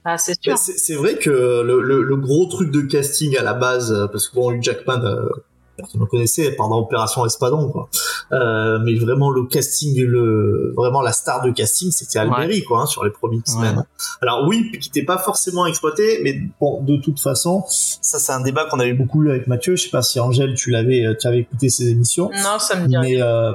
Ah, 0.05 0.19
c'est 0.19 0.41
sûr. 0.41 0.57
C'est 0.59 0.77
c'est 0.79 0.95
vrai 0.95 1.17
que 1.17 1.31
le, 1.31 1.81
le- 1.81 2.03
le 2.03 2.17
gros 2.17 2.47
truc 2.47 2.71
de 2.71 2.83
casting 2.83 3.37
à 3.39 3.43
la 3.43 3.55
base, 3.55 3.91
euh, 3.93 4.07
parce 4.07 4.29
que 4.29 4.35
bon, 4.35 4.53
Hugh 4.53 4.63
Jackman, 4.63 5.03
euh, 5.05 5.29
personne 5.77 6.01
ne 6.01 6.07
connaissait 6.07 6.53
pendant 6.53 6.79
Opération 6.79 7.25
Espadon, 7.27 7.71
quoi. 7.71 7.89
Euh, 8.33 8.79
mais 8.85 8.95
vraiment 8.95 9.31
le 9.31 9.45
casting, 9.45 10.01
le 10.01 10.73
vraiment 10.77 11.03
la 11.03 11.13
star 11.13 11.43
de 11.43 11.51
casting, 11.51 11.91
c'était 11.91 12.19
Alberi, 12.19 12.65
quoi, 12.65 12.83
hein, 12.83 12.87
sur 12.87 13.05
les 13.05 13.11
premiers 13.11 13.39
X-Men. 13.39 13.77
Ouais. 13.77 13.83
Alors 14.23 14.47
oui, 14.49 14.71
qui 14.81 14.89
n'était 14.89 15.05
pas 15.05 15.19
forcément 15.19 15.67
exploité, 15.67 16.21
mais 16.23 16.41
bon, 16.61 16.83
de 16.83 16.97
toute 16.97 17.21
façon, 17.21 17.65
ça 17.69 18.19
c'est 18.19 18.33
un 18.33 18.41
débat 18.41 18.67
qu'on 18.71 18.81
avait 18.81 18.95
beaucoup 18.95 19.23
eu 19.25 19.31
avec 19.31 19.47
Mathieu. 19.47 19.77
Je 19.77 19.85
sais 19.85 19.91
pas 19.91 20.03
si 20.03 20.21
Angèle, 20.21 20.55
tu 20.55 20.71
l'avais, 20.71 21.05
euh, 21.05 21.15
tu 21.19 21.27
avais 21.27 21.41
écouté 21.41 21.69
ses 21.69 21.89
émissions. 21.89 22.31
Non, 22.31 22.59
ça 22.59 22.77
me 22.77 22.87
dit 22.87 22.97
rien. 22.97 23.03
Mais 23.03 23.23
euh, 23.23 23.53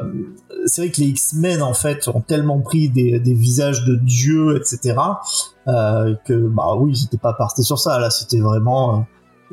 c'est 0.65 0.82
vrai 0.82 0.91
que 0.91 1.01
les 1.01 1.07
X-Men 1.07 1.61
en 1.61 1.74
fait 1.74 2.07
ont 2.07 2.22
tellement 2.22 2.59
pris 2.59 2.89
des, 2.89 3.20
des 3.20 3.34
visages 3.34 3.86
de 3.86 3.95
dieux, 3.95 4.57
etc. 4.57 4.95
Euh, 5.67 6.15
que 6.26 6.34
bah 6.34 6.76
oui, 6.76 6.95
c'était 6.95 7.17
pas 7.17 7.34
parti 7.34 7.63
sur 7.63 7.78
ça. 7.78 7.99
Là, 7.99 8.09
c'était 8.09 8.39
vraiment 8.39 8.95
euh, 8.95 8.99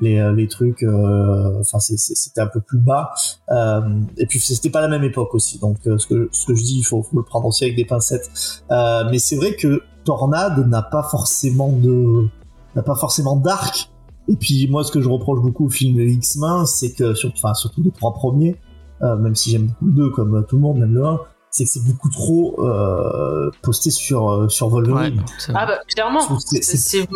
les, 0.01 0.19
euh, 0.19 0.33
les 0.35 0.49
trucs. 0.49 0.83
euh, 0.83 1.61
Enfin, 1.61 1.79
c'est- 1.79 1.97
c'est- 1.97 2.15
c'était 2.15 2.41
un 2.41 2.47
peu 2.47 2.61
plus 2.61 2.79
bas. 2.79 3.11
Euh, 3.51 3.81
et 4.19 4.27
puis 4.27 4.39
c'était 4.41 4.71
pas 4.71 4.81
la 4.81 4.89
même 4.89 5.05
époque 5.05 5.35
aussi. 5.35 5.59
Donc 5.59 5.79
euh, 5.87 5.99
ce 5.99 6.07
que 6.07 6.29
ce 6.33 6.47
que 6.47 6.55
je 6.55 6.63
dis, 6.63 6.79
il 6.79 6.83
faut, 6.83 7.03
faut 7.03 7.17
le 7.17 7.23
prendre 7.23 7.47
aussi 7.47 7.65
avec 7.65 7.77
des 7.77 7.85
pincettes. 7.85 8.31
Euh, 8.71 9.05
mais 9.11 9.19
c'est 9.19 9.37
vrai 9.37 9.55
que 9.57 9.83
Tornade 10.05 10.67
n'a 10.69 10.83
pas 10.83 11.03
forcément 11.03 11.71
de 11.73 12.27
n'a 12.75 12.83
pas 12.83 12.95
forcément 12.95 13.37
d'arc. 13.37 13.91
Et 14.29 14.37
puis 14.37 14.69
moi, 14.69 14.83
ce 14.85 14.91
que 14.93 15.01
je 15.01 15.09
reproche 15.09 15.41
beaucoup 15.41 15.67
au 15.67 15.71
film 15.71 15.99
X-Men, 16.01 16.67
c'est 16.67 16.93
que 16.93 17.15
sur, 17.15 17.31
enfin 17.37 17.55
surtout 17.55 17.83
les 17.83 17.91
trois 17.93 18.13
premiers, 18.13 18.57
euh, 19.03 19.17
même 19.17 19.35
si 19.35 19.51
j'aime 19.51 19.67
beaucoup 19.69 19.87
le 19.87 19.93
2 19.93 20.11
comme 20.11 20.45
tout 20.49 20.57
le 20.57 20.63
monde, 20.63 20.79
même 20.79 20.95
le 20.95 21.05
1, 21.07 21.21
c'est 21.51 21.65
que 21.65 21.71
c'est 21.71 21.85
beaucoup 21.87 22.11
trop 22.11 22.57
euh, 22.65 23.51
posté 23.63 23.91
sur, 23.91 24.29
euh, 24.31 24.49
sur 24.49 24.69
Wolverine. 24.69 25.23
Ah 25.55 25.65
bah 25.67 25.79
clairement, 25.89 26.21
c'est- 26.41 26.63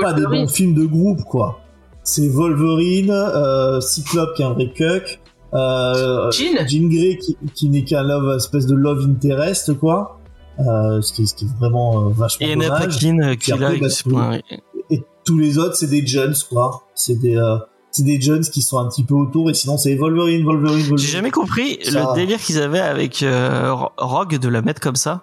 pas 0.01 0.13
des 0.15 0.23
bons 0.45 0.49
films 0.49 0.75
de 0.75 0.85
groupe, 0.87 1.23
quoi. 1.25 1.59
C'est 2.03 2.29
Wolverine, 2.29 3.11
euh, 3.11 3.81
Cyclope 3.81 4.35
qui 4.35 4.43
est 4.43 4.45
un 4.47 4.53
vrai 4.53 4.73
cuck, 4.75 5.21
euh, 5.55 6.31
Jean. 6.31 6.67
Jean 6.67 6.89
Grey 6.89 7.19
qui, 7.19 7.37
qui 7.55 7.69
n'est 7.69 7.85
qu'un 7.85 8.03
love, 8.03 8.37
espèce 8.37 8.67
de 8.67 8.75
love 8.75 9.05
interest, 9.09 9.75
quoi. 9.79 10.19
Euh, 10.59 11.01
ce, 11.01 11.13
qui, 11.13 11.27
ce 11.27 11.35
qui 11.35 11.45
est 11.47 11.59
vraiment 11.59 12.07
euh, 12.07 12.09
vachement 12.11 12.47
Et 12.47 12.55
dommage. 12.55 13.05
Euh, 13.05 13.35
qui 13.37 13.51
est 13.51 13.55
après, 13.55 13.79
là. 13.79 13.79
bah, 13.81 13.87
tout- 14.03 14.11
ouais. 14.11 14.43
Et 14.91 15.03
tous 15.25 15.39
les 15.39 15.59
autres, 15.59 15.75
c'est 15.77 15.87
des 15.87 16.07
Jones, 16.07 16.35
quoi. 16.51 16.83
C'est 16.95 17.15
des, 17.21 17.37
euh, 17.37 17.57
c'est 17.93 18.03
des 18.05 18.21
Jones 18.21 18.43
qui 18.43 18.61
sont 18.63 18.79
un 18.79 18.89
petit 18.89 19.05
peu 19.05 19.15
autour, 19.15 19.51
et 19.51 19.55
sinon 19.55 19.77
c'est 19.79 19.95
Wolverine, 19.95 20.45
Wolverine, 20.45 20.79
Wolverine. 20.81 20.99
J'ai 20.99 21.13
jamais 21.13 21.31
compris 21.31 21.79
Ça- 21.83 22.11
le 22.11 22.15
délire 22.15 22.39
qu'ils 22.39 22.61
avaient 22.61 22.81
avec 22.81 23.23
euh, 23.23 23.73
Ro- 23.73 23.91
Rogue 23.99 24.39
de 24.39 24.49
la 24.49 24.63
mettre 24.63 24.81
comme 24.81 24.97
ça, 24.97 25.23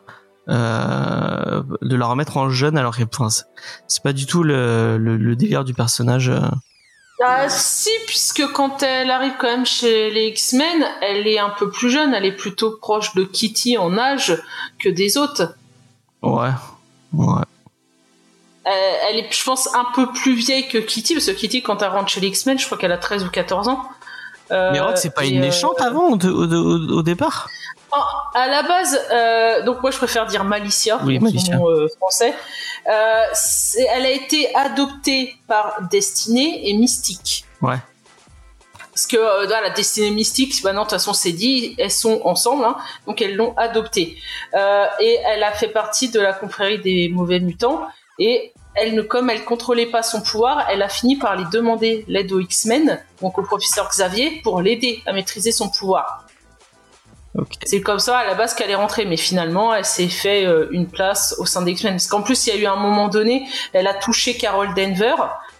euh, 0.49 1.61
de 1.81 1.95
la 1.95 2.05
remettre 2.07 2.37
en 2.37 2.49
jeune 2.49 2.77
alors 2.77 2.95
que 2.97 3.03
enfin, 3.03 3.29
c'est- 3.29 3.45
c'est 3.87 4.03
pas 4.03 4.13
du 4.13 4.25
tout 4.25 4.43
le, 4.43 4.97
le, 4.97 5.17
le 5.17 5.35
délire 5.35 5.63
du 5.63 5.73
personnage. 5.73 6.31
Ah 7.23 7.49
si, 7.49 7.89
puisque 8.05 8.45
quand 8.51 8.83
elle 8.83 9.09
arrive 9.09 9.33
quand 9.39 9.47
même 9.47 9.65
chez 9.65 10.11
les 10.11 10.27
X-Men, 10.27 10.85
elle 11.01 11.27
est 11.27 11.39
un 11.39 11.49
peu 11.49 11.69
plus 11.69 11.89
jeune, 11.89 12.13
elle 12.13 12.25
est 12.25 12.35
plutôt 12.35 12.77
proche 12.77 13.15
de 13.15 13.23
Kitty 13.23 13.77
en 13.77 13.97
âge 13.97 14.39
que 14.77 14.89
des 14.89 15.17
autres. 15.17 15.55
Ouais, 16.21 16.51
ouais. 17.13 17.43
Euh, 18.67 18.93
elle 19.09 19.17
est, 19.17 19.33
je 19.33 19.43
pense, 19.43 19.73
un 19.73 19.85
peu 19.95 20.11
plus 20.11 20.35
vieille 20.35 20.67
que 20.67 20.77
Kitty, 20.77 21.13
parce 21.13 21.25
que 21.25 21.31
Kitty, 21.31 21.63
quand 21.63 21.81
elle 21.81 21.89
rentre 21.89 22.09
chez 22.09 22.19
les 22.19 22.27
X-Men, 22.27 22.59
je 22.59 22.65
crois 22.65 22.77
qu'elle 22.77 22.91
a 22.91 22.97
13 22.97 23.23
ou 23.23 23.29
14 23.29 23.67
ans. 23.69 23.81
Euh, 24.51 24.71
Mais 24.71 24.79
Rogue 24.79 24.95
c'est 24.95 25.13
pas 25.13 25.25
une 25.25 25.37
euh, 25.37 25.41
méchante 25.41 25.81
avant 25.81 26.09
au, 26.11 26.15
au, 26.15 26.53
au- 26.53 26.97
au 26.99 27.01
départ. 27.03 27.49
Oh, 27.95 28.01
à 28.35 28.47
la 28.47 28.63
base, 28.63 28.99
euh, 29.11 29.63
donc 29.63 29.81
moi 29.81 29.91
je 29.91 29.97
préfère 29.97 30.25
dire 30.25 30.43
Malicia, 30.43 30.99
Oui, 31.05 31.19
Malicia. 31.19 31.55
nom, 31.55 31.69
euh, 31.69 31.87
français. 31.97 32.33
Euh, 32.89 33.21
elle 33.93 34.05
a 34.05 34.11
été 34.11 34.53
adoptée 34.55 35.35
par 35.47 35.77
Destinée 35.89 36.69
et 36.69 36.73
Mystique. 36.73 37.45
Ouais. 37.61 37.77
Parce 38.91 39.07
que 39.07 39.45
dans 39.47 39.61
la 39.61 39.69
Destinée 39.69 40.11
Mystique, 40.11 40.63
maintenant 40.63 40.81
de 40.81 40.85
toute 40.89 40.97
façon 40.97 41.13
c'est 41.13 41.31
dit, 41.31 41.75
elles 41.77 41.91
sont 41.91 42.21
ensemble, 42.25 42.65
hein, 42.65 42.75
donc 43.05 43.21
elles 43.21 43.35
l'ont 43.35 43.53
adoptée. 43.55 44.17
Et 44.99 45.17
elle 45.25 45.43
a 45.43 45.51
fait 45.51 45.67
partie 45.69 46.09
de 46.09 46.19
la 46.19 46.33
confrérie 46.33 46.79
des 46.79 47.09
mauvais 47.09 47.39
mutants. 47.39 47.85
Et 48.19 48.51
elle 48.77 48.93
ne, 48.93 49.01
comme 49.01 49.29
elle 49.29 49.43
contrôlait 49.43 49.87
pas 49.87 50.03
son 50.03 50.21
pouvoir, 50.21 50.67
elle 50.69 50.83
a 50.83 50.89
fini 50.89 51.17
par 51.17 51.35
lui 51.35 51.45
demander 51.51 52.05
l'aide 52.07 52.31
aux 52.31 52.39
X-Men, 52.39 52.99
donc 53.21 53.37
au 53.37 53.41
professeur 53.41 53.89
Xavier, 53.89 54.39
pour 54.43 54.61
l'aider 54.61 55.01
à 55.05 55.13
maîtriser 55.13 55.51
son 55.51 55.69
pouvoir. 55.69 56.27
C'est 57.65 57.81
comme 57.81 57.99
ça 57.99 58.17
à 58.17 58.25
la 58.25 58.33
base 58.33 58.55
qu'elle 58.55 58.69
est 58.69 58.75
rentrée, 58.75 59.05
mais 59.05 59.17
finalement 59.17 59.73
elle 59.73 59.85
s'est 59.85 60.07
fait 60.07 60.45
euh, 60.45 60.67
une 60.71 60.87
place 60.87 61.35
au 61.37 61.45
sein 61.45 61.61
des 61.61 61.71
X-Men. 61.71 61.93
Parce 61.93 62.07
qu'en 62.07 62.21
plus 62.21 62.47
il 62.47 62.55
y 62.55 62.57
a 62.57 62.59
eu 62.59 62.65
un 62.65 62.77
moment 62.77 63.09
donné, 63.09 63.47
elle 63.73 63.87
a 63.87 63.93
touché 63.93 64.37
Carol 64.37 64.73
Denver 64.73 65.13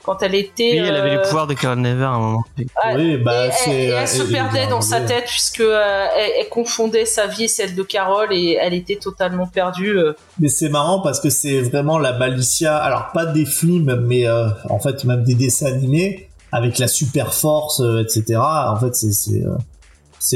quand 0.07 0.23
elle 0.23 0.35
était. 0.35 0.71
Oui, 0.71 0.77
elle 0.87 0.95
avait 0.95 1.09
les 1.11 1.17
euh, 1.17 1.21
pouvoirs 1.21 1.47
de 1.47 1.53
Carol 1.53 1.79
Never 1.79 2.05
à 2.05 2.09
un 2.11 2.19
moment. 2.19 2.43
ouais, 2.57 2.65
Oui, 2.95 3.17
bah, 3.17 3.47
et 3.47 3.51
elle, 3.67 3.73
et 3.73 3.91
euh, 3.91 3.99
elle 4.01 4.07
se 4.07 4.23
perdait 4.23 4.67
dans 4.67 4.79
sa 4.81 5.01
tête 5.01 5.25
puisque 5.25 5.59
euh, 5.59 6.07
elle, 6.17 6.31
elle 6.39 6.49
confondait 6.49 7.05
sa 7.05 7.27
vie 7.27 7.43
et 7.43 7.47
celle 7.49 7.75
de 7.75 7.83
Carol 7.83 8.29
et 8.31 8.57
elle 8.59 8.73
était 8.73 8.95
totalement 8.95 9.47
perdue. 9.47 9.97
euh. 9.99 10.13
Mais 10.39 10.47
c'est 10.47 10.69
marrant 10.69 11.01
parce 11.01 11.19
que 11.19 11.29
c'est 11.29 11.59
vraiment 11.61 11.99
la 11.99 12.13
Malicia, 12.13 12.77
alors 12.77 13.11
pas 13.13 13.25
des 13.25 13.45
films, 13.45 13.95
mais 14.07 14.25
euh, 14.25 14.47
en 14.69 14.79
fait 14.79 15.03
même 15.03 15.23
des 15.25 15.35
dessins 15.35 15.67
animés 15.67 16.29
avec 16.53 16.79
la 16.79 16.87
super 16.87 17.33
force, 17.33 17.81
euh, 17.81 18.01
etc. 18.01 18.39
En 18.39 18.77
fait, 18.77 18.95
c'est 18.95 19.11
c'est 19.11 19.43
euh, 19.43 19.57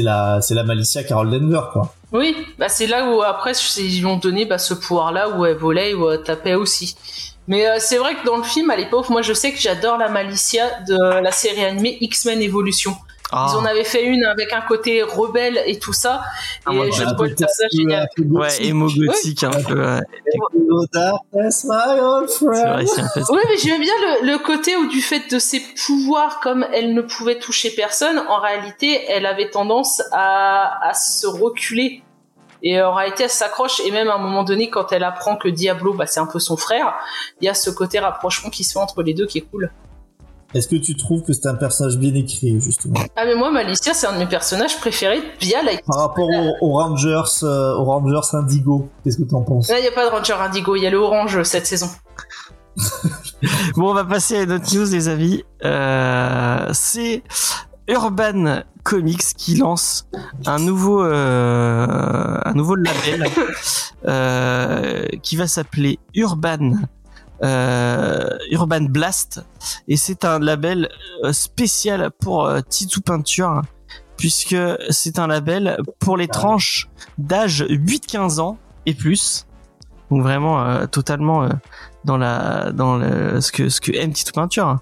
la 0.04 0.40
c'est 0.42 0.54
la 0.54 0.64
Malicia 0.64 1.02
Carol 1.02 1.30
Denver 1.30 1.62
quoi. 1.72 1.94
Oui, 2.12 2.36
bah 2.58 2.68
c'est 2.68 2.86
là 2.86 3.10
où 3.10 3.22
après 3.22 3.52
ils 3.78 3.98
lui 4.00 4.04
ont 4.06 4.18
donné 4.18 4.44
bah, 4.44 4.58
ce 4.58 4.74
pouvoir-là 4.74 5.30
où 5.30 5.46
elle 5.46 5.56
volait, 5.56 5.94
où 5.94 6.10
elle 6.10 6.22
tapait 6.22 6.54
aussi. 6.54 6.94
Mais 7.48 7.66
euh, 7.66 7.76
c'est 7.80 7.96
vrai 7.98 8.14
que 8.14 8.24
dans 8.24 8.36
le 8.36 8.42
film 8.44 8.70
à 8.70 8.76
l'époque, 8.76 9.08
moi 9.08 9.22
je 9.22 9.32
sais 9.32 9.52
que 9.52 9.58
j'adore 9.58 9.98
la 9.98 10.08
Malicia 10.08 10.64
de 10.88 11.20
la 11.20 11.32
série 11.32 11.64
animée 11.64 11.98
X-Men 12.00 12.40
Evolution. 12.40 12.94
Ah, 13.34 13.46
Ils 13.50 13.56
en 13.56 13.64
avaient 13.64 13.82
fait 13.84 14.04
une 14.04 14.24
avec 14.26 14.52
un 14.52 14.60
côté 14.60 15.02
rebelle 15.02 15.58
et 15.64 15.78
tout 15.78 15.94
ça. 15.94 16.20
Ah, 16.66 16.70
et 16.72 16.76
moi, 16.76 16.86
je 16.90 16.98
j'ai 16.98 17.04
trouve 17.04 17.16
personnage 17.34 17.70
génial. 17.72 18.06
ouais, 18.18 18.62
émo 18.62 18.88
gothique 18.94 19.42
un 19.42 19.50
peu. 19.50 19.80
ouais. 19.80 20.00
Old 22.00 22.28
C'est 22.28 22.44
friend. 22.44 22.68
vrai, 22.74 22.86
c'est 22.86 23.00
un 23.00 23.08
peu 23.14 23.20
ça. 23.22 23.32
Oui, 23.32 23.40
mais 23.48 23.56
j'aime 23.56 23.80
bien 23.80 23.94
le, 24.22 24.32
le 24.32 24.38
côté 24.38 24.76
où 24.76 24.86
du 24.86 25.00
fait 25.00 25.30
de 25.32 25.38
ses 25.38 25.60
pouvoirs, 25.86 26.40
comme 26.40 26.66
elle 26.74 26.92
ne 26.94 27.00
pouvait 27.00 27.38
toucher 27.38 27.70
personne, 27.70 28.18
en 28.28 28.38
réalité, 28.38 29.02
elle 29.08 29.24
avait 29.24 29.48
tendance 29.48 30.02
à, 30.12 30.86
à 30.86 30.92
se 30.94 31.26
reculer. 31.26 32.02
Et 32.62 32.80
en 32.80 32.94
réalité, 32.94 33.24
elle 33.24 33.30
s'accroche, 33.30 33.80
et 33.80 33.90
même 33.90 34.08
à 34.08 34.14
un 34.14 34.18
moment 34.18 34.44
donné, 34.44 34.70
quand 34.70 34.92
elle 34.92 35.04
apprend 35.04 35.36
que 35.36 35.48
Diablo, 35.48 35.94
bah, 35.94 36.06
c'est 36.06 36.20
un 36.20 36.26
peu 36.26 36.38
son 36.38 36.56
frère, 36.56 36.94
il 37.40 37.46
y 37.46 37.48
a 37.48 37.54
ce 37.54 37.70
côté 37.70 37.98
rapprochement 37.98 38.50
qui 38.50 38.62
se 38.64 38.72
fait 38.72 38.78
entre 38.78 39.02
les 39.02 39.14
deux 39.14 39.26
qui 39.26 39.38
est 39.38 39.42
cool. 39.50 39.70
Est-ce 40.54 40.68
que 40.68 40.76
tu 40.76 40.94
trouves 40.96 41.22
que 41.22 41.32
c'est 41.32 41.46
un 41.46 41.54
personnage 41.54 41.96
bien 41.96 42.14
écrit 42.14 42.60
justement? 42.60 43.00
Ah, 43.16 43.24
mais 43.24 43.34
moi, 43.34 43.50
Malicia, 43.50 43.94
c'est 43.94 44.06
un 44.06 44.12
de 44.12 44.18
mes 44.18 44.26
personnages 44.26 44.78
préférés 44.78 45.22
via 45.40 45.62
la... 45.62 45.72
par 45.86 45.98
rapport 45.98 46.28
aux, 46.60 46.72
Rangers, 46.74 47.22
euh, 47.42 47.74
aux 47.74 47.84
Rangers 47.84 48.28
Indigo 48.34 48.88
Qu'est-ce 49.02 49.16
que 49.16 49.22
t'en 49.22 49.42
penses? 49.42 49.70
Là, 49.70 49.78
il 49.78 49.82
n'y 49.82 49.88
a 49.88 49.92
pas 49.92 50.04
de 50.04 50.10
Ranger 50.10 50.34
Indigo, 50.34 50.76
il 50.76 50.82
y 50.82 50.86
a 50.86 50.90
le 50.90 50.98
Orange 50.98 51.42
cette 51.44 51.66
saison. 51.66 51.88
Bon, 53.74 53.90
on 53.90 53.94
va 53.94 54.04
passer 54.04 54.36
à 54.36 54.42
une 54.42 54.52
autre 54.52 54.72
news, 54.72 54.86
les 54.92 55.08
amis. 55.08 55.44
Euh, 55.64 56.68
c'est 56.72 57.24
Urban 57.92 58.62
Comics 58.84 59.34
qui 59.36 59.56
lance 59.56 60.08
un 60.46 60.58
nouveau, 60.58 61.04
euh, 61.04 62.38
label 62.44 63.26
euh, 64.06 65.06
qui 65.22 65.36
va 65.36 65.46
s'appeler 65.46 65.98
Urban. 66.14 66.72
euh, 67.44 68.28
Urban 68.50 68.82
Blast 68.82 69.44
et 69.88 69.96
c'est 69.96 70.24
un 70.24 70.38
label 70.38 70.88
spécial 71.32 72.10
pour 72.20 72.48
Titou 72.68 73.00
Peinture 73.00 73.62
puisque 74.16 74.56
c'est 74.90 75.18
un 75.18 75.26
label 75.26 75.76
pour 75.98 76.16
les 76.16 76.28
tranches 76.28 76.88
d'âge 77.18 77.64
8-15 77.68 78.40
ans 78.40 78.58
et 78.86 78.94
plus 78.94 79.46
donc 80.10 80.22
vraiment 80.22 80.86
totalement 80.86 81.48
dans 82.04 82.16
la 82.16 82.72
dans 82.72 82.96
le, 82.96 83.40
ce 83.40 83.52
que 83.52 83.68
ce 83.68 83.80
que 83.80 83.92
aime 83.92 84.12
Titou 84.12 84.32
Peinture. 84.32 84.78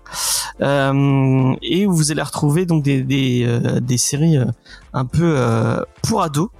Euh, 0.60 1.54
et 1.62 1.86
vous 1.86 2.10
allez 2.10 2.22
retrouver 2.22 2.66
donc 2.66 2.82
des 2.82 3.02
des, 3.02 3.44
euh, 3.46 3.80
des 3.80 3.98
séries 3.98 4.38
euh, 4.38 4.46
un 4.92 5.04
peu 5.04 5.34
euh, 5.36 5.82
pour 6.02 6.22
ados 6.22 6.50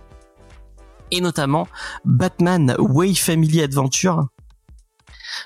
et 1.11 1.21
notamment 1.21 1.67
Batman 2.05 2.75
Way 2.79 3.15
Family 3.15 3.63
Adventure 3.63 4.29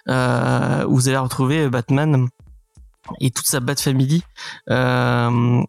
euh, 0.08 0.84
où 0.86 0.94
vous 0.96 1.08
allez 1.08 1.16
retrouver 1.16 1.68
Batman 1.68 2.28
et 3.20 3.30
toute 3.30 3.46
sa 3.46 3.60
Bat 3.60 3.76
Family 3.76 4.22
euh, 4.70 5.62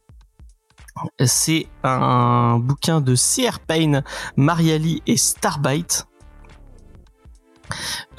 c'est 1.25 1.67
un 1.83 2.57
bouquin 2.57 3.01
de 3.01 3.15
C.R. 3.15 3.59
Payne, 3.59 4.03
Mariali 4.37 5.03
et 5.07 5.17
Starbite. 5.17 6.07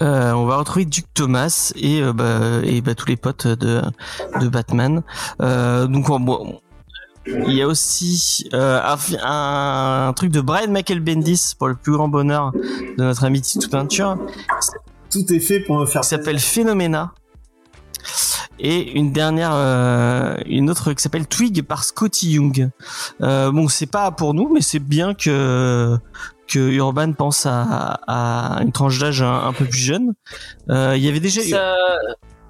Euh, 0.03 0.33
on 0.33 0.47
va 0.47 0.57
retrouver 0.57 0.85
Duke 0.85 1.07
Thomas 1.15 1.73
et, 1.77 2.03
euh, 2.03 2.13
bah, 2.13 2.61
et 2.65 2.81
bah, 2.81 2.95
tous 2.95 3.07
les 3.07 3.17
potes 3.17 3.47
de, 3.47 3.83
de 4.41 4.49
Batman. 4.49 5.03
Euh, 5.41 5.87
donc 5.87 6.07
bon, 6.07 6.61
Il 7.27 7.55
y 7.55 7.63
a 7.63 7.67
aussi 7.67 8.49
un, 8.53 10.13
truc 10.15 10.31
de 10.31 10.41
Brian 10.41 10.71
Michael 10.71 11.01
Bendis 11.01 11.55
pour 11.59 11.69
le 11.69 11.75
plus 11.75 11.93
grand 11.93 12.09
bonheur 12.09 12.53
de 12.53 13.03
notre 13.03 13.25
ami 13.25 13.41
Tito 13.41 13.69
Peinture 13.69 14.19
Tout 15.11 15.33
est 15.33 15.41
fait 15.41 15.61
pour 15.61 15.79
me 15.79 15.87
faire 15.87 16.03
qui 16.03 16.09
s'appelle 16.09 16.39
Phenomena. 16.39 17.13
Et 18.59 18.93
une 18.93 19.13
dernière, 19.13 19.53
une 20.47 20.71
autre 20.71 20.95
qui 20.95 21.03
s'appelle 21.03 21.27
Twig 21.27 21.63
par 21.63 21.85
Scotty 21.85 22.33
Young. 22.33 22.71
Bon, 23.21 23.69
c'est 23.69 23.87
pas 23.87 24.11
pour 24.11 24.33
nous, 24.33 24.51
mais 24.53 24.63
c'est 24.63 24.79
bien 24.79 25.13
que 25.13 25.99
que 26.47 26.59
Urban 26.59 27.13
pense 27.13 27.47
à, 27.47 28.01
à 28.07 28.63
une 28.63 28.73
tranche 28.73 28.99
d'âge 28.99 29.23
un, 29.23 29.53
peu 29.53 29.65
plus 29.65 29.79
jeune. 29.79 30.15
Euh, 30.71 30.95
Il 30.97 31.03
y 31.03 31.09
avait 31.09 31.21
déjà. 31.21 31.41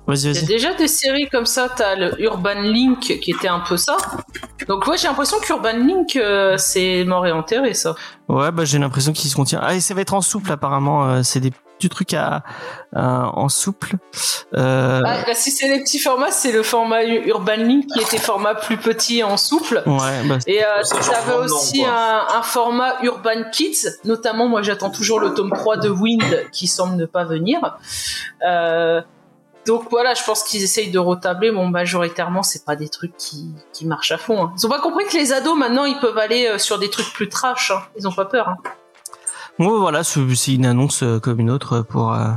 Vas-y, 0.06 0.18
Il 0.20 0.24
y 0.26 0.28
a 0.28 0.32
vas-y. 0.40 0.44
déjà 0.46 0.74
des 0.74 0.88
séries 0.88 1.28
comme 1.28 1.46
ça, 1.46 1.68
t'as 1.74 1.94
le 1.96 2.20
Urban 2.22 2.60
Link 2.62 3.00
qui 3.20 3.30
était 3.30 3.48
un 3.48 3.60
peu 3.60 3.76
ça. 3.76 3.96
Donc 4.68 4.86
ouais, 4.86 4.96
j'ai 4.96 5.08
l'impression 5.08 5.38
qu'Urban 5.40 5.72
Link, 5.76 6.16
euh, 6.16 6.56
c'est 6.58 7.04
mort 7.04 7.26
et 7.26 7.32
enterré 7.32 7.74
ça. 7.74 7.94
Ouais, 8.28 8.50
bah 8.52 8.64
j'ai 8.64 8.78
l'impression 8.78 9.12
qu'il 9.12 9.30
se 9.30 9.36
contient. 9.36 9.60
Ah, 9.62 9.74
et 9.74 9.80
ça 9.80 9.94
va 9.94 10.00
être 10.00 10.14
en 10.14 10.20
souple 10.20 10.50
apparemment. 10.52 11.06
euh, 11.08 11.22
c'est 11.22 11.40
des 11.40 11.50
petits 11.78 11.88
trucs 11.90 12.14
à, 12.14 12.42
à- 12.94 13.30
en 13.36 13.48
souple. 13.50 13.96
Euh, 14.54 15.02
Ah, 15.04 15.26
là, 15.26 15.34
si 15.34 15.50
c'est 15.50 15.68
les 15.68 15.80
petits 15.80 15.98
formats, 15.98 16.30
c'est 16.30 16.50
le 16.52 16.62
format 16.62 17.04
Urban 17.04 17.56
Link 17.56 17.86
qui 17.92 18.00
était 18.00 18.16
format 18.18 18.54
plus 18.54 18.78
petit 18.78 19.22
en 19.22 19.36
souple. 19.36 19.82
ouais, 19.84 20.22
bah, 20.26 20.38
Et 20.46 20.62
euh, 20.64 20.66
t'avais 20.82 21.36
aussi 21.44 21.84
un, 21.84 22.22
un 22.38 22.42
format 22.42 22.94
Urban 23.02 23.50
Kids, 23.52 23.88
notamment 24.04 24.48
moi 24.48 24.62
j'attends 24.62 24.90
toujours 24.90 25.20
le 25.20 25.34
tome 25.34 25.50
3 25.52 25.76
de 25.76 25.90
Wind 25.90 26.46
qui 26.52 26.66
semble 26.66 26.96
ne 26.96 27.04
pas 27.06 27.24
venir. 27.24 27.76
Euh, 28.46 29.02
donc 29.66 29.84
voilà, 29.90 30.14
je 30.14 30.22
pense 30.24 30.42
qu'ils 30.42 30.62
essayent 30.62 30.90
de 30.90 30.98
retabler. 30.98 31.50
Bon, 31.52 31.66
majoritairement, 31.68 32.42
c'est 32.42 32.64
pas 32.64 32.76
des 32.76 32.88
trucs 32.88 33.16
qui, 33.16 33.52
qui 33.72 33.86
marchent 33.86 34.12
à 34.12 34.18
fond. 34.18 34.44
hein. 34.44 34.52
Ils 34.56 34.66
ont 34.66 34.70
pas 34.70 34.80
compris 34.80 35.04
que 35.06 35.16
les 35.16 35.32
ados 35.32 35.56
maintenant 35.58 35.84
ils 35.84 35.98
peuvent 36.00 36.18
aller 36.18 36.46
euh, 36.46 36.58
sur 36.58 36.78
des 36.78 36.88
trucs 36.90 37.12
plus 37.12 37.28
trash. 37.28 37.70
hein. 37.70 37.80
Ils 37.98 38.06
ont 38.08 38.12
pas 38.12 38.24
peur. 38.26 38.48
hein. 38.48 38.56
bon, 39.58 39.78
voilà, 39.80 40.02
c'est 40.04 40.54
une 40.54 40.66
annonce 40.66 41.02
euh, 41.02 41.18
comme 41.18 41.40
une 41.40 41.50
autre 41.50 41.80
pour 41.82 42.12
euh, 42.14 42.28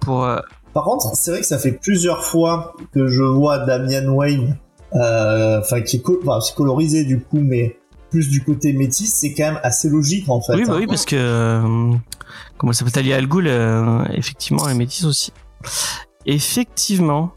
pour. 0.00 0.28
Par 0.72 0.84
contre, 0.84 1.14
c'est 1.14 1.30
vrai 1.30 1.40
que 1.40 1.46
ça 1.46 1.58
fait 1.58 1.72
plusieurs 1.72 2.24
fois 2.24 2.74
que 2.92 3.06
je 3.06 3.22
vois 3.22 3.58
Damian 3.58 4.08
Wayne, 4.12 4.56
euh, 4.94 5.60
enfin 5.60 5.80
qui 5.82 5.96
est, 5.98 6.00
co- 6.00 6.18
enfin, 6.26 6.40
colorisé 6.56 7.04
du 7.04 7.20
coup, 7.20 7.38
mais 7.40 7.78
plus 8.10 8.28
du 8.28 8.42
côté 8.42 8.72
métis, 8.72 9.12
c'est 9.14 9.34
quand 9.34 9.44
même 9.52 9.60
assez 9.62 9.88
logique 9.88 10.28
en 10.28 10.40
fait. 10.40 10.54
Oui, 10.54 10.64
bah 10.66 10.72
hein. 10.74 10.76
oui, 10.80 10.86
parce 10.88 11.04
que 11.04 11.14
euh, 11.16 11.92
comment 12.58 12.72
ça 12.72 12.80
s'appelle 12.80 12.92
Talia 12.92 13.16
Al 13.16 13.26
Ghul, 13.28 13.46
euh, 13.46 14.02
effectivement, 14.14 14.68
elle 14.68 14.76
métisse 14.76 15.04
aussi. 15.04 15.32
Effectivement. 16.26 17.32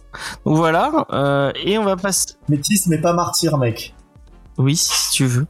Donc 0.46 0.58
voilà, 0.58 1.06
euh, 1.12 1.52
et 1.56 1.78
on 1.78 1.84
va 1.84 1.96
passer. 1.98 2.36
Métis, 2.50 2.88
mais 2.88 3.00
pas 3.00 3.14
martyr, 3.14 3.58
mec. 3.58 3.94
Oui, 4.58 4.76
si 4.76 5.12
tu 5.12 5.26
veux. 5.26 5.46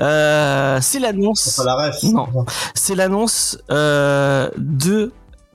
Euh, 0.00 0.78
c'est 0.80 1.00
l'annonce. 1.00 1.40
C'est 1.40 1.56
pas 1.56 1.64
la 1.64 1.88
ref. 1.88 2.02
Non. 2.04 2.28
C'est 2.74 2.94
l'annonce 2.94 3.58
euh, 3.70 4.48
de. 4.56 5.12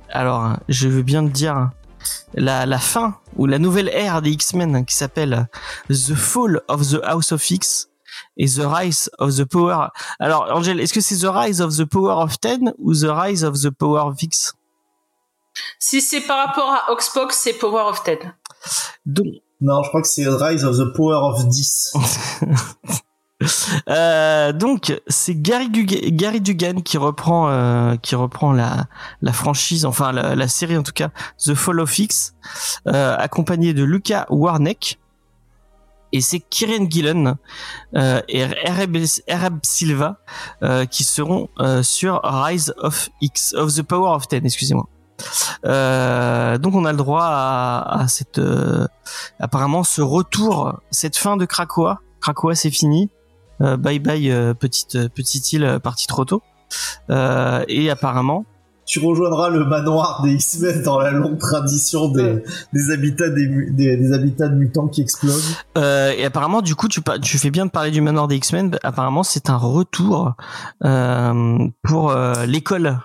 Alors, 0.09 0.57
je 0.67 0.87
veux 0.87 1.03
bien 1.03 1.25
te 1.25 1.31
dire 1.31 1.69
la, 2.33 2.65
la 2.65 2.79
fin 2.79 3.15
ou 3.37 3.45
la 3.45 3.59
nouvelle 3.59 3.89
ère 3.89 4.21
des 4.21 4.31
X-Men 4.31 4.85
qui 4.85 4.95
s'appelle 4.95 5.47
The 5.89 6.15
Fall 6.15 6.61
of 6.67 6.89
the 6.89 6.99
House 7.03 7.31
of 7.31 7.49
X 7.49 7.89
et 8.37 8.47
The 8.47 8.63
Rise 8.65 9.09
of 9.19 9.35
the 9.35 9.45
Power. 9.45 9.87
Alors, 10.19 10.47
Angel, 10.51 10.79
est-ce 10.79 10.93
que 10.93 11.01
c'est 11.01 11.17
The 11.17 11.29
Rise 11.29 11.61
of 11.61 11.77
the 11.77 11.85
Power 11.85 12.23
of 12.23 12.39
Ten 12.39 12.73
ou 12.79 12.93
The 12.93 13.07
Rise 13.09 13.43
of 13.43 13.59
the 13.61 13.69
Power 13.69 14.01
of 14.07 14.21
X? 14.21 14.55
Si 15.79 16.01
c'est 16.01 16.21
par 16.21 16.45
rapport 16.47 16.69
à 16.71 16.91
Oxbox, 16.91 17.37
c'est 17.37 17.53
Power 17.53 17.83
of 17.89 18.03
Ten. 18.03 18.17
Donc, 19.05 19.27
Non, 19.61 19.83
je 19.83 19.89
crois 19.89 20.01
que 20.01 20.07
c'est 20.07 20.27
Rise 20.27 20.63
of 20.63 20.77
the 20.77 20.93
Power 20.95 21.15
of 21.33 21.47
10. 21.47 21.93
Euh, 23.87 24.51
donc 24.51 25.01
c'est 25.07 25.33
Gary, 25.41 25.69
Dug- 25.69 26.13
Gary 26.13 26.41
Dugan 26.41 26.81
qui 26.81 26.97
reprend 26.97 27.49
euh, 27.49 27.95
qui 27.95 28.15
reprend 28.15 28.51
la 28.51 28.87
la 29.21 29.31
franchise 29.31 29.85
enfin 29.85 30.11
la, 30.11 30.35
la 30.35 30.47
série 30.49 30.75
en 30.75 30.83
tout 30.83 30.91
cas 30.91 31.07
The 31.37 31.53
Fall 31.55 31.79
of 31.79 31.97
X 31.97 32.33
euh, 32.87 33.15
accompagné 33.17 33.73
de 33.73 33.85
Lucas 33.85 34.25
Warneck 34.29 34.99
et 36.11 36.19
c'est 36.19 36.41
Kieran 36.41 36.87
Gillen 36.89 37.35
euh, 37.95 38.21
et 38.27 38.43
Arab, 38.43 38.97
Silva 39.63 40.17
euh, 40.61 40.85
qui 40.85 41.05
seront 41.05 41.47
euh, 41.59 41.81
sur 41.81 42.19
Rise 42.25 42.73
of 42.79 43.07
X 43.21 43.53
of 43.53 43.73
the 43.73 43.83
Power 43.83 44.15
of 44.15 44.27
Ten 44.27 44.45
excusez-moi 44.45 44.89
euh, 45.65 46.57
donc 46.57 46.75
on 46.75 46.85
a 46.85 46.91
le 46.91 46.97
droit 46.97 47.23
à, 47.23 48.01
à 48.01 48.07
cette 48.07 48.39
euh, 48.39 48.87
apparemment 49.39 49.83
ce 49.83 50.01
retour 50.01 50.79
cette 50.91 51.17
fin 51.17 51.37
de 51.37 51.45
Krakoa. 51.45 51.99
Krakoa 52.21 52.55
c'est 52.55 52.71
fini. 52.71 53.09
Euh, 53.61 53.75
bye 53.77 53.99
bye 53.99 54.31
petite 54.59 55.09
petite 55.09 55.51
île 55.53 55.79
partie 55.83 56.07
trop 56.07 56.25
tôt. 56.25 56.41
Et 57.09 57.89
apparemment 57.89 58.45
tu 58.85 58.99
rejoindras 59.05 59.49
le 59.49 59.65
manoir 59.65 60.23
des 60.23 60.31
X-Men 60.31 60.81
dans 60.81 60.97
la 60.99 61.11
longue 61.11 61.37
tradition 61.37 62.07
des, 62.09 62.41
des 62.73 62.91
habitats 62.91 63.29
des, 63.29 63.47
mu- 63.47 63.71
des, 63.71 63.95
des 63.97 64.13
habitats 64.13 64.47
de 64.47 64.55
mutants 64.55 64.87
qui 64.87 65.01
explosent. 65.01 65.57
euh, 65.77 66.11
et 66.17 66.25
apparemment 66.25 66.63
du 66.63 66.73
coup 66.73 66.87
tu 66.87 67.37
fais 67.37 67.51
bien 67.51 67.67
de 67.67 67.71
parler 67.71 67.91
du 67.91 68.01
manoir 68.01 68.27
des 68.27 68.37
X-Men. 68.37 68.79
Apparemment 68.81 69.21
c'est 69.21 69.51
un 69.51 69.57
retour 69.57 70.33
euh, 70.85 71.67
pour 71.83 72.09
euh, 72.09 72.45
l'école 72.47 72.97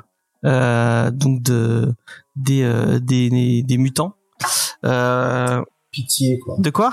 donc 0.44 1.42
de 1.42 1.92
des 2.36 2.62
euh, 2.62 2.98
des, 3.00 3.62
des 3.62 3.78
mutants 3.78 4.14
euh, 4.84 5.62
Pitié, 5.90 6.38
quoi. 6.40 6.56
de 6.58 6.70
quoi? 6.70 6.92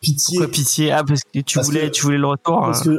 Pitié. 0.00 0.38
Pourquoi 0.38 0.52
pitié? 0.52 0.92
Ah 0.92 1.02
parce 1.04 1.22
que 1.22 1.40
tu 1.40 1.56
Parce 1.56 1.66
voulais 1.68 1.86
que- 1.86 1.92
tu 1.92 2.02
voulais 2.02 2.18
le 2.18 2.26
retour 2.26 2.60
Parce 2.60 2.82
que... 2.82 2.98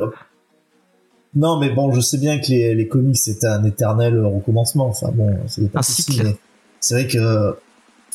Non, 1.36 1.60
mais 1.60 1.70
bon, 1.70 1.92
je 1.92 2.02
sais 2.02 2.18
bien 2.18 2.40
que 2.40 2.48
les, 2.48 2.74
les 2.74 2.88
comics, 2.88 3.16
c'est 3.18 3.44
un 3.46 3.64
éternel 3.64 4.26
recommencement. 4.26 4.88
Enfin, 4.88 5.10
bon, 5.14 5.38
c'est 5.48 5.64
Un 5.66 5.68
possible, 5.68 6.14
cycle. 6.14 6.36
C'est 6.80 6.94
vrai 6.96 7.08
que 7.08 7.58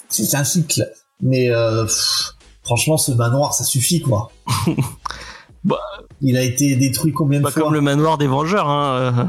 c'est 0.09 0.34
un 0.36 0.42
cycle. 0.44 0.82
Mais 1.20 1.48
euh, 1.50 1.84
pff, 1.84 2.32
franchement, 2.64 2.96
ce 2.96 3.12
manoir, 3.12 3.55
ça 3.55 3.62
suffit, 3.64 4.00
quoi. 4.00 4.32
Bah. 5.64 5.78
Il 6.20 6.36
a 6.36 6.42
été 6.42 6.74
détruit 6.76 7.12
combien 7.12 7.38
de 7.38 7.44
Pas 7.44 7.50
fois? 7.53 7.62
comme 7.62 7.74
le 7.74 7.80
manoir 7.80 8.18
des 8.18 8.26
Vengeurs 8.26 8.68
hein 8.68 8.96
euh. 9.18 9.24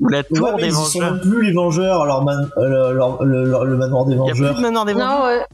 Ou 0.00 0.08
la 0.08 0.22
tour 0.22 0.40
Ouais, 0.42 0.52
mais 0.56 0.62
des 0.62 0.68
ils 0.68 0.72
sont 0.72 0.82
Vengeurs 1.00 1.12
même 1.12 1.20
plus 1.20 1.42
les 1.46 1.52
Vengeurs, 1.52 2.02
alors 2.02 2.22
man- 2.24 2.48
euh, 2.58 2.92
leur- 2.92 3.22
le, 3.24 3.76
manoir 3.76 4.04
des 4.06 4.14
il 4.14 4.18
y 4.18 4.20
a 4.20 4.24
plus 4.32 4.40
Vengeurs. 4.40 4.56
de 4.56 4.60
manoir 4.60 4.84
des 4.84 4.92
Vengeurs 4.92 5.18
Non, 5.18 5.24
ouais. 5.26 5.44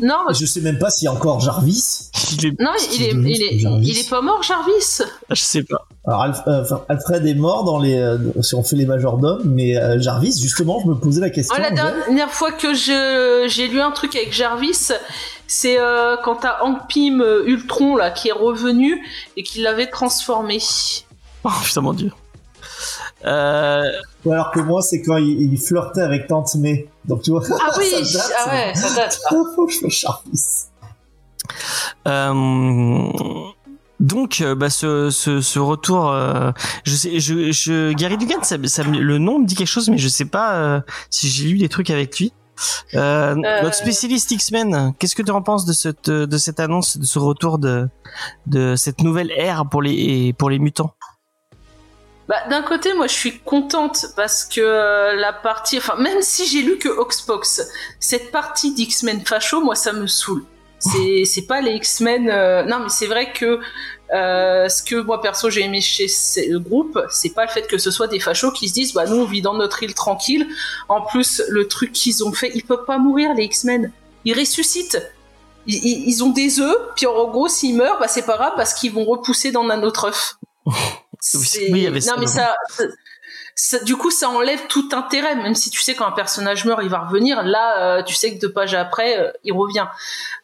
Non, 0.00 0.14
Je 0.32 0.46
sais 0.46 0.60
même 0.60 0.78
pas 0.78 0.90
s'il 0.90 1.06
y 1.06 1.08
a 1.08 1.12
encore 1.12 1.40
Jarvis. 1.40 2.10
Il 2.38 2.46
est- 2.46 2.60
non, 2.60 2.70
il 2.94 3.02
est, 3.02 3.10
il 3.12 3.42
est, 3.42 3.58
Jarvis. 3.58 3.88
il 3.88 3.98
est 3.98 4.08
pas 4.08 4.20
mort, 4.20 4.42
Jarvis. 4.44 5.02
je 5.30 5.34
sais 5.42 5.64
pas 5.64 5.86
Alors 6.06 6.22
Alf- 6.22 6.42
euh, 6.46 6.62
enfin, 6.62 6.82
Alfred 6.88 7.26
est 7.26 7.34
mort 7.34 7.64
dans 7.64 7.78
les 7.80 7.98
euh, 7.98 8.16
si 8.42 8.54
on 8.54 8.62
fait 8.62 8.76
les 8.76 8.86
majordomes, 8.86 9.42
mais 9.44 9.76
euh, 9.76 9.98
Jarvis 9.98 10.38
justement, 10.40 10.78
je 10.84 10.88
me 10.88 10.94
posais 10.94 11.20
la 11.20 11.30
question. 11.30 11.56
Oh, 11.58 11.60
la 11.60 11.70
dernière 11.72 12.30
fois 12.30 12.52
que 12.52 12.74
je 12.74 13.46
j'ai 13.48 13.66
lu 13.66 13.80
un 13.80 13.90
truc 13.90 14.14
avec 14.14 14.32
Jarvis, 14.32 14.92
c'est 15.48 15.80
euh, 15.80 16.16
quand 16.22 16.36
t'as 16.36 16.62
Hank 16.62 16.86
Pym 16.88 17.24
Ultron 17.46 17.96
là 17.96 18.10
qui 18.12 18.28
est 18.28 18.32
revenu 18.32 19.02
et 19.36 19.42
qui 19.42 19.60
l'avait 19.62 19.88
transformé. 19.88 20.58
oh 21.44 21.48
putain 21.64 21.80
mon 21.80 21.94
dieu 21.94 22.12
euh, 23.24 23.82
Ou 24.24 24.32
alors 24.32 24.50
que 24.50 24.60
moi, 24.60 24.82
c'est 24.82 25.02
quand 25.02 25.16
il, 25.16 25.52
il 25.52 25.58
flirtait 25.58 26.02
avec 26.02 26.26
Tante 26.26 26.54
May. 26.56 26.88
Donc 27.04 27.22
tu 27.22 27.30
vois. 27.30 27.42
Ah 27.60 27.72
oui, 27.78 27.86
ça 28.04 28.18
date, 28.18 28.32
ah 28.38 28.50
ouais, 28.50 28.74
ça 28.74 28.94
date. 28.94 29.18
Ah, 29.30 29.34
faut 29.54 29.66
que 29.66 29.72
je 29.72 29.78
fasse 29.80 29.92
Jarvis. 29.92 30.44
Euh, 32.06 33.42
donc, 34.00 34.40
euh, 34.40 34.54
bah, 34.54 34.70
ce, 34.70 35.10
ce, 35.10 35.40
ce 35.40 35.58
retour, 35.58 36.10
euh, 36.12 36.52
je 36.84 36.94
sais, 36.94 37.18
je, 37.20 37.50
je, 37.50 37.92
Gary 37.92 38.16
Dugan, 38.16 38.42
ça, 38.42 38.56
ça, 38.66 38.84
me- 38.84 38.98
le 39.00 39.18
nom 39.18 39.40
me 39.40 39.46
dit 39.46 39.54
quelque 39.56 39.66
chose, 39.66 39.88
mais 39.88 39.98
je 39.98 40.08
sais 40.08 40.24
pas 40.24 40.54
euh, 40.54 40.80
si 41.10 41.28
j'ai 41.28 41.48
lu 41.48 41.58
des 41.58 41.68
trucs 41.68 41.90
avec 41.90 42.18
lui. 42.18 42.32
Euh, 42.94 43.34
Euh. 43.44 43.62
Notre 43.62 43.74
spécialiste 43.76 44.30
X-Men, 44.32 44.92
qu'est-ce 44.98 45.14
que 45.14 45.22
tu 45.22 45.30
en 45.30 45.42
penses 45.42 45.64
de 45.64 45.72
cette, 45.72 46.10
de 46.10 46.38
cette 46.38 46.58
annonce, 46.60 46.96
de 46.98 47.04
ce 47.04 47.18
retour 47.20 47.58
de, 47.58 47.88
de 48.46 48.74
cette 48.76 49.00
nouvelle 49.00 49.30
ère 49.36 49.64
pour 49.68 49.80
les, 49.82 50.32
pour 50.32 50.50
les 50.50 50.58
mutants? 50.58 50.92
Bah, 52.28 52.36
d'un 52.50 52.62
côté, 52.62 52.92
moi, 52.92 53.06
je 53.06 53.14
suis 53.14 53.38
contente 53.40 54.06
parce 54.14 54.44
que 54.44 54.60
euh, 54.60 55.14
la 55.16 55.32
partie, 55.32 55.78
enfin, 55.78 55.96
même 55.96 56.20
si 56.20 56.46
j'ai 56.46 56.60
lu 56.62 56.76
que 56.78 56.88
Oxbox, 56.90 57.62
cette 58.00 58.30
partie 58.30 58.74
d'X-Men 58.74 59.24
facho, 59.24 59.62
moi, 59.62 59.74
ça 59.74 59.92
me 59.94 60.06
saoule. 60.06 60.44
C'est, 60.78 61.24
c'est 61.24 61.46
pas 61.46 61.60
les 61.62 61.72
X-Men. 61.72 62.28
euh, 62.30 62.62
Non, 62.64 62.80
mais 62.80 62.88
c'est 62.90 63.06
vrai 63.06 63.32
que 63.32 63.58
euh, 64.14 64.68
ce 64.68 64.82
que 64.82 64.94
moi 64.94 65.20
perso 65.20 65.50
j'ai 65.50 65.62
aimé 65.62 65.80
chez 65.80 66.06
ce 66.06 66.56
groupe, 66.56 66.98
c'est 67.10 67.34
pas 67.34 67.44
le 67.44 67.50
fait 67.50 67.66
que 67.66 67.78
ce 67.78 67.90
soit 67.90 68.06
des 68.06 68.20
fachos 68.20 68.52
qui 68.52 68.68
se 68.68 68.74
disent, 68.74 68.92
bah 68.94 69.04
nous 69.06 69.16
on 69.16 69.24
vit 69.24 69.42
dans 69.42 69.54
notre 69.54 69.82
île 69.82 69.92
tranquille. 69.94 70.46
En 70.88 71.00
plus, 71.02 71.42
le 71.48 71.66
truc 71.66 71.92
qu'ils 71.92 72.22
ont 72.24 72.32
fait, 72.32 72.52
ils 72.54 72.62
peuvent 72.62 72.84
pas 72.86 72.98
mourir 72.98 73.34
les 73.34 73.44
X-Men. 73.44 73.90
Ils 74.24 74.38
ressuscitent. 74.38 75.02
Ils, 75.66 75.74
ils- 75.84 76.08
ils 76.10 76.22
ont 76.22 76.30
des 76.30 76.60
œufs, 76.60 76.76
puis 76.94 77.06
en 77.06 77.28
gros, 77.28 77.48
s'ils 77.48 77.74
meurent, 77.74 77.98
bah 77.98 78.06
c'est 78.08 78.24
pas 78.24 78.36
grave 78.36 78.52
parce 78.56 78.72
qu'ils 78.74 78.92
vont 78.92 79.04
repousser 79.04 79.50
dans 79.50 79.68
un 79.68 79.82
autre 79.82 80.04
œuf. 80.08 80.34
Oui, 81.72 81.80
il 81.80 81.82
y 81.84 81.86
avait 81.86 82.00
ça, 82.00 82.12
non 82.14 82.20
mais 82.20 82.26
ça, 82.26 82.54
ça- 83.54 83.80
du 83.80 83.96
coup, 83.96 84.10
ça 84.10 84.28
enlève 84.30 84.66
tout 84.68 84.88
intérêt, 84.92 85.34
même 85.34 85.54
si 85.54 85.68
tu 85.70 85.82
sais 85.82 85.94
quand 85.94 86.06
un 86.06 86.12
personnage 86.12 86.64
meurt, 86.64 86.80
il 86.82 86.88
va 86.88 87.00
revenir. 87.00 87.42
Là, 87.42 87.98
euh, 87.98 88.02
tu 88.04 88.14
sais 88.14 88.32
que 88.34 88.40
deux 88.40 88.52
pages 88.52 88.74
après, 88.74 89.18
euh, 89.18 89.32
il 89.44 89.52
revient. 89.52 89.86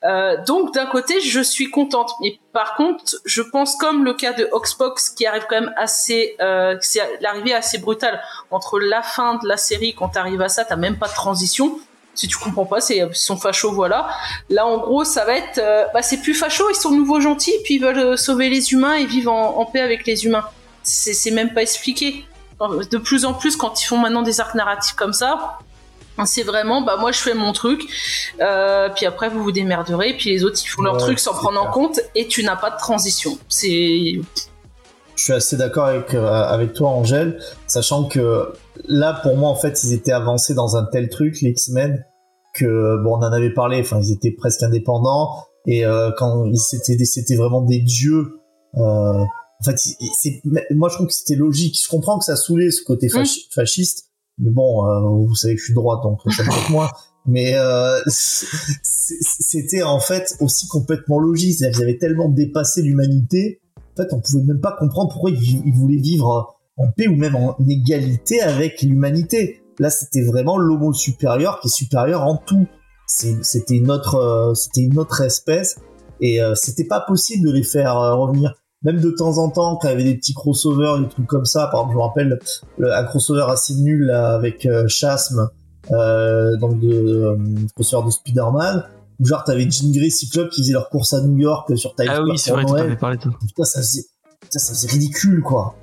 Euh, 0.05 0.37
donc, 0.47 0.75
d'un 0.75 0.87
côté, 0.87 1.21
je 1.21 1.41
suis 1.41 1.71
contente. 1.71 2.11
Mais 2.21 2.39
par 2.53 2.75
contre, 2.75 3.15
je 3.25 3.41
pense 3.43 3.77
comme 3.77 4.05
le 4.05 4.15
cas 4.15 4.33
de 4.33 4.49
Oxbox 4.53 5.11
qui 5.11 5.27
arrive 5.27 5.45
quand 5.49 5.61
même 5.61 5.73
assez, 5.77 6.37
c'est 6.81 7.01
l'arrivée 7.21 7.55
assez 7.55 7.79
brutale 7.79 8.21
entre 8.51 8.81
la 8.81 9.03
fin 9.03 9.37
de 9.37 9.47
la 9.47 9.57
série 9.57 9.95
quand 9.95 10.09
t'arrives 10.09 10.43
à 10.43 10.49
ça, 10.49 10.65
t'as 10.65 10.77
même 10.77 10.99
pas 10.99 11.09
de 11.09 11.15
transition. 11.15 11.79
Si 12.17 12.29
tu 12.29 12.37
comprends 12.37 12.65
pas, 12.67 12.81
c'est 12.81 12.99
ils 12.99 13.15
sont 13.17 13.37
fachos, 13.37 13.73
voilà. 13.73 14.09
Là, 14.49 14.67
en 14.67 14.79
gros, 14.79 15.03
ça 15.05 15.25
va 15.25 15.37
être, 15.37 15.59
euh, 15.59 15.85
bah, 15.93 16.01
c'est 16.03 16.19
plus 16.19 16.35
facho, 16.35 16.69
ils 16.71 16.77
sont 16.77 16.91
de 16.91 16.97
nouveau 16.97 17.21
gentils, 17.21 17.55
puis 17.65 17.75
ils 17.75 17.81
veulent 17.81 18.17
sauver 18.17 18.49
les 18.51 18.73
humains 18.73 18.95
et 18.95 19.05
vivre 19.05 19.33
en, 19.33 19.59
en 19.59 19.65
paix 19.67 19.81
avec 19.81 20.07
les 20.07 20.25
humains. 20.25 20.45
C'est 20.85 21.31
même 21.31 21.53
pas 21.53 21.63
expliqué. 21.63 22.25
De 22.61 22.99
plus 22.99 23.25
en 23.25 23.35
plus, 23.35 23.57
quand 23.57 23.83
ils 23.83 23.87
font 23.87 23.99
maintenant 23.99 24.23
des 24.23 24.41
arcs 24.41 24.55
narratifs 24.55 24.95
comme 24.95 25.13
ça, 25.13 25.59
c'est 26.25 26.45
vraiment, 26.45 26.83
bah 26.83 26.97
moi 26.99 27.11
je 27.11 27.19
fais 27.19 27.35
mon 27.35 27.53
truc, 27.53 27.83
euh, 28.41 28.89
puis 28.95 29.05
après 29.05 29.29
vous 29.29 29.43
vous 29.43 29.53
démerderez, 29.53 30.15
puis 30.17 30.31
les 30.31 30.45
autres 30.45 30.61
ils 30.63 30.69
font 30.69 30.83
leur 30.83 30.97
truc 30.97 31.19
sans 31.19 31.35
prendre 31.35 31.61
en 31.61 31.71
compte, 31.71 32.01
et 32.15 32.29
tu 32.29 32.45
n'as 32.45 32.55
pas 32.57 32.71
de 32.71 32.79
transition. 32.79 33.37
C'est 33.49 34.13
Je 35.17 35.23
suis 35.23 35.33
assez 35.33 35.57
d'accord 35.57 35.87
avec, 35.87 36.15
euh, 36.15 36.27
avec 36.29 36.73
toi, 36.73 36.91
Angèle, 36.91 37.41
sachant 37.67 38.05
que 38.05 38.53
là, 38.87 39.19
pour 39.23 39.37
moi, 39.37 39.51
en 39.51 39.57
fait, 39.57 39.83
ils 39.83 39.93
étaient 39.93 40.13
avancés 40.13 40.55
dans 40.55 40.77
un 40.77 40.85
tel 40.85 41.09
truc, 41.09 41.41
les 41.41 41.51
X-Men, 41.51 42.05
que, 42.55 43.03
bon, 43.03 43.17
on 43.17 43.23
en 43.23 43.33
avait 43.33 43.53
parlé, 43.53 43.81
enfin, 43.81 43.99
ils 44.01 44.13
étaient 44.13 44.31
presque 44.31 44.63
indépendants, 44.63 45.45
et 45.67 45.85
euh, 45.85 46.11
quand 46.17 46.45
ils 46.47 46.59
c'était 46.59 47.37
vraiment 47.37 47.63
des 47.63 47.81
dieux, 47.81 48.41
euh, 48.77 49.25
en 49.67 49.71
fait, 49.71 49.79
c'est, 50.21 50.43
moi, 50.71 50.89
je 50.91 50.95
trouve 50.97 51.07
que 51.07 51.13
c'était 51.15 51.37
logique. 51.37 51.79
Je 51.83 51.89
comprends 51.89 52.19
que 52.19 52.25
ça 52.25 52.37
saoulait 52.37 52.71
ce 52.71 52.83
côté 52.83 53.09
fachi- 53.23 53.47
fasciste, 53.55 54.11
mais 54.39 54.51
bon, 54.51 54.85
euh, 54.87 55.27
vous 55.27 55.35
savez 55.35 55.55
que 55.55 55.61
je 55.61 55.65
suis 55.67 55.75
droite, 55.75 56.01
donc 56.03 56.19
ça 56.37 56.43
moins. 56.71 56.91
Mais 57.27 57.55
euh, 57.57 57.99
c'était 58.83 59.83
en 59.83 60.01
fait 60.01 60.35
aussi 60.41 60.67
complètement 60.69 61.19
logique. 61.19 61.55
C'est-à-dire 61.59 61.77
qu'ils 61.79 61.85
avaient 61.89 61.99
tellement 61.99 62.29
dépassé 62.29 62.83
l'humanité 62.83 63.61
en 63.97 64.03
fait, 64.03 64.09
on 64.13 64.21
pouvait 64.21 64.43
même 64.43 64.61
pas 64.61 64.75
comprendre 64.77 65.13
pourquoi 65.13 65.31
ils, 65.31 65.63
ils 65.65 65.73
voulaient 65.73 66.01
vivre 66.01 66.57
en 66.77 66.91
paix 66.97 67.07
ou 67.07 67.15
même 67.15 67.37
en 67.37 67.57
égalité 67.69 68.41
avec 68.43 68.83
l'humanité. 68.83 69.63
Là, 69.79 69.89
c'était 69.89 70.23
vraiment 70.23 70.59
l'homo 70.59 70.93
supérieur 70.93 71.61
qui 71.61 71.69
est 71.69 71.71
supérieur 71.71 72.23
en 72.23 72.37
tout. 72.37 72.67
C'est- 73.07 73.43
C'était 73.45 73.77
une 73.77 73.91
autre, 73.93 74.17
euh, 74.17 74.53
c'était 74.55 74.81
une 74.81 74.99
autre 74.99 75.21
espèce 75.21 75.77
et 76.21 76.43
euh, 76.43 76.55
c'était 76.57 76.87
pas 76.87 77.01
possible 77.07 77.47
de 77.47 77.53
les 77.53 77.63
faire 77.63 77.97
euh, 77.97 78.17
revenir. 78.17 78.55
Même 78.85 79.01
de 79.01 79.11
temps 79.11 79.39
en 79.39 79.49
temps, 79.51 79.77
quand 79.77 79.89
il 79.89 79.91
y 79.93 79.95
avait 79.95 80.05
des 80.05 80.17
petits 80.17 80.35
crossovers, 80.35 81.01
des 81.01 81.09
trucs 81.09 81.27
comme 81.27 81.47
ça. 81.47 81.67
Par 81.73 81.81
exemple, 81.81 81.93
je 81.93 81.97
me 81.97 82.03
rappelle 82.03 82.39
le- 82.79 82.93
un 82.95 83.05
crossover 83.05 83.45
assez 83.49 83.75
nul 83.75 84.05
là, 84.07 84.35
avec 84.35 84.67
euh, 84.67 84.85
Chasm, 84.89 85.49
euh, 85.93 86.57
donc 86.59 86.79
de 86.81 86.91
euh, 86.93 87.37
crossover 87.75 88.07
de 88.07 88.11
Spider-Man. 88.13 88.85
Où 89.21 89.27
genre 89.27 89.45
t'avais 89.45 89.71
Jean 89.71 89.91
Grey, 89.93 90.11
Cyclope 90.11 90.51
qui 90.51 90.63
faisaient 90.63 90.73
leur 90.73 90.89
course 90.91 91.13
à 91.15 91.21
New 91.23 91.39
York 91.39 91.77
sur 91.79 91.95
Times 91.95 92.09
Ah 92.11 92.21
oui, 92.23 92.37
c'est 92.37 92.51
vrai, 92.51 92.65
tu 92.65 92.73
avais 92.83 92.97
parlé 92.97 93.17
de 93.17 93.23
putain, 93.47 93.65
ça 93.65 93.79
faisait, 93.81 94.03
putain, 94.41 94.59
ça 94.59 94.73
faisait 94.75 94.89
ridicule, 94.89 95.41
quoi. 95.43 95.77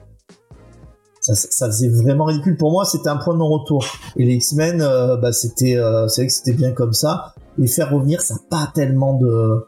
Ça, 1.22 1.34
ça, 1.36 1.48
ça 1.52 1.66
faisait 1.68 1.88
vraiment 1.90 2.26
ridicule. 2.26 2.58
Pour 2.58 2.72
moi, 2.72 2.84
c'était 2.84 3.08
un 3.10 3.18
point 3.18 3.34
de 3.34 3.40
non-retour. 3.40 3.86
Et 4.18 4.26
les 4.26 4.34
X-Men, 4.36 4.82
euh, 4.82 5.18
bah, 5.18 5.32
c'était, 5.32 5.78
euh, 5.78 6.08
c'est 6.08 6.22
vrai 6.22 6.28
que 6.28 6.34
c'était 6.34 6.54
bien 6.54 6.72
comme 6.72 6.94
ça. 6.94 7.34
Les 7.58 7.68
faire 7.68 7.92
revenir, 7.92 8.22
ça 8.22 8.34
n'a 8.36 8.40
pas 8.50 8.72
tellement 8.74 9.14
de- 9.18 9.66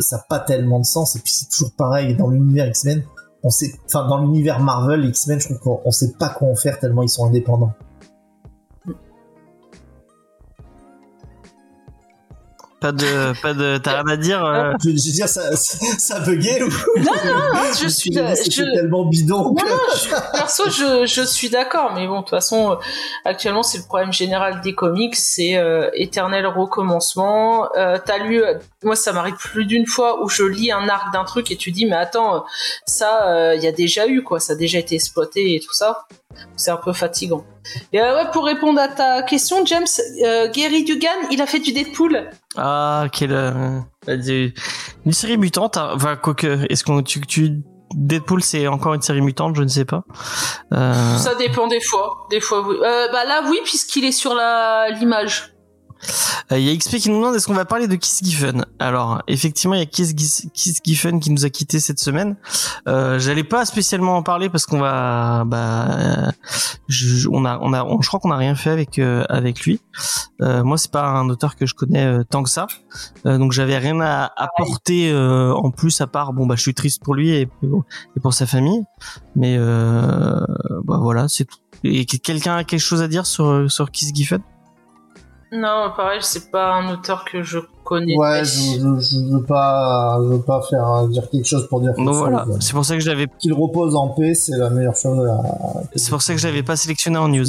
ça 0.00 0.16
a 0.16 0.24
pas 0.28 0.40
tellement 0.40 0.80
de 0.80 0.84
sens. 0.84 1.16
Et 1.16 1.20
puis 1.20 1.32
c'est 1.32 1.48
toujours 1.48 1.72
pareil 1.72 2.16
dans 2.16 2.28
l'univers 2.28 2.66
X-Men. 2.66 3.04
On 3.44 3.50
sait, 3.50 3.72
enfin, 3.86 4.06
dans 4.08 4.18
l'univers 4.18 4.60
Marvel, 4.60 5.04
X-Men, 5.04 5.40
je 5.40 5.46
trouve 5.46 5.58
qu'on 5.58 5.80
on 5.84 5.90
sait 5.90 6.12
pas 6.18 6.28
quoi 6.28 6.48
en 6.48 6.54
faire 6.54 6.78
tellement 6.78 7.02
ils 7.02 7.08
sont 7.08 7.26
indépendants. 7.26 7.72
Pas 12.82 12.92
de, 12.92 13.40
pas 13.40 13.54
de, 13.54 13.78
t'as 13.78 14.02
rien 14.02 14.08
à 14.12 14.16
dire. 14.16 14.44
euh, 14.44 14.72
Je, 14.84 14.90
je 14.90 14.94
veux 15.06 15.12
dire, 15.12 15.28
ça, 15.28 15.54
ça, 15.56 15.78
ça 15.98 16.20
buguait 16.20 16.62
ou 16.62 16.68
je 17.80 17.88
suis, 17.88 18.10
je- 18.12 18.74
tellement 18.74 19.04
bidon. 19.04 19.44
Non, 19.44 19.54
que- 19.54 19.68
non, 19.68 19.78
je- 19.94 20.08
perso, 20.38 20.64
je, 20.68 21.06
je 21.06 21.22
suis 21.22 21.48
d'accord, 21.48 21.92
mais 21.94 22.06
bon, 22.06 22.16
de 22.16 22.20
toute 22.22 22.30
façon, 22.30 22.72
euh, 22.72 22.76
actuellement, 23.24 23.62
c'est 23.62 23.78
le 23.78 23.84
problème 23.84 24.12
général 24.12 24.60
des 24.62 24.74
comics, 24.74 25.14
c'est 25.16 25.56
euh, 25.56 25.88
éternel 25.94 26.46
recommencement. 26.46 27.68
Euh, 27.76 27.98
T'as 28.04 28.18
lu, 28.18 28.42
moi, 28.82 28.96
ça 28.96 29.12
m'arrive 29.12 29.36
plus 29.36 29.64
d'une 29.64 29.86
fois 29.86 30.22
où 30.22 30.28
je 30.28 30.42
lis 30.42 30.72
un 30.72 30.88
arc 30.88 31.12
d'un 31.12 31.24
truc 31.24 31.50
et 31.50 31.56
tu 31.56 31.70
dis, 31.70 31.86
mais 31.86 31.96
attends, 31.96 32.44
ça, 32.86 33.54
il 33.54 33.62
y 33.62 33.66
a 33.66 33.72
déjà 33.72 34.06
eu, 34.08 34.22
quoi, 34.22 34.40
ça 34.40 34.54
a 34.54 34.56
déjà 34.56 34.78
été 34.78 34.96
exploité 34.96 35.54
et 35.54 35.60
tout 35.60 35.72
ça. 35.72 36.06
C'est 36.56 36.70
un 36.70 36.76
peu 36.76 36.92
fatigant. 36.92 37.44
Et 37.92 38.00
euh, 38.00 38.16
ouais, 38.16 38.30
pour 38.32 38.44
répondre 38.44 38.80
à 38.80 38.88
ta 38.88 39.22
question, 39.22 39.64
James, 39.66 39.86
euh, 40.24 40.50
Gary 40.52 40.84
Dugan, 40.84 41.08
il 41.30 41.40
a 41.40 41.46
fait 41.46 41.60
du 41.60 41.72
Deadpool. 41.72 42.30
Ah, 42.56 43.06
quelle, 43.12 43.32
euh, 43.32 43.78
une 44.08 45.12
série 45.12 45.38
mutante. 45.38 45.76
hein. 45.76 45.90
Enfin, 45.94 46.16
quoique, 46.16 46.66
est-ce 46.70 46.84
qu'on, 46.84 47.02
tu, 47.02 47.20
tu, 47.20 47.62
Deadpool, 47.94 48.42
c'est 48.42 48.66
encore 48.66 48.94
une 48.94 49.02
série 49.02 49.20
mutante, 49.20 49.54
je 49.56 49.62
ne 49.62 49.68
sais 49.68 49.84
pas. 49.84 50.04
Ça 50.70 51.34
dépend 51.38 51.66
des 51.68 51.80
fois. 51.80 52.26
Des 52.30 52.40
fois, 52.40 52.66
oui. 52.66 52.76
Bah 52.80 53.24
là, 53.24 53.42
oui, 53.48 53.60
puisqu'il 53.64 54.04
est 54.04 54.12
sur 54.12 54.34
la 54.34 54.88
l'image. 54.90 55.52
Euh, 56.50 56.58
Il 56.58 56.64
y 56.64 56.70
a 56.70 56.76
XP 56.76 56.96
qui 56.96 57.10
nous 57.10 57.16
demande 57.18 57.34
est-ce 57.36 57.46
qu'on 57.46 57.54
va 57.54 57.64
parler 57.64 57.86
de 57.86 57.94
Kiss 57.96 58.20
Giffen? 58.22 58.64
Alors 58.78 59.22
effectivement 59.28 59.74
il 59.74 59.80
y 59.80 59.82
a 59.82 59.86
Kiss, 59.86 60.14
Giffen 60.84 61.20
qui 61.20 61.30
nous 61.30 61.44
a 61.44 61.50
quitté 61.50 61.78
cette 61.80 61.98
semaine. 62.00 62.36
Euh, 62.88 63.18
J'allais 63.18 63.44
pas 63.44 63.64
spécialement 63.64 64.16
en 64.16 64.22
parler 64.22 64.48
parce 64.48 64.66
qu'on 64.66 64.78
va, 64.80 65.44
bah, 65.46 65.86
euh, 65.90 66.30
je, 66.88 67.28
on 67.30 67.44
a, 67.44 67.58
on 67.60 67.72
a, 67.72 67.84
on- 67.84 68.00
je 68.02 68.08
crois 68.08 68.18
qu'on 68.20 68.30
a 68.30 68.36
rien 68.36 68.54
fait 68.54 68.70
avec 68.70 68.98
euh, 68.98 69.24
avec 69.28 69.60
lui. 69.64 69.80
Euh, 70.40 70.64
moi 70.64 70.78
c'est 70.78 70.90
pas 70.90 71.06
un 71.06 71.28
auteur 71.28 71.54
que 71.56 71.66
je 71.66 71.74
connais 71.74 72.04
euh, 72.04 72.24
tant 72.24 72.42
que 72.42 72.50
ça, 72.50 72.66
Euh, 73.26 73.38
donc 73.38 73.52
j'avais 73.52 73.78
rien 73.78 74.00
à 74.00 74.32
apporter 74.36 75.10
euh, 75.12 75.52
en 75.54 75.70
plus 75.70 76.00
à 76.00 76.06
part 76.06 76.32
bon 76.32 76.46
bah 76.46 76.56
je 76.56 76.62
suis 76.62 76.74
triste 76.74 77.02
pour 77.04 77.14
lui 77.14 77.30
et, 77.30 77.42
et 78.16 78.20
pour 78.20 78.34
sa 78.34 78.46
famille, 78.46 78.82
mais 79.36 79.56
euh, 79.58 80.40
bah 80.84 80.98
voilà 81.00 81.28
c'est 81.28 81.44
tout. 81.44 81.58
Et 81.84 82.04
quelqu'un 82.06 82.56
a 82.56 82.64
quelque 82.64 82.80
chose 82.80 83.02
à 83.02 83.08
dire 83.08 83.26
sur 83.26 83.70
sur 83.70 83.90
Kiss 83.90 84.12
Giffen? 84.14 84.40
Non, 85.54 85.92
pareil, 85.94 86.20
c'est 86.22 86.50
pas 86.50 86.72
un 86.72 86.90
auteur 86.90 87.26
que 87.26 87.42
je 87.42 87.58
connais. 87.84 88.16
Ouais, 88.16 88.42
je, 88.42 88.78
je, 88.78 89.00
je 89.00 89.34
veux 89.34 89.42
pas, 89.42 90.18
je 90.22 90.28
veux 90.28 90.40
pas 90.40 90.62
faire 90.62 90.88
euh, 90.88 91.08
dire 91.08 91.28
quelque 91.28 91.46
chose 91.46 91.68
pour 91.68 91.82
dire 91.82 91.92
chose. 91.94 92.16
voilà, 92.16 92.46
c'est 92.58 92.72
pour 92.72 92.86
ça 92.86 92.94
que 92.94 93.00
je 93.00 93.08
l'avais 93.10 93.26
Qu'il 93.38 93.52
repose 93.52 93.94
en 93.94 94.08
paix, 94.08 94.32
c'est 94.34 94.56
la 94.56 94.70
meilleure 94.70 94.96
chose 94.96 95.28
à, 95.28 95.82
C'est 95.94 96.08
pour 96.08 96.22
ça 96.22 96.32
que 96.32 96.40
je 96.40 96.46
l'avais 96.46 96.62
pas 96.62 96.76
sélectionné 96.76 97.18
en 97.18 97.28
news. 97.28 97.44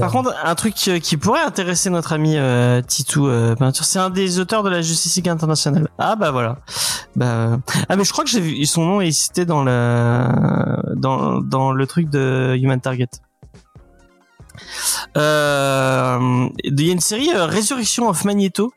Par 0.00 0.10
contre, 0.10 0.34
un 0.44 0.54
truc 0.56 0.74
euh, 0.88 0.98
qui 0.98 1.16
pourrait 1.16 1.42
intéresser 1.42 1.90
notre 1.90 2.12
ami 2.12 2.36
euh, 2.36 2.82
Titou 2.82 3.28
euh, 3.28 3.54
Peinture, 3.54 3.84
c'est 3.84 4.00
un 4.00 4.10
des 4.10 4.40
auteurs 4.40 4.64
de 4.64 4.70
la 4.70 4.82
Justice 4.82 5.14
League 5.14 5.28
internationale. 5.28 5.88
Ah 5.98 6.16
bah 6.16 6.32
voilà. 6.32 6.58
Bah 7.14 7.60
ah 7.88 7.94
mais 7.94 8.02
je 8.02 8.10
crois 8.10 8.24
que 8.24 8.30
j'ai 8.30 8.40
vu 8.40 8.66
son 8.66 8.84
nom 8.84 9.00
est 9.00 9.12
cité 9.12 9.44
dans 9.44 9.62
le 9.62 10.96
dans 10.96 11.40
dans 11.40 11.70
le 11.70 11.86
truc 11.86 12.10
de 12.10 12.56
Human 12.60 12.80
Target. 12.80 13.10
Euh, 15.16 16.48
Il 16.64 16.80
y 16.86 16.90
a 16.90 16.92
une 16.92 17.00
série 17.00 17.30
euh, 17.34 17.46
Resurrection 17.46 18.08
of 18.08 18.24
Magneto 18.24 18.72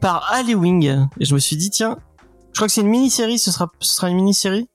par 0.00 0.30
Ali 0.32 0.54
Wing 0.54 0.84
et 1.20 1.24
je 1.24 1.34
me 1.34 1.38
suis 1.38 1.56
dit 1.56 1.70
tiens, 1.70 1.96
je 2.52 2.58
crois 2.58 2.66
que 2.68 2.72
c'est 2.72 2.80
une 2.80 2.88
mini-série, 2.88 3.38
ce 3.38 3.50
sera 3.50 3.70
ce 3.80 3.94
sera 3.96 4.08
une 4.10 4.16
mini-série. 4.16 4.68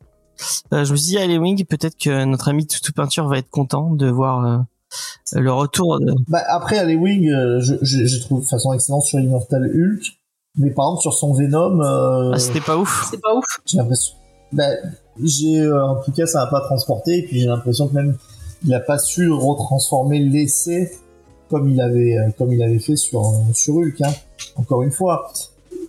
Euh, 0.74 0.86
je 0.86 0.91
me 0.91 0.97
suis 0.97 1.07
dit 1.09 1.18
Ali 1.18 1.38
Wing, 1.38 1.64
peut-être 1.66 1.97
que 1.97 2.24
notre 2.26 2.47
ami 2.49 2.66
Titou 2.66 2.93
Peinture 2.93 3.28
va 3.28 3.38
être 3.38 3.49
content 3.49 3.93
de 3.93 4.09
voir 4.09 4.45
euh, 4.45 4.57
le 5.39 5.51
retour 5.53 5.99
de... 5.99 6.14
Bah, 6.28 6.41
après, 6.49 6.78
Alley 6.80 6.95
Wing, 6.95 7.30
euh, 7.30 7.59
je, 7.62 7.76
je, 7.82 8.05
je 8.05 8.20
trouve 8.22 8.41
de 8.41 8.47
façon 8.47 8.74
excellente 8.74 9.03
sur 9.03 9.20
Immortal 9.20 9.64
Hulk. 9.66 10.03
Mais 10.57 10.72
par 10.72 10.86
exemple, 10.88 11.01
sur 11.01 11.14
son 11.14 11.34
Venom, 11.34 11.80
euh, 11.82 12.32
Ah, 12.34 12.39
c'était 12.39 12.59
pas 12.59 12.78
ouf. 12.78 13.07
C'est 13.09 13.22
pas 13.22 13.34
ouf. 13.36 13.45
j'ai 13.66 13.78
l'impression. 13.78 14.16
Bah, 14.51 14.66
j'ai, 15.24 15.59
euh, 15.62 15.88
en 15.88 16.01
tout 16.01 16.12
cas, 16.12 16.26
ça 16.26 16.39
n'a 16.39 16.47
pas 16.47 16.62
transporté. 16.62 17.20
Et 17.20 17.24
puis 17.24 17.39
j'ai 17.39 17.47
l'impression 17.47 17.88
que 17.88 17.93
même 17.93 18.18
il 18.64 18.74
a 18.74 18.80
pas 18.80 18.97
su 18.97 19.30
retransformer 19.30 20.20
l'essai 20.20 20.91
comme 21.49 21.70
il 21.70 21.82
avait, 21.82 22.18
euh, 22.18 22.30
comme 22.38 22.53
il 22.53 22.64
avait 22.64 22.80
fait 22.80 22.95
sur, 22.95 23.22
euh, 23.22 23.53
sur 23.53 23.76
Hulk. 23.76 24.01
Hein. 24.01 24.14
Encore 24.55 24.84
une 24.84 24.91
fois, 24.91 25.32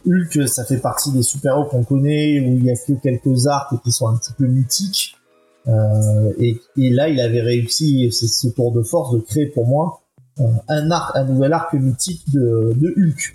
Hulk, 0.07 0.49
ça 0.49 0.65
fait 0.65 0.79
partie 0.79 1.13
des 1.13 1.23
super-héros 1.23 1.67
qu'on 1.67 1.85
connaît 1.85 2.41
où 2.41 2.55
il 2.55 2.65
y 2.65 2.71
a 2.71 2.75
que 2.75 2.93
quelques 2.95 3.47
arcs 3.47 3.73
qui 3.85 3.93
sont 3.93 4.09
un 4.09 4.17
petit 4.17 4.33
peu 4.33 4.47
mythiques. 4.47 5.17
Euh, 5.69 6.33
et, 6.41 6.61
et 6.77 6.91
là, 6.91 7.09
il 7.09 7.21
avait 7.21 7.41
réussi, 7.43 8.11
c'est 8.11 8.27
ce 8.27 8.49
tour 8.49 8.73
de 8.73 8.83
force 8.83 9.15
de 9.15 9.21
créer 9.21 9.47
pour 9.47 9.69
moi 9.69 10.01
euh, 10.41 10.45
un 10.69 10.91
arc, 10.91 11.15
un 11.15 11.25
nouvel 11.25 11.53
arc 11.53 11.73
mythique 11.75 12.25
de, 12.33 12.73
de 12.75 12.89
Hulk. 12.97 13.35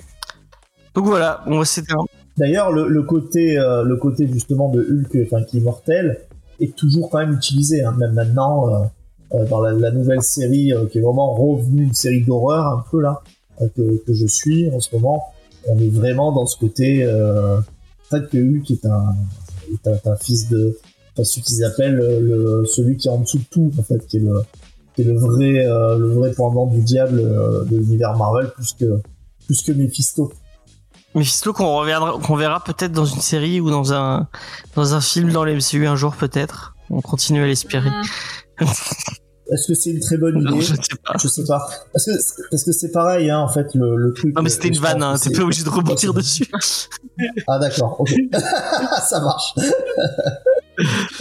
Donc 0.94 1.06
voilà, 1.06 1.42
bon, 1.48 1.64
c'était 1.64 1.94
un... 1.94 2.04
D'ailleurs, 2.38 2.72
le, 2.72 2.90
le 2.90 3.04
côté, 3.04 3.58
euh, 3.58 3.84
le 3.84 3.96
côté 3.96 4.28
justement 4.28 4.70
de 4.70 4.82
Hulk, 4.82 5.18
enfin 5.26 5.44
qui 5.44 5.60
est 5.60 5.62
mortel, 5.62 6.28
est 6.60 6.76
toujours 6.76 7.10
quand 7.10 7.20
même 7.20 7.34
utilisé, 7.34 7.84
hein, 7.84 7.96
même 7.98 8.14
maintenant 8.14 8.92
dans 9.32 9.62
la, 9.62 9.74
la 9.74 9.92
nouvelle 9.92 10.24
série 10.24 10.74
euh, 10.74 10.86
qui 10.86 11.00
est 11.00 11.02
vraiment 11.02 11.34
revenue, 11.34 11.84
une 11.84 11.94
série 11.94 12.24
d'horreur 12.24 12.66
un 12.68 12.84
peu 12.90 13.02
là 13.02 13.22
euh, 13.62 13.68
que, 13.76 14.04
que 14.06 14.14
je 14.14 14.26
suis 14.28 14.70
en 14.72 14.80
ce 14.80 14.96
moment. 14.96 15.24
On 15.68 15.78
est 15.80 15.90
vraiment 15.90 16.32
dans 16.32 16.46
ce 16.46 16.58
côté, 16.58 17.04
euh, 17.04 17.58
en 17.58 18.10
fait, 18.10 18.30
que 18.30 18.38
Hulk 18.38 18.72
est 18.72 18.86
un, 18.86 19.16
est 19.74 19.88
un, 19.88 19.96
est 19.96 20.08
un 20.08 20.16
fils 20.16 20.48
de, 20.48 20.78
enfin, 21.14 21.24
ce 21.24 21.40
qu'ils 21.42 21.64
appellent 21.66 22.00
euh, 22.00 22.20
le, 22.22 22.66
celui 22.66 22.96
qui 22.96 23.08
est 23.08 23.12
en 23.12 23.20
dessous 23.20 23.40
de 23.40 23.46
tout, 23.52 23.72
en 23.78 23.84
fait, 23.84 24.06
qui 24.08 24.18
est 24.18 24.22
le, 24.22 24.42
qui 24.96 25.02
est 25.02 25.06
le 25.06 25.18
vrai, 25.18 25.66
euh, 25.66 25.98
le 25.98 26.08
vrai 26.14 26.32
pendant 26.32 26.68
du 26.68 26.82
diable 26.82 27.20
euh, 27.20 27.66
de 27.66 27.78
l'univers 27.78 28.16
Marvel, 28.16 28.50
plus 28.52 28.74
que, 28.74 29.02
plus 29.46 29.62
que 29.62 29.74
Mephisto. 29.74 30.32
Mephisto 31.16 31.52
qu'on 31.52 31.78
reviendra, 31.78 32.18
qu'on 32.20 32.36
verra 32.36 32.64
peut-être 32.64 32.92
dans 32.92 33.06
une 33.06 33.22
série 33.22 33.60
ou 33.60 33.70
dans 33.70 33.94
un, 33.94 34.28
dans 34.76 34.94
un 34.94 35.02
film 35.02 35.32
dans 35.32 35.44
l'MCU 35.44 35.86
un 35.88 35.96
jour 35.96 36.16
peut-être. 36.16 36.76
On 36.90 37.02
continue 37.02 37.44
à 37.44 37.48
l'espérer. 37.48 37.90
Est-ce 38.60 39.68
que 39.70 39.74
c'est 39.76 39.92
une 39.92 40.02
très 40.02 40.18
bonne 40.18 40.44
Non, 40.44 40.52
idée 40.52 40.62
je 40.62 40.74
sais 40.76 40.98
pas. 41.06 41.14
Je 41.22 41.28
sais 41.30 41.44
pas. 41.46 41.66
Parce 41.94 42.06
que 42.06 42.12
parce 42.52 42.64
que 42.66 42.72
c'est 42.74 42.92
pareil, 42.92 43.30
hein, 43.30 43.40
en 43.40 43.48
fait, 43.48 43.68
le, 43.76 43.96
le 43.96 44.12
truc. 44.14 44.36
Non 44.36 44.42
mais 44.42 44.50
euh, 44.50 44.54
c'était 44.54 44.68
une 44.68 44.74
je 44.76 44.82
pense 44.82 44.90
vanne, 44.92 45.04
hein, 45.04 45.14
t'es 45.14 45.30
c'est- 45.30 45.38
pas 45.38 45.44
obligé 45.44 45.64
de 45.64 45.70
rebondir 45.70 46.14
dessus. 46.14 46.46
Ah 47.48 47.58
d'accord, 47.58 47.96
ok. 48.02 48.10
ça 49.08 49.22
marche. 49.22 49.54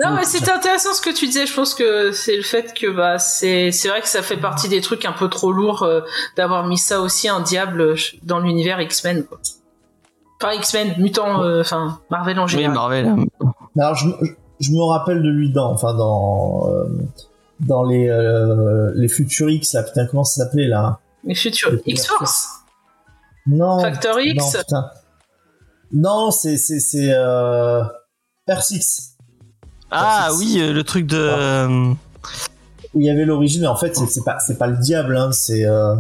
Non, 0.03 0.15
mais 0.17 0.25
c'était 0.25 0.51
intéressant 0.51 0.93
ce 0.93 1.01
que 1.01 1.15
tu 1.15 1.27
disais. 1.27 1.47
Je 1.47 1.55
pense 1.55 1.73
que 1.75 2.11
c'est 2.13 2.37
le 2.37 2.43
fait 2.43 2.75
que 2.75 2.89
bah 2.95 3.19
c'est 3.19 3.71
c'est 3.73 3.89
vrai 3.89 4.01
que 4.03 4.09
ça 4.09 4.23
fait 4.23 4.37
partie 4.37 4.69
des 4.69 4.81
trucs 4.81 5.05
un 5.05 5.13
peu 5.13 5.29
trop 5.29 5.53
lourds 5.53 5.83
euh, 5.85 6.01
d'avoir 6.37 6.67
mis 6.67 6.77
ça 6.79 7.01
aussi 7.01 7.29
un 7.29 7.41
diable 7.41 7.81
euh, 7.81 7.95
dans 8.25 8.41
l'univers 8.41 8.81
X-Men. 8.81 9.25
Enfin 10.43 10.53
X-Men, 10.55 10.95
mutant, 10.99 11.43
euh, 11.43 11.61
enfin 11.63 12.01
Marvel 12.11 12.39
en 12.39 12.45
Oui, 12.45 12.51
général. 12.51 12.75
Marvel. 12.75 13.07
hein. 13.07 13.25
Alors 13.79 13.95
je, 13.95 14.09
je 14.61 14.71
me 14.73 14.83
rappelle 14.83 15.23
de 15.23 15.29
lui 15.29 15.51
dans, 15.53 15.73
enfin 15.73 15.95
dans 15.95 16.69
euh, 16.71 16.85
dans 17.61 17.85
les 17.85 18.09
euh, 18.09 18.93
les 18.95 19.09
Future 19.09 19.49
X, 19.51 19.73
là, 19.75 19.83
putain 19.83 20.07
comment 20.07 20.25
ça 20.25 20.45
s'appelait 20.45 20.69
là? 20.69 20.99
Les 21.25 21.35
futurs 21.35 21.73
X-Force, 21.87 22.49
Non. 23.47 23.81
Factor 23.81 24.21
X. 24.21 24.45
Non 24.45 24.59
putain. 24.61 24.91
Non, 25.93 26.31
c'est 26.31 26.57
c'est 26.57 26.81
c'est 26.81 27.11
euh, 27.13 27.83
R6 28.49 29.11
Ah 29.91 30.31
oui, 30.39 30.59
euh, 30.61 30.73
le 30.73 30.83
truc 30.85 31.07
de. 31.07 31.17
euh, 31.17 31.93
où 32.95 33.01
il 33.01 33.07
y 33.07 33.11
avait 33.11 33.25
l'origine. 33.25 33.63
mais 33.63 33.67
En 33.69 33.77
fait, 33.77 33.97
c'est 33.97 34.25
pas 34.25 34.39
c'est 34.41 34.59
pas 34.59 34.67
le 34.67 34.77
diable, 34.77 35.17
hein, 35.17 35.31
c'est 35.33 35.65
euh, 35.67 35.95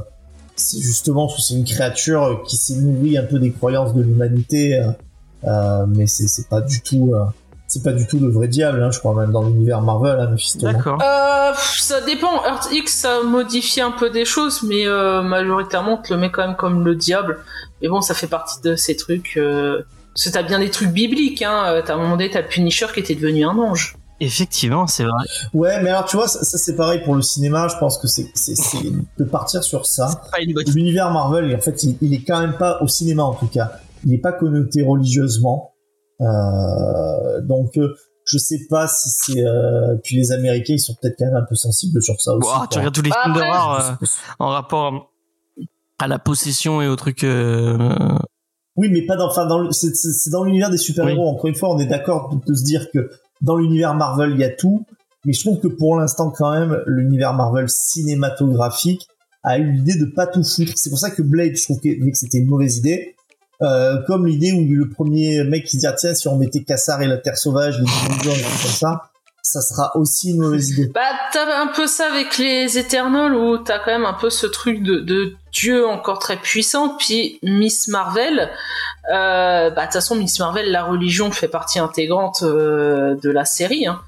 c'est 0.54 0.78
justement 0.80 1.28
c'est 1.28 1.54
une 1.54 1.64
créature 1.64 2.42
qui 2.46 2.56
s'est 2.56 2.76
nourrie 2.76 3.18
un 3.18 3.24
peu 3.24 3.38
des 3.38 3.50
croyances 3.52 3.94
de 3.94 4.02
l'humanité, 4.02 4.78
euh, 4.80 4.90
euh, 5.44 5.86
mais 5.86 6.06
c'est 6.06 6.28
c'est 6.28 6.48
pas 6.48 6.60
du 6.60 6.80
tout 6.82 7.12
euh, 7.14 7.24
c'est 7.76 7.82
pas 7.82 7.92
du 7.92 8.06
tout 8.06 8.18
le 8.18 8.30
vrai 8.30 8.48
diable, 8.48 8.82
hein, 8.82 8.90
je 8.90 8.98
crois 8.98 9.14
même 9.14 9.32
dans 9.32 9.42
l'univers 9.42 9.82
Marvel, 9.82 10.18
hein, 10.18 10.30
Mephisto. 10.30 10.66
D'accord. 10.66 10.98
Euh, 11.02 11.52
ça 11.78 12.00
dépend. 12.00 12.44
Earth 12.44 12.68
X, 12.72 12.92
ça 12.94 13.22
modifie 13.22 13.80
un 13.80 13.90
peu 13.90 14.10
des 14.10 14.24
choses, 14.24 14.62
mais 14.62 14.86
euh, 14.86 15.22
majoritairement, 15.22 15.98
on 15.98 16.02
te 16.02 16.12
le 16.12 16.18
met 16.18 16.30
quand 16.30 16.46
même 16.46 16.56
comme 16.56 16.84
le 16.84 16.94
diable. 16.94 17.38
Mais 17.82 17.88
bon, 17.88 18.00
ça 18.00 18.14
fait 18.14 18.26
partie 18.26 18.60
de 18.62 18.76
ces 18.76 18.96
trucs. 18.96 19.36
Euh... 19.36 19.82
Parce 20.14 20.24
que 20.24 20.30
t'as 20.30 20.42
bien 20.42 20.60
des 20.60 20.70
trucs 20.70 20.92
bibliques, 20.92 21.42
hein. 21.42 21.82
T'as 21.84 21.94
un 21.94 21.98
moment 21.98 22.16
donné, 22.16 22.30
t'as 22.30 22.40
le 22.40 22.48
Punisher 22.48 22.86
qui 22.94 23.00
était 23.00 23.14
devenu 23.14 23.44
un 23.44 23.58
ange. 23.58 23.96
Effectivement, 24.18 24.86
c'est 24.86 25.04
vrai. 25.04 25.26
Ouais, 25.52 25.82
mais 25.82 25.90
alors 25.90 26.06
tu 26.06 26.16
vois, 26.16 26.26
ça, 26.26 26.42
ça, 26.42 26.56
c'est 26.56 26.74
pareil 26.74 27.02
pour 27.04 27.14
le 27.14 27.20
cinéma. 27.20 27.68
Je 27.68 27.76
pense 27.76 27.98
que 27.98 28.08
c'est 28.08 28.30
c'est 28.32 28.54
c'est 28.54 28.90
de 29.18 29.24
partir 29.24 29.62
sur 29.62 29.84
ça. 29.84 30.22
L'univers 30.74 31.10
Marvel, 31.10 31.54
en 31.54 31.60
fait, 31.60 31.82
il, 31.82 31.98
il 32.00 32.14
est 32.14 32.22
quand 32.26 32.40
même 32.40 32.56
pas 32.56 32.78
au 32.80 32.88
cinéma 32.88 33.24
en 33.24 33.34
tout 33.34 33.48
cas. 33.48 33.72
Il 34.06 34.14
est 34.14 34.18
pas 34.18 34.32
connoté 34.32 34.82
religieusement. 34.82 35.74
Euh, 36.20 37.40
donc 37.42 37.76
euh, 37.78 37.94
je 38.24 38.38
sais 38.38 38.60
pas 38.70 38.88
si 38.88 39.08
c'est. 39.10 39.44
Euh... 39.44 39.96
Puis 40.02 40.16
les 40.16 40.32
Américains, 40.32 40.74
ils 40.74 40.80
sont 40.80 40.94
peut-être 41.00 41.16
quand 41.18 41.26
même 41.26 41.36
un 41.36 41.44
peu 41.48 41.54
sensibles 41.54 42.02
sur 42.02 42.20
ça 42.20 42.32
aussi. 42.34 42.48
Tu 42.70 42.78
regardes 42.78 42.94
tous 42.94 43.02
les 43.02 43.10
Bah, 43.10 43.16
films 43.22 43.34
d'horreur 43.34 43.80
euh, 44.02 44.06
en 44.38 44.48
rapport 44.48 45.12
à 45.98 46.08
la 46.08 46.18
possession 46.18 46.82
et 46.82 46.88
aux 46.88 46.96
trucs. 46.96 47.24
euh, 47.24 47.78
Oui, 48.76 48.88
mais 48.90 49.02
pas 49.06 49.16
dans. 49.16 49.28
Enfin, 49.28 49.46
dans 49.46 49.58
le- 49.60 49.72
c'est 49.72 50.30
dans 50.30 50.44
l'univers 50.44 50.70
des 50.70 50.78
super-héros. 50.78 51.28
Encore 51.28 51.46
une 51.46 51.54
fois, 51.54 51.70
on 51.74 51.78
est 51.78 51.86
d'accord 51.86 52.30
de, 52.34 52.44
de 52.52 52.54
se 52.56 52.64
dire 52.64 52.90
que 52.92 53.10
dans 53.42 53.56
l'univers 53.56 53.94
Marvel, 53.94 54.32
il 54.32 54.40
y 54.40 54.44
a 54.44 54.50
tout. 54.50 54.84
Mais 55.24 55.32
je 55.32 55.40
trouve 55.40 55.58
que 55.60 55.68
pour 55.68 55.96
l'instant, 55.96 56.30
quand 56.30 56.50
même, 56.52 56.82
l'univers 56.86 57.32
Marvel 57.34 57.68
cinématographique 57.68 59.06
a 59.42 59.58
eu 59.58 59.72
l'idée 59.72 59.98
de 59.98 60.06
pas 60.06 60.26
tout 60.26 60.42
foutre. 60.44 60.72
C'est 60.76 60.90
pour 60.90 60.98
ça 60.98 61.10
que 61.10 61.22
Blade, 61.22 61.56
je 61.56 61.62
trouve 61.64 61.78
que, 61.80 61.88
que 61.88 62.14
c'était 62.16 62.38
une 62.38 62.46
mauvaise 62.48 62.78
idée. 62.78 63.14
Euh, 63.62 63.96
comme 64.06 64.26
l'idée 64.26 64.52
où 64.52 64.66
le 64.68 64.88
premier 64.88 65.42
mec 65.44 65.64
qui 65.64 65.76
se 65.76 65.78
dit 65.78 65.86
ah, 65.86 65.92
tiens 65.92 66.14
si 66.14 66.28
on 66.28 66.36
mettait 66.36 66.62
Cassar 66.62 67.00
et 67.02 67.06
la 67.06 67.16
Terre 67.16 67.38
sauvage, 67.38 67.78
les 67.78 67.86
comme 67.86 68.70
ça, 68.70 69.10
ça 69.46 69.62
sera 69.62 69.96
aussi 69.96 70.32
une 70.32 70.40
mauvaise 70.40 70.70
idée. 70.72 70.90
Bah, 70.92 71.00
t'as 71.32 71.62
un 71.62 71.68
peu 71.68 71.86
ça 71.86 72.10
avec 72.10 72.36
les 72.36 72.78
Eternals 72.78 73.34
où 73.34 73.58
t'as 73.58 73.78
quand 73.78 73.92
même 73.92 74.04
un 74.04 74.12
peu 74.12 74.28
ce 74.28 74.46
truc 74.46 74.82
de, 74.82 74.96
de 74.96 75.36
dieu 75.52 75.86
encore 75.86 76.18
très 76.18 76.36
puissant. 76.36 76.96
Puis 76.98 77.38
Miss 77.42 77.88
Marvel, 77.88 78.50
euh, 79.12 79.70
bah 79.70 79.82
de 79.82 79.86
toute 79.86 79.92
façon 79.92 80.16
Miss 80.16 80.38
Marvel, 80.40 80.70
la 80.72 80.84
religion 80.84 81.30
fait 81.30 81.48
partie 81.48 81.78
intégrante 81.78 82.42
euh, 82.42 83.14
de 83.22 83.30
la 83.30 83.44
série. 83.44 83.86
Hein. 83.86 84.00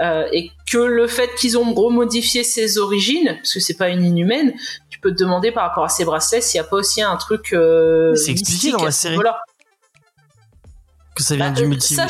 Euh, 0.00 0.28
et 0.32 0.52
que 0.70 0.78
le 0.78 1.08
fait 1.08 1.34
qu'ils 1.34 1.58
ont 1.58 1.74
remodifié 1.74 2.44
ses 2.44 2.78
origines, 2.78 3.34
parce 3.36 3.54
que 3.54 3.60
c'est 3.60 3.76
pas 3.76 3.88
une 3.88 4.04
inhumaine, 4.04 4.54
tu 4.90 5.00
peux 5.00 5.10
te 5.10 5.22
demander 5.22 5.50
par 5.50 5.68
rapport 5.68 5.84
à 5.84 5.88
ses 5.88 6.04
bracelets 6.04 6.40
s'il 6.40 6.58
y 6.58 6.60
a 6.60 6.64
pas 6.64 6.76
aussi 6.76 7.02
un 7.02 7.16
truc. 7.16 7.52
Euh, 7.52 8.14
c'est 8.14 8.30
expliqué 8.30 8.70
dans 8.70 8.84
la 8.84 8.92
série. 8.92 9.14
niveau-là. 9.14 9.40
que 11.16 11.22
ça 11.22 11.34
vient 11.34 11.50
Bah, 11.50 11.56
du 11.56 11.64
euh, 11.64 11.68
multivers. 11.68 12.08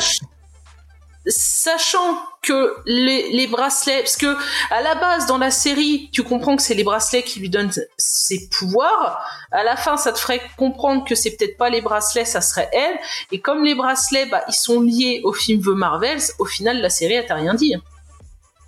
Sachant 1.29 2.17
que 2.41 2.73
les, 2.85 3.31
les 3.31 3.47
bracelets, 3.47 3.99
parce 3.99 4.17
que 4.17 4.35
à 4.71 4.81
la 4.81 4.95
base 4.95 5.27
dans 5.27 5.37
la 5.37 5.51
série, 5.51 6.09
tu 6.11 6.23
comprends 6.23 6.55
que 6.55 6.61
c'est 6.61 6.73
les 6.73 6.83
bracelets 6.83 7.23
qui 7.23 7.39
lui 7.39 7.49
donnent 7.49 7.71
ses 7.97 8.49
pouvoirs. 8.49 9.23
À 9.51 9.63
la 9.63 9.75
fin, 9.75 9.95
ça 9.95 10.11
te 10.11 10.19
ferait 10.19 10.41
comprendre 10.57 11.05
que 11.05 11.15
c'est 11.15 11.31
peut-être 11.31 11.57
pas 11.57 11.69
les 11.69 11.81
bracelets, 11.81 12.25
ça 12.25 12.41
serait 12.41 12.69
elle. 12.73 12.97
Et 13.31 13.39
comme 13.39 13.63
les 13.63 13.75
bracelets, 13.75 14.25
bah, 14.25 14.41
ils 14.47 14.53
sont 14.53 14.81
liés 14.81 15.21
au 15.23 15.33
film 15.33 15.61
The 15.61 15.67
Marvels, 15.67 16.21
au 16.39 16.45
final, 16.45 16.81
la 16.81 16.89
série, 16.89 17.13
elle 17.13 17.25
t'a 17.27 17.35
rien 17.35 17.53
dit. 17.53 17.75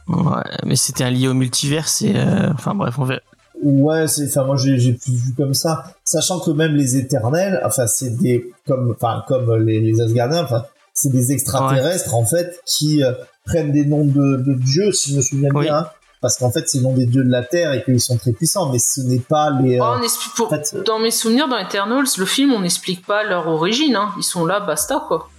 Ouais, 0.08 0.44
mais 0.66 0.76
c'était 0.76 1.04
un 1.04 1.10
lié 1.10 1.28
au 1.28 1.34
multivers. 1.34 1.88
C'est. 1.88 2.16
euh, 2.16 2.52
Enfin 2.54 2.76
bref, 2.76 2.96
on 3.00 3.06
verra. 3.06 3.22
Ouais, 3.64 4.08
c'est, 4.08 4.28
enfin, 4.28 4.44
moi, 4.44 4.58
j'ai, 4.58 4.78
j'ai 4.80 4.94
plus 4.94 5.14
vu 5.14 5.34
comme 5.38 5.54
ça. 5.54 5.94
Sachant 6.04 6.40
que 6.40 6.52
même 6.52 6.76
les 6.76 6.98
éternels, 6.98 7.62
enfin, 7.64 7.86
c'est 7.88 8.18
des, 8.18 8.52
comme, 8.68 8.92
enfin, 8.96 9.24
comme 9.28 9.56
les, 9.66 9.80
les 9.80 10.02
Asgardiens, 10.02 10.44
enfin, 10.44 10.66
c'est 11.02 11.12
des 11.12 11.32
extraterrestres, 11.32 12.14
en 12.16 12.26
fait, 12.26 12.60
qui 12.66 13.04
euh, 13.04 13.12
prennent 13.46 13.72
des 13.72 13.86
noms 13.86 14.06
de, 14.06 14.38
de 14.38 14.54
dieux, 14.54 14.92
si 14.92 15.12
je 15.12 15.18
me 15.18 15.22
souviens 15.22 15.50
Oui. 15.54 15.66
bien. 15.66 15.76
hein. 15.78 15.88
parce 16.22 16.38
qu'en 16.38 16.52
fait, 16.52 16.64
c'est 16.68 16.78
le 16.78 16.84
nom 16.84 16.94
des 16.94 17.08
dieux 17.08 17.24
de 17.24 17.32
la 17.32 17.44
terre 17.44 17.74
et 17.74 17.84
qu'ils 17.84 18.00
sont 18.00 18.16
très 18.16 18.32
puissants, 18.32 18.70
mais 18.72 18.78
ce 18.78 19.02
n'est 19.02 19.20
pas 19.20 19.50
les, 19.62 19.80
euh, 19.80 19.84
Oh, 19.84 19.96
on 20.00 20.04
explique 20.04 20.34
pour- 20.36 20.48
en 20.48 20.50
fait, 20.52 20.72
euh, 20.76 20.84
Dans 20.84 21.00
mes 21.00 21.10
souvenirs, 21.10 21.48
dans 21.48 21.58
Eternals, 21.58 22.06
le 22.18 22.26
film, 22.28 22.54
on 22.54 22.60
n'explique 22.60 23.04
pas 23.06 23.24
leur 23.24 23.48
origine. 23.48 23.96
Hein. 23.96 24.12
Ils 24.18 24.24
sont 24.24 24.46
là, 24.46 24.60
basta 24.60 25.04
quoi. 25.08 25.30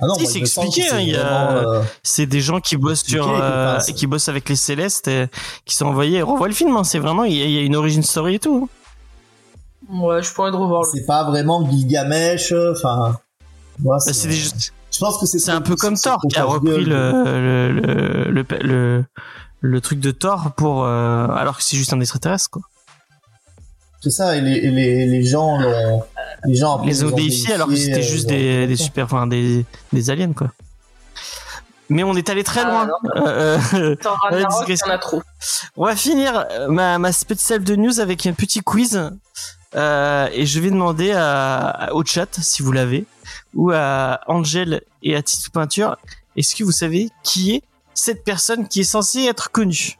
ah 0.00 0.06
non, 0.06 0.14
Si, 0.14 0.22
moi, 0.22 0.30
c'est 0.30 0.38
expliqué, 0.38 0.82
hein, 0.88 0.96
c'est 1.00 1.14
euh, 1.16 1.82
C'est 2.04 2.26
des 2.26 2.40
gens 2.40 2.60
qui 2.60 2.76
bossent 2.76 3.02
sur, 3.04 3.28
euh, 3.28 3.78
qui 3.96 4.06
bossent 4.06 4.28
avec 4.28 4.48
les 4.48 4.54
Célestes, 4.54 5.08
et 5.08 5.26
qui 5.64 5.74
sont 5.74 5.86
envoyés. 5.86 6.22
Revois 6.22 6.46
le 6.46 6.54
film. 6.54 6.76
hein, 6.76 6.84
c'est 6.84 7.00
vraiment, 7.00 7.24
il 7.24 7.34
y, 7.36 7.42
a- 7.42 7.46
il 7.46 7.50
y 7.50 7.58
a 7.58 7.62
une 7.62 7.74
origin 7.74 8.02
story 8.04 8.36
et 8.36 8.38
tout. 8.38 8.68
hein. 9.90 9.96
Ouais, 10.06 10.22
je 10.22 10.32
pourrais 10.32 10.50
de 10.50 10.56
revoir 10.56 10.84
c'est 10.86 11.04
pas 11.04 11.24
vraiment 11.24 11.68
Gilgamesh, 11.68 12.52
euh, 12.52 12.72
enfin, 12.72 13.18
Bah, 13.78 13.98
c'est 14.00 14.28
des- 14.28 14.34
je 14.36 14.98
pense 15.00 15.18
que 15.18 15.26
c'est 15.26 15.38
C'est 15.38 15.50
un 15.50 15.60
peu 15.60 15.74
comme 15.76 15.96
c'est 15.96 16.08
Thor 16.08 16.20
qui 16.30 16.38
a 16.38 16.44
repris 16.44 16.84
le, 16.84 17.10
le, 17.24 17.72
le, 17.72 18.30
le, 18.30 18.44
le, 18.62 19.04
le 19.60 19.80
truc 19.80 19.98
de 20.00 20.10
Thor 20.12 20.52
pour, 20.56 20.84
euh, 20.84 21.26
alors 21.28 21.56
que 21.58 21.62
c'est 21.64 21.76
juste 21.76 21.92
un 21.92 22.00
extraterrestre, 22.00 22.50
quoi. 22.50 22.62
C'est 24.02 24.10
ça, 24.10 24.36
et 24.36 24.40
les, 24.42 24.52
et 24.56 24.70
les, 24.70 25.06
les 25.06 25.24
gens 25.24 25.58
l'ont, 25.58 26.02
les 26.44 26.54
gens 26.54 26.74
après, 26.76 26.88
Les 26.88 27.02
ont 27.04 27.10
déifiés 27.10 27.54
alors 27.54 27.68
que 27.68 27.72
déifié, 27.72 27.94
c'était 27.94 28.06
euh, 28.06 28.08
juste 28.12 28.26
des, 28.28 28.66
des 28.66 28.76
super, 28.76 29.06
enfin, 29.06 29.26
des, 29.26 29.64
des 29.92 30.10
aliens, 30.10 30.32
quoi. 30.34 30.50
Mais 31.88 32.02
on 32.02 32.14
est 32.14 32.28
allé 32.30 32.44
très 32.44 32.60
Ah, 32.64 32.86
loin. 32.86 32.88
Euh, 33.26 33.58
euh, 33.74 33.96
a 34.90 34.98
trop. 34.98 35.22
on 35.76 35.84
va 35.86 35.96
finir 35.96 36.46
euh, 36.50 36.68
ma, 36.68 36.98
ma 36.98 37.12
spéciale 37.12 37.64
de 37.64 37.76
news 37.76 37.98
avec 38.00 38.26
un 38.26 38.32
petit 38.32 38.60
quiz. 38.60 39.10
Euh, 39.74 40.28
et 40.32 40.46
je 40.46 40.60
vais 40.60 40.70
demander 40.70 41.12
à, 41.12 41.56
à- 41.68 41.92
au 41.94 42.04
chat, 42.04 42.28
si 42.40 42.62
vous 42.62 42.72
l'avez, 42.72 43.06
ou 43.54 43.70
à 43.72 44.20
Angel 44.26 44.82
et 45.02 45.14
à 45.16 45.22
Titou 45.22 45.50
Peinture, 45.50 45.96
est-ce 46.36 46.54
que 46.56 46.64
vous 46.64 46.72
savez 46.72 47.10
qui 47.22 47.54
est 47.56 47.62
cette 47.94 48.24
personne 48.24 48.66
qui 48.68 48.80
est 48.80 48.84
censée 48.84 49.22
être 49.24 49.50
connue? 49.50 49.96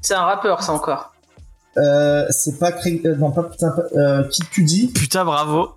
C'est 0.00 0.14
un 0.14 0.24
rappeur, 0.24 0.62
ça 0.62 0.72
encore. 0.72 1.12
Euh, 1.76 2.24
c'est 2.30 2.58
pas 2.58 2.72
Craig, 2.72 3.06
euh, 3.06 3.16
non 3.16 3.30
pas 3.30 3.42
putain, 3.42 3.70
pas- 3.70 3.82
euh, 3.98 4.24
Kid 4.28 4.48
Cudi. 4.48 4.88
Putain, 4.94 5.24
bravo. 5.26 5.76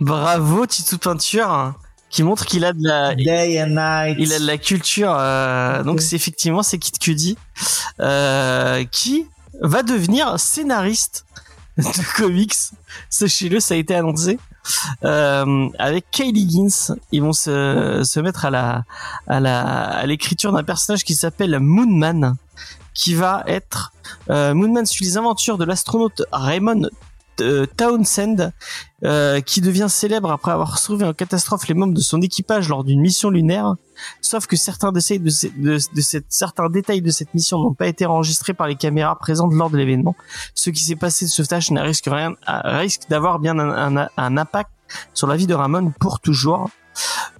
bravo, 0.00 0.66
Titou 0.66 0.98
Peinture, 0.98 1.48
hein, 1.50 1.76
qui 2.10 2.22
montre 2.22 2.44
qu'il 2.44 2.64
a 2.64 2.72
de 2.72 2.82
la, 2.86 3.14
Day 3.14 3.62
and 3.62 3.68
Night. 3.68 4.16
il 4.18 4.32
a 4.32 4.38
de 4.38 4.46
la 4.46 4.58
culture. 4.58 5.14
euh, 5.16 5.82
donc 5.82 6.00
c'est 6.00 6.16
effectivement 6.16 6.62
c'est 6.62 6.78
Kid 6.78 6.98
Cudi 6.98 7.38
euh, 8.00 8.84
qui 8.84 9.26
va 9.60 9.82
devenir 9.82 10.38
scénariste 10.38 11.24
de 11.78 12.16
comics. 12.16 12.54
Sachez-le, 13.08 13.60
ça 13.60 13.74
a 13.74 13.76
été 13.76 13.94
annoncé. 13.94 14.38
Euh, 15.04 15.68
avec 15.78 16.06
Kylie 16.10 16.42
Higgins, 16.42 16.94
ils 17.10 17.22
vont 17.22 17.32
se, 17.32 18.02
se 18.04 18.20
mettre 18.20 18.44
à 18.44 18.50
la 18.50 18.84
à 19.26 19.40
la 19.40 19.60
à 19.60 20.06
l'écriture 20.06 20.52
d'un 20.52 20.62
personnage 20.62 21.02
qui 21.04 21.14
s'appelle 21.14 21.58
Moonman, 21.58 22.36
qui 22.94 23.14
va 23.14 23.42
être 23.46 23.92
euh, 24.30 24.54
Moonman 24.54 24.86
suit 24.86 25.04
les 25.04 25.16
aventures 25.16 25.58
de 25.58 25.64
l'astronaute 25.64 26.22
Raymond 26.30 26.88
euh, 27.40 27.66
Townsend, 27.76 28.52
euh, 29.04 29.40
qui 29.40 29.60
devient 29.60 29.86
célèbre 29.88 30.30
après 30.30 30.52
avoir 30.52 30.78
sauvé 30.78 31.04
en 31.04 31.12
catastrophe 31.12 31.66
les 31.68 31.74
membres 31.74 31.94
de 31.94 32.00
son 32.00 32.20
équipage 32.20 32.68
lors 32.68 32.84
d'une 32.84 33.00
mission 33.00 33.30
lunaire. 33.30 33.74
Sauf 34.20 34.46
que 34.46 34.56
certains 34.56 34.92
détails 34.92 35.18
de, 35.18 35.30
ce- 35.30 35.46
de, 35.46 35.78
de 35.94 36.00
cette, 36.00 36.26
mission 37.34 37.58
n'ont 37.58 37.74
pas 37.74 37.86
été 37.86 38.06
enregistrés 38.06 38.54
par 38.54 38.66
les 38.66 38.76
caméras 38.76 39.18
présentes 39.18 39.52
lors 39.54 39.70
de 39.70 39.76
l'événement. 39.76 40.14
Ce 40.54 40.70
qui 40.70 40.82
s'est 40.84 40.96
passé 40.96 41.24
de 41.24 41.30
ce 41.30 41.42
ne 41.72 41.80
risque 41.80 42.06
rien, 42.06 42.34
à- 42.46 42.78
risque 42.78 43.02
d'avoir 43.08 43.38
bien 43.38 43.58
un 43.58 44.36
impact 44.36 44.70
sur 45.14 45.26
la 45.26 45.36
vie 45.36 45.46
de 45.46 45.54
Ramon 45.54 45.92
pour 45.98 46.20
toujours. 46.20 46.68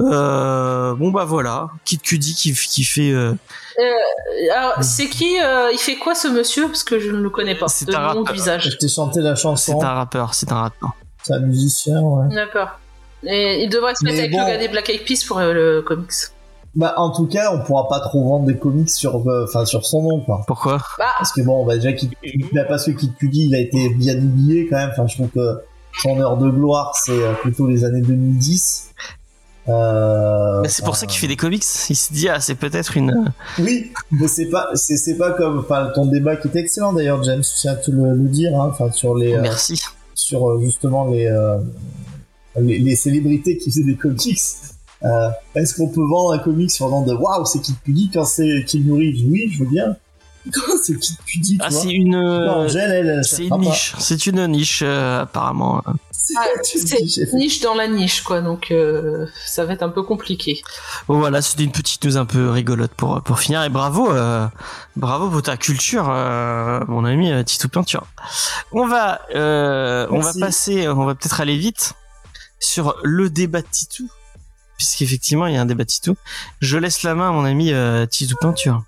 Euh, 0.00 0.94
bon 0.94 1.10
bah 1.10 1.24
voilà, 1.24 1.68
Kid 1.84 2.02
Cudi 2.02 2.34
qui, 2.34 2.52
qui 2.52 2.84
fait 2.84 3.10
euh, 3.12 3.34
Alors, 4.54 4.74
c'est 4.82 5.08
qui 5.08 5.40
euh, 5.40 5.70
Il 5.72 5.78
fait 5.78 5.96
quoi 5.96 6.14
ce 6.14 6.28
monsieur? 6.28 6.66
Parce 6.66 6.84
que 6.84 6.98
je 6.98 7.10
ne 7.10 7.20
le 7.20 7.30
connais 7.30 7.54
pas. 7.54 7.68
C'est 7.68 7.88
un 7.94 8.14
nom, 8.14 8.14
de 8.14 8.18
rappeur. 8.18 8.34
visage. 8.34 8.70
Je 8.70 8.76
t'ai 8.76 8.88
chanté 8.88 9.20
la 9.20 9.36
c'est 9.36 9.42
chanson. 9.42 9.82
un 9.82 9.94
rappeur, 9.94 10.34
c'est 10.34 10.50
un 10.52 10.62
rappeur. 10.62 10.90
C'est 11.22 11.34
un 11.34 11.40
musicien, 11.40 12.00
ouais. 12.00 12.34
D'accord. 12.34 12.68
Et 13.24 13.62
il 13.62 13.68
devrait 13.68 13.94
se 13.94 14.04
mettre 14.04 14.16
Mais 14.16 14.22
avec 14.24 14.32
bon. 14.32 14.40
le 14.40 14.46
gars 14.46 14.58
des 14.58 14.68
Black 14.68 14.88
Eyed 14.90 15.04
Peas 15.04 15.24
pour 15.26 15.38
euh, 15.38 15.52
le 15.52 15.82
comics. 15.82 16.10
Bah, 16.74 16.94
en 16.96 17.10
tout 17.12 17.26
cas, 17.26 17.52
on 17.54 17.60
pourra 17.60 17.86
pas 17.86 18.00
trop 18.00 18.24
vendre 18.26 18.46
des 18.46 18.56
comics 18.56 18.90
sur, 18.90 19.16
euh, 19.28 19.44
enfin, 19.46 19.64
sur 19.64 19.84
son 19.84 20.02
nom, 20.02 20.20
quoi. 20.20 20.42
Pourquoi? 20.46 20.78
Bah, 20.98 21.04
Parce 21.18 21.32
que 21.32 21.42
bon, 21.42 21.64
bah, 21.66 21.76
déjà, 21.76 21.92
Kid, 21.92 22.12
parce 22.66 22.86
que 22.86 22.92
Kid 22.92 23.14
Cudi, 23.16 23.44
il 23.46 23.54
a 23.54 23.58
été 23.58 23.90
bien 23.90 24.16
oublié, 24.16 24.66
quand 24.68 24.76
même. 24.76 24.90
Enfin, 24.92 25.06
je 25.06 25.14
trouve 25.14 25.28
que 25.28 25.60
son 26.02 26.18
heure 26.18 26.38
de 26.38 26.48
gloire, 26.48 26.92
c'est 26.96 27.12
euh, 27.12 27.34
plutôt 27.34 27.66
les 27.68 27.84
années 27.84 28.00
2010. 28.00 28.90
Euh, 29.68 30.62
C'est 30.66 30.84
pour 30.84 30.96
ça 30.96 31.06
qu'il 31.06 31.18
fait 31.20 31.28
des 31.28 31.36
comics. 31.36 31.62
Il 31.88 31.96
se 31.96 32.12
dit 32.12 32.28
ah 32.28 32.40
c'est 32.40 32.54
peut-être 32.56 32.96
une. 32.96 33.32
Oui, 33.58 33.92
mais 34.10 34.26
c'est 34.28 34.46
pas, 34.46 34.70
c'est, 34.74 34.96
c'est 34.96 35.16
pas 35.16 35.32
comme, 35.32 35.60
enfin, 35.60 35.90
ton 35.94 36.06
débat 36.06 36.36
qui 36.36 36.48
était 36.48 36.60
excellent 36.60 36.92
d'ailleurs, 36.92 37.22
James, 37.22 37.42
je 37.42 37.60
tiens 37.60 37.72
à 37.72 37.76
te 37.76 37.90
le, 37.90 38.14
le 38.14 38.28
dire, 38.28 38.60
hein, 38.60 38.68
enfin, 38.72 38.90
sur 38.90 39.14
les, 39.14 39.34
euh, 39.34 39.42
Merci. 39.42 39.80
sur 40.14 40.48
euh, 40.50 40.60
justement 40.62 41.06
les, 41.08 41.26
euh, 41.26 41.58
les, 42.60 42.78
les 42.78 42.96
célébrités 42.96 43.56
qui 43.56 43.70
faisaient 43.70 43.84
des 43.84 43.96
comics. 43.96 44.38
Euh, 45.04 45.28
est-ce 45.56 45.74
qu'on 45.74 45.88
peut 45.88 46.04
vendre 46.08 46.32
un 46.32 46.38
comics 46.38 46.70
sur 46.70 46.86
le 46.86 46.92
nom 46.92 47.02
de 47.02 47.12
waouh, 47.12 47.44
c'est 47.44 47.60
Kid 47.60 47.74
Cudi 47.84 48.10
quand 48.12 48.24
c'est 48.24 48.64
Kid 48.66 48.88
Reeves 48.90 49.24
Oui, 49.28 49.50
je 49.52 49.64
veux 49.64 49.70
bien. 49.70 49.96
C'est 50.82 50.96
Ah 51.60 51.70
c'est 51.70 51.90
une. 51.90 52.14
Elle 52.14 53.24
C'est 53.24 53.46
une 53.46 53.58
niche. 53.58 53.94
C'est 53.98 54.26
une 54.26 54.46
niche 54.48 54.82
euh, 54.84 55.22
apparemment. 55.22 55.82
C'est 56.10 56.34
Ah, 56.36 56.44
fait- 56.64 57.32
niche 57.36 57.60
dans 57.60 57.74
la 57.74 57.88
niche, 57.88 58.22
quoi. 58.22 58.40
Donc, 58.40 58.70
euh, 58.70 59.26
ça 59.46 59.64
va 59.64 59.72
être 59.72 59.82
un 59.82 59.88
peu 59.88 60.02
compliqué. 60.02 60.62
Bon 61.08 61.18
voilà, 61.18 61.42
c'était 61.42 61.64
une 61.64 61.72
petite 61.72 62.04
news 62.04 62.16
un 62.16 62.24
peu 62.26 62.48
rigolote 62.50 62.92
pour 62.92 63.22
pour 63.22 63.38
finir 63.38 63.62
et 63.62 63.68
bravo 63.68 64.10
euh, 64.10 64.46
bravo 64.96 65.28
pour 65.30 65.42
ta 65.42 65.56
culture 65.56 66.06
euh, 66.10 66.80
mon 66.88 67.04
ami 67.04 67.30
euh, 67.30 67.42
Titou 67.42 67.68
Peinture. 67.68 68.04
On 68.72 68.86
va 68.86 69.20
euh, 69.34 70.06
on 70.10 70.20
va 70.20 70.32
passer 70.40 70.88
on 70.88 71.04
va 71.04 71.14
peut-être 71.14 71.40
aller 71.40 71.56
vite 71.56 71.94
sur 72.60 72.96
le 73.02 73.28
débat 73.30 73.62
de 73.62 73.66
Titou 73.70 74.08
puisqu'effectivement 74.76 75.46
il 75.46 75.54
y 75.54 75.56
a 75.56 75.60
un 75.60 75.66
débat 75.66 75.84
de 75.84 75.88
Titou. 75.88 76.16
Je 76.60 76.78
laisse 76.78 77.02
la 77.02 77.14
main 77.14 77.28
à 77.28 77.32
mon 77.32 77.44
ami 77.44 77.72
euh, 77.72 78.06
Titou 78.06 78.36
Peinture. 78.40 78.82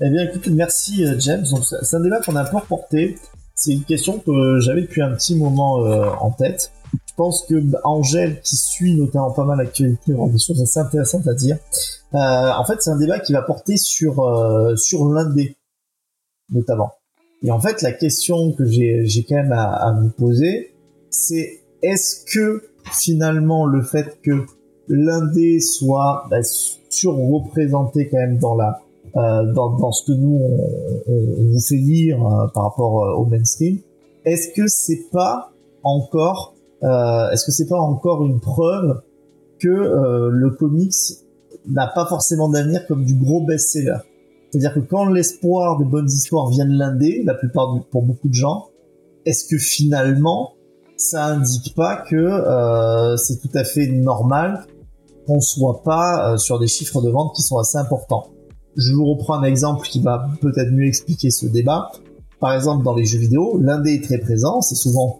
Eh 0.00 0.10
bien, 0.10 0.22
écoute, 0.22 0.46
merci 0.48 1.04
euh, 1.04 1.18
James. 1.18 1.44
C'est 1.62 1.96
un 1.96 2.00
débat 2.00 2.20
qu'on 2.20 2.36
a 2.36 2.42
un 2.42 2.44
peu 2.44 2.58
reporté. 2.58 3.16
C'est 3.54 3.72
une 3.72 3.82
question 3.82 4.20
que 4.20 4.60
j'avais 4.60 4.82
depuis 4.82 5.02
un 5.02 5.12
petit 5.12 5.34
moment 5.34 5.84
euh, 5.84 6.08
en 6.20 6.30
tête. 6.30 6.70
Je 6.92 7.14
pense 7.16 7.44
que 7.46 7.56
bah, 7.56 7.80
Angèle, 7.82 8.40
qui 8.42 8.54
suit 8.56 8.94
notamment 8.94 9.32
pas 9.32 9.44
mal 9.44 9.58
l'actualité, 9.58 10.14
aura 10.14 10.30
des 10.30 10.38
choses 10.38 10.62
assez 10.62 10.78
intéressantes 10.78 11.26
à 11.26 11.34
dire. 11.34 11.58
Euh, 12.14 12.18
en 12.18 12.64
fait, 12.64 12.80
c'est 12.80 12.90
un 12.90 12.98
débat 12.98 13.18
qui 13.18 13.32
va 13.32 13.42
porter 13.42 13.76
sur 13.76 14.20
euh, 14.20 14.76
sur 14.76 15.04
l'indé, 15.06 15.56
notamment. 16.50 16.92
Et 17.42 17.50
en 17.50 17.58
fait, 17.58 17.82
la 17.82 17.90
question 17.90 18.52
que 18.52 18.64
j'ai 18.64 19.26
quand 19.28 19.34
même 19.34 19.52
à, 19.52 19.64
à 19.64 19.92
vous 19.92 20.10
poser, 20.10 20.76
c'est 21.10 21.60
est-ce 21.82 22.24
que 22.32 22.62
finalement 22.92 23.66
le 23.66 23.82
fait 23.82 24.20
que 24.22 24.46
l'indé 24.86 25.58
soit 25.58 26.24
bah, 26.30 26.38
surreprésenté 26.88 28.08
quand 28.08 28.18
même 28.18 28.38
dans 28.38 28.54
la 28.54 28.80
dans, 29.54 29.76
dans 29.76 29.92
ce 29.92 30.04
que 30.04 30.12
nous 30.12 30.40
vous 31.52 31.60
fait 31.60 31.76
lire 31.76 32.24
euh, 32.26 32.46
par 32.54 32.64
rapport 32.64 33.04
euh, 33.04 33.14
au 33.14 33.24
mainstream, 33.24 33.78
est-ce 34.24 34.48
que 34.54 34.66
c'est 34.66 35.08
pas 35.10 35.52
encore 35.82 36.54
euh, 36.82 37.30
est-ce 37.30 37.44
que 37.44 37.68
pas 37.68 37.80
encore 37.80 38.24
une 38.24 38.40
preuve 38.40 39.00
que 39.58 39.68
euh, 39.68 40.30
le 40.30 40.50
comics 40.50 40.94
n'a 41.66 41.88
pas 41.88 42.06
forcément 42.06 42.48
d'avenir 42.48 42.86
comme 42.86 43.04
du 43.04 43.14
gros 43.14 43.44
best-seller? 43.44 43.98
C'est-à-dire 44.50 44.74
que 44.74 44.80
quand 44.80 45.06
l'espoir 45.06 45.78
des 45.78 45.84
bonnes 45.84 46.08
histoires 46.08 46.48
vient 46.48 46.66
de 46.66 46.76
l'indé, 46.78 47.22
la 47.24 47.34
plupart 47.34 47.80
pour 47.90 48.02
beaucoup 48.02 48.28
de 48.28 48.34
gens, 48.34 48.68
est-ce 49.26 49.46
que 49.48 49.58
finalement 49.58 50.52
ça 50.96 51.26
indique 51.26 51.74
pas 51.74 51.96
que 51.96 52.16
euh, 52.16 53.16
c'est 53.16 53.40
tout 53.40 53.50
à 53.54 53.64
fait 53.64 53.88
normal 53.88 54.66
qu'on 55.26 55.40
soit 55.40 55.82
pas 55.82 56.32
euh, 56.32 56.36
sur 56.36 56.58
des 56.58 56.68
chiffres 56.68 57.02
de 57.02 57.10
vente 57.10 57.34
qui 57.34 57.42
sont 57.42 57.58
assez 57.58 57.76
importants? 57.76 58.28
Je 58.78 58.94
vous 58.94 59.04
reprends 59.04 59.34
un 59.34 59.42
exemple 59.42 59.86
qui 59.86 60.00
va 60.00 60.26
peut-être 60.40 60.70
mieux 60.70 60.86
expliquer 60.86 61.30
ce 61.30 61.46
débat. 61.46 61.90
Par 62.40 62.54
exemple, 62.54 62.84
dans 62.84 62.94
les 62.94 63.04
jeux 63.04 63.18
vidéo, 63.18 63.58
l'indé 63.60 63.94
est 63.94 64.04
très 64.04 64.18
présent, 64.18 64.62
c'est 64.62 64.76
souvent 64.76 65.18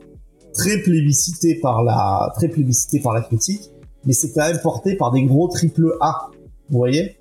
très 0.54 0.78
plébiscité 0.78 1.58
par 1.60 1.82
la, 1.82 2.32
très 2.36 2.48
plébiscité 2.48 3.00
par 3.00 3.12
la 3.12 3.20
critique, 3.20 3.70
mais 4.04 4.12
c'est 4.12 4.32
quand 4.32 4.46
même 4.46 4.60
porté 4.62 4.96
par 4.96 5.10
des 5.10 5.24
gros 5.24 5.48
triple 5.48 5.92
A. 6.00 6.30
Vous 6.70 6.78
voyez? 6.78 7.16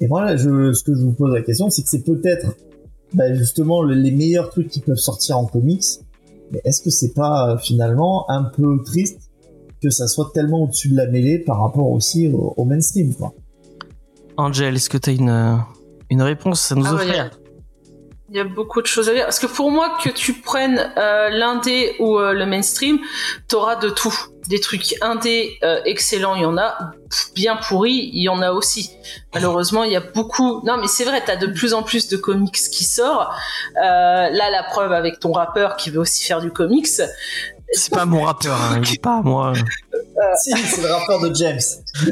Et 0.00 0.08
moi, 0.08 0.24
là, 0.24 0.36
je, 0.36 0.72
ce 0.72 0.82
que 0.82 0.94
je 0.94 1.00
vous 1.02 1.12
pose 1.12 1.32
la 1.32 1.42
question, 1.42 1.68
c'est 1.68 1.82
que 1.82 1.88
c'est 1.90 2.04
peut-être, 2.04 2.56
bah, 3.12 3.32
justement, 3.34 3.82
le- 3.82 3.94
les 3.94 4.10
meilleurs 4.10 4.50
trucs 4.50 4.68
qui 4.68 4.80
peuvent 4.80 4.96
sortir 4.96 5.38
en 5.38 5.44
comics, 5.46 5.84
mais 6.52 6.60
est-ce 6.64 6.80
que 6.82 6.90
c'est 6.90 7.12
pas, 7.12 7.52
euh, 7.52 7.58
finalement, 7.58 8.24
un 8.30 8.44
peu 8.44 8.82
triste 8.84 9.30
que 9.82 9.90
ça 9.90 10.06
soit 10.06 10.30
tellement 10.32 10.62
au-dessus 10.62 10.88
de 10.88 10.96
la 10.96 11.06
mêlée 11.06 11.38
par 11.38 11.60
rapport 11.60 11.90
aussi 11.90 12.28
au, 12.28 12.54
au 12.56 12.64
mainstream, 12.64 13.14
quoi? 13.14 13.34
Angel, 14.36 14.76
est-ce 14.76 14.90
que 14.90 14.98
tu 14.98 15.10
as 15.10 15.12
une, 15.12 15.30
euh, 15.30 15.56
une 16.10 16.22
réponse? 16.22 16.72
À 16.72 16.74
nous 16.74 16.86
Ah 16.86 16.94
ouais, 16.94 17.02
offrir 17.02 17.30
Il 18.28 18.36
y 18.36 18.40
a 18.40 18.44
beaucoup 18.44 18.82
de 18.82 18.86
choses 18.86 19.08
à 19.08 19.14
dire. 19.14 19.24
Parce 19.24 19.38
que 19.38 19.46
pour 19.46 19.70
moi, 19.70 19.96
que 20.02 20.10
tu 20.10 20.34
prennes 20.34 20.92
euh, 20.96 21.30
l'indé 21.30 21.96
ou 21.98 22.18
euh, 22.18 22.32
le 22.32 22.46
mainstream, 22.46 22.98
t'auras 23.48 23.76
de 23.76 23.88
tout. 23.88 24.14
Des 24.48 24.60
trucs 24.60 24.94
indé 25.00 25.58
euh, 25.64 25.80
excellents, 25.84 26.36
il 26.36 26.42
y 26.42 26.46
en 26.46 26.56
a. 26.56 26.92
Bien 27.34 27.56
pourris, 27.56 28.10
il 28.12 28.22
y 28.22 28.28
en 28.28 28.42
a 28.42 28.52
aussi. 28.52 28.90
Malheureusement, 29.34 29.84
il 29.84 29.92
y 29.92 29.96
a 29.96 30.00
beaucoup. 30.00 30.62
Non, 30.64 30.76
mais 30.76 30.86
c'est 30.86 31.04
vrai, 31.04 31.22
t'as 31.24 31.36
de 31.36 31.46
plus 31.46 31.74
en 31.74 31.82
plus 31.82 32.08
de 32.08 32.16
comics 32.16 32.54
qui 32.54 32.84
sortent. 32.84 33.32
Là, 33.74 34.50
la 34.50 34.62
preuve 34.64 34.92
avec 34.92 35.18
ton 35.18 35.32
rappeur 35.32 35.76
qui 35.76 35.90
veut 35.90 36.00
aussi 36.00 36.24
faire 36.24 36.40
du 36.40 36.50
comics. 36.50 36.86
C'est 37.72 37.92
pas 37.92 38.04
mon 38.04 38.22
rappeur, 38.22 38.56
hein, 38.56 38.80
il 38.82 38.94
est 38.94 39.02
pas 39.02 39.22
moi. 39.22 39.52
Si, 40.36 40.50
c'est 40.50 40.82
le 40.82 40.92
rappeur 40.92 41.20
de 41.20 41.34
James. 41.34 41.60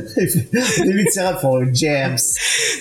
David 0.78 1.10
Serra 1.10 1.34
pour 1.34 1.58
James. 1.72 2.18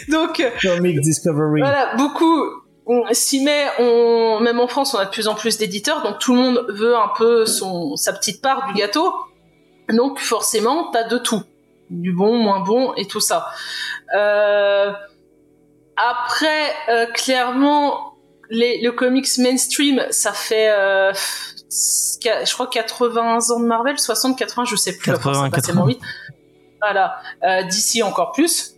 Donc, 0.10 0.40
euh, 0.40 0.50
Comic 0.62 1.00
Discovery. 1.00 1.62
Voilà, 1.62 1.96
beaucoup 1.96 2.64
on 2.86 3.06
s'y 3.14 3.44
met, 3.44 3.66
on, 3.80 4.40
même 4.42 4.60
en 4.60 4.68
France, 4.68 4.94
on 4.94 4.98
a 4.98 5.06
de 5.06 5.10
plus 5.10 5.28
en 5.28 5.36
plus 5.36 5.58
d'éditeurs, 5.58 6.04
donc 6.04 6.20
tout 6.20 6.34
le 6.34 6.42
monde 6.42 6.66
veut 6.70 6.96
un 6.96 7.10
peu 7.18 7.46
son, 7.46 7.96
sa 7.96 8.14
petite 8.14 8.42
part 8.42 8.68
du 8.68 8.74
gâteau. 8.74 9.14
Donc 9.90 10.20
forcément, 10.20 10.90
t'as 10.92 11.08
de 11.08 11.18
tout. 11.18 11.44
Du 11.90 12.14
bon, 12.14 12.38
moins 12.38 12.62
bon 12.62 12.94
et 12.96 13.06
tout 13.06 13.20
ça. 13.20 13.48
Euh, 14.16 14.92
après, 15.96 16.72
euh, 16.90 17.06
clairement, 17.08 18.16
les, 18.50 18.82
le 18.82 18.92
comics 18.92 19.38
mainstream, 19.38 20.02
ça 20.10 20.34
fait, 20.34 20.72
euh, 20.72 21.14
je 21.74 22.54
crois, 22.54 22.68
80 22.68 23.40
ans 23.50 23.60
de 23.60 23.66
Marvel, 23.66 23.98
60, 23.98 24.38
80, 24.38 24.66
je 24.66 24.76
sais 24.76 24.98
plus. 24.98 25.12
80, 25.12 25.34
ça 25.34 25.50
passe 25.50 25.64
tellement 25.64 25.86
vite. 25.86 26.02
Voilà. 26.82 27.18
Euh, 27.44 27.64
D'ici 27.64 28.04
encore 28.04 28.32
plus. 28.32 28.74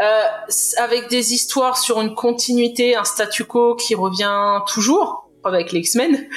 Euh, 0.00 0.22
avec 0.78 1.08
des 1.08 1.32
histoires 1.32 1.78
sur 1.78 2.00
une 2.00 2.14
continuité, 2.14 2.96
un 2.96 3.04
statu 3.04 3.44
quo 3.44 3.76
qui 3.76 3.94
revient 3.94 4.60
toujours, 4.66 5.30
avec 5.44 5.72
les 5.72 5.80
X-Men, 5.80 6.28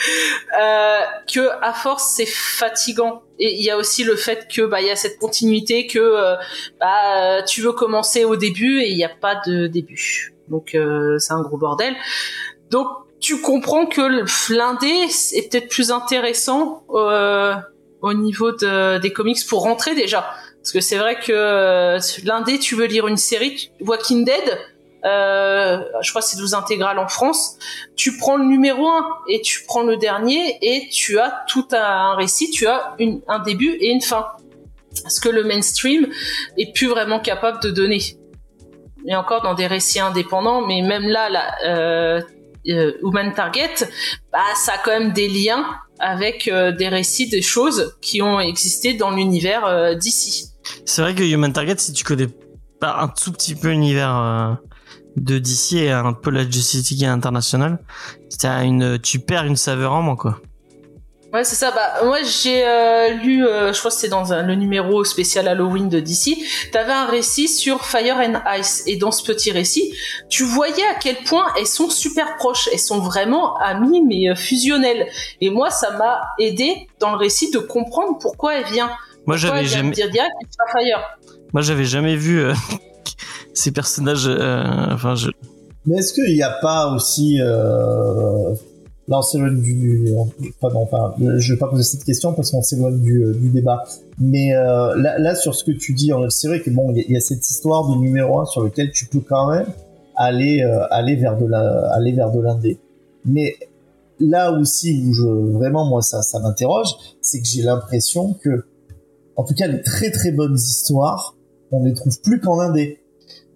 euh, 0.61 0.99
que 1.31 1.49
à 1.61 1.73
force 1.73 2.13
c'est 2.15 2.27
fatigant. 2.27 3.23
Et 3.39 3.55
il 3.55 3.65
y 3.65 3.71
a 3.71 3.77
aussi 3.77 4.03
le 4.03 4.15
fait 4.15 4.47
que 4.47 4.61
bah 4.61 4.81
il 4.81 4.87
y 4.87 4.91
a 4.91 4.95
cette 4.95 5.17
continuité 5.17 5.87
que 5.87 5.99
euh, 5.99 6.35
bah 6.79 7.43
tu 7.43 7.61
veux 7.61 7.73
commencer 7.73 8.23
au 8.23 8.35
début 8.35 8.81
et 8.81 8.89
il 8.89 8.95
n'y 8.95 9.03
a 9.03 9.09
pas 9.09 9.41
de 9.45 9.67
début. 9.67 10.33
Donc 10.49 10.77
c'est 11.17 11.33
un 11.33 11.41
gros 11.41 11.57
bordel. 11.57 11.95
Donc 12.69 12.87
tu 13.23 13.39
comprends 13.41 13.85
que 13.85 14.01
l'indé 14.53 15.07
est 15.31 15.49
peut-être 15.49 15.69
plus 15.69 15.91
intéressant 15.91 16.83
euh, 16.89 17.55
au 18.01 18.13
niveau 18.13 18.51
de, 18.51 18.99
des 18.99 19.13
comics 19.13 19.39
pour 19.47 19.63
rentrer 19.63 19.95
déjà. 19.95 20.29
Parce 20.61 20.73
que 20.73 20.81
c'est 20.81 20.97
vrai 20.97 21.17
que 21.17 21.31
euh, 21.31 21.99
l'indé, 22.25 22.59
tu 22.59 22.75
veux 22.75 22.85
lire 22.85 23.07
une 23.07 23.17
série, 23.17 23.71
Walking 23.79 24.25
Dead, 24.25 24.59
euh, 25.05 25.79
je 26.01 26.09
crois 26.09 26.21
que 26.21 26.27
c'est 26.27 26.37
12 26.37 26.53
intégrales 26.53 26.99
en 26.99 27.07
France, 27.07 27.57
tu 27.95 28.17
prends 28.17 28.35
le 28.35 28.43
numéro 28.45 28.87
1 28.87 29.07
et 29.29 29.41
tu 29.41 29.63
prends 29.65 29.83
le 29.83 29.95
dernier 29.95 30.57
et 30.61 30.89
tu 30.89 31.17
as 31.17 31.43
tout 31.47 31.67
un 31.71 32.15
récit, 32.15 32.51
tu 32.51 32.67
as 32.67 32.93
une, 32.99 33.21
un 33.29 33.39
début 33.39 33.71
et 33.79 33.89
une 33.89 34.01
fin. 34.01 34.27
Ce 35.07 35.21
que 35.21 35.29
le 35.29 35.43
mainstream 35.43 36.07
est 36.57 36.73
plus 36.73 36.87
vraiment 36.87 37.21
capable 37.21 37.61
de 37.63 37.71
donner. 37.71 38.01
Et 39.07 39.15
encore 39.15 39.41
dans 39.41 39.53
des 39.53 39.67
récits 39.67 39.99
indépendants, 40.01 40.61
mais 40.61 40.81
même 40.81 41.07
là, 41.07 41.29
là 41.29 41.55
euh, 41.65 42.21
euh, 42.69 42.93
Human 43.03 43.33
Target, 43.33 43.75
bah 44.31 44.39
ça 44.55 44.73
a 44.73 44.77
quand 44.77 44.91
même 44.91 45.13
des 45.13 45.27
liens 45.27 45.65
avec 45.99 46.47
euh, 46.47 46.71
des 46.71 46.89
récits, 46.89 47.29
des 47.29 47.41
choses 47.41 47.95
qui 48.01 48.21
ont 48.21 48.39
existé 48.39 48.93
dans 48.93 49.11
l'univers 49.11 49.65
euh, 49.65 49.95
d'ici. 49.95 50.49
C'est 50.85 51.01
vrai 51.01 51.15
que 51.15 51.23
Human 51.23 51.51
Target, 51.51 51.77
si 51.77 51.93
tu 51.93 52.03
connais 52.03 52.27
pas 52.79 52.97
un 53.01 53.07
tout 53.07 53.31
petit 53.31 53.55
peu 53.55 53.69
l'univers 53.69 54.15
euh, 54.15 54.53
de 55.15 55.39
DC 55.39 55.73
et 55.73 55.91
un 55.91 56.13
peu 56.13 56.29
la 56.29 56.49
Justice 56.49 56.89
League 56.91 57.05
internationale, 57.05 57.79
tu 59.01 59.19
perds 59.19 59.45
une 59.45 59.55
saveur 59.55 59.93
en 59.93 60.01
moins 60.01 60.15
quoi. 60.15 60.41
Ouais, 61.33 61.43
c'est 61.43 61.55
ça. 61.55 61.71
Bah, 61.71 62.05
moi, 62.05 62.19
j'ai 62.21 62.63
euh, 62.63 63.09
lu, 63.15 63.43
euh, 63.43 63.73
je 63.73 63.79
crois 63.79 63.89
que 63.89 63.97
c'était 63.97 64.09
dans 64.09 64.33
un- 64.33 64.43
le 64.43 64.53
numéro 64.53 65.03
spécial 65.03 65.47
Halloween 65.47 65.89
de 65.89 65.99
DC. 65.99 66.37
T'avais 66.71 66.91
un 66.91 67.05
récit 67.07 67.47
sur 67.47 67.83
Fire 67.85 68.17
and 68.17 68.39
Ice, 68.59 68.83
et 68.85 68.97
dans 68.97 69.09
ce 69.11 69.23
petit 69.23 69.51
récit, 69.51 69.95
tu 70.29 70.43
voyais 70.43 70.83
à 70.85 70.93
quel 71.01 71.15
point 71.25 71.45
elles 71.59 71.65
sont 71.65 71.89
super 71.89 72.35
proches. 72.37 72.69
Elles 72.71 72.77
sont 72.79 72.99
vraiment 72.99 73.57
amies, 73.57 74.01
mais 74.03 74.29
euh, 74.29 74.35
fusionnelles. 74.35 75.07
Et 75.41 75.49
moi, 75.49 75.71
ça 75.71 75.89
m'a 75.97 76.21
aidé 76.39 76.87
dans 76.99 77.09
le 77.09 77.17
récit 77.17 77.49
de 77.49 77.57
comprendre 77.57 78.19
pourquoi 78.21 78.53
elle 78.59 78.65
vient. 78.71 78.91
Moi 79.25 79.35
j'avais 79.37 79.65
jamais, 79.65 79.89
me 79.89 79.93
dire 79.95 80.09
direct 80.11 80.33
Fire. 80.73 80.99
moi 81.53 81.61
j'avais 81.61 81.85
jamais 81.85 82.15
vu 82.17 82.41
euh, 82.41 82.53
ces 83.55 83.71
personnages. 83.71 84.27
euh, 84.27 84.63
enfin, 84.91 85.15
je, 85.15 85.29
Mais 85.85 85.97
est-ce 85.97 86.13
qu'il 86.13 86.33
n'y 86.35 86.43
a 86.43 86.51
pas 86.61 86.89
aussi 86.93 87.39
euh... 87.41 88.53
là 89.07 89.19
on 89.19 89.21
s'éloigne 89.21 89.61
du 89.61 90.11
non, 90.11 90.29
enfin 90.61 91.13
je 91.37 91.53
vais 91.53 91.59
pas 91.59 91.67
poser 91.67 91.83
cette 91.83 92.03
question 92.03 92.33
parce 92.33 92.51
qu'on 92.51 92.61
s'éloigne 92.61 92.99
du, 93.01 93.23
du 93.39 93.49
débat. 93.49 93.83
Mais 94.19 94.55
euh, 94.55 94.95
là, 94.95 95.17
là 95.19 95.35
sur 95.35 95.55
ce 95.55 95.63
que 95.63 95.71
tu 95.71 95.93
dis 95.93 96.11
c'est 96.29 96.47
vrai 96.47 96.61
que 96.61 96.69
bon 96.69 96.93
il 96.95 97.11
y, 97.11 97.17
a- 97.17 97.19
cette 97.19 97.47
histoire 97.49 97.89
de 97.89 97.99
numéro 97.99 98.39
un 98.39 98.45
sur 98.45 98.61
lequel 98.61 98.91
tu 98.91 99.05
peux 99.05 99.19
quand 99.19 99.51
même 99.51 99.65
aller 100.15 100.61
euh, 100.63 100.85
aller 100.91 101.15
vers 101.15 101.37
de 101.37 101.45
la 101.47 101.89
aller 101.93 102.11
vers 102.13 102.31
de 102.31 102.39
l'indé. 102.39 102.77
Mais 103.25 103.55
là 104.19 104.51
aussi 104.51 105.03
où 105.05 105.13
je 105.13 105.25
vraiment 105.25 105.85
moi 105.85 106.01
ça 106.01 106.21
ça 106.21 106.39
m'interroge 106.39 106.89
c'est 107.21 107.41
que 107.41 107.47
j'ai 107.47 107.63
l'impression 107.63 108.33
que 108.41 108.63
en 109.35 109.43
tout 109.43 109.55
cas 109.55 109.67
les 109.67 109.81
très 109.81 110.11
très 110.11 110.31
bonnes 110.31 110.55
histoires 110.55 111.35
on 111.71 111.83
les 111.83 111.93
trouve 111.93 112.19
plus 112.21 112.39
qu'en 112.39 112.59
indé. 112.59 112.99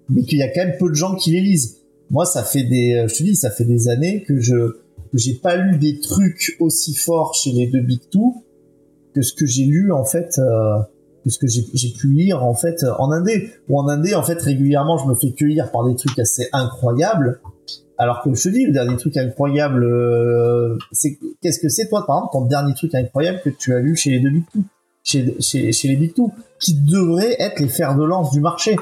Mais 0.09 0.23
qu'il 0.23 0.39
y 0.39 0.41
a 0.41 0.47
quand 0.47 0.65
même 0.65 0.77
peu 0.79 0.89
de 0.89 0.95
gens 0.95 1.15
qui 1.15 1.31
les 1.31 1.41
lisent. 1.41 1.77
Moi 2.09 2.25
ça 2.25 2.43
fait 2.43 2.63
des 2.63 2.93
euh, 2.95 3.07
je 3.07 3.17
te 3.17 3.23
dis 3.23 3.35
ça 3.35 3.51
fait 3.51 3.65
des 3.65 3.87
années 3.89 4.23
que 4.23 4.39
je 4.39 4.77
j'ai 5.13 5.35
pas 5.35 5.55
lu 5.55 5.77
des 5.77 5.99
trucs 5.99 6.57
aussi 6.59 6.93
forts 6.93 7.33
chez 7.33 7.51
les 7.51 7.67
deux 7.67 7.81
Big 7.81 8.01
Two 8.09 8.43
que 9.13 9.21
ce 9.21 9.33
que 9.33 9.45
j'ai 9.45 9.63
lu 9.63 9.91
en 9.91 10.05
fait 10.05 10.37
euh, 10.37 10.79
que 11.23 11.29
ce 11.29 11.39
que 11.39 11.47
j'ai 11.47 11.89
pu 11.89 12.07
lire 12.09 12.43
en 12.43 12.53
fait 12.53 12.83
euh, 12.83 12.93
en 12.99 13.11
indé. 13.11 13.51
Ou 13.67 13.79
en 13.79 13.87
indé 13.87 14.15
en 14.15 14.23
fait 14.23 14.39
régulièrement 14.41 14.97
je 14.97 15.07
me 15.07 15.15
fais 15.15 15.31
cueillir 15.31 15.71
par 15.71 15.85
des 15.85 15.95
trucs 15.95 16.17
assez 16.19 16.49
incroyables. 16.53 17.39
Alors 17.97 18.21
que 18.21 18.33
je 18.33 18.43
te 18.43 18.49
dis 18.49 18.65
le 18.65 18.73
dernier 18.73 18.95
truc 18.95 19.17
incroyable 19.17 19.83
euh, 19.83 20.77
c'est 20.91 21.17
qu'est-ce 21.41 21.59
que 21.59 21.69
c'est 21.69 21.87
toi 21.87 22.05
par 22.05 22.17
exemple 22.17 22.33
ton 22.33 22.45
dernier 22.45 22.73
truc 22.75 22.93
incroyable 22.93 23.41
que 23.43 23.49
tu 23.49 23.73
as 23.73 23.79
lu 23.79 23.95
chez 23.95 24.11
les 24.11 24.19
deux 24.19 24.29
Big 24.29 24.43
Two? 24.51 24.61
Chez, 25.03 25.41
chez, 25.41 25.87
les 25.87 25.95
Big 25.95 26.13
Two 26.13 26.31
qui 26.59 26.73
devraient 26.73 27.37
être 27.39 27.59
les 27.61 27.69
fers 27.69 27.95
de 27.95 28.03
lance 28.03 28.31
du 28.31 28.41
marché. 28.41 28.75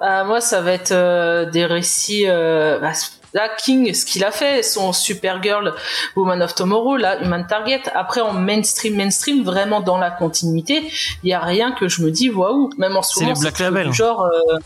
Bah, 0.00 0.24
moi, 0.24 0.40
ça 0.40 0.60
va 0.60 0.72
être 0.72 1.52
des 1.52 1.64
récits. 1.64 2.24
Bah, 2.26 2.92
là, 3.32 3.48
King, 3.62 3.92
ce 3.94 4.04
qu'il 4.04 4.24
a 4.24 4.30
fait, 4.30 4.62
son 4.62 4.92
Supergirl, 4.92 5.74
Woman 6.16 6.42
of 6.42 6.54
Tomorrow, 6.54 6.96
là, 6.96 7.22
Human 7.22 7.46
Target. 7.46 7.82
Après, 7.94 8.20
en 8.20 8.32
mainstream, 8.32 8.96
mainstream, 8.96 9.44
vraiment 9.44 9.80
dans 9.80 9.98
la 9.98 10.10
continuité, 10.10 10.90
il 11.22 11.30
y 11.30 11.32
a 11.32 11.40
rien 11.40 11.72
que 11.72 11.88
je 11.88 12.02
me 12.02 12.10
dis, 12.10 12.30
waouh. 12.30 12.70
Même 12.78 12.96
en 12.96 13.02
ce 13.02 13.18
C'est 13.18 13.26
les 13.26 13.32
Black 13.34 13.58
Label. 13.58 13.86
du 13.88 13.92
genre. 13.94 14.22
euh, 14.22 14.58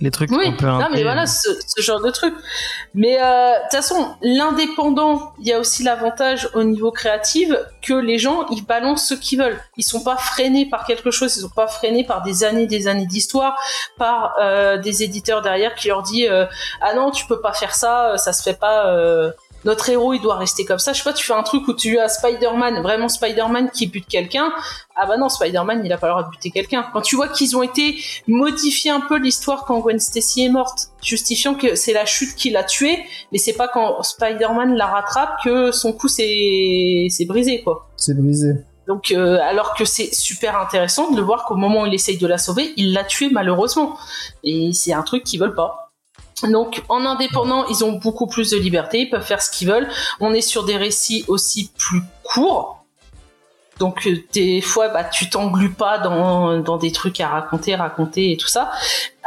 les 0.00 0.10
trucs 0.10 0.30
oui, 0.30 0.48
un 0.48 0.52
peu 0.52 0.66
non, 0.66 0.88
mais 0.92 1.02
voilà, 1.02 1.22
euh, 1.22 1.26
ce, 1.26 1.48
ce 1.66 1.80
genre 1.82 2.00
de 2.00 2.10
truc. 2.10 2.34
Mais 2.94 3.18
euh, 3.18 3.52
de 3.52 3.62
toute 3.62 3.72
façon, 3.72 4.14
l'indépendant, 4.20 5.32
il 5.40 5.46
y 5.46 5.52
a 5.52 5.58
aussi 5.58 5.82
l'avantage 5.82 6.48
au 6.54 6.64
niveau 6.64 6.90
créatif 6.90 7.52
que 7.82 7.94
les 7.94 8.18
gens, 8.18 8.46
ils 8.50 8.64
balancent 8.64 9.08
ce 9.08 9.14
qu'ils 9.14 9.38
veulent. 9.38 9.58
Ils 9.76 9.84
sont 9.84 10.02
pas 10.02 10.16
freinés 10.16 10.68
par 10.68 10.84
quelque 10.84 11.10
chose, 11.10 11.34
ils 11.36 11.40
sont 11.40 11.48
pas 11.48 11.66
freinés 11.66 12.04
par 12.04 12.22
des 12.22 12.44
années, 12.44 12.66
des 12.66 12.88
années 12.88 13.06
d'histoire, 13.06 13.58
par 13.96 14.34
euh, 14.38 14.76
des 14.76 15.02
éditeurs 15.02 15.40
derrière 15.40 15.74
qui 15.74 15.88
leur 15.88 16.02
dit 16.02 16.28
euh, 16.28 16.44
ah 16.82 16.94
non, 16.94 17.10
tu 17.10 17.26
peux 17.26 17.40
pas 17.40 17.52
faire 17.54 17.74
ça, 17.74 18.18
ça 18.18 18.32
se 18.32 18.42
fait 18.42 18.58
pas. 18.58 18.94
Notre 19.64 19.88
héros, 19.88 20.12
il 20.12 20.20
doit 20.20 20.36
rester 20.36 20.64
comme 20.64 20.78
ça. 20.78 20.92
Je 20.92 20.98
sais 20.98 21.04
pas, 21.04 21.12
tu 21.12 21.24
fais 21.24 21.32
un 21.32 21.42
truc 21.42 21.66
où 21.68 21.74
tu 21.74 21.98
as 21.98 22.08
Spider-Man, 22.08 22.82
vraiment 22.82 23.08
Spider-Man 23.08 23.70
qui 23.70 23.86
bute 23.86 24.06
quelqu'un. 24.06 24.52
Ah 24.94 25.06
bah 25.06 25.16
non, 25.16 25.28
Spider-Man, 25.28 25.82
il 25.84 25.92
a 25.92 25.98
pas 25.98 26.06
le 26.06 26.12
droit 26.12 26.22
de 26.22 26.30
buter 26.30 26.50
quelqu'un. 26.50 26.86
Quand 26.92 27.02
tu 27.02 27.16
vois 27.16 27.28
qu'ils 27.28 27.56
ont 27.56 27.62
été 27.62 27.96
modifier 28.28 28.90
un 28.90 29.00
peu 29.00 29.18
l'histoire 29.18 29.64
quand 29.64 29.80
Gwen 29.80 29.98
Stacy 29.98 30.44
est 30.44 30.48
morte, 30.48 30.90
justifiant 31.02 31.54
que 31.54 31.74
c'est 31.74 31.92
la 31.92 32.06
chute 32.06 32.34
qui 32.36 32.50
l'a 32.50 32.64
tué, 32.64 32.98
mais 33.32 33.38
c'est 33.38 33.54
pas 33.54 33.68
quand 33.68 34.02
Spider-Man 34.02 34.74
la 34.74 34.86
rattrape 34.86 35.42
que 35.44 35.72
son 35.72 35.92
cou 35.92 36.08
s'est 36.08 37.08
s'est 37.10 37.24
brisé, 37.24 37.62
quoi. 37.62 37.88
c'est 37.96 38.16
brisé 38.16 38.54
Donc, 38.86 39.10
euh, 39.10 39.38
alors 39.42 39.74
que 39.74 39.84
c'est 39.84 40.14
super 40.14 40.58
intéressant 40.58 41.10
de 41.10 41.16
le 41.16 41.22
voir 41.22 41.44
qu'au 41.44 41.56
moment 41.56 41.82
où 41.82 41.86
il 41.86 41.94
essaye 41.94 42.18
de 42.18 42.26
la 42.26 42.38
sauver, 42.38 42.72
il 42.76 42.92
l'a 42.92 43.04
tué 43.04 43.28
malheureusement. 43.30 43.98
Et 44.44 44.72
c'est 44.72 44.92
un 44.92 45.02
truc 45.02 45.24
qu'ils 45.24 45.40
veulent 45.40 45.54
pas. 45.54 45.85
Donc, 46.42 46.82
en 46.88 47.06
indépendant, 47.06 47.66
ils 47.68 47.84
ont 47.84 47.92
beaucoup 47.92 48.26
plus 48.26 48.50
de 48.50 48.58
liberté, 48.58 49.00
ils 49.00 49.10
peuvent 49.10 49.24
faire 49.24 49.40
ce 49.40 49.50
qu'ils 49.50 49.68
veulent. 49.68 49.88
On 50.20 50.34
est 50.34 50.42
sur 50.42 50.64
des 50.64 50.76
récits 50.76 51.24
aussi 51.28 51.70
plus 51.78 52.02
courts. 52.22 52.84
Donc, 53.78 54.06
euh, 54.06 54.16
des 54.32 54.60
fois, 54.60 54.88
bah, 54.88 55.04
tu 55.04 55.28
t'englues 55.28 55.72
pas 55.72 55.98
dans, 55.98 56.58
dans 56.60 56.78
des 56.78 56.92
trucs 56.92 57.20
à 57.20 57.28
raconter, 57.28 57.74
raconter 57.74 58.32
et 58.32 58.36
tout 58.36 58.48
ça. 58.48 58.70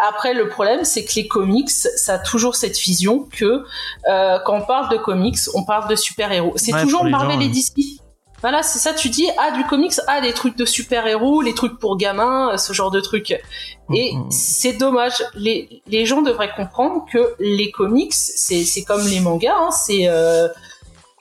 Après, 0.07 0.33
le 0.33 0.49
problème, 0.49 0.85
c'est 0.85 1.05
que 1.05 1.13
les 1.15 1.27
comics, 1.27 1.69
ça 1.69 2.13
a 2.15 2.19
toujours 2.19 2.55
cette 2.55 2.77
vision 2.77 3.27
que 3.31 3.63
euh, 4.07 4.39
quand 4.45 4.57
on 4.57 4.61
parle 4.61 4.89
de 4.89 4.97
comics, 4.97 5.37
on 5.53 5.63
parle 5.63 5.87
de 5.89 5.95
super-héros. 5.95 6.53
C'est 6.55 6.73
Ouais, 6.73 6.81
toujours 6.81 7.03
Marvel 7.05 7.39
gens, 7.39 7.41
et. 7.41 7.49
DC. 7.49 8.01
Voilà, 8.41 8.63
c'est 8.63 8.79
ça, 8.79 8.93
tu 8.93 9.09
dis, 9.09 9.27
ah, 9.37 9.51
du 9.51 9.65
comics, 9.65 9.93
ah, 10.07 10.19
les 10.21 10.33
trucs 10.33 10.55
de 10.57 10.65
super-héros, 10.65 11.41
les 11.41 11.53
trucs 11.53 11.77
pour 11.77 11.97
gamins, 11.97 12.53
euh, 12.53 12.57
ce 12.57 12.71
genre 12.73 12.89
de 12.91 12.99
trucs. 13.01 13.31
Et 13.93 14.13
Mhm. 14.15 14.31
c'est 14.31 14.73
dommage. 14.73 15.23
Les, 15.35 15.81
les 15.87 16.05
gens 16.05 16.21
devraient 16.21 16.53
comprendre 16.55 17.05
que 17.11 17.33
les 17.39 17.69
comics, 17.71 18.13
c'est 18.13 18.83
comme 18.83 19.05
les 19.07 19.19
mangas, 19.19 19.55
hein, 19.57 19.71
c'est 19.71 20.07
euh, 20.07 20.47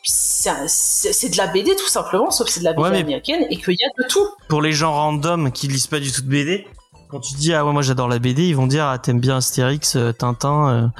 c'est 0.05 1.29
de 1.31 1.37
la 1.37 1.47
BD 1.49 1.75
tout 1.77 1.89
simplement, 1.89 2.31
sauf 2.31 2.47
que 2.47 2.53
c'est 2.53 2.61
de 2.61 2.65
la 2.65 2.73
BD 2.73 2.83
Ouais, 2.83 2.99
américaine 3.01 3.45
et 3.51 3.57
qu'il 3.57 3.75
y 3.75 3.85
a 3.85 4.03
de 4.03 4.09
tout. 4.09 4.27
pour 4.49 4.63
les 4.63 4.73
gens 4.73 4.93
random 4.93 5.51
qui 5.53 5.69
lisent 5.69 5.87
pas 5.87 6.01
du 6.01 6.11
tout 6.11 6.23
de 6.23 6.29
BD, 6.29 6.67
quand 7.11 7.21
tu 7.21 7.35
dis 7.35 7.53
ah 7.53 7.65
ouais 7.67 7.73
moi 7.73 7.83
j'adore 7.83 8.09
la 8.09 8.19
BD, 8.19 8.45
ils 8.49 8.57
vont 8.57 8.67
dire 8.67 8.85
ah 8.87 8.99
t'aimes 8.99 9.21
bien 9.21 9.39
Astérix, 9.39 9.97
euh, 9.97 10.13
Tintin, 10.13 10.93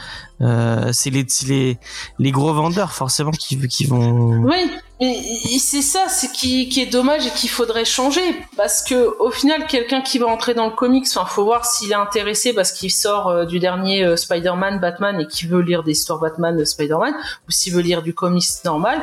euh, 0.43 0.45
euh, 0.45 0.91
c'est 0.93 1.11
les, 1.11 1.27
les 1.47 1.79
les 2.19 2.31
gros 2.33 2.53
vendeurs 2.53 2.93
forcément 2.93 3.31
qui 3.31 3.59
qui 3.69 3.85
vont. 3.87 4.43
Oui, 4.45 4.71
mais 5.01 5.59
c'est 5.61 5.83
ça, 5.83 6.05
c'est 6.09 6.33
qui, 6.33 6.69
qui 6.69 6.81
est 6.81 6.87
dommage 6.87 7.27
et 7.27 7.31
qu'il 7.31 7.49
faudrait 7.51 7.85
changer 7.85 8.21
parce 8.57 8.83
que 8.83 9.17
au 9.21 9.31
final, 9.31 9.67
quelqu'un 9.67 10.01
qui 10.01 10.19
va 10.19 10.27
entrer 10.27 10.55
dans 10.55 10.67
le 10.67 10.73
comics, 10.75 11.07
enfin, 11.15 11.25
faut 11.27 11.45
voir 11.45 11.65
s'il 11.65 11.91
est 11.93 11.95
intéressé 11.95 12.53
parce 12.53 12.73
qu'il 12.73 12.91
sort 12.91 13.29
euh, 13.29 13.45
du 13.45 13.59
dernier 13.61 14.05
euh, 14.05 14.17
Spider-Man, 14.17 14.81
Batman 14.81 15.21
et 15.21 15.27
qui 15.27 15.47
veut 15.47 15.61
lire 15.61 15.83
des 15.85 15.93
histoires 15.93 16.19
Batman, 16.19 16.59
euh, 16.61 16.65
Spider-Man, 16.65 17.15
ou 17.49 17.51
s'il 17.53 17.73
veut 17.75 17.83
lire 17.83 18.03
du 18.03 18.13
comics 18.15 18.45
normal. 18.65 18.99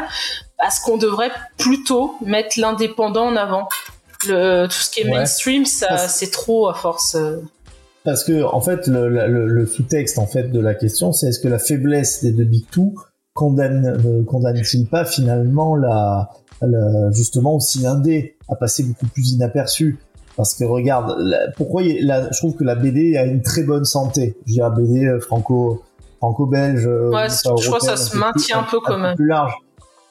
Est-ce 0.66 0.82
qu'on 0.82 0.98
devrait 0.98 1.32
plutôt 1.58 2.16
mettre 2.26 2.60
l'indépendant 2.60 3.28
en 3.28 3.36
avant 3.36 3.68
le, 4.28 4.66
Tout 4.68 4.72
ce 4.74 4.90
qui 4.90 5.02
est 5.02 5.06
Ouais. 5.06 5.12
mainstream, 5.12 5.66
ça, 5.66 5.88
Parce- 5.88 6.16
c'est 6.16 6.32
trop 6.32 6.68
à 6.68 6.74
force. 6.74 7.16
euh. 7.16 7.38
Parce 8.04 8.24
que 8.24 8.44
en 8.44 8.62
fait, 8.62 8.86
le, 8.88 9.10
le- 9.10 9.48
le 9.48 9.66
sous-texte 9.66 10.20
en 10.20 10.28
fait 10.28 10.52
de 10.52 10.60
la 10.60 10.76
question, 10.76 11.12
c'est 11.14 11.28
est-ce 11.28 11.40
que 11.40 11.48
la 11.48 11.58
faiblesse 11.60 12.24
des 12.24 12.32
deux 12.32 12.44
Big 12.44 12.66
Two 12.70 12.94
condamne 13.36 14.24
condamne-t-il 14.26 14.88
pas 14.88 15.06
finalement 15.06 15.76
la, 15.76 16.30
la- 16.62 17.12
justement 17.12 17.56
aussi 17.56 17.80
l'indé 17.80 18.36
à 18.50 18.56
passer 18.56 18.84
beaucoup 18.84 19.06
plus 19.08 19.34
inaperçu? 19.34 20.00
Parce 20.38 20.54
que 20.56 20.64
regarde, 20.64 21.16
la- 21.20 21.52
pourquoi 21.52 21.84
je 21.84 22.38
trouve 22.38 22.56
que 22.56 22.64
la 22.64 22.76
BD 22.76 23.16
a 23.18 23.26
une 23.26 23.42
très 23.42 23.64
bonne 23.64 23.86
santé. 23.86 24.36
Je 24.48 24.54
dirais 24.54 24.70
BD 24.76 25.06
euh, 25.06 25.20
franco 25.20 25.84
franco-belge. 26.18 26.88
euh, 26.88 27.12
Ouais, 27.12 27.28
je 27.30 27.68
crois 27.68 27.80
que 27.80 27.86
ça 27.86 27.98
se 27.98 28.18
maintient 28.18 28.60
un 28.60 28.64
peu 28.64 28.80
quand 28.84 28.98
même. 28.98 29.16
plus 29.16 29.28
large. 29.28 29.54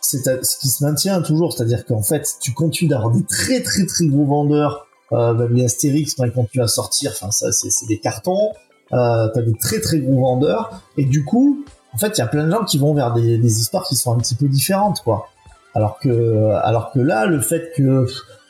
C'est 0.00 0.22
ce 0.44 0.58
qui 0.58 0.68
se 0.68 0.84
maintient 0.84 1.20
toujours, 1.22 1.52
c'est-à-dire 1.54 1.86
qu'en 1.86 2.02
fait, 2.02 2.28
tu 2.40 2.52
continues 2.52 2.90
d'avoir 2.90 3.10
des 3.10 3.24
très 3.24 3.62
très 3.62 3.86
très 3.86 4.06
gros 4.06 4.26
vendeurs 4.26 4.86
euh, 5.12 5.32
même 5.34 5.52
les 5.54 5.64
Astérix 5.64 6.14
quand 6.14 6.24
ils 6.24 6.32
continuent 6.32 6.64
à 6.64 6.68
sortir, 6.68 7.12
enfin 7.14 7.30
ça 7.30 7.52
c'est 7.52 7.70
c'est 7.70 7.86
des 7.86 7.98
cartons. 8.00 8.50
Euh, 8.92 9.28
T'as 9.34 9.42
des 9.42 9.54
très 9.54 9.80
très 9.80 9.98
gros 9.98 10.20
vendeurs 10.20 10.82
et 10.98 11.04
du 11.04 11.24
coup, 11.24 11.64
en 11.94 11.98
fait, 11.98 12.16
il 12.16 12.18
y 12.18 12.22
a 12.22 12.26
plein 12.26 12.44
de 12.44 12.50
gens 12.50 12.64
qui 12.64 12.78
vont 12.78 12.92
vers 12.94 13.12
des, 13.12 13.38
des 13.38 13.60
histoires 13.60 13.84
qui 13.84 13.96
sont 13.96 14.12
un 14.12 14.18
petit 14.18 14.34
peu 14.34 14.48
différentes, 14.48 15.00
quoi. 15.02 15.28
Alors 15.74 15.98
que 15.98 16.52
alors 16.62 16.92
que 16.92 16.98
là, 17.00 17.26
le 17.26 17.40
fait 17.40 17.72
que 17.76 18.06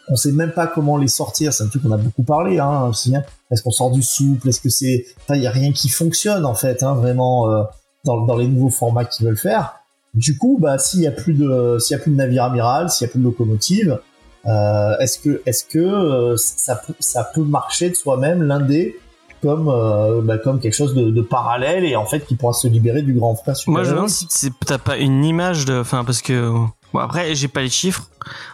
on 0.08 0.16
sait 0.16 0.32
même 0.32 0.52
pas 0.52 0.66
comment 0.66 0.98
les 0.98 1.08
sortir, 1.08 1.52
c'est 1.54 1.64
un 1.64 1.68
truc 1.68 1.82
qu'on 1.82 1.92
a 1.92 1.96
beaucoup 1.96 2.22
parlé, 2.22 2.58
hein, 2.58 2.88
aussi. 2.88 3.14
hein. 3.16 3.22
Est-ce 3.50 3.62
qu'on 3.62 3.70
sort 3.70 3.90
du 3.90 4.02
souple? 4.02 4.48
Est-ce 4.48 4.60
que 4.60 4.68
c'est 4.68 5.06
Enfin, 5.22 5.36
il 5.36 5.42
y 5.42 5.46
a 5.46 5.50
rien 5.50 5.72
qui 5.72 5.88
fonctionne 5.88 6.44
en 6.44 6.54
fait, 6.54 6.82
hein, 6.82 6.94
vraiment 6.94 7.50
euh, 7.50 7.62
dans 8.04 8.26
dans 8.26 8.36
les 8.36 8.46
nouveaux 8.48 8.70
formats 8.70 9.04
qu'ils 9.06 9.26
veulent 9.26 9.38
faire. 9.38 9.76
Du 10.12 10.36
coup, 10.38 10.58
bah 10.60 10.78
s'il 10.78 11.00
y 11.00 11.06
a 11.06 11.10
plus 11.10 11.34
de 11.34 11.78
s'il 11.80 11.96
y 11.96 12.00
a 12.00 12.02
plus 12.02 12.12
de 12.12 12.16
navire 12.16 12.44
amiral, 12.44 12.90
s'il 12.90 13.06
y 13.06 13.08
a 13.08 13.10
plus 13.10 13.18
de 13.18 13.24
locomotive, 13.24 13.98
euh, 14.46 14.98
est-ce 14.98 15.18
que 15.18 15.42
est-ce 15.46 15.64
que 15.64 15.78
euh, 15.78 16.36
ça 16.36 16.82
ça 17.00 17.24
peut 17.34 17.42
marcher 17.42 17.88
de 17.88 17.94
soi-même 17.94 18.42
l'indé 18.42 18.96
comme 19.44 19.68
euh, 19.68 20.22
bah, 20.22 20.38
comme 20.38 20.58
quelque 20.58 20.72
chose 20.74 20.94
de, 20.94 21.10
de, 21.10 21.20
parallèle 21.20 21.84
et 21.84 21.96
en 21.96 22.06
fait 22.06 22.20
qui 22.26 22.34
pourra 22.34 22.54
se 22.54 22.66
libérer 22.66 23.02
du 23.02 23.12
grand 23.12 23.34
frère. 23.36 23.54
Moi, 23.66 23.84
je 23.84 23.90
me 23.90 23.94
demande 23.96 24.08
si 24.08 24.26
t'as 24.64 24.78
pas 24.78 24.96
une 24.96 25.22
image 25.22 25.66
de, 25.66 25.78
enfin 25.78 26.02
parce 26.02 26.22
que 26.22 26.50
bon 26.94 26.98
après 27.00 27.34
j'ai 27.34 27.48
pas 27.48 27.60
les 27.60 27.68
chiffres. 27.68 28.08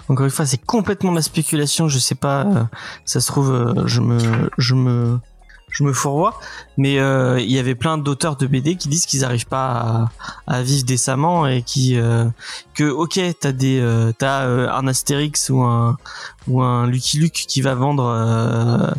Encore 0.08 0.24
une 0.24 0.32
fois, 0.32 0.46
c'est 0.46 0.60
complètement 0.64 1.12
ma 1.12 1.22
spéculation. 1.22 1.86
Je 1.86 2.00
sais 2.00 2.16
pas. 2.16 2.44
euh, 2.44 2.64
ça 3.04 3.20
se 3.20 3.28
trouve, 3.28 3.52
euh, 3.52 3.86
je 3.86 4.00
me 4.00 4.18
je 4.58 4.74
me 4.74 5.18
je 5.70 5.84
me 5.84 5.92
fourvoie, 5.92 6.34
mais 6.76 6.98
euh, 6.98 7.38
il 7.38 7.52
y 7.52 7.58
avait 7.60 7.76
plein 7.76 7.96
d'auteurs 7.96 8.34
de 8.34 8.48
BD 8.48 8.74
qui 8.74 8.88
disent 8.88 9.06
qu'ils 9.06 9.24
arrivent 9.24 9.46
pas 9.46 10.08
à, 10.48 10.56
à 10.56 10.62
vivre 10.62 10.84
décemment 10.84 11.46
et 11.46 11.62
qui 11.62 11.96
euh, 11.96 12.24
que 12.74 12.90
ok 12.90 13.20
t'as 13.38 13.52
des 13.52 13.78
euh, 13.78 14.10
t'as 14.18 14.42
un 14.48 14.88
Astérix 14.88 15.48
ou 15.50 15.62
un 15.62 15.96
ou 16.48 16.62
un 16.62 16.88
Lucky 16.88 17.18
Luke 17.18 17.44
qui 17.46 17.60
va 17.60 17.76
vendre 17.76 18.92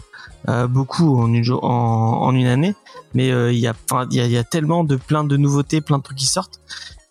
euh, 0.49 0.67
beaucoup 0.67 1.19
en 1.21 1.31
une 1.33 1.49
en, 1.51 1.57
en 1.61 2.35
une 2.35 2.47
année, 2.47 2.75
mais 3.13 3.31
euh, 3.31 3.51
il 3.51 3.59
y 3.59 3.67
a 3.67 3.73
y 4.11 4.19
a, 4.19 4.25
y 4.27 4.37
a 4.37 4.43
tellement 4.43 4.83
de 4.83 4.95
plein 4.95 5.23
de 5.23 5.37
nouveautés, 5.37 5.81
plein 5.81 5.97
de 5.97 6.03
trucs 6.03 6.17
qui 6.17 6.25
sortent 6.25 6.59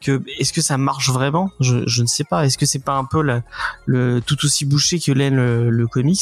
que 0.03 0.23
est-ce 0.39 0.53
que 0.55 0.63
ça 0.63 0.79
marche 0.79 1.11
vraiment? 1.11 1.51
Je, 1.61 1.87
je 1.87 2.01
ne 2.03 2.07
sais 2.07 2.25
pas. 2.25 2.47
Est-ce 2.47 2.57
que 2.57 2.65
c'est 2.65 2.83
pas 2.83 2.95
un 2.97 3.05
peu 3.05 3.21
la- 3.23 3.43
le 3.85 4.21
tout 4.21 4.37
aussi 4.45 4.65
bouché 4.65 4.99
que 4.99 5.13
l'est 5.13 5.29
le, 5.31 5.69
le 5.71 5.87
comics? 5.87 6.21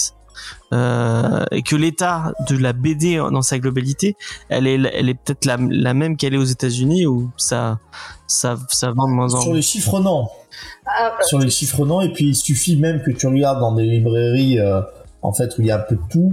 Euh, 0.72 1.44
et 1.50 1.62
que 1.62 1.74
l'état 1.76 2.32
de 2.48 2.56
la 2.56 2.72
BD 2.72 3.16
dans 3.16 3.42
sa 3.42 3.58
globalité, 3.58 4.16
elle 4.48 4.66
est, 4.68 4.74
elle 4.94 5.08
est 5.08 5.14
peut-être 5.14 5.44
la, 5.46 5.56
la 5.58 5.94
même 5.94 6.16
qu'elle 6.16 6.34
est 6.34 6.38
aux 6.38 6.44
États-Unis 6.44 7.06
où 7.06 7.30
ça, 7.36 7.78
ça, 8.26 8.56
ça 8.68 8.90
vend 8.92 9.08
de 9.08 9.14
moins 9.14 9.34
en 9.34 9.40
Sur 9.40 9.46
moins? 9.48 9.56
les 9.56 9.62
chiffres, 9.62 9.98
non. 10.00 10.28
Ah, 10.86 11.12
Sur 11.22 11.38
les 11.40 11.50
chiffres, 11.50 11.84
non. 11.86 12.00
Et 12.02 12.12
puis, 12.12 12.26
il 12.28 12.34
suffit 12.36 12.76
même 12.76 13.02
que 13.02 13.10
tu 13.10 13.26
regardes 13.26 13.58
dans 13.60 13.72
des 13.74 13.84
librairies, 13.84 14.58
euh, 14.60 14.80
en 15.22 15.32
fait, 15.32 15.56
où 15.58 15.62
il 15.62 15.66
y 15.66 15.70
a 15.70 15.76
un 15.76 15.84
peu 15.88 15.96
de 15.96 16.02
tout. 16.10 16.32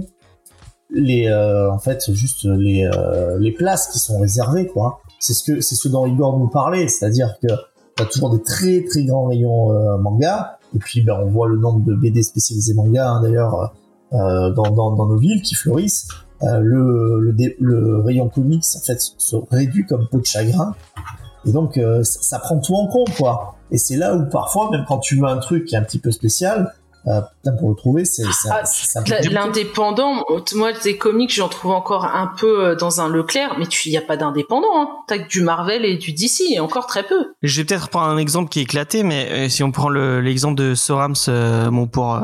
Les, 0.96 1.26
euh, 1.26 1.70
en 1.70 1.78
fait, 1.78 2.10
juste 2.12 2.44
les, 2.44 2.84
euh, 2.86 3.38
les 3.38 3.52
places 3.52 3.88
qui 3.88 3.98
sont 3.98 4.18
réservées, 4.18 4.66
quoi. 4.66 5.00
C'est 5.18 5.34
ce 5.34 5.44
que, 5.44 5.60
c'est 5.60 5.74
ce 5.74 5.88
dont 5.88 6.06
Igor 6.06 6.38
nous 6.38 6.48
parlait. 6.48 6.88
C'est-à-dire 6.88 7.36
que 7.40 7.48
t'as 7.94 8.06
toujours 8.06 8.30
des 8.30 8.42
très, 8.42 8.82
très 8.84 9.04
grands 9.04 9.26
rayons 9.26 9.72
euh, 9.72 9.98
manga. 9.98 10.58
Et 10.74 10.78
puis, 10.78 11.02
ben, 11.02 11.18
on 11.22 11.30
voit 11.30 11.48
le 11.48 11.56
nombre 11.56 11.84
de 11.84 11.94
BD 11.94 12.22
spécialisés 12.22 12.74
manga, 12.74 13.08
hein, 13.08 13.22
d'ailleurs, 13.22 13.74
dans, 14.12 14.70
dans, 14.70 15.06
nos 15.06 15.18
villes 15.18 15.42
qui 15.42 15.54
fleurissent. 15.54 16.08
Le, 16.42 17.34
le, 17.58 18.00
rayon 18.00 18.28
comics, 18.28 18.64
en 18.76 18.80
fait, 18.80 19.00
se 19.00 19.36
réduit 19.50 19.86
comme 19.86 20.06
peau 20.08 20.18
de 20.20 20.26
chagrin. 20.26 20.74
Et 21.46 21.52
donc, 21.52 21.80
ça, 22.02 22.02
ça 22.02 22.38
prend 22.38 22.58
tout 22.58 22.74
en 22.74 22.86
compte, 22.88 23.14
quoi. 23.16 23.56
Et 23.70 23.78
c'est 23.78 23.96
là 23.96 24.14
où 24.14 24.28
parfois, 24.28 24.70
même 24.70 24.84
quand 24.86 24.98
tu 24.98 25.16
veux 25.16 25.26
un 25.26 25.38
truc 25.38 25.64
qui 25.66 25.74
est 25.74 25.78
un 25.78 25.82
petit 25.82 25.98
peu 25.98 26.10
spécial, 26.10 26.72
euh, 27.08 27.20
putain, 27.42 27.56
pour 27.56 27.70
le 27.70 27.76
trouver, 27.76 28.04
c'est 28.04 28.24
Ah, 28.50 28.64
c'est 28.64 28.98
un 28.98 29.04
La- 29.08 29.20
peu- 29.20 29.28
L'indépendant, 29.30 30.24
moi 30.54 30.72
des 30.72 30.96
comics 30.98 31.32
j'en 31.34 31.48
trouve 31.48 31.72
encore 31.72 32.04
un 32.04 32.26
peu 32.38 32.64
euh, 32.66 32.74
dans 32.74 33.00
un 33.00 33.08
Leclerc, 33.08 33.56
mais 33.58 33.66
tu 33.66 33.88
y 33.90 33.96
a 33.96 34.00
pas 34.02 34.16
d'indépendant. 34.16 34.68
Hein. 34.74 34.88
T'as 35.06 35.18
que 35.18 35.28
du 35.28 35.40
Marvel 35.42 35.84
et 35.84 35.96
du 35.96 36.12
DC, 36.12 36.42
et 36.52 36.60
encore 36.60 36.86
très 36.86 37.04
peu. 37.04 37.32
Je 37.42 37.60
vais 37.60 37.64
peut-être 37.64 37.88
prendre 37.88 38.06
un 38.08 38.18
exemple 38.18 38.48
qui 38.48 38.60
est 38.60 38.62
éclaté, 38.62 39.02
mais 39.02 39.28
euh, 39.30 39.48
si 39.48 39.62
on 39.62 39.70
prend 39.72 39.88
le- 39.88 40.20
l'exemple 40.20 40.56
de 40.56 40.74
Sorams, 40.74 41.14
euh, 41.28 41.70
bon 41.70 41.86
pour 41.86 42.14
euh, 42.14 42.20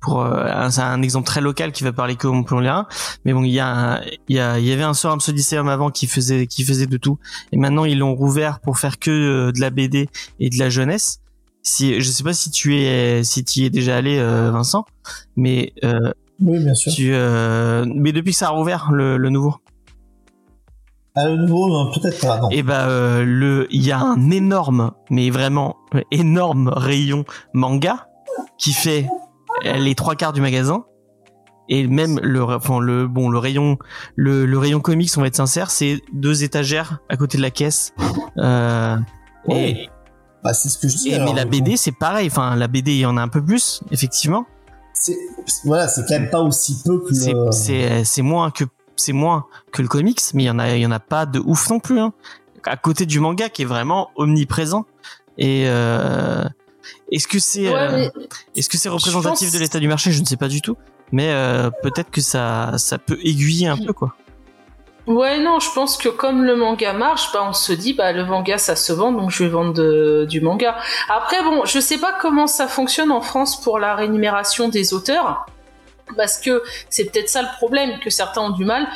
pour 0.00 0.22
euh, 0.22 0.46
un- 0.46 0.70
c'est 0.70 0.80
un 0.80 1.02
exemple 1.02 1.26
très 1.26 1.40
local 1.42 1.72
qui 1.72 1.84
va 1.84 1.92
parler 1.92 2.16
que 2.16 2.26
au 2.26 2.42
Plomb-Lérins, 2.42 2.86
mais 3.24 3.32
bon 3.32 3.42
il 3.44 3.52
y 3.52 3.60
a 3.60 4.00
il 4.28 4.36
y 4.36 4.40
a 4.40 4.58
il 4.58 4.64
y 4.66 4.72
avait 4.72 4.82
un 4.82 4.94
Sorams 4.94 5.20
Odysseum 5.28 5.68
avant 5.68 5.90
qui 5.90 6.06
faisait 6.06 6.46
qui 6.46 6.64
faisait 6.64 6.86
de 6.86 6.96
tout, 6.96 7.18
et 7.52 7.56
maintenant 7.56 7.84
ils 7.84 7.98
l'ont 7.98 8.14
rouvert 8.14 8.60
pour 8.60 8.78
faire 8.78 8.98
que 8.98 9.10
euh, 9.10 9.52
de 9.52 9.60
la 9.60 9.70
BD 9.70 10.08
et 10.40 10.50
de 10.50 10.58
la 10.58 10.68
jeunesse. 10.70 11.20
Si 11.62 12.00
je 12.00 12.10
sais 12.10 12.22
pas 12.24 12.32
si 12.32 12.50
tu 12.50 12.76
es 12.76 13.22
si 13.24 13.44
tu 13.44 13.60
y 13.60 13.64
es 13.66 13.70
déjà 13.70 13.96
allé 13.96 14.18
euh, 14.18 14.50
Vincent, 14.50 14.84
mais 15.36 15.72
euh, 15.84 16.10
Oui, 16.40 16.58
bien 16.58 16.74
sûr. 16.74 16.92
tu 16.92 17.10
euh, 17.12 17.84
mais 17.94 18.12
depuis 18.12 18.32
que 18.32 18.38
ça 18.38 18.46
a 18.46 18.50
rouvert 18.50 18.90
le, 18.92 19.16
le 19.18 19.28
nouveau. 19.30 19.56
À 21.16 21.28
nouveau, 21.28 21.68
non, 21.68 21.90
peut-être 21.92 22.20
pas, 22.20 22.38
non. 22.38 22.48
Et 22.50 22.62
bah 22.62 22.88
euh, 22.88 23.24
le 23.24 23.66
il 23.70 23.84
y 23.84 23.90
a 23.92 23.98
un 24.00 24.30
énorme 24.30 24.92
mais 25.10 25.28
vraiment 25.30 25.76
énorme 26.12 26.68
rayon 26.74 27.24
manga 27.52 28.08
qui 28.58 28.72
fait 28.72 29.08
euh, 29.66 29.74
les 29.76 29.94
trois 29.94 30.14
quarts 30.14 30.32
du 30.32 30.40
magasin 30.40 30.84
et 31.68 31.86
même 31.88 32.20
le 32.22 32.42
enfin 32.44 32.78
le 32.80 33.06
bon 33.08 33.28
le 33.28 33.38
rayon 33.38 33.76
le, 34.14 34.46
le 34.46 34.58
rayon 34.58 34.80
comics 34.80 35.10
on 35.16 35.20
va 35.20 35.26
être 35.26 35.36
sincère 35.36 35.70
c'est 35.70 36.00
deux 36.12 36.42
étagères 36.44 37.00
à 37.08 37.16
côté 37.16 37.36
de 37.38 37.42
la 37.42 37.50
caisse 37.50 37.92
euh, 38.38 38.96
Ouais. 39.46 39.70
et, 39.70 39.88
Bah, 40.42 40.54
c'est 40.54 40.68
ce 40.70 40.78
que 40.78 40.88
je 40.88 40.96
dis. 40.96 41.08
et- 41.10 41.14
alors, 41.14 41.32
mais 41.34 41.38
la. 41.38 41.44
BD 41.44 41.76
c'est 41.76 41.92
pareil 41.92 42.28
enfin 42.28 42.56
la 42.56 42.66
BD 42.68 42.92
il 42.92 42.98
y 43.00 43.06
en 43.06 43.16
a 43.16 43.22
un 43.22 43.28
peu 43.28 43.42
plus 43.44 43.80
effectivement 43.90 44.46
C'est, 44.94 45.16
voilà, 45.64 45.86
c'est 45.88 46.02
quand 46.06 46.14
même 46.18 46.30
pas 46.30 46.40
aussi 46.40 46.80
peu 46.84 47.00
que 47.00 47.14
c'est 47.14 47.32
le... 47.32 47.52
c'est 47.52 48.04
c'est 48.04 48.22
moins 48.22 48.50
que 48.50 48.64
c'est 48.96 49.12
moins 49.12 49.46
que 49.72 49.82
le 49.82 49.88
comics 49.88 50.20
mais 50.34 50.44
il 50.44 50.46
y 50.46 50.50
en 50.50 50.58
a 50.58 50.74
il 50.76 50.80
y 50.82 50.86
en 50.86 50.90
a 50.92 51.00
pas 51.00 51.26
de 51.26 51.38
ouf 51.40 51.68
non 51.70 51.78
plus 51.80 51.98
hein. 52.00 52.12
à 52.64 52.76
côté 52.76 53.04
du 53.06 53.20
manga 53.20 53.48
qui 53.48 53.62
est 53.62 53.66
vraiment 53.66 54.10
omniprésent 54.16 54.84
et 55.38 55.64
euh, 55.66 56.44
est-ce 57.12 57.28
que 57.28 57.38
c'est 57.38 57.68
Ouais, 57.68 57.74
euh, 57.74 58.10
est-ce 58.56 58.68
que 58.68 58.76
c'est 58.78 58.88
représentatif 58.88 59.48
pense- 59.48 59.54
de 59.54 59.58
l'état 59.58 59.78
du 59.78 59.88
marché? 59.88 60.10
Je 60.12 60.20
ne 60.20 60.26
sais 60.26 60.36
pas 60.36 60.48
du 60.48 60.60
tout 60.62 60.76
mais 61.12 61.30
euh, 61.30 61.70
peut-être 61.82 62.10
que 62.10 62.20
ça 62.20 62.74
ça 62.78 62.98
peut 62.98 63.18
aiguiller 63.22 63.66
un 63.68 63.76
peu 63.76 63.92
quoi 63.92 64.14
Ouais, 65.10 65.40
non, 65.40 65.58
je 65.58 65.68
pense 65.72 65.96
que 65.96 66.08
comme 66.08 66.44
le 66.44 66.54
manga 66.54 66.92
marche, 66.92 67.32
bah, 67.32 67.40
on 67.42 67.52
se 67.52 67.72
dit, 67.72 67.94
bah, 67.94 68.12
le 68.12 68.24
manga, 68.24 68.58
ça 68.58 68.76
se 68.76 68.92
vend, 68.92 69.10
donc 69.10 69.32
je 69.32 69.42
vais 69.42 69.50
vendre 69.50 70.24
du 70.24 70.40
manga. 70.40 70.76
Après, 71.08 71.42
bon, 71.42 71.64
je 71.64 71.80
sais 71.80 71.98
pas 71.98 72.12
comment 72.12 72.46
ça 72.46 72.68
fonctionne 72.68 73.10
en 73.10 73.20
France 73.20 73.60
pour 73.60 73.80
la 73.80 73.96
rémunération 73.96 74.68
des 74.68 74.94
auteurs, 74.94 75.46
parce 76.16 76.38
que 76.38 76.62
c'est 76.90 77.10
peut-être 77.10 77.28
ça 77.28 77.42
le 77.42 77.48
problème, 77.56 77.98
que 77.98 78.08
certains 78.08 78.42
ont 78.42 78.50
du 78.50 78.64
mal, 78.64 78.86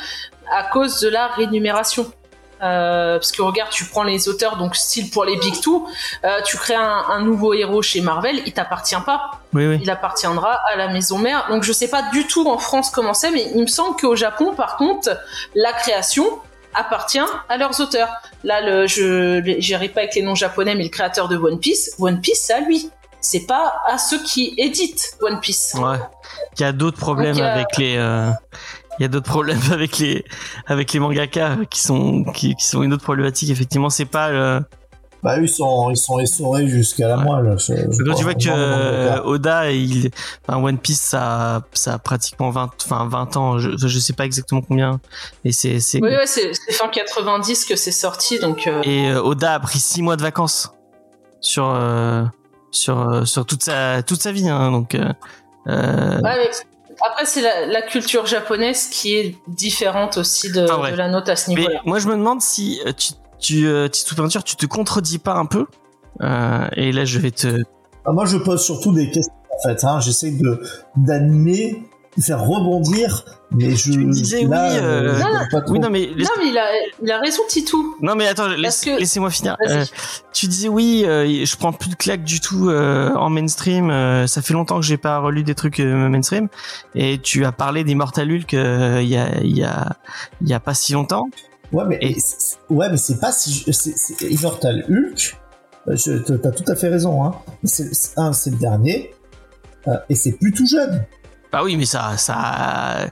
à 0.49 0.63
cause 0.63 1.01
de 1.01 1.09
la 1.09 1.27
rémunération. 1.27 2.09
Euh, 2.63 3.17
parce 3.17 3.31
que 3.33 3.41
regarde, 3.41 3.69
tu 3.69 3.83
prends 3.85 4.03
les 4.03 4.29
auteurs, 4.29 4.55
donc 4.55 4.75
style 4.75 5.09
pour 5.09 5.25
les 5.25 5.35
Big 5.37 5.59
Two, 5.61 5.87
euh, 6.23 6.39
tu 6.45 6.55
crées 6.57 6.75
un, 6.75 7.03
un 7.09 7.19
nouveau 7.21 7.53
héros 7.53 7.81
chez 7.81 7.99
Marvel, 7.99 8.41
il 8.45 8.53
t'appartient 8.53 8.95
pas 9.05 9.41
oui 9.53 9.67
oui 9.67 9.79
il 9.81 9.89
appartiendra 9.89 10.61
à 10.71 10.75
la 10.77 10.87
maison 10.87 11.17
mère. 11.17 11.47
Donc 11.49 11.63
je 11.63 11.73
sais 11.73 11.89
pas 11.89 12.03
du 12.13 12.25
tout 12.27 12.47
en 12.49 12.57
France 12.57 12.89
comment 12.91 13.13
c'est, 13.13 13.31
mais 13.31 13.51
il 13.53 13.61
me 13.61 13.67
semble 13.67 13.97
qu'au 13.97 14.15
Japon, 14.15 14.53
par 14.55 14.77
contre, 14.77 15.09
la 15.53 15.73
création 15.73 16.25
appartient 16.73 17.19
à 17.49 17.57
leurs 17.57 17.79
auteurs. 17.81 18.09
Là, 18.43 18.61
le, 18.61 18.87
je 18.87 19.41
j'irai 19.59 19.89
pas 19.89 20.01
avec 20.01 20.15
les 20.15 20.21
noms 20.21 20.35
japonais, 20.35 20.75
mais 20.75 20.83
le 20.83 20.89
créateur 20.89 21.27
de 21.27 21.37
One 21.37 21.59
Piece, 21.59 21.93
One 21.99 22.21
Piece, 22.21 22.43
c'est 22.45 22.53
à 22.53 22.59
lui. 22.61 22.89
C'est 23.21 23.47
pas 23.47 23.81
à 23.87 23.97
ceux 23.97 24.21
qui 24.21 24.53
éditent 24.57 25.17
One 25.21 25.39
Piece. 25.39 25.73
ouais 25.75 25.97
il 26.57 26.61
y 26.61 26.63
a 26.63 26.71
d'autres 26.71 26.97
problèmes 26.99 27.35
Donc, 27.35 27.43
euh, 27.43 27.53
avec 27.53 27.77
les 27.77 27.95
euh, 27.97 28.29
il 28.99 29.03
y 29.03 29.05
a 29.05 29.07
d'autres 29.09 29.29
problèmes 29.29 29.59
avec 29.71 29.97
les 29.99 30.23
avec 30.67 30.93
les 30.93 30.99
mangaka 30.99 31.57
qui 31.69 31.81
sont 31.81 32.23
qui, 32.33 32.55
qui 32.55 32.65
sont 32.65 32.83
une 32.83 32.93
autre 32.93 33.03
problématique 33.03 33.49
effectivement 33.49 33.89
c'est 33.89 34.05
pas 34.05 34.29
euh, 34.29 34.59
Bah, 35.23 35.39
eux, 35.39 35.43
ils 35.43 35.49
sont, 35.49 35.89
ils 35.89 35.97
sont 35.97 36.19
essorés 36.19 36.67
jusqu'à 36.67 37.07
la 37.07 37.17
Ouais. 37.17 37.23
moelle. 37.23 37.57
je- 37.57 37.73
je 37.73 38.03
Quand 38.03 38.13
tu 38.13 38.23
vois 38.23 38.35
que 38.35 38.45
le 38.47 38.53
euh. 38.53 39.23
Oda, 39.23 39.71
il, 39.71 40.11
enfin, 40.47 40.61
One 40.61 40.77
Piece, 40.77 41.01
ça, 41.01 41.63
ça 41.73 41.93
a 41.95 41.97
pratiquement 41.97 42.51
20, 42.51 42.69
enfin 42.85 43.07
20 43.09 43.35
ans. 43.35 43.57
Je, 43.57 43.71
je 43.75 43.99
sais 43.99 44.13
pas 44.13 44.25
exactement 44.25 44.61
combien. 44.61 44.99
Et 45.43 45.51
c'est, 45.51 45.79
c'est, 45.79 45.99
Oui, 45.99 46.09
ouais, 46.09 46.27
c'est 46.27 46.51
c'est 46.53 46.73
fin 46.73 46.89
90 46.89 47.65
que 47.65 47.75
c'est 47.75 47.91
sorti, 47.91 48.37
donc. 48.37 48.67
euh, 48.67 48.83
et 48.83 49.09
euh, 49.09 49.21
Oda 49.23 49.55
a 49.55 49.59
pris 49.59 49.79
6 49.79 50.03
mois 50.03 50.15
de 50.15 50.21
vacances 50.21 50.71
sur, 51.41 51.65
euh, 51.73 52.23
sur, 52.69 52.99
euh, 52.99 53.25
sur 53.25 53.47
toute 53.47 53.63
sa, 53.63 54.03
toute 54.03 54.21
sa 54.21 54.31
vie. 54.31 54.47
Hein, 54.47 54.69
donc, 54.71 54.95
ouais, 54.95 55.13
mais 55.65 56.51
après, 57.09 57.25
c'est 57.25 57.41
la, 57.41 57.65
la 57.65 57.81
culture 57.81 58.25
japonaise 58.25 58.87
qui 58.87 59.15
est 59.15 59.35
différente 59.47 60.17
aussi 60.17 60.51
de, 60.51 60.65
Ah 60.69 60.79
ouais. 60.79 60.91
de 60.91 60.95
la 60.97 61.07
note 61.09 61.29
à 61.29 61.35
ce 61.35 61.49
mais 61.51 61.55
niveau-là. 61.57 61.81
moi, 61.85 61.99
je 61.99 62.07
me 62.07 62.13
demande 62.15 62.41
si 62.41 62.81
euh, 62.85 62.91
tu, 62.93 63.13
tu, 63.39 63.67
euh, 63.67 63.87
Tito 63.87 64.15
Peinture, 64.15 64.43
tu 64.43 64.55
te 64.55 64.65
contredis 64.65 65.19
pas 65.19 65.33
un 65.33 65.45
peu. 65.45 65.65
Euh, 66.21 66.67
et 66.75 66.91
là, 66.91 67.05
je 67.05 67.19
vais 67.19 67.31
te, 67.31 67.63
Ah, 68.05 68.11
moi, 68.11 68.25
je 68.25 68.37
pose 68.37 68.63
surtout 68.63 68.93
des 68.93 69.09
questions, 69.11 69.33
en 69.51 69.67
fait. 69.67 69.83
Hein. 69.83 69.99
J'essaie 69.99 70.31
de, 70.31 70.61
d'animer, 70.95 71.83
faire 72.21 72.41
rebondir, 72.41 73.25
mais 73.51 73.75
je. 73.75 73.91
Tu 73.91 74.05
disais, 74.05 74.43
là, 74.43 74.69
oui, 74.71 74.79
euh, 74.81 75.19
Non, 75.19 75.61
trop. 75.61 75.73
oui, 75.73 75.79
non, 75.79 75.89
mais 75.89 76.05
laisse- 76.15 76.27
Non, 76.27 76.43
mais 76.43 76.49
il 76.49 76.57
a, 76.57 76.65
il 77.03 77.11
a 77.11 77.19
raison, 77.19 77.41
Titou. 77.47 77.95
non, 78.01 78.15
mais 78.15 78.27
attends, 78.27 78.47
laisse, 78.47 78.81
que- 78.81 78.97
laissez-moi 78.99 79.29
finir. 79.29 79.57
Euh, 79.67 79.83
tu 80.33 80.47
disais 80.47 80.69
oui, 80.69 81.03
euh, 81.05 81.45
je 81.45 81.55
prends 81.57 81.73
plus 81.73 81.89
de 81.89 81.95
claques 81.95 82.23
du 82.23 82.39
tout 82.39 82.69
euh, 82.69 83.13
en 83.15 83.29
mainstream. 83.29 83.89
euh, 83.89 84.27
ça 84.27 84.41
fait 84.41 84.53
longtemps 84.53 84.79
que 84.79 84.85
j'ai 84.85 84.97
pas 84.97 85.19
relu 85.19 85.43
des 85.43 85.55
trucs 85.55 85.79
euh, 85.79 86.07
mainstream. 86.09 86.47
Et 86.95 87.19
tu 87.19 87.43
as 87.45 87.51
parlé 87.51 87.83
d'Immortal 87.83 88.31
Hulk 88.31 88.53
euh, 88.53 88.99
il 89.01 89.09
y 89.09 89.17
a 89.17 89.29
il 89.41 89.57
y 89.57 89.63
a 89.63 89.95
il 90.41 90.47
y 90.49 90.53
a 90.53 90.59
pas 90.59 90.73
si 90.73 90.93
longtemps. 90.93 91.27
Ouais, 91.71 91.83
mais, 91.87 91.97
Et- 91.99 92.19
c'est- 92.19 92.57
ouais, 92.69 92.89
mais 92.89 92.97
c'est 92.97 93.19
pas 93.19 93.31
si. 93.31 93.65
C'est, 93.73 93.97
c'est 93.97 94.25
Immortal 94.31 94.85
Hulk. 94.89 95.35
euh, 95.87 95.95
Je, 95.95 96.13
t'as 96.13 96.51
tout 96.51 96.63
à 96.71 96.75
fait 96.75 96.87
raison. 96.89 97.23
Hein. 97.25 97.33
C'est, 97.63 97.93
c'est- 97.93 98.17
un, 98.17 98.31
c'est 98.33 98.51
le 98.51 98.57
dernier. 98.57 99.11
euh, 99.87 99.97
et 100.09 100.15
c'est 100.15 100.31
plus 100.33 100.51
tout 100.51 100.65
jeune. 100.65 101.03
Bah 101.51 101.61
oui, 101.63 101.77
mais 101.77 101.85
ça 101.85 102.17
ça 102.17 103.09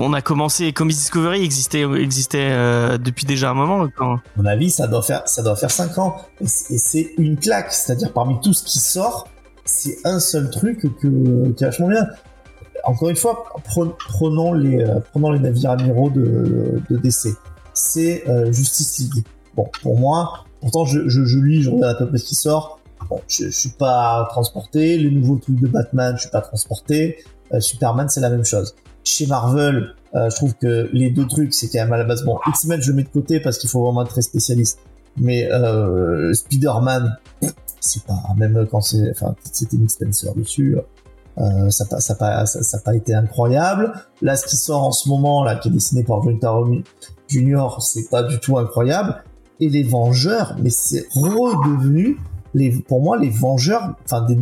on 0.00 0.12
a 0.12 0.20
commencé 0.20 0.72
Comics 0.72 0.96
Discovery 0.96 1.42
existait 1.42 1.82
existait 1.82 2.48
euh, 2.50 2.98
depuis 2.98 3.26
déjà 3.26 3.50
un 3.50 3.54
moment. 3.54 3.88
À 4.00 4.20
mon 4.36 4.46
avis, 4.46 4.70
ça 4.70 4.86
doit 4.86 5.02
faire, 5.02 5.26
ça 5.26 5.42
doit 5.42 5.56
faire 5.56 5.70
5 5.70 5.98
ans. 5.98 6.16
Et 6.40 6.46
c'est, 6.46 7.12
une 7.18 7.36
claque. 7.36 7.72
C'est-à-dire, 7.72 8.12
parmi 8.12 8.40
tout 8.40 8.52
ce 8.52 8.64
qui 8.64 8.78
sort, 8.78 9.28
c'est 9.64 9.98
un 10.04 10.20
seul 10.20 10.50
truc 10.50 10.80
que, 11.00 11.52
qui 11.52 11.64
est 11.64 11.66
vachement 11.66 11.88
bien. 11.88 12.06
encore 12.84 13.08
une 13.08 13.16
fois, 13.16 13.44
prenons 13.64 14.52
les, 14.52 14.84
prenons 15.12 15.30
les 15.30 15.40
navires 15.40 15.70
amiraux 15.72 16.10
de, 16.10 16.80
de 16.88 16.96
DC. 16.96 17.28
C'est 17.74 18.24
Justice 18.52 18.98
League. 18.98 19.24
Bon, 19.56 19.68
pour 19.82 19.98
moi, 19.98 20.44
pourtant 20.60 20.84
je, 20.84 21.08
je, 21.08 21.24
je 21.24 21.38
lis, 21.38 21.62
je 21.62 21.70
regarde 21.70 21.96
à 21.96 21.98
peu 21.98 22.08
près 22.08 22.18
ce 22.18 22.24
qui 22.24 22.34
sort. 22.34 22.78
Bon, 23.08 23.20
je, 23.28 23.46
je 23.46 23.50
suis 23.50 23.70
pas 23.70 24.26
transporté. 24.30 24.98
Les 24.98 25.10
nouveaux 25.10 25.36
trucs 25.36 25.60
de 25.60 25.68
Batman, 25.68 26.14
je 26.16 26.22
suis 26.22 26.30
pas 26.30 26.40
transporté. 26.40 27.18
Superman, 27.60 28.08
c'est 28.08 28.20
la 28.20 28.30
même 28.30 28.44
chose. 28.44 28.74
Chez 29.04 29.26
Marvel, 29.26 29.94
euh, 30.14 30.30
je 30.30 30.36
trouve 30.36 30.54
que 30.54 30.88
les 30.92 31.10
deux 31.10 31.26
trucs, 31.26 31.54
c'est 31.54 31.68
quand 31.68 31.80
même 31.80 31.92
à 31.92 31.98
la 31.98 32.04
base 32.04 32.24
bon. 32.24 32.38
X-Men, 32.46 32.80
je 32.80 32.90
le 32.90 32.96
mets 32.96 33.02
de 33.02 33.08
côté 33.08 33.40
parce 33.40 33.58
qu'il 33.58 33.68
faut 33.68 33.82
vraiment 33.84 34.02
être 34.02 34.10
très 34.10 34.22
spécialiste. 34.22 34.80
Mais 35.16 35.50
euh, 35.52 36.32
Spider-Man, 36.32 37.16
c'est 37.80 38.04
pas 38.04 38.22
même 38.36 38.66
quand 38.70 38.80
c'est, 38.80 39.10
enfin, 39.10 39.34
c'était 39.52 39.76
Nick 39.76 39.90
Spencer 39.90 40.34
dessus. 40.34 40.76
Euh, 41.38 41.70
ça 41.70 41.84
n'a 41.90 42.00
ça, 42.00 42.14
pas, 42.14 42.46
ça, 42.46 42.78
pas 42.80 42.94
été 42.94 43.14
incroyable. 43.14 43.92
Là, 44.22 44.36
ce 44.36 44.46
qui 44.46 44.56
sort 44.56 44.84
en 44.84 44.92
ce 44.92 45.08
moment, 45.08 45.44
là, 45.44 45.56
qui 45.56 45.68
est 45.68 45.72
dessiné 45.72 46.02
par 46.02 46.22
Jonathan 46.22 46.64
Junior, 47.28 47.82
c'est 47.82 48.08
pas 48.10 48.22
du 48.22 48.38
tout 48.40 48.58
incroyable. 48.58 49.22
Et 49.60 49.68
les 49.68 49.82
Vengeurs, 49.82 50.56
mais 50.60 50.70
c'est 50.70 51.06
redevenu 51.12 52.18
les, 52.54 52.70
pour 52.70 53.02
moi, 53.02 53.18
les 53.18 53.30
Vengeurs, 53.30 53.94
enfin, 54.04 54.24
des, 54.24 54.38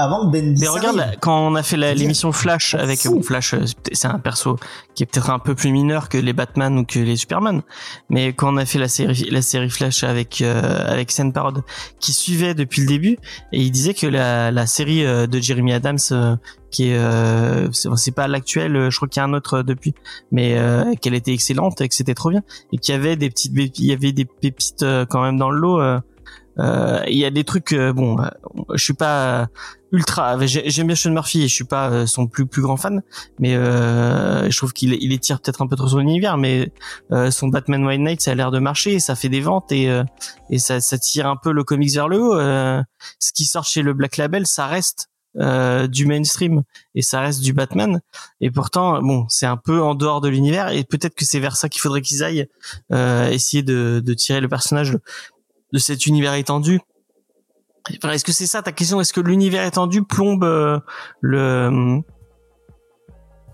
avant 0.00 0.26
Ben 0.26 0.56
Mais 0.58 0.68
regarde, 0.68 1.16
quand 1.20 1.46
on 1.46 1.54
a 1.54 1.62
fait 1.62 1.76
l'émission 1.94 2.32
Flash 2.32 2.74
avec 2.74 3.06
Flash, 3.22 3.54
euh, 3.54 3.64
c'est 3.92 4.08
un 4.08 4.18
perso 4.18 4.56
qui 4.94 5.02
est 5.02 5.06
peut-être 5.06 5.30
un 5.30 5.38
peu 5.38 5.54
plus 5.54 5.70
mineur 5.70 6.08
que 6.08 6.18
les 6.18 6.32
Batman 6.32 6.78
ou 6.78 6.84
que 6.84 6.98
les 6.98 7.16
Superman. 7.16 7.62
Mais 8.08 8.32
quand 8.32 8.52
on 8.52 8.56
a 8.56 8.64
fait 8.64 8.78
la 8.78 8.88
série, 8.88 9.28
la 9.30 9.42
série 9.42 9.70
Flash 9.70 10.02
avec 10.04 10.40
euh, 10.40 10.90
avec 10.90 11.10
Sen 11.10 11.32
Parod, 11.32 11.62
qui 12.00 12.12
suivait 12.12 12.54
depuis 12.54 12.80
le 12.82 12.88
début, 12.88 13.18
et 13.52 13.60
il 13.60 13.70
disait 13.70 13.94
que 13.94 14.06
la, 14.06 14.50
la 14.50 14.66
série 14.66 15.04
euh, 15.04 15.26
de 15.26 15.38
Jeremy 15.38 15.74
Adams, 15.74 16.38
qui 16.70 16.90
est, 16.90 17.00
c'est 17.72 18.14
pas 18.14 18.28
l'actuelle, 18.28 18.90
je 18.90 18.96
crois 18.96 19.08
qu'il 19.08 19.20
y 19.20 19.24
a 19.24 19.26
un 19.26 19.32
autre 19.32 19.62
depuis, 19.62 19.92
mais 20.30 20.56
qu'elle 21.00 21.14
était 21.14 21.32
excellente 21.32 21.80
et 21.80 21.88
que 21.88 21.94
c'était 21.94 22.14
trop 22.14 22.30
bien, 22.30 22.42
et 22.72 22.78
qu'il 22.78 22.94
y 22.94 22.96
avait 22.96 23.16
des 23.16 23.28
petites, 23.28 23.52
il 23.56 23.84
y 23.84 23.92
avait 23.92 24.12
des 24.12 24.24
pépites 24.24 24.84
quand 25.08 25.22
même 25.22 25.36
dans 25.36 25.50
le 25.50 25.58
lot. 25.58 26.00
Il 26.60 27.16
y 27.16 27.24
a 27.24 27.30
des 27.30 27.44
trucs, 27.44 27.74
bon, 27.74 28.16
je 28.74 28.84
suis 28.84 28.94
pas 28.94 29.48
ultra. 29.92 30.38
J'aime 30.46 30.86
bien 30.86 30.96
Sean 30.96 31.10
Murphy 31.10 31.42
et 31.42 31.48
je 31.48 31.54
suis 31.54 31.64
pas 31.64 31.90
euh, 31.90 32.06
son 32.06 32.26
plus 32.26 32.46
plus 32.46 32.62
grand 32.62 32.76
fan, 32.76 33.02
mais 33.38 33.54
euh, 33.54 34.48
je 34.50 34.56
trouve 34.56 34.72
qu'il 34.72 34.94
il 34.94 35.12
étire 35.12 35.40
peut-être 35.40 35.62
un 35.62 35.66
peu 35.66 35.76
trop 35.76 35.88
son 35.88 36.00
univers. 36.00 36.36
Mais 36.36 36.72
euh, 37.12 37.30
son 37.30 37.48
Batman 37.48 37.84
White 37.84 38.00
Knight, 38.00 38.20
ça 38.20 38.32
a 38.32 38.34
l'air 38.34 38.50
de 38.50 38.58
marcher, 38.58 39.00
ça 39.00 39.14
fait 39.14 39.28
des 39.28 39.40
ventes 39.40 39.72
et 39.72 39.90
et 40.50 40.58
ça, 40.58 40.80
ça 40.80 40.98
tire 40.98 41.26
un 41.26 41.36
peu 41.36 41.52
le 41.52 41.64
comics 41.64 41.92
vers 41.92 42.08
le 42.08 42.20
haut. 42.20 42.38
ce 43.18 43.32
qui 43.32 43.44
sort 43.44 43.64
chez 43.64 43.82
le 43.82 43.92
Black 43.92 44.16
Label, 44.16 44.46
ça 44.46 44.66
reste 44.66 45.08
du 45.34 46.06
mainstream 46.06 46.62
et 46.96 47.02
ça 47.02 47.20
reste 47.20 47.40
du 47.40 47.52
Batman 47.52 48.00
et 48.40 48.50
pourtant 48.50 49.00
bon 49.00 49.26
c'est 49.28 49.46
un 49.46 49.56
peu 49.56 49.80
en 49.80 49.94
dehors 49.94 50.20
de 50.20 50.28
l'univers 50.28 50.70
et 50.70 50.82
peut-être 50.82 51.14
que 51.14 51.24
c'est 51.24 51.38
vers 51.38 51.54
ça 51.54 51.68
qu'il 51.68 51.80
faudrait 51.80 52.02
qu'ils 52.02 52.24
aillent 52.24 52.48
essayer 52.90 53.62
de, 53.62 54.02
de 54.04 54.14
tirer 54.14 54.40
le 54.40 54.48
personnage 54.48 54.98
de 55.72 55.78
cet 55.78 56.06
univers 56.06 56.34
étendu. 56.34 56.80
Est-ce 57.88 58.24
que 58.24 58.32
c'est 58.32 58.46
ça 58.46 58.62
ta 58.62 58.72
question? 58.72 59.00
Est-ce 59.00 59.12
que 59.12 59.20
l'univers 59.20 59.64
étendu 59.64 60.02
plombe 60.02 60.44
euh, 60.44 60.78
le 61.20 62.02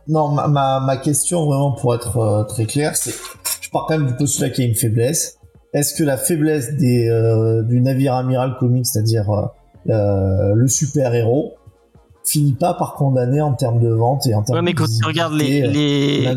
Non, 0.08 0.28
ma, 0.28 0.48
ma, 0.48 0.80
ma, 0.80 0.96
question 0.96 1.46
vraiment 1.46 1.72
pour 1.72 1.94
être 1.94 2.18
euh, 2.18 2.44
très 2.44 2.66
clair, 2.66 2.96
c'est 2.96 3.14
je 3.60 3.70
pars 3.70 3.86
quand 3.86 3.98
même 3.98 4.06
du 4.06 4.14
postulat 4.14 4.50
qu'il 4.50 4.64
y 4.64 4.66
a 4.66 4.70
une 4.70 4.76
faiblesse. 4.76 5.38
Est-ce 5.72 5.94
que 5.94 6.04
la 6.04 6.16
faiblesse 6.16 6.74
des, 6.76 7.08
euh, 7.08 7.62
du 7.62 7.80
navire 7.80 8.14
amiral 8.14 8.56
comique, 8.58 8.86
c'est-à-dire 8.86 9.50
le 9.84 10.68
super 10.68 11.14
héros, 11.14 11.54
finit 12.24 12.54
pas 12.54 12.74
par 12.74 12.94
condamner 12.94 13.40
en 13.40 13.54
termes 13.54 13.80
de 13.80 13.88
vente 13.88 14.26
et 14.26 14.34
en 14.34 14.42
termes 14.42 14.58
ouais, 14.58 14.62
mais 14.62 14.74
quand 14.74 14.86
tu 14.86 15.04
regardes 15.04 15.34
les, 15.34 15.66
les... 15.66 16.36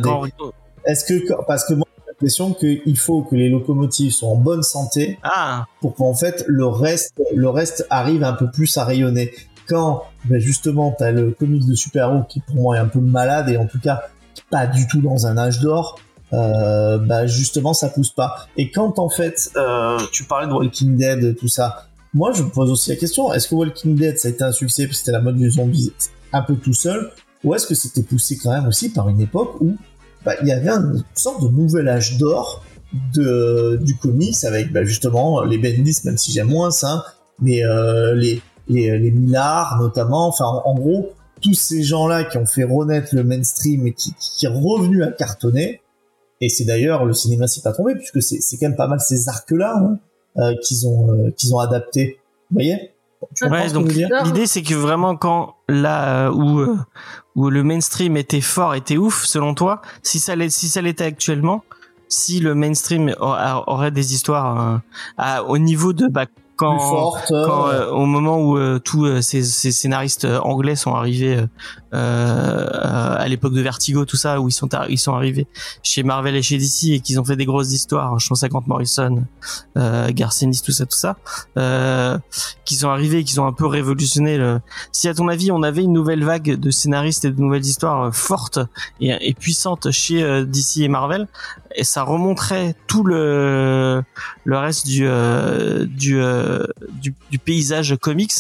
Est-ce 0.86 1.06
que 1.06 1.34
parce 1.48 1.66
que 1.66 1.74
moi 1.74 1.86
l'impression 2.20 2.54
qu'il 2.54 2.98
faut 2.98 3.22
que 3.22 3.36
les 3.36 3.50
locomotives 3.50 4.12
soient 4.12 4.30
en 4.30 4.36
bonne 4.36 4.62
santé 4.62 5.18
ah. 5.24 5.66
pour 5.80 5.96
qu'en 5.96 6.14
fait 6.14 6.44
le 6.48 6.66
reste, 6.66 7.14
le 7.34 7.48
reste 7.50 7.88
arrive 7.90 8.26
un 8.26 8.34
peu 8.34 8.52
plus 8.52 8.78
à 8.78 8.84
rayonner. 8.84 9.32
Quand 9.68 10.04
ben 10.26 10.40
justement 10.40 10.94
tu 10.98 11.04
as 11.04 11.12
le 11.12 11.32
comics 11.32 11.66
de 11.66 11.76
super-héros 11.76 12.24
qui 12.28 12.42
pour 12.42 12.56
moi 12.56 12.76
est 12.76 12.80
un 12.80 12.88
peu 12.88 13.00
malade 13.00 13.50
et 13.50 13.58
en 13.58 13.68
tout 13.68 13.80
cas 13.80 14.02
pas 14.50 14.68
du 14.68 14.86
tout 14.88 15.00
dans 15.00 15.28
un 15.28 15.38
âge 15.38 15.62
d'or, 15.62 16.00
euh, 16.34 16.98
bah 16.98 17.26
justement 17.26 17.74
ça 17.74 17.88
pousse 17.88 18.12
pas. 18.12 18.48
Et 18.58 18.70
quand 18.70 19.00
en 19.00 19.10
fait 19.10 19.52
euh, 19.56 19.98
tu 20.12 20.26
parlais 20.26 20.48
de 20.48 20.52
Walking 20.52 20.98
Dead, 20.98 21.38
tout 21.38 21.48
ça, 21.48 21.88
moi 22.14 22.34
je 22.34 22.44
me 22.44 22.50
pose 22.50 22.70
aussi 22.70 22.90
la 22.90 22.98
question 22.98 23.32
est-ce 23.32 23.48
que 23.48 23.56
Walking 23.56 23.96
Dead 23.96 24.18
ça 24.18 24.28
a 24.28 24.32
été 24.32 24.44
un 24.44 24.52
succès 24.52 24.88
parce 24.88 24.98
que 24.98 25.06
c'était 25.06 25.14
la 25.14 25.22
mode 25.22 25.38
du 25.38 25.50
zombie 25.50 25.94
un 26.34 26.42
peu 26.42 26.56
tout 26.56 26.74
seul, 26.74 27.12
ou 27.46 27.56
est-ce 27.56 27.66
que 27.66 27.76
c'était 27.76 28.04
poussé 28.04 28.38
quand 28.38 28.52
même 28.52 28.68
aussi 28.68 28.90
par 28.90 29.08
une 29.08 29.22
époque 29.22 29.56
où 29.62 29.78
bah, 30.26 30.34
il 30.42 30.48
y 30.48 30.52
avait 30.52 30.70
une 30.70 31.04
sorte 31.16 31.44
de 31.44 31.50
nouvel 31.50 31.88
âge 31.88 32.18
d'or 32.18 32.64
de, 33.14 33.80
du 33.82 33.96
comics 33.98 34.44
avec 34.44 34.72
bah, 34.72 34.84
justement 34.84 35.44
les 35.44 35.58
Bendis, 35.58 35.98
même 36.06 36.18
si 36.18 36.32
j'aime 36.32 36.48
moins 36.48 36.72
ça, 36.72 37.06
mais 37.40 37.64
euh, 37.64 38.14
les, 38.16 38.42
les, 38.68 38.98
les 38.98 39.12
Millard 39.12 39.80
notamment, 39.80 40.28
enfin 40.28 40.46
en, 40.46 40.74
gros, 40.76 41.12
tous 41.42 41.54
ces 41.54 41.84
gens-là 41.84 42.24
qui 42.24 42.38
ont 42.38 42.46
fait 42.46 42.64
renaître 42.64 43.16
le 43.16 43.24
mainstream 43.24 43.88
et 43.88 43.94
qui, 43.94 44.14
qui 44.20 44.46
est 44.46 44.50
revenu 44.50 45.04
à 45.04 45.12
cartonner, 45.12 45.82
et 46.42 46.50
c'est 46.50 46.66
d'ailleurs, 46.66 47.06
le 47.06 47.14
cinéma 47.14 47.48
s'y 47.48 47.62
pas 47.62 47.74
trompé, 47.74 47.96
puisque 47.96 48.22
c'est, 48.22 48.40
c'est 48.42 48.58
quand 48.58 48.68
même 48.68 48.78
pas 48.78 48.88
mal 48.88 49.00
ces 49.00 49.28
arcs-là 49.28 49.76
hein, 49.78 50.00
euh, 50.38 50.56
qu'ils 50.64 50.88
ont, 50.88 51.14
euh, 51.14 51.32
qu'ils 51.32 51.54
ont 51.54 51.60
adapté. 51.60 52.20
Vous 52.50 52.56
voyez? 52.56 52.94
Ouais, 53.42 53.70
donc 53.72 53.92
l'idée 53.92 54.48
c'est 54.48 54.64
que 54.64 54.74
vraiment 54.74 55.18
quand 55.18 55.56
là 55.68 56.28
euh, 56.28 56.32
où 56.32 56.60
euh, 56.60 56.78
où 57.36 57.50
le 57.50 57.64
mainstream 57.64 58.16
était 58.16 58.42
fort, 58.42 58.76
était 58.76 58.98
ouf, 58.98 59.26
selon 59.26 59.54
toi, 59.54 59.82
si 60.04 60.20
ça 60.20 60.36
si 60.50 60.70
ça 60.70 60.82
l'était 60.82 61.04
actuellement, 61.04 61.64
si 62.08 62.40
le 62.40 62.56
mainstream 62.56 63.14
aurait 63.20 63.92
des 63.92 64.14
histoires 64.14 64.82
euh, 65.20 65.44
au 65.48 65.58
niveau 65.58 65.92
de 65.92 66.08
bah, 66.08 66.28
quand, 66.60 67.14
quand 67.30 67.70
euh, 67.70 67.90
au 67.92 68.06
moment 68.06 68.38
où 68.42 68.58
euh, 68.58 68.80
tous 68.80 69.06
euh, 69.06 69.22
ces, 69.22 69.44
ces, 69.44 69.72
scénaristes 69.72 70.28
anglais 70.44 70.76
sont 70.76 70.94
arrivés 70.94 71.42
à 71.94 73.26
l'époque 73.30 73.54
de 73.54 73.62
Vertigo, 73.62 74.04
tout 74.04 74.18
ça, 74.18 74.42
où 74.42 74.50
ils 74.50 74.52
sont 74.52 74.68
ils 74.90 75.00
sont 75.00 75.14
arrivés 75.14 75.48
chez 75.84 76.04
Marvel 76.04 76.36
et 76.36 76.42
chez 76.42 76.58
DC 76.58 76.92
et 76.92 77.00
qu'ils 77.00 77.20
ont 77.20 77.24
fait 77.24 77.38
des 77.38 77.46
grosses 77.46 77.72
histoires, 77.72 78.20
je 78.20 78.28
pense 78.28 78.44
à 78.44 78.50
Grant 78.50 78.64
Morrison, 78.68 79.24
euh, 79.78 80.12
Garcinis, 80.12 80.62
tout 80.64 80.74
ça, 80.74 80.86
tout 80.86 80.98
ça, 80.98 81.16
euh, 81.58 82.18
qui 82.66 82.76
sont 82.76 82.90
arrivés 82.90 83.20
et 83.20 83.24
qui 83.24 83.40
ont 83.40 83.48
un 83.48 83.54
peu 83.54 83.66
révolutionné. 83.66 84.38
Le... 84.38 84.60
Si 84.92 85.08
à 85.08 85.14
ton 85.14 85.30
avis 85.30 85.52
on 85.52 85.64
avait 85.64 85.84
une 85.84 85.94
nouvelle 85.94 86.26
vague 86.26 86.56
de 86.56 86.72
scénaristes 86.72 87.24
et 87.24 87.32
de 87.32 87.40
nouvelles 87.40 87.66
histoires 87.66 88.14
fortes 88.14 88.60
et, 89.00 89.16
et 89.22 89.34
puissantes 89.34 89.92
chez 89.92 90.46
DC 90.46 90.82
et 90.82 90.90
Marvel, 90.90 91.28
et 91.76 91.84
ça 91.84 92.04
remonterait 92.04 92.76
tout 92.88 93.04
le 93.04 94.04
le 94.44 94.58
reste 94.58 94.88
du 94.88 95.08
du 95.88 96.20
euh, 96.22 96.66
du, 96.90 97.40
paysage 97.40 97.96
comics 97.98 98.34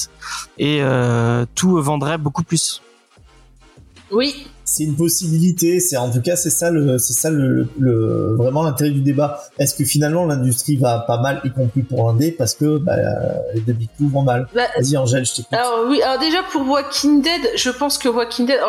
et 0.58 0.80
euh, 0.82 1.46
tout 1.56 1.82
vendrait 1.82 2.18
beaucoup 2.18 2.44
plus. 2.44 2.82
Oui. 4.12 4.48
C'est 4.66 4.84
une 4.84 4.96
possibilité. 4.96 5.80
C'est 5.80 5.98
en 5.98 6.12
tout 6.12 6.22
cas 6.22 6.36
c'est 6.36 6.50
ça 6.50 6.70
le 6.70 6.98
c'est 6.98 7.14
ça 7.14 7.30
le, 7.30 7.68
vraiment 8.36 8.64
l'intérêt 8.64 8.92
du 8.92 9.02
débat. 9.02 9.42
Est-ce 9.58 9.76
que 9.76 9.84
finalement 9.84 10.26
l'industrie 10.26 10.78
va 10.78 11.00
pas 11.00 11.20
mal, 11.20 11.42
y 11.44 11.52
compris 11.52 11.82
pour 11.82 12.08
l'indé, 12.08 12.32
parce 12.32 12.54
que 12.54 12.78
bah, 12.78 12.96
les 13.54 13.62
deux 13.62 13.74
big 13.74 13.90
vont 14.00 14.24
mal? 14.24 14.48
Bah, 14.54 14.64
Vas-y 14.78 14.98
Angèle, 14.98 15.26
je 15.26 15.36
t'écoute. 15.36 15.54
Alors 15.54 15.86
oui, 15.88 16.02
alors 16.02 16.20
déjà 16.20 16.44
pour 16.52 16.68
Walking 16.68 17.22
Dead, 17.22 17.42
je 17.56 17.70
pense 17.70 17.98
que 17.98 18.10
Walking 18.10 18.46
Dead 18.46 18.60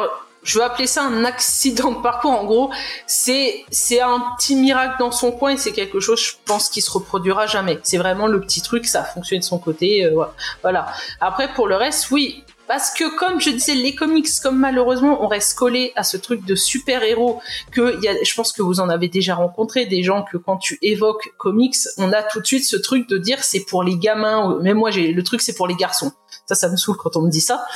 je 0.42 0.58
vais 0.58 0.64
appeler 0.64 0.86
ça 0.86 1.02
un 1.04 1.24
accident 1.24 1.92
de 1.92 2.02
parcours. 2.02 2.30
En 2.30 2.44
gros, 2.44 2.70
c'est 3.06 3.64
c'est 3.70 4.00
un 4.00 4.20
petit 4.36 4.56
miracle 4.56 4.96
dans 4.98 5.10
son 5.10 5.32
coin 5.32 5.52
et 5.52 5.56
c'est 5.56 5.72
quelque 5.72 6.00
chose, 6.00 6.20
je 6.20 6.32
pense, 6.44 6.68
qui 6.68 6.80
se 6.80 6.90
reproduira 6.90 7.46
jamais. 7.46 7.78
C'est 7.82 7.98
vraiment 7.98 8.26
le 8.26 8.40
petit 8.40 8.62
truc, 8.62 8.86
ça 8.86 9.02
a 9.02 9.04
fonctionné 9.04 9.40
de 9.40 9.44
son 9.44 9.58
côté, 9.58 10.04
euh, 10.04 10.24
voilà. 10.62 10.86
Après, 11.20 11.52
pour 11.52 11.68
le 11.68 11.76
reste, 11.76 12.10
oui. 12.10 12.44
Parce 12.70 12.92
que 12.92 13.16
comme 13.18 13.40
je 13.40 13.50
disais, 13.50 13.74
les 13.74 13.96
comics, 13.96 14.28
comme 14.44 14.56
malheureusement, 14.56 15.24
on 15.24 15.26
reste 15.26 15.58
collé 15.58 15.92
à 15.96 16.04
ce 16.04 16.16
truc 16.16 16.44
de 16.44 16.54
super-héros 16.54 17.40
que 17.72 18.00
y 18.00 18.06
a, 18.06 18.14
je 18.22 18.32
pense 18.32 18.52
que 18.52 18.62
vous 18.62 18.78
en 18.78 18.88
avez 18.88 19.08
déjà 19.08 19.34
rencontré 19.34 19.86
des 19.86 20.04
gens 20.04 20.22
que 20.22 20.36
quand 20.36 20.56
tu 20.56 20.78
évoques 20.80 21.32
comics, 21.36 21.74
on 21.98 22.12
a 22.12 22.22
tout 22.22 22.40
de 22.40 22.46
suite 22.46 22.64
ce 22.64 22.76
truc 22.76 23.08
de 23.08 23.18
dire 23.18 23.42
c'est 23.42 23.64
pour 23.64 23.82
les 23.82 23.96
gamins. 23.96 24.56
Mais 24.62 24.72
moi, 24.72 24.92
j'ai 24.92 25.12
le 25.12 25.22
truc 25.24 25.40
c'est 25.40 25.56
pour 25.56 25.66
les 25.66 25.74
garçons. 25.74 26.12
Ça, 26.46 26.54
ça 26.54 26.68
me 26.68 26.76
saoule 26.76 26.96
quand 26.96 27.16
on 27.16 27.22
me 27.22 27.28
dit 27.28 27.40
ça. 27.40 27.66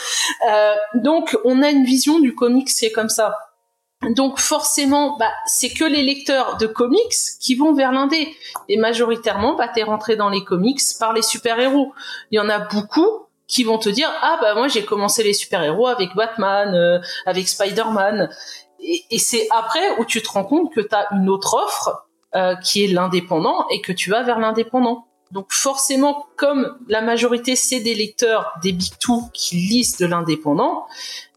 Euh, 0.49 0.75
donc, 0.95 1.37
on 1.45 1.61
a 1.61 1.71
une 1.71 1.85
vision 1.85 2.21
du 2.21 2.37
comics 2.37 2.71
c'est 2.71 2.93
comme 2.93 3.09
ça. 3.09 3.35
Donc 4.15 4.39
forcément, 4.39 5.17
bah, 5.19 5.33
c'est 5.47 5.71
que 5.71 5.85
les 5.85 6.03
lecteurs 6.03 6.57
de 6.59 6.69
comics 6.69 7.17
qui 7.41 7.57
vont 7.57 7.75
vers 7.75 7.91
l'indé. 7.91 8.33
Et 8.69 8.77
majoritairement, 8.77 9.57
bah, 9.57 9.67
t'es 9.67 9.83
rentré 9.83 10.15
dans 10.15 10.29
les 10.29 10.45
comics 10.45 10.81
par 11.01 11.13
les 11.13 11.23
super-héros. 11.23 11.93
Il 12.31 12.37
y 12.37 12.39
en 12.39 12.49
a 12.49 12.61
beaucoup 12.61 13.24
qui 13.47 13.65
vont 13.65 13.79
te 13.79 13.89
dire, 13.89 14.11
ah 14.23 14.39
bah 14.41 14.55
moi 14.55 14.69
j'ai 14.69 14.85
commencé 14.85 15.23
les 15.23 15.33
super-héros 15.33 15.87
avec 15.87 16.15
Batman, 16.15 16.75
euh, 16.75 16.99
avec 17.27 17.49
Spider-Man. 17.49 18.31
Et, 18.81 19.19
c'est 19.19 19.47
après 19.51 19.99
où 19.99 20.05
tu 20.05 20.23
te 20.23 20.29
rends 20.29 20.45
compte 20.45 20.73
que 20.75 20.81
t'as 20.81 21.07
une 21.13 21.29
autre 21.29 21.55
offre 21.55 22.07
euh, 22.35 22.55
qui 22.57 22.85
est 22.85 22.89
l'indépendant 22.89 23.67
et 23.69 23.81
que 23.81 23.93
tu 23.93 24.11
vas 24.11 24.23
vers 24.23 24.39
l'indépendant. 24.39 25.07
Donc 25.31 25.53
forcément, 25.53 26.27
comme 26.37 26.79
la 26.89 27.01
majorité 27.01 27.57
c'est 27.57 27.81
des 27.81 27.95
lecteurs 27.95 28.53
des 28.63 28.73
Big 28.73 28.93
Two 28.99 29.23
qui 29.33 29.57
lisent 29.57 29.97
de 29.97 30.07
l'indépendant, 30.07 30.87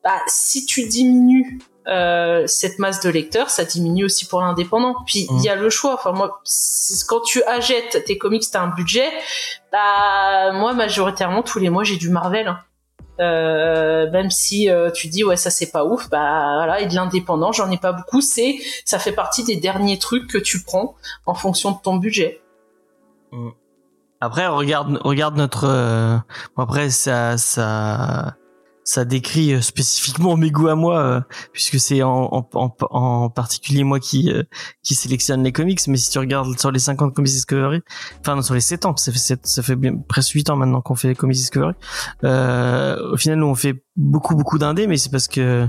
bah, 0.04 0.20
si 0.28 0.66
tu 0.66 0.88
diminues 0.88 1.60
euh, 1.88 2.46
cette 2.48 2.80
masse 2.80 3.02
de 3.02 3.10
lecteurs, 3.10 3.50
ça 3.50 3.64
diminue 3.64 4.06
aussi 4.06 4.26
pour 4.26 4.42
l'indépendant. 4.42 4.96
Puis 5.06 5.28
il 5.32 5.42
y 5.44 5.50
a 5.50 5.56
le 5.56 5.70
choix. 5.70 5.94
Enfin 5.94 6.12
moi, 6.12 6.42
quand 7.08 7.22
tu 7.22 7.42
achètes 7.44 8.04
tes 8.06 8.18
comics, 8.18 8.44
t'as 8.52 8.62
un 8.62 8.68
budget. 8.68 9.10
Bah 9.72 10.52
moi 10.54 10.74
majoritairement 10.74 11.44
tous 11.44 11.60
les 11.60 11.70
mois 11.70 11.84
j'ai 11.84 11.98
du 11.98 12.10
Marvel. 12.10 12.48
hein. 12.48 12.60
Euh, 13.20 14.12
même 14.12 14.30
si 14.30 14.70
euh, 14.70 14.92
tu 14.92 15.08
dis 15.08 15.24
ouais 15.24 15.38
ça 15.38 15.50
c'est 15.50 15.72
pas 15.72 15.84
ouf, 15.86 16.08
bah 16.12 16.54
voilà 16.58 16.82
et 16.82 16.86
de 16.86 16.94
l'indépendant 16.94 17.52
j'en 17.52 17.72
ai 17.72 17.78
pas 17.78 17.92
beaucoup. 17.92 18.22
C'est 18.22 18.60
ça 18.86 19.00
fait 19.00 19.12
partie 19.12 19.44
des 19.44 19.56
derniers 19.56 19.98
trucs 19.98 20.28
que 20.28 20.38
tu 20.38 20.62
prends 20.64 20.96
en 21.26 21.34
fonction 21.34 21.72
de 21.72 21.78
ton 21.82 21.96
budget. 21.96 22.42
Après, 24.20 24.48
regarde, 24.48 25.00
regarde 25.04 25.36
notre. 25.36 25.66
euh, 25.66 26.18
après, 26.58 26.90
ça, 26.90 27.38
ça, 27.38 28.36
ça 28.90 29.04
décrit 29.04 29.54
euh, 29.54 29.60
spécifiquement 29.60 30.38
mes 30.38 30.50
goûts 30.50 30.70
à 30.70 30.76
moi, 30.76 31.00
euh, 31.00 31.22
puisque 31.52 31.78
c'est 31.78 32.04
en, 32.04 32.30
en, 32.32 32.50
en, 32.54 32.72
en 32.90 33.30
particulier 33.30 33.84
moi 33.84 34.00
qui, 34.00 34.32
euh, 34.32 34.44
qui 34.82 34.96
sélectionne 34.96 35.44
les 35.44 35.52
comics. 35.52 35.82
Mais 35.88 35.98
si 35.98 36.10
tu 36.10 36.20
regardes 36.20 36.58
sur 36.58 36.72
les 36.72 36.80
50 36.80 37.14
Comics 37.14 37.34
Discovery, 37.34 37.82
enfin 38.22 38.36
non, 38.38 38.42
sur 38.42 38.54
les 38.54 38.62
7 38.62 38.86
ans, 38.86 38.96
ça 38.96 39.12
fait, 39.12 39.18
sept- 39.20 39.46
ça 39.46 39.62
fait 39.62 39.76
bien, 39.76 39.98
presque 40.08 40.32
8 40.32 40.50
ans 40.50 40.56
maintenant 40.56 40.80
qu'on 40.80 40.96
fait 40.96 41.10
les 41.10 41.16
Comics 41.16 41.36
Discovery. 41.36 41.74
Euh, 42.24 43.12
au 43.12 43.18
final, 43.18 43.40
nous 43.40 43.48
on 43.48 43.56
fait 43.56 43.84
beaucoup, 43.98 44.36
beaucoup 44.36 44.58
d'indés, 44.58 44.88
mais 44.88 44.96
c'est 44.96 45.12
parce 45.12 45.28
que. 45.28 45.68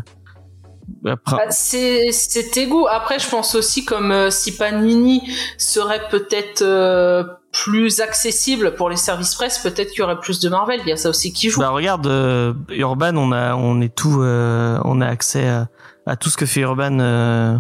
Après, 1.05 1.37
Bah, 1.37 1.51
c'est 1.51 2.51
tes 2.53 2.67
goûts. 2.69 2.87
Après, 2.89 3.19
je 3.19 3.29
pense 3.29 3.55
aussi 3.57 3.85
comme 3.85 4.11
euh, 4.13 4.31
si 4.31 4.57
Panini 4.57 5.23
serait 5.59 6.09
peut-être 6.09 6.63
euh, 6.63 7.25
plus 7.53 8.01
accessible 8.01 8.75
pour 8.75 8.91
les 8.91 8.97
services 8.97 9.35
presse, 9.35 9.59
peut-être 9.59 9.91
qu'il 9.91 10.01
y 10.01 10.03
aurait 10.03 10.21
plus 10.21 10.41
de 10.41 10.49
Marvel. 10.49 10.81
Il 10.85 10.89
y 10.89 10.93
a 10.93 10.97
ça 10.97 11.09
aussi 11.11 11.33
qui 11.33 11.49
joue. 11.51 11.61
Bah 11.61 11.71
regarde, 11.71 12.07
euh, 12.07 12.53
Urban, 12.71 13.17
on 13.17 13.33
a, 13.33 13.55
on 13.55 13.81
est 13.81 13.95
tout, 13.95 14.21
euh, 14.23 14.79
on 14.85 15.01
a 15.01 15.07
accès 15.07 15.49
à, 15.49 15.69
à 16.07 16.17
tout 16.17 16.29
ce 16.31 16.37
que 16.37 16.47
fait 16.47 16.61
Urban 16.61 16.99
euh, 17.01 17.57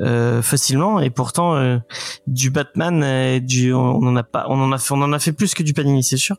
euh, 0.00 0.42
facilement, 0.42 1.00
et 1.00 1.10
pourtant 1.10 1.54
euh, 1.56 1.78
du 2.26 2.50
Batman, 2.50 3.02
et 3.04 3.40
du, 3.40 3.72
on 3.72 3.96
en 4.02 4.16
a 4.16 4.22
pas, 4.22 4.46
on 4.48 4.60
en 4.60 4.72
a 4.72 4.78
fait, 4.78 4.92
on 4.92 5.02
en 5.02 5.12
a 5.12 5.18
fait 5.18 5.32
plus 5.32 5.54
que 5.54 5.62
du 5.62 5.72
Panini, 5.72 6.02
c'est 6.02 6.16
sûr, 6.16 6.36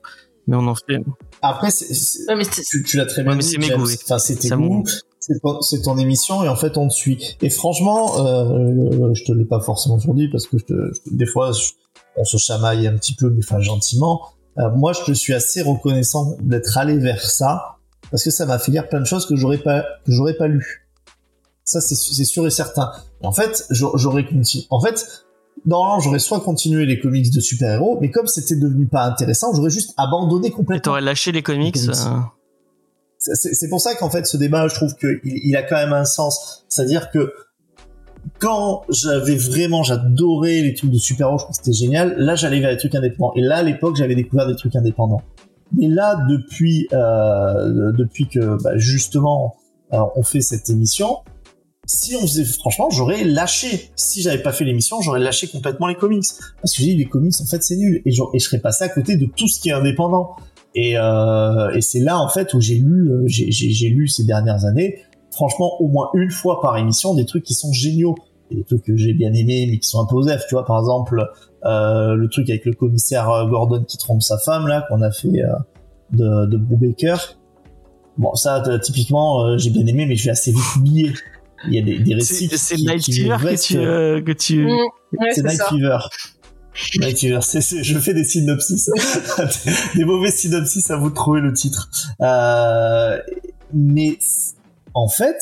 mais 0.47 0.55
on 0.57 0.67
en 0.67 0.75
fait. 0.75 0.99
Après, 1.41 1.71
c'est- 1.71 1.93
c'est- 1.93 2.27
Ouais, 2.29 2.35
mais 2.35 2.43
c'est- 2.43 2.63
tu, 2.63 2.83
tu 2.83 2.97
l'as 2.97 3.05
très 3.05 3.21
bien 3.23 3.31
Ouais, 3.31 3.37
mais 3.37 3.43
dit, 3.43 3.49
c'est 3.49 3.57
mes 3.59 3.73
oui. 3.75 3.95
Enfin, 4.03 4.17
c'est 4.17 4.35
tes 4.35 4.47
Ça 4.49 4.55
goûts, 4.57 4.83
me- 4.83 5.61
c'est 5.61 5.81
ton, 5.81 5.97
émission 5.97 6.43
et 6.43 6.49
en 6.49 6.55
fait 6.57 6.77
on 6.77 6.89
te 6.89 6.93
suit. 6.93 7.37
Et 7.41 7.49
franchement, 7.49 8.25
euh, 8.25 9.13
je 9.13 9.23
te 9.23 9.31
l'ai 9.31 9.45
pas 9.45 9.61
forcément 9.61 9.97
toujours 9.97 10.15
dit 10.15 10.27
parce 10.29 10.47
que 10.47 10.57
je 10.57 10.65
te, 10.65 10.73
je- 10.73 11.15
des 11.15 11.25
fois 11.25 11.51
je- 11.53 11.71
on 12.17 12.23
se 12.25 12.37
chamaille 12.37 12.87
un 12.87 12.93
petit 12.95 13.15
peu, 13.15 13.29
mais 13.29 13.39
enfin 13.43 13.59
gentiment. 13.59 14.21
Euh, 14.59 14.69
moi, 14.75 14.93
je 15.07 15.13
suis 15.13 15.33
assez 15.33 15.61
reconnaissant 15.61 16.35
d'être 16.41 16.77
allé 16.77 16.97
vers 16.97 17.21
ça 17.21 17.77
parce 18.11 18.23
que 18.23 18.29
ça 18.31 18.45
m'a 18.45 18.59
fait 18.59 18.71
lire 18.71 18.87
plein 18.87 18.99
de 18.99 19.05
choses 19.05 19.25
que 19.25 19.35
j'aurais 19.35 19.57
pas 19.57 19.81
que 20.05 20.11
j'aurais 20.11 20.35
pas 20.35 20.47
lu. 20.47 20.85
Ça, 21.65 21.79
c'est 21.81 21.95
sûr 22.25 22.45
et 22.45 22.51
certain. 22.51 22.91
En 23.23 23.31
fait, 23.31 23.65
j'a- 23.71 23.87
j'aurais 23.95 24.25
continué. 24.25 24.65
En 24.69 24.79
fait, 24.81 25.23
normalement, 25.65 25.99
j'aurais 25.99 26.19
soit 26.19 26.41
continué 26.41 26.85
les 26.85 26.99
comics 26.99 27.31
de 27.33 27.39
super-héros, 27.39 27.97
mais 28.01 28.11
comme 28.11 28.27
c'était 28.27 28.57
devenu 28.57 28.85
pas 28.87 29.05
intéressant, 29.05 29.53
j'aurais 29.55 29.69
juste 29.71 29.93
abandonné 29.97 30.51
complètement. 30.51 30.81
t'aurais 30.83 31.01
lâché 31.01 31.31
les 31.31 31.41
comics. 31.41 31.75
Les 31.75 31.81
comics. 31.87 31.97
euh, 32.05 32.19
C'est 33.17 33.53
c'est 33.55 33.69
pour 33.69 33.79
ça 33.81 33.95
qu'en 33.95 34.09
fait 34.09 34.25
ce 34.27 34.35
débat, 34.37 34.67
je 34.67 34.75
trouve 34.75 34.93
qu'il 34.95 35.19
il 35.23 35.55
a 35.55 35.63
quand 35.63 35.77
même 35.77 35.93
un 35.93 36.05
sens. 36.05 36.65
C'est-à-dire 36.67 37.09
que 37.09 37.33
quand 38.39 38.83
j'avais 38.89 39.35
vraiment, 39.35 39.83
j'adorais 39.83 40.61
les 40.61 40.73
trucs 40.73 40.91
de 40.91 40.97
super-héros, 40.97 41.37
je 41.39 41.45
que 41.45 41.53
c'était 41.53 41.73
génial. 41.73 42.15
Là, 42.17 42.35
j'allais 42.35 42.59
vers 42.59 42.71
les 42.71 42.77
trucs 42.77 42.95
indépendants. 42.95 43.33
Et 43.35 43.41
là, 43.41 43.57
à 43.57 43.63
l'époque, 43.63 43.95
j'avais 43.95 44.15
découvert 44.15 44.47
des 44.47 44.55
trucs 44.55 44.75
indépendants. 44.75 45.21
Mais 45.77 45.87
là, 45.87 46.17
depuis, 46.29 46.87
euh, 46.93 47.91
depuis 47.93 48.27
que 48.27 48.61
bah, 48.63 48.77
justement 48.77 49.55
euh, 49.93 49.97
on 50.15 50.23
fait 50.23 50.41
cette 50.41 50.69
émission, 50.69 51.17
si 51.85 52.15
on 52.15 52.21
faisait, 52.21 52.45
franchement, 52.45 52.89
j'aurais 52.89 53.23
lâché. 53.23 53.89
Si 53.95 54.21
j'avais 54.21 54.41
pas 54.41 54.53
fait 54.53 54.63
l'émission, 54.63 55.01
j'aurais 55.01 55.19
lâché 55.19 55.47
complètement 55.47 55.87
les 55.87 55.95
comics. 55.95 56.23
Parce 56.61 56.73
que 56.75 56.81
j'ai 56.81 56.89
dit, 56.89 56.95
les 56.95 57.05
comics, 57.05 57.33
en 57.41 57.45
fait, 57.45 57.61
c'est 57.63 57.75
nul. 57.75 58.01
Et, 58.05 58.11
je- 58.11 58.21
et 58.33 58.39
je 58.39 58.45
serais 58.45 58.59
passé 58.59 58.83
à 58.85 58.89
côté 58.89 59.17
de 59.17 59.25
tout 59.25 59.47
ce 59.47 59.59
qui 59.59 59.69
est 59.69 59.73
indépendant. 59.73 60.35
Et, 60.75 60.93
euh, 60.97 61.71
et 61.75 61.81
c'est 61.81 61.99
là, 61.99 62.19
en 62.19 62.29
fait, 62.29 62.53
où 62.53 62.61
j'ai 62.61 62.75
lu, 62.75 63.11
euh, 63.11 63.23
j'ai 63.27 63.89
lu 63.89 64.07
ces 64.07 64.23
dernières 64.23 64.65
années, 64.65 64.99
franchement, 65.33 65.81
au 65.81 65.87
moins 65.87 66.09
une 66.13 66.31
fois 66.31 66.61
par 66.61 66.77
émission, 66.77 67.13
des 67.13 67.25
trucs 67.25 67.43
qui 67.43 67.53
sont 67.53 67.71
géniaux. 67.73 68.15
Et 68.51 68.55
des 68.57 68.63
trucs 68.65 68.83
que 68.83 68.95
j'ai 68.97 69.13
bien 69.13 69.33
aimés, 69.33 69.67
mais 69.71 69.79
qui 69.79 69.87
sont 69.87 69.99
un 70.01 70.05
peu 70.05 70.15
osef. 70.15 70.45
Tu 70.47 70.53
vois, 70.55 70.65
par 70.65 70.77
exemple, 70.77 71.25
euh, 71.65 72.13
le 72.13 72.27
truc 72.27 72.49
avec 72.49 72.65
le 72.65 72.73
commissaire 72.73 73.29
euh, 73.31 73.47
Gordon 73.47 73.83
qui 73.87 73.97
trompe 73.97 74.21
sa 74.21 74.37
femme, 74.37 74.67
là, 74.67 74.85
qu'on 74.89 75.01
a 75.01 75.11
fait 75.11 75.41
euh, 75.41 75.47
de, 76.11 76.45
de 76.47 76.57
Brubaker. 76.57 77.15
Bon, 78.17 78.35
ça, 78.35 78.61
typiquement, 78.83 79.45
euh, 79.45 79.57
j'ai 79.57 79.69
bien 79.71 79.85
aimé, 79.87 80.05
mais 80.05 80.15
je 80.15 80.25
vais 80.25 80.31
assez 80.31 80.51
vite 80.51 80.61
oublier. 80.77 81.13
Il 81.67 81.73
y 81.73 81.79
a 81.79 81.81
des, 81.81 81.97
des 81.99 82.13
récits 82.13 82.47
C'est 82.49 82.57
c'est 82.57 82.75
qui- 82.75 82.85
Night 82.85 83.05
Fever 83.05 83.37
que 83.41 83.61
tu, 83.63 83.77
euh, 83.79 84.21
que 84.21 84.31
tu. 84.33 84.65
Mm, 84.65 84.69
ouais, 84.69 85.27
c'est 85.31 85.41
c'est 85.41 85.43
Night. 85.47 85.61
Fever. 85.69 85.97
Night 86.99 87.19
Fever, 87.19 87.39
c'est, 87.41 87.61
c'est- 87.61 87.83
je 87.83 87.97
fais 87.99 88.13
des 88.13 88.25
synopsis. 88.25 88.89
des 89.95 90.03
mauvais 90.05 90.31
synopsis, 90.31 90.91
à 90.91 90.97
vous 90.97 91.09
de 91.09 91.15
trouver 91.15 91.39
le 91.39 91.53
titre. 91.53 91.89
Euh, 92.21 93.17
mais 93.73 94.17
en 94.93 95.07
fait, 95.07 95.37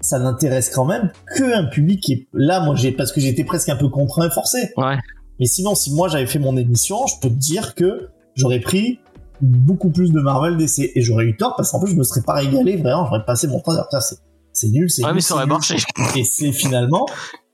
ça 0.00 0.18
n'intéresse 0.18 0.70
quand 0.70 0.84
même 0.84 1.10
qu'un 1.36 1.64
public 1.66 2.00
qui 2.02 2.12
est 2.14 2.28
là. 2.32 2.60
Moi, 2.60 2.74
j'ai 2.76 2.92
parce 2.92 3.12
que 3.12 3.20
j'étais 3.20 3.44
presque 3.44 3.68
un 3.68 3.76
peu 3.76 3.88
contraint 3.88 4.26
et 4.26 4.30
forcé. 4.30 4.70
Ouais. 4.76 4.96
Mais 5.38 5.46
sinon, 5.46 5.74
si 5.74 5.92
moi 5.92 6.08
j'avais 6.08 6.26
fait 6.26 6.38
mon 6.38 6.56
émission, 6.56 7.06
je 7.06 7.14
peux 7.20 7.28
te 7.28 7.34
dire 7.38 7.74
que 7.74 8.08
j'aurais 8.34 8.60
pris 8.60 8.98
beaucoup 9.40 9.90
plus 9.90 10.12
de 10.12 10.20
Marvel 10.20 10.56
DC 10.58 10.90
et 10.94 11.00
j'aurais 11.02 11.24
eu 11.24 11.36
tort 11.36 11.54
parce 11.56 11.70
qu'en 11.70 11.80
plus 11.80 11.90
je 11.92 11.96
me 11.96 12.02
serais 12.02 12.20
pas 12.22 12.34
régalé 12.34 12.76
vraiment. 12.76 13.06
J'aurais 13.06 13.24
passé 13.24 13.46
mon 13.46 13.60
temps 13.60 13.72
à 13.72 13.86
dire 13.90 14.02
c'est 14.02 14.16
c'est 14.52 14.68
nul, 14.68 14.90
c'est 14.90 15.02
Ouais, 15.02 15.08
nul, 15.10 15.14
mais 15.16 15.20
ça 15.22 15.34
aurait 15.34 15.44
nul. 15.44 15.52
marché. 15.52 15.76
Et 16.16 16.24
c'est 16.24 16.52
finalement 16.52 17.06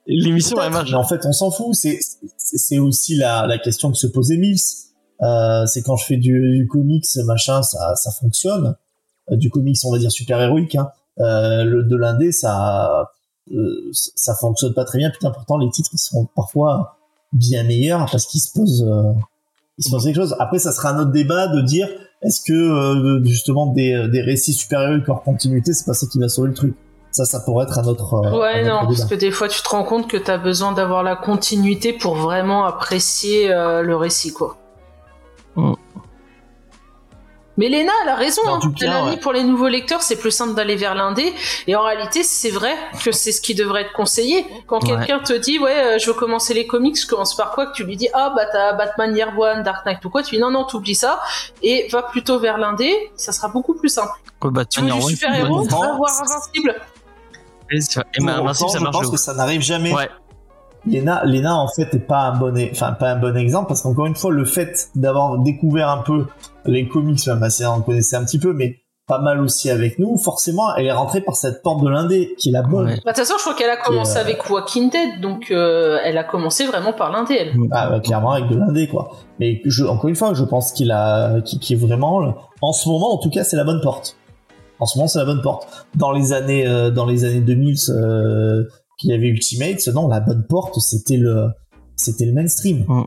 L'émission 0.09 0.57
aurait 0.57 0.71
marché. 0.71 0.93
mais 0.93 0.99
en 0.99 1.05
fait, 1.05 1.21
on 1.27 1.33
s'en 1.33 1.51
fout. 1.51 1.75
C'est 1.75 1.99
c'est 2.37 2.59
c'est 2.59 2.79
aussi 2.79 3.17
la, 3.17 3.47
la 3.47 3.59
question 3.59 3.91
que 3.91 3.99
se 3.99 4.07
posait 4.07 4.37
Mills. 4.37 4.59
Euh, 5.23 5.65
c'est 5.67 5.83
quand 5.83 5.97
je 5.97 6.05
fais 6.07 6.17
du, 6.17 6.59
du 6.59 6.67
comics, 6.69 7.05
machin, 7.25 7.63
ça, 7.63 7.95
ça 7.97 8.11
fonctionne. 8.21 8.75
Euh, 9.31 9.37
du 9.37 9.51
comics, 9.51 9.77
on 9.85 9.93
va 9.93 9.99
dire 9.99 10.11
super 10.13 10.41
héroïque. 10.41 10.75
Hein. 10.77 10.89
Euh, 11.21 11.65
le 11.65 11.83
de 11.83 11.97
l'indé, 11.97 12.31
ça, 12.33 13.11
euh, 13.55 13.91
ça 13.93 14.35
fonctionne 14.35 14.75
pas 14.75 14.85
très 14.85 14.99
bien. 14.99 15.11
Putain, 15.11 15.31
pourtant 15.31 15.57
les 15.59 15.71
titres 15.71 15.91
ils 15.93 15.99
sont 15.99 16.27
parfois 16.37 16.97
bien 17.33 17.63
meilleurs 17.65 18.07
parce 18.11 18.27
qu'ils 18.27 18.41
se 18.41 18.53
posent, 18.53 18.85
euh, 18.87 19.13
ils 19.79 19.85
se 19.85 19.91
posent 19.91 20.05
quelque 20.05 20.17
chose. 20.17 20.37
Après, 20.39 20.59
ça 20.59 20.73
sera 20.73 20.91
un 20.91 21.01
autre 21.01 21.13
débat 21.13 21.49
de 21.49 21.61
dire 21.63 21.89
est-ce 22.23 22.41
que 22.47 22.53
euh, 22.53 23.25
justement 23.25 23.67
des, 23.69 24.09
des 24.11 24.21
récits 24.21 24.53
super 24.53 24.81
héroïques 24.83 25.09
hors 25.09 25.23
continuité, 25.23 25.73
c'est 25.73 25.87
pas 25.87 25.95
ça 25.95 26.07
qui 26.07 26.19
va 26.19 26.29
sauver 26.29 26.49
le 26.49 26.55
truc? 26.55 26.75
Ça, 27.13 27.25
ça 27.25 27.41
pourrait 27.41 27.65
être 27.65 27.79
un 27.79 27.85
autre. 27.87 28.13
euh, 28.15 28.39
Ouais, 28.39 28.61
un 28.61 28.61
autre 28.61 28.69
non, 28.69 28.81
débat. 28.81 28.87
parce 28.89 29.05
que 29.07 29.15
des 29.15 29.31
fois 29.31 29.49
tu 29.49 29.63
te 29.63 29.69
rends 29.71 29.85
compte 29.85 30.07
que 30.09 30.19
t'as 30.19 30.37
besoin 30.37 30.73
d'avoir 30.73 31.03
la 31.03 31.17
continuité 31.17 31.95
pour 31.95 32.15
vraiment 32.17 32.67
apprécier 32.67 33.51
euh, 33.55 33.81
le 33.83 33.97
récit, 33.97 34.33
quoi. 34.35 34.57
Mm. 35.57 35.73
Mais 37.59 37.69
Léna, 37.69 37.93
elle 38.03 38.09
a 38.11 38.15
raison. 38.15 38.43
En 38.47 38.57
hein. 38.57 38.73
cas, 38.79 39.05
ouais. 39.07 39.17
pour 39.17 39.33
les 39.33 39.43
nouveaux 39.43 39.69
lecteurs, 39.69 40.03
c'est 40.03 40.17
plus 40.17 40.31
simple 40.31 40.55
d'aller 40.55 40.77
vers 40.77 40.95
l'indé. 40.95 41.33
Et 41.67 41.75
en 41.75 41.83
réalité, 41.83 42.23
c'est 42.23 42.51
vrai 42.51 42.75
que 43.03 43.13
c'est 43.13 43.33
ce 43.33 43.41
qui 43.41 43.55
devrait 43.55 43.83
être 43.83 43.93
conseillé. 43.93 44.45
Quand 44.67 44.83
Ouais. 44.83 44.91
quelqu'un 44.97 45.21
te 45.21 45.33
dit, 45.33 45.59
ouais, 45.59 45.73
euh, 45.77 45.99
je 45.99 46.07
veux 46.07 46.13
commencer 46.15 46.53
les 46.55 46.67
comics, 46.67 47.01
je 47.01 47.07
commence 47.07 47.35
par 47.35 47.53
quoi 47.53 47.67
Que 47.67 47.73
tu 47.73 47.85
lui 47.85 47.97
dis, 47.97 48.09
ah, 48.13 48.33
bah 48.37 48.45
t'as 48.53 48.75
Batman 48.75 49.17
Year 49.17 49.37
One, 49.39 49.63
Dark 49.63 49.87
Knight 49.87 50.05
ou 50.05 50.11
quoi 50.11 50.23
Tu 50.23 50.35
dis, 50.37 50.41
non, 50.41 50.51
non, 50.51 50.65
t'oublies 50.65 50.95
ça. 50.95 51.21
Et 51.63 51.89
va 51.91 52.03
plutôt 52.03 52.39
vers 52.39 52.59
l'indé, 52.59 52.93
ça 53.17 53.33
sera 53.33 53.49
beaucoup 53.49 53.75
plus 53.75 53.89
simple. 53.89 54.13
Ouais, 54.45 54.51
bah, 54.51 54.65
Tu 54.65 54.81
veux 54.81 54.87
Tony 54.89 54.99
du 54.99 55.03
Roy, 55.03 55.11
super-héros 55.13 55.63
voir 55.65 56.11
Invincible. 56.21 56.77
Et 57.71 57.77
et 57.79 58.29
Invincible, 58.29 58.71
ça 58.71 58.79
je 58.79 58.83
marche. 58.85 58.97
pense 58.97 59.07
de 59.07 59.13
que 59.13 59.17
ça 59.17 59.35
n'arrive 59.35 59.61
jamais. 59.63 59.93
Ouais. 59.95 60.09
Lena, 60.87 61.23
Lena 61.25 61.57
en 61.57 61.69
fait 61.69 61.95
est 61.95 62.07
pas 62.07 62.29
un 62.31 62.37
bon, 62.39 62.57
e- 62.57 62.69
enfin 62.71 62.93
pas 62.93 63.13
un 63.13 63.17
bon 63.17 63.37
exemple 63.37 63.69
parce 63.69 63.83
qu'encore 63.83 64.07
une 64.07 64.15
fois 64.17 64.31
le 64.31 64.45
fait 64.45 64.89
d'avoir 64.95 65.39
découvert 65.39 65.89
un 65.91 66.03
peu 66.03 66.27
les 66.65 66.89
comics, 66.89 67.25
même 67.27 67.43
assez 67.43 67.67
on 67.67 67.81
connaissait 67.83 68.17
un 68.17 68.25
petit 68.25 68.39
peu, 68.39 68.53
mais 68.53 68.77
pas 69.09 69.21
mal 69.21 69.41
aussi 69.41 69.71
avec 69.71 69.99
nous, 70.01 70.19
forcément 70.19 70.75
elle 70.77 70.87
est 70.87 70.93
rentrée 70.93 71.21
par 71.21 71.37
cette 71.37 71.63
porte 71.63 71.83
de 71.85 71.89
l'indé 71.89 72.35
qui 72.39 72.49
est 72.49 72.53
la 72.53 72.63
bonne. 72.63 72.87
Ouais. 72.87 72.95
Bah, 73.05 73.13
De 73.13 73.17
toute 73.17 73.19
façon, 73.19 73.35
je 73.39 73.43
crois 73.43 73.55
qu'elle 73.55 73.71
a 73.71 73.77
commencé 73.77 74.17
euh, 74.19 74.21
avec 74.21 74.49
Walking 74.51 74.91
Dead, 74.91 75.21
donc 75.21 75.51
euh, 75.51 75.99
elle 76.05 76.19
a 76.19 76.25
commencé 76.25 76.67
vraiment 76.67 76.93
par 76.93 77.13
l'indé, 77.13 77.35
elle. 77.39 77.53
Ah, 77.71 77.93
ouais, 77.93 78.01
clairement 78.01 78.33
avec 78.33 78.49
de 78.49 78.57
l'indé 78.57 78.89
quoi. 78.89 79.13
Mais 79.39 79.61
je, 79.65 79.85
encore 79.85 80.09
une 80.09 80.17
fois, 80.17 80.35
je 80.35 80.43
pense 80.45 80.73
qu'il 80.73 80.91
a, 80.91 81.41
qui, 81.43 81.61
qui 81.61 81.75
est 81.75 81.77
vraiment, 81.77 82.35
en 82.63 82.73
ce 82.73 82.89
moment 82.89 83.15
en 83.15 83.19
tout 83.19 83.31
cas, 83.31 83.45
c'est 83.45 83.57
la 83.57 83.65
bonne 83.65 83.81
porte. 83.81 84.17
En 84.79 84.87
ce 84.87 84.99
moment, 84.99 85.09
c'est 85.09 85.19
la 85.21 85.25
bonne 85.25 85.41
porte. 85.41 85.87
Dans 85.95 86.11
les 86.13 86.33
années, 86.33 86.67
euh, 86.67 86.91
dans 86.91 87.07
les 87.07 87.25
années 87.25 87.41
2000, 87.41 87.77
euh, 87.91 88.65
qu'il 88.99 89.11
y 89.11 89.13
avait 89.15 89.29
Ultimate, 89.29 89.87
non, 89.89 90.09
la 90.09 90.21
bonne 90.21 90.45
porte, 90.49 90.79
c'était 90.81 91.17
le, 91.17 91.49
c'était 91.97 92.25
le 92.27 92.33
mainstream. 92.33 92.85
Mm. 92.89 93.05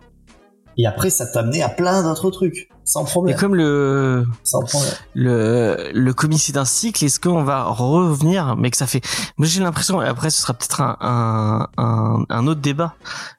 Et 0.77 0.85
après, 0.85 1.09
ça 1.09 1.25
t'a 1.25 1.39
amené 1.41 1.61
à 1.61 1.67
plein 1.69 2.03
d'autres 2.03 2.31
trucs. 2.31 2.69
sans 2.85 3.03
Et 3.03 3.09
problème. 3.09 3.37
comme 3.37 3.53
le 3.55 4.25
Sans 4.45 4.61
problème. 4.63 4.93
le 5.13 5.91
le 5.93 6.13
comics 6.13 6.39
c'est 6.39 6.55
un 6.55 6.63
cycle, 6.63 7.03
est-ce 7.03 7.19
qu'on 7.19 7.43
va 7.43 7.65
revenir, 7.65 8.55
mais 8.55 8.71
que 8.71 8.77
ça 8.77 8.87
fait. 8.87 9.01
Moi 9.37 9.45
j'ai 9.45 9.59
l'impression. 9.61 10.01
et 10.01 10.07
Après 10.07 10.29
ce 10.29 10.41
sera 10.41 10.53
peut-être 10.53 10.79
un, 10.81 10.95
un 11.01 11.67
un 11.77 12.23
un 12.29 12.47
autre 12.47 12.61
débat. 12.61 12.95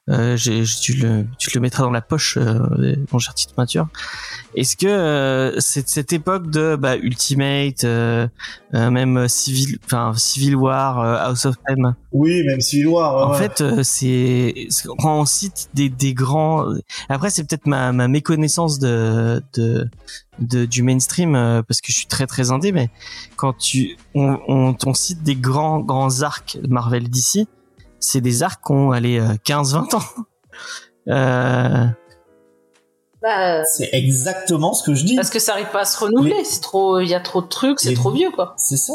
Euh, 0.09 0.37
j'ai- 0.37 0.63
tu 0.63 0.93
le 0.93 1.25
tu 1.39 1.49
le 1.55 1.61
mettras 1.61 1.81
dans 1.81 1.89
la 1.91 2.01
poche, 2.01 2.37
euh, 2.37 2.59
mon 3.11 3.17
cher 3.17 3.33
petite 3.33 3.53
peinture. 3.55 3.87
Est-ce 4.55 4.75
que 4.75 4.87
euh, 4.87 5.59
cette 5.59 5.87
cette 5.87 6.11
époque 6.13 6.49
de 6.49 6.75
bah, 6.75 6.97
Ultimate, 6.97 7.83
euh, 7.85 8.27
euh, 8.73 8.89
même 8.91 9.27
Civil, 9.27 9.77
enfin 9.85 10.13
Civil 10.15 10.55
War, 10.55 10.99
euh, 10.99 11.15
House 11.17 11.45
of 11.45 11.55
M, 11.69 11.95
Oui, 12.11 12.43
même 12.45 12.59
Civil 12.59 12.87
War. 12.87 13.27
en 13.27 13.31
ouais. 13.31 13.37
fait, 13.37 13.61
euh, 13.61 13.83
c'est 13.83 14.67
quand 14.99 15.19
on 15.21 15.25
cite 15.25 15.69
des, 15.73 15.87
des 15.89 16.13
grands. 16.13 16.65
Après, 17.07 17.29
c'est 17.29 17.43
peut-être 17.47 17.65
ma, 17.65 17.93
ma 17.93 18.07
méconnaissance 18.07 18.77
de, 18.79 19.41
de, 19.53 19.89
de 20.39 20.65
du 20.65 20.83
mainstream 20.83 21.35
euh, 21.35 21.61
parce 21.61 21.79
que 21.79 21.91
je 21.91 21.97
suis 21.97 22.07
très 22.07 22.27
très 22.27 22.51
indé, 22.51 22.71
mais 22.71 22.89
quand 23.37 23.53
tu 23.53 23.95
on, 24.15 24.37
on, 24.49 24.75
on 24.85 24.93
cite 24.93 25.23
des 25.23 25.35
grands 25.35 25.79
grands 25.79 26.21
arcs 26.23 26.57
Marvel 26.67 27.09
d'ici, 27.09 27.47
c'est 27.99 28.21
des 28.21 28.43
arcs 28.43 28.61
qui 28.65 28.73
ont 28.73 28.91
allé 28.91 29.21
15-20 29.45 29.95
ans. 29.95 30.03
Euh, 31.07 31.87
Bah, 33.21 33.63
c'est 33.65 33.89
exactement 33.93 34.73
ce 34.73 34.83
que 34.83 34.95
je 34.95 35.05
dis. 35.05 35.15
parce 35.15 35.29
que 35.29 35.39
ça 35.39 35.53
arrive 35.53 35.69
pas 35.71 35.81
à 35.81 35.85
se 35.85 35.99
renouveler. 35.99 36.33
Les- 36.39 36.43
C'est 36.43 36.61
trop, 36.61 36.99
il 36.99 37.07
y 37.07 37.13
a 37.15 37.19
trop 37.19 37.41
de 37.41 37.47
trucs, 37.47 37.79
c'est 37.79 37.89
Les- 37.89 37.95
trop 37.95 38.11
vieux, 38.11 38.31
quoi. 38.31 38.53
C'est 38.57 38.77
ça. 38.77 38.93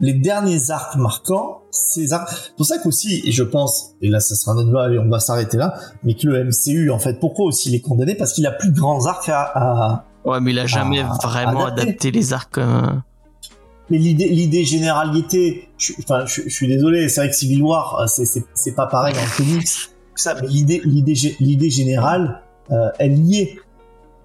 Les 0.00 0.12
derniers 0.12 0.70
arcs 0.70 0.96
marquants, 0.96 1.62
ces 1.70 2.12
arcs. 2.12 2.28
C'est 2.30 2.56
pour 2.56 2.66
ça 2.66 2.78
qu'aussi, 2.78 3.22
et 3.24 3.32
je 3.32 3.42
pense, 3.44 3.92
et 4.02 4.08
là 4.08 4.20
ça 4.20 4.34
sera 4.34 4.52
un 4.52 4.56
autre 4.56 4.66
débat, 4.66 4.90
et 4.90 4.98
on 4.98 5.08
va 5.08 5.20
s'arrêter 5.20 5.56
là, 5.56 5.74
mais 6.02 6.14
que 6.14 6.26
le 6.26 6.44
MCU, 6.44 6.90
en 6.90 6.98
fait, 6.98 7.18
pourquoi 7.20 7.46
aussi 7.46 7.68
il 7.70 7.74
est 7.76 7.80
condamné 7.80 8.14
Parce 8.14 8.32
qu'il 8.32 8.46
a 8.46 8.50
plus 8.52 8.70
de 8.70 8.76
grands 8.78 9.06
arcs 9.06 9.28
à. 9.28 9.42
à- 9.54 10.04
ouais, 10.24 10.40
mais 10.40 10.50
il 10.50 10.58
a 10.58 10.66
jamais 10.66 11.02
vraiment 11.22 11.66
adapté. 11.66 11.82
adapté 11.82 12.10
les 12.10 12.32
arcs. 12.32 12.58
euh, 12.58 12.82
Mais 13.90 13.98
l'idée, 13.98 14.28
l'idée 14.28 14.64
généralité, 14.64 15.68
je, 15.78 15.84
suis- 15.92 15.96
enfin, 16.00 16.24
je, 16.26 16.42
je 16.42 16.48
suis 16.48 16.66
désolé, 16.68 17.08
c'est 17.08 17.20
vrai 17.20 17.30
que 17.30 17.36
Civil 17.36 17.62
War, 17.62 18.00
euh, 18.00 18.06
c'est, 18.06 18.24
c'est, 18.24 18.44
c'est 18.54 18.74
pas 18.74 18.86
pareil 18.86 19.14
en 19.16 19.36
comics, 19.36 19.68
ça, 20.16 20.34
mais 20.40 20.48
l'idée, 20.48 20.80
l'idée, 20.84 21.14
gé- 21.14 21.36
l'idée 21.38 21.70
générale, 21.70 22.42
euh, 22.72 22.88
elle 22.98 23.18
y 23.26 23.40
est. 23.40 23.58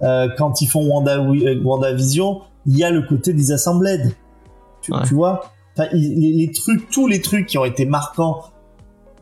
Euh, 0.02 0.28
quand 0.38 0.62
ils 0.62 0.68
font 0.68 0.86
Wanda, 0.88 1.18
euh, 1.18 1.62
WandaVision, 1.64 2.42
il 2.66 2.78
y 2.78 2.84
a 2.84 2.92
le 2.92 3.02
côté 3.02 3.34
des 3.34 3.52
assemblades. 3.52 4.12
Tu, 4.82 4.94
Ouais. 4.94 5.00
tu 5.06 5.14
vois? 5.14 5.42
Enfin, 5.78 5.90
les, 5.94 6.32
les 6.34 6.52
trucs, 6.52 6.90
tous 6.90 7.08
les 7.08 7.22
trucs 7.22 7.46
qui 7.48 7.58
ont 7.58 7.66
été 7.66 7.86
marquants, 7.86 8.44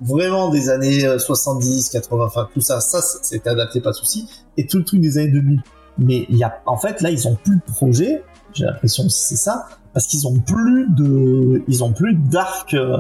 vraiment 0.02 0.50
des 0.50 0.70
années 0.70 1.06
euh, 1.06 1.18
70, 1.18 1.90
80, 1.90 2.26
enfin 2.26 2.48
tout 2.54 2.62
ça, 2.62 2.80
ça 2.80 3.02
c'était 3.02 3.50
adapté, 3.50 3.82
pas 3.82 3.90
de 3.92 3.96
souci. 3.96 4.28
Et 4.58 4.68
tout 4.68 4.78
le 4.78 4.84
truc 4.84 5.02
des 5.02 5.18
années 5.18 5.32
2000. 5.32 5.64
Mais 6.00 6.26
il 6.30 6.36
y 6.38 6.44
a, 6.44 6.62
en 6.68 6.78
fait, 6.78 7.02
là, 7.02 7.10
ils 7.10 7.28
ont 7.28 7.36
plus 7.44 7.56
de 7.56 7.62
projet. 7.74 8.24
J'ai 8.54 8.66
l'impression 8.66 9.04
que 9.04 9.10
c'est 9.10 9.36
ça, 9.36 9.66
parce 9.94 10.06
qu'ils 10.06 10.28
ont 10.28 10.38
plus 10.40 10.88
de, 10.96 11.64
ils 11.68 11.84
ont 11.84 11.92
plus 11.92 12.14
d'arc, 12.14 12.76
euh, 12.76 12.98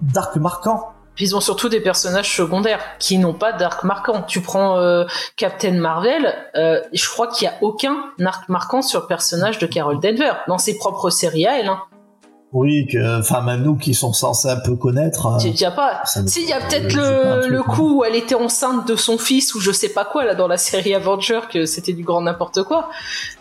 d'arc 0.00 0.36
marquant. 0.36 0.91
Puis 1.14 1.26
ils 1.26 1.36
ont 1.36 1.40
surtout 1.40 1.68
des 1.68 1.80
personnages 1.80 2.34
secondaires 2.34 2.80
qui 2.98 3.18
n'ont 3.18 3.34
pas 3.34 3.52
d'arc 3.52 3.84
marquant. 3.84 4.22
Tu 4.22 4.40
prends 4.40 4.78
euh, 4.78 5.04
Captain 5.36 5.72
Marvel, 5.72 6.34
euh, 6.56 6.80
je 6.92 7.08
crois 7.08 7.26
qu'il 7.26 7.46
y 7.46 7.48
a 7.48 7.54
aucun 7.60 7.96
arc 8.24 8.48
marquant 8.48 8.82
sur 8.82 9.00
le 9.02 9.06
personnage 9.06 9.58
de 9.58 9.66
Carol 9.66 10.00
Denver 10.00 10.32
dans 10.48 10.58
ses 10.58 10.78
propres 10.78 11.10
séries 11.10 11.46
à 11.46 11.58
elle. 11.58 11.68
Hein. 11.68 11.82
Oui, 12.52 12.86
que, 12.86 13.20
enfin, 13.20 13.40
même 13.40 13.62
nous 13.62 13.76
qui 13.76 13.94
sont 13.94 14.12
censés 14.12 14.48
un 14.48 14.60
peu 14.60 14.76
connaître. 14.76 15.38
Il 15.42 15.58
y 15.58 15.64
a 15.64 15.70
pas. 15.70 16.02
Si, 16.04 16.42
il 16.42 16.48
y 16.48 16.52
a 16.52 16.60
peut-être 16.60 16.94
le, 16.94 17.58
hein. 17.58 17.62
coup 17.62 18.00
où 18.00 18.04
elle 18.04 18.14
était 18.14 18.34
enceinte 18.34 18.86
de 18.86 18.94
son 18.94 19.16
fils 19.16 19.54
ou 19.54 19.60
je 19.60 19.72
sais 19.72 19.88
pas 19.88 20.04
quoi 20.04 20.26
là 20.26 20.34
dans 20.34 20.48
la 20.48 20.58
série 20.58 20.94
Avenger 20.94 21.40
que 21.50 21.64
c'était 21.64 21.94
du 21.94 22.04
grand 22.04 22.20
n'importe 22.20 22.62
quoi, 22.64 22.90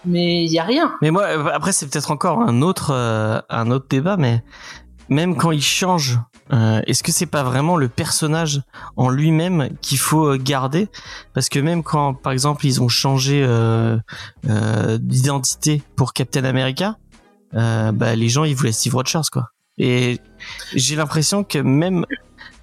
mais 0.05 0.45
il 0.45 0.51
y 0.51 0.59
a 0.59 0.63
rien. 0.63 0.93
Mais 1.01 1.11
moi, 1.11 1.23
euh, 1.23 1.49
après, 1.53 1.73
c'est 1.73 1.87
peut-être 1.87 2.09
encore 2.09 2.39
un 2.39 2.61
autre, 2.61 2.91
euh, 2.93 3.41
un 3.49 3.69
autre 3.69 3.87
débat, 3.89 4.15
mais 4.15 4.43
même 5.11 5.35
quand 5.35 5.51
il 5.51 5.61
change, 5.61 6.19
euh, 6.53 6.81
est-ce 6.87 7.03
que 7.03 7.11
c'est 7.11 7.25
pas 7.25 7.43
vraiment 7.43 7.75
le 7.75 7.89
personnage 7.89 8.61
en 8.95 9.09
lui-même 9.09 9.69
qu'il 9.81 9.97
faut 9.97 10.25
euh, 10.25 10.37
garder? 10.37 10.87
Parce 11.33 11.49
que 11.49 11.59
même 11.59 11.83
quand, 11.83 12.13
par 12.13 12.31
exemple, 12.31 12.65
ils 12.65 12.81
ont 12.81 12.87
changé 12.87 13.43
euh, 13.45 13.99
d'identité 14.97 15.83
pour 15.97 16.13
Captain 16.13 16.45
America, 16.45 16.97
bah, 17.53 18.15
les 18.15 18.29
gens 18.29 18.45
ils 18.45 18.55
voulaient 18.55 18.71
Steve 18.71 18.95
Rogers, 18.95 19.29
quoi. 19.29 19.49
Et 19.77 20.19
j'ai 20.73 20.95
l'impression 20.95 21.43
que 21.43 21.57
même 21.57 22.05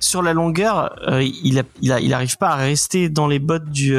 sur 0.00 0.22
la 0.22 0.32
longueur, 0.32 0.96
il, 1.20 1.58
a, 1.58 2.00
il, 2.00 2.14
arrive 2.14 2.38
pas 2.38 2.50
à 2.50 2.56
rester 2.56 3.10
dans 3.10 3.26
les 3.26 3.38
bottes 3.38 3.68
du 3.68 3.94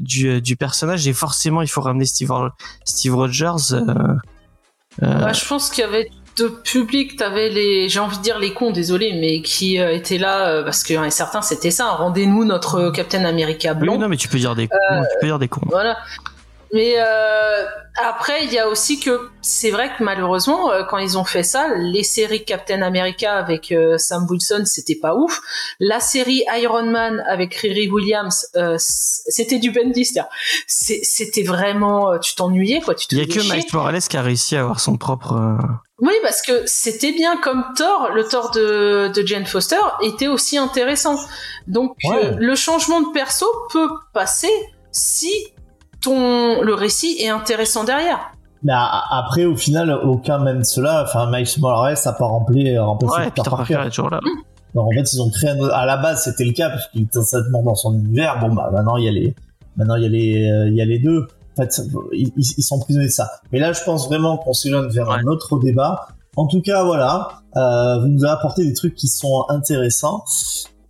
du, 0.00 0.56
personnage 0.56 1.06
et 1.06 1.12
forcément 1.12 1.60
il 1.60 1.68
faut 1.68 1.82
ramener 1.82 2.06
Steve, 2.06 2.32
Steve 2.84 3.14
Rogers. 3.14 3.82
Bah, 5.00 5.32
je 5.32 5.46
pense 5.46 5.68
qu'il 5.68 5.82
y 5.82 5.86
avait 5.86 6.10
de 6.38 6.48
public, 6.48 7.16
t'avais 7.16 7.48
les, 7.48 7.88
j'ai 7.88 8.00
envie 8.00 8.18
de 8.18 8.22
dire 8.22 8.38
les 8.38 8.52
cons, 8.52 8.70
désolé, 8.70 9.12
mais 9.20 9.42
qui 9.42 9.80
euh, 9.80 9.94
étaient 9.94 10.18
là 10.18 10.48
euh, 10.48 10.64
parce 10.64 10.82
que 10.82 10.94
hein, 10.94 11.10
certains 11.10 11.42
c'était 11.42 11.70
ça, 11.70 11.90
rendez-nous 11.90 12.44
notre 12.44 12.90
Captain 12.90 13.24
America 13.24 13.72
oui, 13.74 13.80
blanc. 13.80 13.98
non 13.98 14.08
mais 14.08 14.16
tu 14.16 14.28
peux 14.28 14.38
dire 14.38 14.54
des 14.54 14.68
cons, 14.68 14.76
tu 15.02 15.18
peux 15.20 15.26
dire 15.26 15.38
des 15.38 15.48
cons. 15.48 15.60
Voilà. 15.66 15.98
Mais 16.72 16.94
euh, 16.96 17.66
après, 18.02 18.46
il 18.46 18.52
y 18.52 18.58
a 18.58 18.66
aussi 18.66 18.98
que 18.98 19.28
c'est 19.42 19.70
vrai 19.70 19.90
que 19.94 20.02
malheureusement, 20.02 20.72
euh, 20.72 20.84
quand 20.88 20.96
ils 20.96 21.18
ont 21.18 21.24
fait 21.24 21.42
ça, 21.42 21.68
les 21.76 22.02
séries 22.02 22.46
Captain 22.46 22.80
America 22.80 23.34
avec 23.36 23.72
euh, 23.72 23.98
Sam 23.98 24.26
Wilson, 24.28 24.62
c'était 24.64 24.94
pas 24.94 25.14
ouf. 25.14 25.38
La 25.80 26.00
série 26.00 26.44
Iron 26.56 26.86
Man 26.86 27.22
avec 27.28 27.54
Riri 27.56 27.90
Williams, 27.90 28.46
euh, 28.56 28.76
c'était 28.78 29.58
du 29.58 29.70
Bendis. 29.70 30.14
C'était 30.66 31.42
vraiment, 31.42 32.12
euh, 32.12 32.18
tu 32.18 32.34
t'ennuyais 32.34 32.80
quoi. 32.80 32.94
Tu 32.94 33.06
te 33.06 33.14
Il 33.14 33.18
y 33.18 33.22
a 33.22 33.26
que. 33.26 33.40
Miles 33.54 33.66
Morales 33.74 34.00
qui 34.00 34.16
a 34.16 34.22
réussi 34.22 34.56
à 34.56 34.60
avoir 34.60 34.80
son 34.80 34.96
propre. 34.96 35.58
Euh, 36.02 36.06
Oui, 36.06 36.12
parce 36.22 36.42
que 36.42 36.52
c'était 36.66 37.12
bien 37.12 37.36
comme 37.36 37.64
Thor, 37.76 38.10
le 38.14 38.24
Thor 38.24 38.50
de, 38.52 39.12
de 39.14 39.26
Jane 39.26 39.46
Foster 39.46 39.76
était 40.02 40.28
aussi 40.28 40.58
intéressant. 40.58 41.16
Donc 41.66 41.96
Ouais. 42.04 42.26
euh, 42.26 42.34
le 42.38 42.54
changement 42.54 43.00
de 43.00 43.12
perso 43.12 43.46
peut 43.72 43.88
passer 44.12 44.50
si 44.90 45.30
ton 46.00 46.62
le 46.62 46.74
récit 46.74 47.16
est 47.20 47.28
intéressant 47.28 47.84
derrière. 47.84 48.18
Mais 48.64 48.72
a- 48.72 49.02
après, 49.18 49.44
au 49.44 49.56
final, 49.56 49.92
aucun 50.04 50.38
même 50.38 50.60
de 50.60 50.64
cela, 50.64 51.04
enfin, 51.04 51.28
Miles 51.30 51.46
Morales 51.58 51.96
a 52.04 52.12
pas 52.12 52.26
rempli, 52.26 52.78
remplacé 52.78 53.14
Ouais, 53.14 53.24
Peter 53.30 53.42
Peter 53.42 53.50
Parker. 53.50 53.74
Parker 53.74 53.86
est 53.88 53.90
toujours 53.90 54.10
là. 54.10 54.20
Donc, 54.74 54.86
en 54.86 54.90
fait, 54.94 55.12
ils 55.12 55.20
ont 55.20 55.30
créé 55.30 55.50
un 55.50 55.58
autre- 55.58 55.74
à 55.74 55.84
la 55.84 55.96
base, 55.96 56.24
c'était 56.24 56.44
le 56.44 56.52
cas, 56.52 56.70
parce 56.70 56.88
qu'il 56.88 57.02
était 57.02 57.20
certainement 57.22 57.62
dans 57.62 57.74
son 57.74 57.92
univers. 57.94 58.38
Bon, 58.40 58.54
bah, 58.54 58.70
maintenant, 58.72 58.96
il 58.96 59.04
y 59.04 59.08
a 59.08 59.10
les, 59.12 59.34
maintenant, 59.76 59.96
il 59.96 60.02
y 60.04 60.06
a 60.06 60.08
les, 60.08 60.50
euh, 60.50 60.68
il 60.68 60.74
y 60.76 60.80
a 60.80 60.84
les 60.84 60.98
deux. 61.00 61.26
En 61.58 61.62
fait, 61.62 61.82
ils, 62.12 62.62
sont 62.62 62.78
prisonniers 62.78 63.06
de 63.06 63.12
ça. 63.12 63.30
Mais 63.52 63.58
là, 63.58 63.72
je 63.72 63.82
pense 63.84 64.06
vraiment 64.06 64.38
qu'on 64.38 64.54
s'éloigne 64.54 64.88
vers 64.88 65.10
un 65.10 65.24
autre 65.24 65.58
débat. 65.58 66.08
En 66.36 66.46
tout 66.46 66.62
cas, 66.62 66.82
voilà, 66.82 67.42
euh, 67.56 68.00
vous 68.00 68.08
nous 68.08 68.24
avez 68.24 68.32
apporté 68.32 68.64
des 68.64 68.72
trucs 68.72 68.94
qui 68.94 69.08
sont 69.08 69.44
intéressants. 69.48 70.24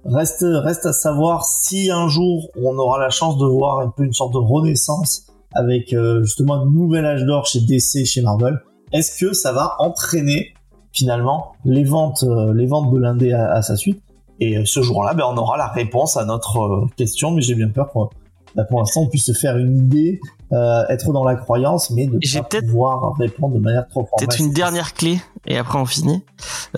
Reste, 0.04 0.44
reste 0.44 0.86
à 0.86 0.92
savoir 0.92 1.44
si 1.44 1.90
un 1.90 2.08
jour 2.08 2.48
on 2.56 2.76
aura 2.78 2.98
la 2.98 3.10
chance 3.10 3.38
de 3.38 3.46
voir 3.46 3.80
un 3.80 3.88
peu 3.88 4.04
une 4.04 4.12
sorte 4.12 4.32
de 4.32 4.38
renaissance 4.38 5.26
avec 5.54 5.92
euh, 5.92 6.22
justement 6.22 6.54
un 6.54 6.66
nouvel 6.66 7.04
âge 7.04 7.24
d'or 7.24 7.46
chez 7.46 7.60
DC, 7.60 8.04
chez 8.04 8.22
Marvel. 8.22 8.60
Est-ce 8.92 9.18
que 9.18 9.32
ça 9.32 9.52
va 9.52 9.74
entraîner 9.78 10.54
finalement 10.92 11.52
les 11.64 11.84
ventes, 11.84 12.24
euh, 12.24 12.52
les 12.54 12.66
ventes 12.66 12.92
de 12.92 12.98
l'indé 12.98 13.32
à, 13.32 13.52
à 13.52 13.62
sa 13.62 13.76
suite? 13.76 14.02
Et 14.40 14.58
euh, 14.58 14.64
ce 14.64 14.82
jour-là, 14.82 15.14
ben, 15.14 15.24
on 15.28 15.36
aura 15.36 15.56
la 15.56 15.68
réponse 15.68 16.16
à 16.16 16.24
notre 16.24 16.58
euh, 16.58 16.86
question, 16.96 17.30
mais 17.30 17.42
j'ai 17.42 17.54
bien 17.54 17.68
peur 17.68 17.90
qu'on 17.92 18.08
ben, 18.54 18.64
pour 18.68 18.80
l'instant 18.80 19.02
on 19.02 19.06
puisse 19.08 19.24
se 19.26 19.32
faire 19.32 19.56
une 19.56 19.76
idée, 19.76 20.20
euh, 20.52 20.84
être 20.88 21.12
dans 21.12 21.24
la 21.24 21.34
croyance, 21.36 21.90
mais 21.90 22.06
de 22.06 22.18
J'ai 22.20 22.42
pas 22.42 22.60
pouvoir 22.60 23.14
répondre 23.18 23.54
de 23.54 23.60
manière 23.60 23.86
trop 23.88 24.08
Peut-être 24.18 24.38
une 24.38 24.52
dernière 24.52 24.94
clé 24.94 25.20
et 25.46 25.56
après 25.58 25.78
on 25.78 25.86
finit. 25.86 26.22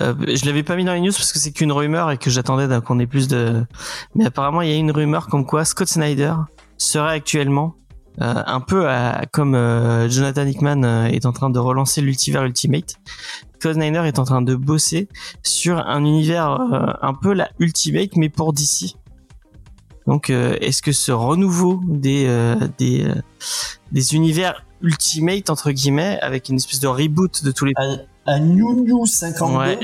Euh, 0.01 0.13
je 0.27 0.45
l'avais 0.45 0.63
pas 0.63 0.75
mis 0.75 0.85
dans 0.85 0.93
les 0.93 1.01
news 1.01 1.11
parce 1.11 1.31
que 1.33 1.39
c'est 1.39 1.51
qu'une 1.51 1.71
rumeur 1.71 2.11
et 2.11 2.17
que 2.17 2.29
j'attendais 2.29 2.67
qu'on 2.81 2.99
ait 2.99 3.07
plus 3.07 3.27
de. 3.27 3.65
Mais 4.15 4.25
apparemment 4.25 4.61
il 4.61 4.69
y 4.69 4.73
a 4.73 4.77
une 4.77 4.91
rumeur 4.91 5.27
comme 5.27 5.45
quoi 5.45 5.65
Scott 5.65 5.87
Snyder 5.87 6.33
serait 6.77 7.13
actuellement 7.13 7.75
euh, 8.21 8.33
un 8.45 8.61
peu 8.61 8.87
à- 8.87 9.23
comme 9.31 9.55
euh, 9.55 10.07
Jonathan 10.09 10.45
Hickman 10.45 10.83
euh, 10.83 11.05
est 11.07 11.25
en 11.25 11.33
train 11.33 11.49
de 11.49 11.59
relancer 11.59 11.99
l'ultivers 12.01 12.43
Ultimate. 12.45 12.95
Scott 13.59 13.73
Snyder 13.73 14.03
est 14.05 14.19
en 14.19 14.23
train 14.23 14.41
de 14.41 14.55
bosser 14.55 15.09
sur 15.43 15.77
un 15.85 15.99
univers 16.05 16.51
euh, 16.51 16.93
un 17.01 17.13
peu 17.13 17.33
la 17.33 17.49
Ultimate 17.59 18.15
mais 18.15 18.29
pour 18.29 18.53
DC. 18.53 18.95
Donc 20.07 20.29
euh, 20.29 20.55
est-ce 20.61 20.81
que 20.81 20.91
ce 20.91 21.11
renouveau 21.11 21.81
des 21.87 22.25
euh, 22.27 22.55
des 22.77 23.03
euh, 23.05 23.15
des 23.91 24.15
univers 24.15 24.63
Ultimate 24.81 25.49
entre 25.49 25.71
guillemets 25.71 26.19
avec 26.21 26.49
une 26.49 26.57
espèce 26.57 26.79
de 26.79 26.87
reboot 26.87 27.43
de 27.43 27.51
tous 27.51 27.65
les 27.65 27.73
Un, 27.77 27.97
un 28.27 28.39
New 28.39 28.83
New 28.85 29.05
52 29.05 29.57
Ouais, 29.57 29.79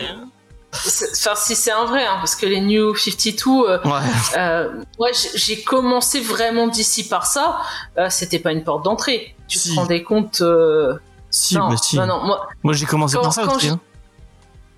C'est- 0.73 1.09
Enfin, 1.27 1.35
si 1.35 1.55
c'est 1.55 1.71
un 1.71 1.85
vrai, 1.85 2.05
hein, 2.05 2.15
parce 2.19 2.35
que 2.35 2.45
les 2.45 2.61
New 2.61 2.95
52, 2.95 3.49
euh, 3.69 3.79
ouais. 3.83 3.91
euh, 4.37 4.69
ouais, 4.99 5.11
j'ai- 5.35 5.61
commencé 5.63 6.21
vraiment 6.21 6.67
d'ici 6.67 7.07
par 7.07 7.25
ça. 7.25 7.57
Euh, 7.97 8.07
C'était 8.09 8.39
pas 8.39 8.51
une 8.53 8.63
porte 8.63 8.85
d'entrée. 8.85 9.35
Tu 9.47 9.57
Si. 9.59 9.71
te 9.71 9.75
rendais 9.79 10.03
compte 10.03 10.39
euh, 10.41 10.93
Si, 11.29 11.55
non, 11.57 11.69
bah 11.69 11.75
si. 11.81 11.97
non, 11.97 12.05
non, 12.05 12.23
moi, 12.25 12.47
Moi 12.63 12.73
j'ai 12.73 12.85
commencé 12.85 13.15
Quand- 13.17 13.23
par 13.23 13.33
ça 13.33 13.53
aussi. 13.53 13.69
hein. 13.69 13.79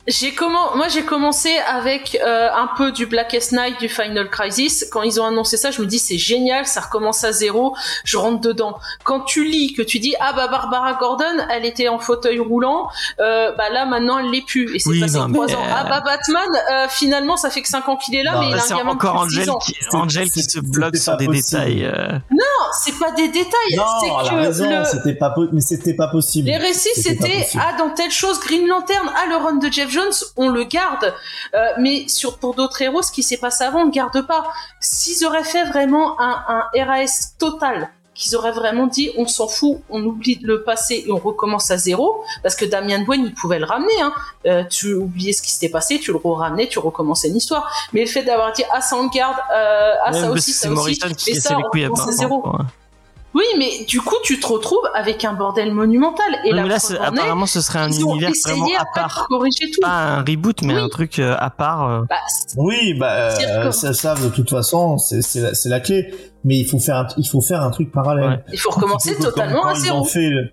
J'ai 0.06 0.34
comment 0.34 0.76
moi 0.76 0.90
j'ai 0.90 1.04
commencé 1.04 1.50
avec 1.66 2.20
euh, 2.26 2.50
un 2.54 2.68
peu 2.76 2.92
du 2.92 3.06
Blackest 3.06 3.54
Night 3.54 3.80
du 3.80 3.88
Final 3.88 4.30
Crisis. 4.30 4.86
Quand 4.92 5.02
ils 5.02 5.22
ont 5.22 5.26
annoncé 5.26 5.56
ça, 5.56 5.72
je 5.72 5.82
me 5.82 5.86
dis 5.86 5.98
c'est 5.98 6.18
génial, 6.18 6.66
ça 6.66 6.82
recommence 6.82 7.24
à 7.24 7.32
zéro, 7.32 7.74
je 8.04 8.18
rentre 8.18 8.42
dedans. 8.42 8.78
Quand 9.06 9.22
tu 9.22 9.46
lis 9.46 9.72
que 9.74 9.82
tu 9.82 10.00
dis 10.00 10.14
ah 10.20 10.34
bah 10.34 10.50
Barbara 10.50 10.96
Gordon, 10.96 11.24
elle 11.50 11.64
était 11.64 11.88
en 11.88 12.00
fauteuil 12.00 12.38
roulant, 12.40 12.90
euh, 13.22 13.54
bah 13.58 13.70
là 13.72 13.86
maintenant 13.86 14.20
elle 14.20 14.30
l'est 14.30 14.46
plus 14.46 14.76
et 14.76 14.80
c'est 14.80 14.90
Oui, 14.90 15.00
passé 15.00 15.18
non, 15.20 15.32
trois 15.32 15.46
mais, 15.48 15.56
ans. 15.56 15.60
euh, 15.64 15.74
Ah 15.74 15.86
bah 15.86 16.02
Batman, 16.04 16.50
euh, 16.74 16.88
finalement 16.90 17.38
ça 17.38 17.50
fait 17.50 17.62
que 17.62 17.70
cinq 17.70 17.88
ans 17.88 17.96
qu'il 17.96 18.14
est 18.16 18.24
là, 18.24 18.34
Non, 18.34 18.40
mais 18.42 18.48
il 18.50 18.56
a 18.56 18.62
un 18.62 18.68
gamin 18.78 18.84
de 18.84 18.96
encore 18.96 19.24
de 19.26 19.30
six 19.30 19.38
Angel 19.40 19.50
ans. 19.52 19.60
qui, 19.60 19.74
C'est- 19.80 19.96
Angel 19.96 20.30
qui 20.30 20.44
se 20.44 20.60
bloque 20.60 20.98
sur 20.98 21.16
des 21.16 21.28
possible. 21.28 21.60
détails. 21.62 21.86
euh. 21.86 22.12
Non, 22.30 22.72
c'est 22.84 23.00
pas 23.00 23.12
des 23.12 23.30
détails, 23.30 23.76
Non, 23.78 23.84
que 24.30 24.36
raison, 24.36 24.70
le- 24.70 24.84
c'était 24.84 25.16
pas, 25.16 25.30
po- 25.30 25.48
mais 25.54 25.62
c'était 25.62 25.94
pas 25.94 26.10
possible. 26.10 26.50
Les 26.50 26.58
récits, 26.58 26.90
C'était 26.96 27.48
ah 27.58 27.78
dans 27.80 27.92
telle 27.92 28.12
chose 28.12 28.42
Green 28.42 28.68
Lantern, 28.68 29.10
ah 29.16 29.28
le 29.30 29.38
run 29.38 29.54
de 29.56 29.72
Jeff 29.72 29.92
Jones, 29.94 30.14
on 30.38 30.50
le 30.50 30.64
garde. 30.64 31.14
Euh, 31.54 31.70
mais 31.80 32.08
sur 32.08 32.38
pour 32.38 32.56
d'autres 32.56 32.82
héros, 32.82 33.02
ce 33.02 33.12
qui 33.12 33.24
s'est 33.24 33.38
passé 33.38 33.64
avant, 33.64 33.82
on 33.82 33.86
le 33.86 33.92
garde 33.92 34.26
pas. 34.26 34.44
S'ils 34.80 35.26
auraient 35.26 35.44
fait 35.44 35.66
vraiment 35.66 36.20
un, 36.20 36.44
un 36.48 36.86
RAS 36.86 37.36
total, 37.38 37.90
qu'ils 38.16 38.36
auraient 38.36 38.52
vraiment 38.52 38.88
dit 38.88 39.12
on 39.18 39.28
s'en 39.28 39.48
fout, 39.48 39.80
on 39.90 40.04
oublie 40.04 40.40
le 40.42 40.64
passé 40.64 41.04
et 41.08 41.12
on 41.12 41.18
recommence 41.18 41.72
à 41.72 41.78
zéro, 41.78 42.24
parce 42.42 42.56
que 42.56 42.66
Damian 42.66 43.04
Wayne 43.06 43.26
il 43.26 43.34
pouvait 43.34 43.60
le 43.60 43.66
ramener. 43.66 44.02
Hein. 44.02 44.14
Euh, 44.46 44.64
tu 44.66 44.94
oubliais 44.94 45.34
ce 45.34 45.42
qui 45.42 45.52
s'était 45.52 45.70
passé, 45.70 46.00
tu 46.00 46.12
le 46.12 46.20
ramenais, 46.24 46.68
tu 46.68 46.80
recommençais 46.80 47.30
une 47.30 47.38
histoire. 47.38 47.72
Mais 47.94 48.02
le 48.02 48.08
fait 48.08 48.24
d'avoir 48.24 48.52
dit 48.52 48.64
ah 48.72 48.82
ça 48.82 48.96
on 48.98 49.04
le 49.04 49.10
garde, 49.10 49.38
euh, 49.54 49.94
ah 50.06 50.14
ça 50.14 50.32
aussi, 50.32 50.52
ça 50.52 50.72
aussi, 50.72 51.00
et 51.28 51.36
ça 51.36 51.58
on 51.58 51.62
recommence 51.62 52.08
à 52.08 52.12
zéro. 52.12 52.44
Oui, 53.36 53.44
mais 53.58 53.86
du 53.88 54.00
coup 54.00 54.16
tu 54.24 54.40
te 54.40 54.46
retrouves 54.48 54.88
avec 54.94 55.26
un 55.26 55.34
bordel 55.34 55.74
monumental. 55.74 56.26
Et 56.46 56.50
Ouais, 56.52 56.56
la 56.58 56.64
mais 56.64 56.70
là, 56.70 56.76
est, 56.76 56.98
apparemment, 57.00 57.46
ce 57.46 57.62
serait 57.62 57.80
un 57.80 57.92
univers 57.92 58.32
vraiment 58.46 58.68
à 58.80 58.86
part. 58.94 59.26
corriger 59.30 59.72
tout. 59.72 59.80
Pas 59.82 59.90
un 59.90 60.20
reboot, 60.20 60.62
mais 60.62 60.76
Oui. 60.76 60.80
un 60.82 60.90
truc 60.90 61.18
euh, 61.20 61.36
à 61.40 61.50
part. 61.50 61.90
euh. 61.90 62.02
Bah, 62.10 62.16
Oui, 62.58 62.94
bah, 63.00 63.12
euh, 63.32 63.72
ça, 63.72 63.94
ça, 63.94 64.16
de 64.16 64.30
toute 64.30 64.50
façon, 64.50 64.98
c'est 64.98 65.22
c'est 65.22 65.42
la, 65.42 65.54
c'est 65.56 65.70
la 65.70 65.80
clé. 65.80 66.14
Mais 66.44 66.58
il 66.58 66.66
faut 66.66 66.80
faire 66.80 66.98
un, 66.98 67.08
il 67.18 67.28
faut 67.28 67.42
faire 67.42 67.62
un 67.64 67.72
truc 67.72 67.92
parallèle. 67.92 68.30
Ouais. 68.30 68.44
il 68.52 68.60
faut 68.60 68.70
recommencer 68.72 69.14
Comme- 69.16 69.24
totalement 69.26 69.62
comme 69.62 69.70
à 69.70 69.74
quand 69.74 69.80
ils 69.80 69.84
zéro. 69.86 70.00
ont 70.00 70.04
fait 70.04 70.30
le- 70.30 70.50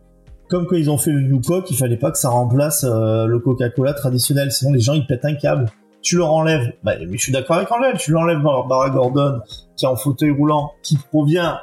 comme 0.49 0.67
quand 0.67 0.77
ils 0.77 0.91
ont 0.91 0.99
fait 0.99 1.11
le 1.11 1.21
New 1.21 1.41
Coke, 1.41 1.71
il 1.71 1.77
fallait 1.77 1.97
pas 1.97 2.11
que 2.11 2.19
ça 2.19 2.29
remplace 2.31 2.85
euh, 2.85 3.27
le 3.27 3.39
Coca-Cola 3.41 3.93
traditionnel, 3.95 4.51
sinon 4.51 4.73
les 4.73 4.81
gens 4.81 4.95
ils 4.95 5.07
pètent 5.07 5.25
un 5.25 5.35
câble. 5.35 5.67
Tu 6.03 6.17
leur 6.17 6.33
enlèves, 6.33 6.73
bah, 6.83 6.93
mais 6.99 7.19
je 7.19 7.23
suis 7.23 7.33
d'accord 7.33 7.57
avec 7.57 7.71
Angèle, 7.71 7.99
tu 7.99 8.11
leur 8.13 8.23
enlèves 8.23 8.41
Barbara 8.41 8.89
Gordon, 8.91 9.41
qui 9.77 9.85
est 9.85 9.89
en 9.89 9.97
fauteuil 9.97 10.31
roulant, 10.31 10.73
qui 10.83 10.97
provient, 10.97 11.59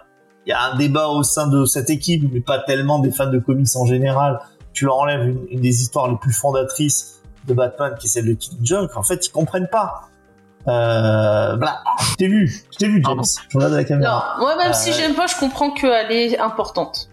y 0.49 0.53
a 0.53 0.71
un 0.71 0.77
débat 0.77 1.07
au 1.07 1.23
sein 1.23 1.47
de 1.47 1.65
cette 1.65 1.89
équipe, 1.89 2.23
mais 2.31 2.39
pas 2.41 2.59
tellement 2.59 2.99
des 2.99 3.11
fans 3.11 3.29
de 3.29 3.39
comics 3.39 3.67
en 3.75 3.85
général. 3.85 4.39
Tu 4.73 4.85
leur 4.85 4.97
enlèves 4.97 5.27
une, 5.27 5.45
une 5.49 5.61
des 5.61 5.81
histoires 5.81 6.09
les 6.09 6.17
plus 6.17 6.33
fondatrices 6.33 7.21
de 7.47 7.53
Batman, 7.53 7.95
qui 7.99 8.07
est 8.07 8.09
celle 8.09 8.25
de 8.27 8.33
King 8.33 8.57
Junk, 8.61 8.89
en 8.95 9.03
fait, 9.03 9.25
ils 9.25 9.31
comprennent 9.31 9.69
pas. 9.71 10.03
Euh, 10.67 11.55
voilà. 11.55 11.81
Je 12.11 12.15
t'ai 12.15 12.27
vu, 12.27 12.63
je 12.71 12.77
t'ai 12.77 12.87
vu, 12.87 13.01
James. 13.05 13.23
Je 13.49 13.57
regarde 13.57 13.73
la 13.73 13.83
caméra. 13.85 14.35
Non, 14.37 14.43
moi 14.45 14.57
même 14.57 14.73
si 14.73 14.89
Euh, 14.89 14.93
j'aime 14.97 15.15
pas, 15.15 15.25
je 15.27 15.35
comprends 15.39 15.71
qu'elle 15.71 16.11
est 16.11 16.37
importante. 16.39 17.09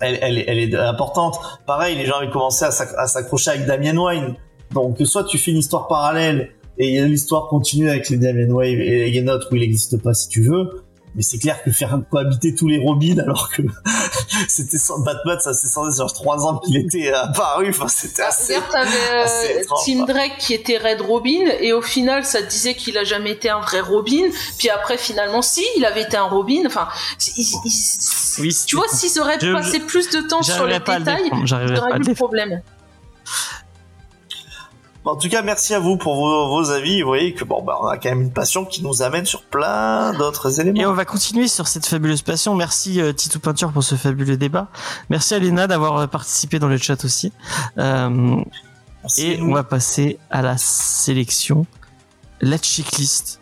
elle, 0.00 0.18
elle, 0.22 0.38
est- 0.38 0.44
elle 0.48 0.58
est 0.58 0.74
importante. 0.76 1.38
Pareil, 1.66 1.96
les 1.96 2.04
gens 2.06 2.16
avaient 2.18 2.30
commencé 2.30 2.64
à 2.64 2.70
s'ac- 2.70 2.94
à 2.98 3.06
s'accrocher 3.06 3.50
avec 3.52 3.66
Damien 3.66 3.96
Wayne. 3.96 4.34
Donc, 4.72 4.98
soit 5.04 5.24
tu 5.24 5.38
fais 5.38 5.50
une 5.50 5.58
histoire 5.58 5.88
parallèle 5.88 6.50
et 6.78 7.00
l'histoire 7.02 7.48
continue 7.48 7.88
avec 7.88 8.08
les 8.10 8.16
Damien 8.18 8.48
Wayne 8.52 8.80
et 8.80 9.10
les 9.10 9.28
autres 9.30 9.48
où 9.50 9.56
il 9.56 9.60
n'existe 9.60 10.00
pas 10.02 10.12
si 10.14 10.28
tu 10.28 10.42
veux. 10.42 10.83
Mais 11.16 11.22
c'est 11.22 11.38
clair 11.38 11.62
que 11.62 11.70
faire 11.70 11.96
cohabiter 12.10 12.54
tous 12.56 12.66
les 12.66 12.78
Robins 12.78 13.18
alors 13.18 13.48
que 13.50 13.62
c'était 14.48 14.78
sans 14.78 14.98
Batman, 15.00 15.38
ça 15.40 15.54
c'est 15.54 15.68
censé 15.68 15.96
genre 15.98 16.12
trois 16.12 16.44
ans 16.44 16.58
qu'il 16.58 16.76
était 16.76 17.12
apparu. 17.12 17.68
Enfin, 17.70 17.86
c'était 17.88 18.22
assez. 18.22 18.56
Regarde, 18.56 18.72
t'avais 18.72 19.22
assez 19.22 19.54
euh, 19.54 19.60
étrange, 19.60 19.78
Tim. 19.86 20.04
Drake 20.06 20.38
qui 20.38 20.54
était 20.54 20.76
Red 20.78 21.00
Robin 21.02 21.44
et 21.60 21.72
au 21.72 21.82
final 21.82 22.24
ça 22.24 22.42
disait 22.42 22.74
qu'il 22.74 22.98
a 22.98 23.04
jamais 23.04 23.30
été 23.30 23.48
un 23.48 23.60
vrai 23.60 23.80
Robin. 23.80 24.24
Puis 24.58 24.70
après 24.70 24.98
finalement 24.98 25.40
si, 25.42 25.64
il 25.76 25.84
avait 25.84 26.02
été 26.02 26.16
un 26.16 26.24
Robin. 26.24 26.62
Enfin, 26.66 26.88
il- 27.36 27.44
il- 27.64 28.40
Oui, 28.40 28.56
tu 28.66 28.74
vois 28.76 28.88
s'ils 28.88 29.20
auraient 29.20 29.38
Je- 29.40 29.52
passé 29.52 29.78
plus 29.80 30.10
de 30.10 30.20
temps 30.20 30.42
sur 30.42 30.66
les 30.66 30.80
pas 30.80 30.98
détails, 30.98 31.30
pas 31.30 31.36
à 31.36 31.96
eu 31.98 32.02
le 32.02 32.14
problème. 32.14 32.60
En 35.06 35.16
tout 35.16 35.28
cas, 35.28 35.42
merci 35.42 35.74
à 35.74 35.78
vous 35.80 35.98
pour 35.98 36.14
vos, 36.16 36.48
vos 36.48 36.70
avis. 36.70 37.02
Vous 37.02 37.08
voyez 37.08 37.34
que 37.34 37.44
bon, 37.44 37.62
bah, 37.62 37.76
on 37.82 37.86
a 37.86 37.98
quand 37.98 38.08
même 38.08 38.22
une 38.22 38.32
passion 38.32 38.64
qui 38.64 38.82
nous 38.82 39.02
amène 39.02 39.26
sur 39.26 39.42
plein 39.42 40.14
d'autres 40.14 40.60
éléments. 40.60 40.80
Et 40.80 40.86
on 40.86 40.94
va 40.94 41.04
continuer 41.04 41.46
sur 41.46 41.68
cette 41.68 41.84
fabuleuse 41.84 42.22
passion. 42.22 42.54
Merci 42.54 43.02
euh, 43.02 43.12
Titou 43.12 43.38
Peinture 43.38 43.70
pour 43.70 43.84
ce 43.84 43.96
fabuleux 43.96 44.38
débat. 44.38 44.68
Merci 45.10 45.34
à 45.34 45.38
Léna 45.38 45.66
d'avoir 45.66 45.98
euh, 45.98 46.06
participé 46.06 46.58
dans 46.58 46.68
le 46.68 46.78
chat 46.78 47.04
aussi. 47.04 47.32
Euh, 47.76 48.36
et 49.18 49.38
on 49.42 49.52
va 49.52 49.62
passer 49.62 50.18
à 50.30 50.40
la 50.40 50.56
sélection, 50.56 51.66
la 52.40 52.56
checklist 52.56 53.40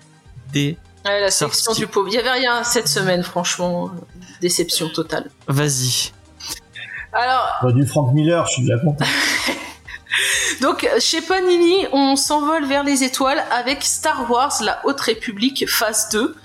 des. 0.52 0.76
Ouais, 1.04 1.20
la 1.20 1.30
Sorti. 1.30 1.56
section 1.58 1.74
du 1.74 1.86
pauvre. 1.86 2.08
Il 2.08 2.14
y 2.14 2.18
avait 2.18 2.30
rien 2.32 2.64
cette 2.64 2.88
semaine, 2.88 3.22
franchement, 3.22 3.90
déception 4.40 4.88
totale. 4.88 5.30
Vas-y. 5.46 6.10
Alors, 7.12 7.46
Bah, 7.62 7.70
du 7.70 7.86
Frank 7.86 8.12
Miller, 8.12 8.44
je 8.46 8.52
suis 8.54 8.62
déjà 8.62 8.78
content. 8.78 9.04
Donc, 10.60 10.88
chez 10.98 11.20
Panini, 11.20 11.86
on 11.92 12.16
s'envole 12.16 12.64
vers 12.66 12.84
les 12.84 13.04
étoiles 13.04 13.42
avec 13.50 13.82
Star 13.82 14.30
Wars, 14.30 14.52
la 14.62 14.80
Haute 14.84 15.00
République, 15.00 15.68
phase 15.68 16.08
2, 16.10 16.36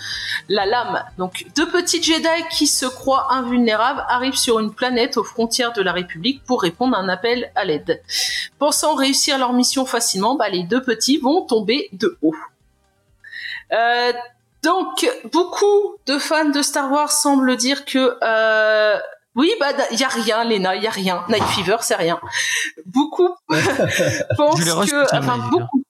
la 0.50 0.66
lame. 0.66 1.04
Donc, 1.18 1.46
deux 1.56 1.70
petits 1.70 2.02
Jedi 2.02 2.48
qui 2.52 2.68
se 2.68 2.86
croient 2.86 3.34
invulnérables 3.34 4.04
arrivent 4.08 4.38
sur 4.38 4.60
une 4.60 4.74
planète 4.74 5.18
aux 5.18 5.24
frontières 5.24 5.74
de 5.74 5.82
la 5.82 5.92
République 5.92 6.44
pour 6.44 6.62
répondre 6.62 6.96
à 6.96 7.00
un 7.00 7.10
appel 7.10 7.52
à 7.56 7.66
l'aide. 7.66 8.02
Pensant 8.60 8.96
réussir 8.96 9.38
leur 9.38 9.54
mission 9.54 9.86
facilement, 9.86 10.36
bah, 10.36 10.50
les 10.50 10.64
deux 10.64 10.82
petits 10.82 11.18
vont 11.18 11.42
tomber 11.42 11.90
de 11.94 12.18
haut. 12.22 12.36
Euh, 13.74 14.14
donc, 14.64 15.10
beaucoup 15.32 15.96
de 16.08 16.18
fans 16.18 16.50
de 16.50 16.62
Star 16.62 16.92
Wars 16.92 17.12
semblent 17.12 17.56
dire 17.56 17.86
que 17.86 18.18
euh, 18.24 19.00
oui, 19.38 19.54
bah 19.60 19.68
il 19.92 20.00
y 20.00 20.04
a 20.04 20.08
rien, 20.08 20.44
Lena, 20.44 20.76
il 20.76 20.84
y 20.84 20.88
a 20.88 20.92
rien. 20.92 21.24
Night 21.30 21.44
Fever, 21.44 21.78
c'est 21.82 21.96
rien. 21.96 22.20
Beaucoup 22.86 23.30
pensent 24.36 24.60
que, 24.60 25.16
enfin 25.16 25.38
beaucoup, 25.52 25.84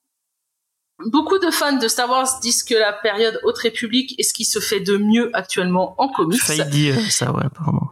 beaucoup 1.06 1.38
de 1.38 1.50
fans 1.50 1.72
de 1.78 1.88
Star 1.88 2.10
Wars 2.10 2.28
disent 2.42 2.62
que 2.62 2.74
la 2.74 2.92
période 2.92 3.40
Haute 3.44 3.58
République 3.58 4.14
est 4.20 4.22
ce 4.22 4.34
qui 4.34 4.44
se 4.44 4.58
fait 4.60 4.80
de 4.80 4.98
mieux 4.98 5.30
actuellement 5.32 5.94
en 5.98 6.08
comics. 6.08 6.40
Failli 6.42 6.64
dire 6.66 6.96
ça, 7.10 7.32
ouais, 7.32 7.44
apparemment. 7.44 7.90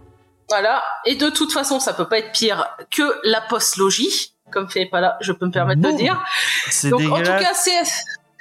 Voilà. 0.50 0.82
Et 1.06 1.16
de 1.16 1.30
toute 1.30 1.52
façon, 1.52 1.80
ça 1.80 1.94
peut 1.94 2.06
pas 2.06 2.18
être 2.18 2.32
pire 2.32 2.66
que 2.90 3.02
la 3.24 3.40
post-logie, 3.40 4.34
comme 4.52 4.68
fait 4.68 4.86
pas 4.86 5.00
là, 5.00 5.16
je 5.20 5.32
peux 5.32 5.46
me 5.46 5.50
permettre 5.50 5.80
de 5.80 5.88
Bon. 5.88 5.96
dire. 5.96 6.22
C'est 6.70 6.90
Donc, 6.90 7.00
en 7.10 7.16
tout 7.18 7.24
cas, 7.24 7.54
c'est 7.54 7.82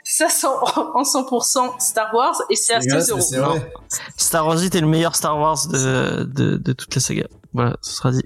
ça 0.05 0.29
sent 0.29 0.47
en 0.47 1.01
100% 1.01 1.79
Star 1.79 2.13
Wars 2.13 2.35
et 2.51 2.55
c'est 2.55 2.75
à 2.75 2.79
16 2.79 3.09
euros. 3.09 3.21
C'est 3.21 3.39
vrai. 3.39 3.71
Star 4.15 4.45
Wars 4.47 4.63
est 4.63 4.79
le 4.79 4.87
meilleur 4.87 5.15
Star 5.15 5.37
Wars 5.37 5.67
de, 5.67 6.23
de, 6.23 6.57
de 6.57 6.73
toute 6.73 6.93
la 6.93 7.01
saga. 7.01 7.25
Voilà, 7.53 7.75
ce 7.81 7.91
sera 7.95 8.11
dit. 8.11 8.21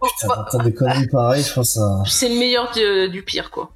Putain, 0.00 0.34
t'entends 0.34 0.62
des 0.62 0.72
conneries 0.72 1.08
pareilles, 1.08 1.42
je 1.42 1.52
pense 1.52 1.70
ça. 1.74 2.02
c'est 2.06 2.28
le 2.28 2.38
meilleur 2.38 2.70
du, 2.72 3.08
du 3.10 3.22
pire 3.22 3.50
quoi. 3.50 3.72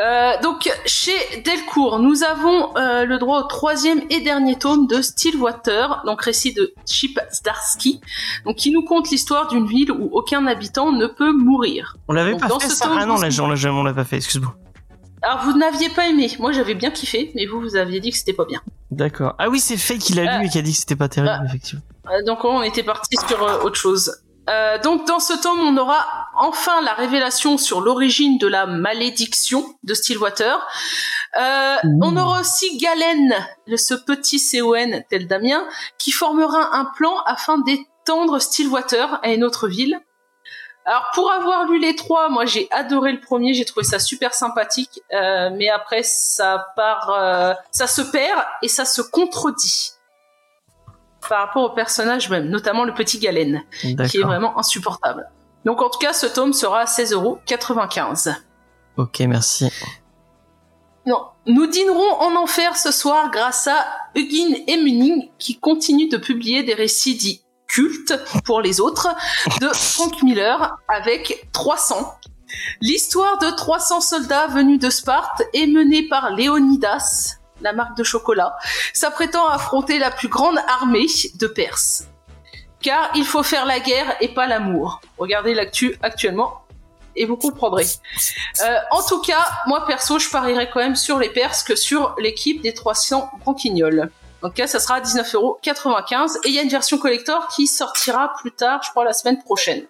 Euh, 0.00 0.40
donc 0.42 0.70
chez 0.86 1.42
Delcourt, 1.44 1.98
nous 1.98 2.22
avons 2.22 2.76
euh, 2.76 3.04
le 3.04 3.18
droit 3.18 3.40
au 3.40 3.46
troisième 3.46 4.00
et 4.10 4.20
dernier 4.20 4.56
tome 4.56 4.86
de 4.86 5.02
Stillwater, 5.02 6.02
donc 6.06 6.22
récit 6.22 6.54
de 6.54 6.72
Chip 6.86 7.18
Zdarsky, 7.32 8.00
donc 8.46 8.56
qui 8.56 8.70
nous 8.70 8.84
conte 8.84 9.10
l'histoire 9.10 9.48
d'une 9.48 9.66
ville 9.66 9.90
où 9.90 10.08
aucun 10.12 10.46
habitant 10.46 10.92
ne 10.92 11.06
peut 11.06 11.32
mourir. 11.32 11.96
On 12.06 12.12
l'avait 12.14 12.30
Donc, 12.32 12.40
pas 12.40 12.48
dans 12.48 12.60
fait 12.60 12.68
ce 12.68 12.76
ça 12.76 12.86
tome, 12.86 12.96
Ah 12.98 13.06
non, 13.06 13.16
là, 13.16 13.28
on 13.42 13.48
l'a 13.48 13.72
on 13.72 13.82
l'a 13.82 13.92
pas 13.92 14.04
fait, 14.04 14.16
excuse-moi. 14.16 14.54
Alors 15.22 15.40
vous 15.44 15.56
n'aviez 15.58 15.88
pas 15.90 16.08
aimé, 16.08 16.30
moi 16.38 16.52
j'avais 16.52 16.74
bien 16.74 16.90
kiffé, 16.90 17.32
mais 17.34 17.46
vous 17.46 17.60
vous 17.60 17.76
aviez 17.76 18.00
dit 18.00 18.10
que 18.10 18.16
c'était 18.16 18.32
pas 18.32 18.44
bien. 18.44 18.60
D'accord. 18.90 19.34
Ah 19.38 19.48
oui, 19.48 19.58
c'est 19.60 19.76
Faye 19.76 19.98
qui 19.98 20.14
l'a 20.14 20.36
Euh, 20.36 20.38
lu 20.38 20.46
et 20.46 20.48
qui 20.48 20.58
a 20.58 20.62
dit 20.62 20.72
que 20.72 20.78
c'était 20.78 20.96
pas 20.96 21.08
terrible, 21.08 21.38
euh, 21.42 21.46
effectivement. 21.46 21.82
Euh, 22.10 22.22
donc 22.24 22.44
on 22.44 22.62
était 22.62 22.82
parti 22.82 23.16
sur 23.26 23.42
euh, 23.42 23.60
autre 23.62 23.76
chose. 23.76 24.16
Euh, 24.48 24.78
donc 24.78 25.06
dans 25.06 25.20
ce 25.20 25.34
tome, 25.42 25.60
on 25.60 25.76
aura 25.76 26.06
enfin 26.36 26.80
la 26.82 26.94
révélation 26.94 27.58
sur 27.58 27.80
l'origine 27.82 28.38
de 28.38 28.46
la 28.46 28.64
malédiction 28.66 29.74
de 29.82 29.92
Stillwater. 29.92 30.66
Euh, 31.38 31.76
on 32.02 32.16
aura 32.16 32.40
aussi 32.40 32.78
Galen, 32.78 33.34
le- 33.66 33.76
ce 33.76 33.92
petit 33.92 34.40
CON 34.40 35.02
tel 35.10 35.26
Damien, 35.26 35.66
qui 35.98 36.12
formera 36.12 36.74
un 36.76 36.86
plan 36.96 37.14
afin 37.26 37.58
d'étendre 37.58 38.38
Stillwater 38.40 39.20
à 39.22 39.32
une 39.34 39.44
autre 39.44 39.68
ville. 39.68 40.00
Alors 40.88 41.04
pour 41.12 41.30
avoir 41.30 41.66
lu 41.66 41.78
les 41.78 41.94
trois, 41.94 42.30
moi 42.30 42.46
j'ai 42.46 42.66
adoré 42.70 43.12
le 43.12 43.20
premier, 43.20 43.52
j'ai 43.52 43.66
trouvé 43.66 43.84
ça 43.84 43.98
super 43.98 44.32
sympathique, 44.32 45.02
euh, 45.12 45.50
mais 45.54 45.68
après 45.68 46.02
ça 46.02 46.64
part, 46.76 47.10
euh, 47.10 47.52
ça 47.70 47.86
se 47.86 48.00
perd 48.00 48.40
et 48.62 48.68
ça 48.68 48.86
se 48.86 49.02
contredit 49.02 49.90
par 51.28 51.40
rapport 51.40 51.64
au 51.64 51.74
personnage 51.74 52.30
même, 52.30 52.48
notamment 52.48 52.84
le 52.84 52.94
petit 52.94 53.18
Galen, 53.18 53.60
qui 53.82 54.16
est 54.16 54.22
vraiment 54.22 54.58
insupportable. 54.58 55.28
Donc 55.66 55.82
en 55.82 55.90
tout 55.90 55.98
cas, 55.98 56.14
ce 56.14 56.24
tome 56.24 56.54
sera 56.54 56.80
à 56.80 56.84
16,95€. 56.86 58.36
Ok, 58.96 59.20
merci. 59.28 59.70
Non, 61.04 61.26
nous 61.44 61.66
dînerons 61.66 62.12
en 62.20 62.34
enfer 62.34 62.78
ce 62.78 62.92
soir 62.92 63.30
grâce 63.30 63.66
à 63.66 63.86
Hugin 64.14 64.54
et 64.66 64.78
Munning 64.78 65.28
qui 65.38 65.58
continuent 65.58 66.08
de 66.08 66.16
publier 66.16 66.62
des 66.62 66.72
récits 66.72 67.16
dits 67.16 67.42
cultes 67.68 68.18
pour 68.44 68.60
les 68.60 68.80
autres 68.80 69.08
de 69.60 69.68
Frank 69.68 70.22
Miller 70.22 70.76
avec 70.88 71.48
300 71.52 72.18
L'histoire 72.80 73.38
de 73.38 73.50
300 73.50 74.00
soldats 74.00 74.46
venus 74.46 74.80
de 74.80 74.90
Sparte 74.90 75.42
et 75.52 75.66
menée 75.66 76.08
par 76.08 76.30
Léonidas, 76.30 77.36
la 77.60 77.72
marque 77.72 77.96
de 77.96 78.04
chocolat, 78.04 78.56
s'apprêtant 78.92 79.48
à 79.48 79.54
affronter 79.54 79.98
la 79.98 80.10
plus 80.10 80.28
grande 80.28 80.58
armée 80.66 81.06
de 81.34 81.46
Perse. 81.46 82.06
Car 82.80 83.10
il 83.14 83.24
faut 83.24 83.42
faire 83.42 83.66
la 83.66 83.80
guerre 83.80 84.16
et 84.20 84.28
pas 84.28 84.46
l'amour. 84.46 85.00
Regardez 85.18 85.52
l'actu 85.52 85.96
actuellement 86.02 86.62
et 87.16 87.26
vous 87.26 87.36
comprendrez. 87.36 87.86
Euh, 88.62 88.76
en 88.92 89.02
tout 89.02 89.20
cas, 89.20 89.44
moi 89.66 89.84
perso, 89.86 90.20
je 90.20 90.30
parierais 90.30 90.70
quand 90.70 90.78
même 90.78 90.94
sur 90.94 91.18
les 91.18 91.28
Perses 91.28 91.64
que 91.64 91.74
sur 91.74 92.14
l'équipe 92.18 92.62
des 92.62 92.72
300 92.72 93.30
branquignoles. 93.40 94.10
Donc 94.42 94.56
là, 94.56 94.66
ça 94.66 94.78
sera 94.78 94.96
à 94.96 95.00
19,95€ 95.00 96.36
et 96.44 96.48
il 96.48 96.54
y 96.54 96.58
a 96.58 96.62
une 96.62 96.68
version 96.68 96.98
collector 96.98 97.48
qui 97.48 97.66
sortira 97.66 98.32
plus 98.40 98.52
tard, 98.52 98.80
je 98.84 98.90
crois 98.90 99.04
la 99.04 99.12
semaine 99.12 99.42
prochaine. 99.42 99.84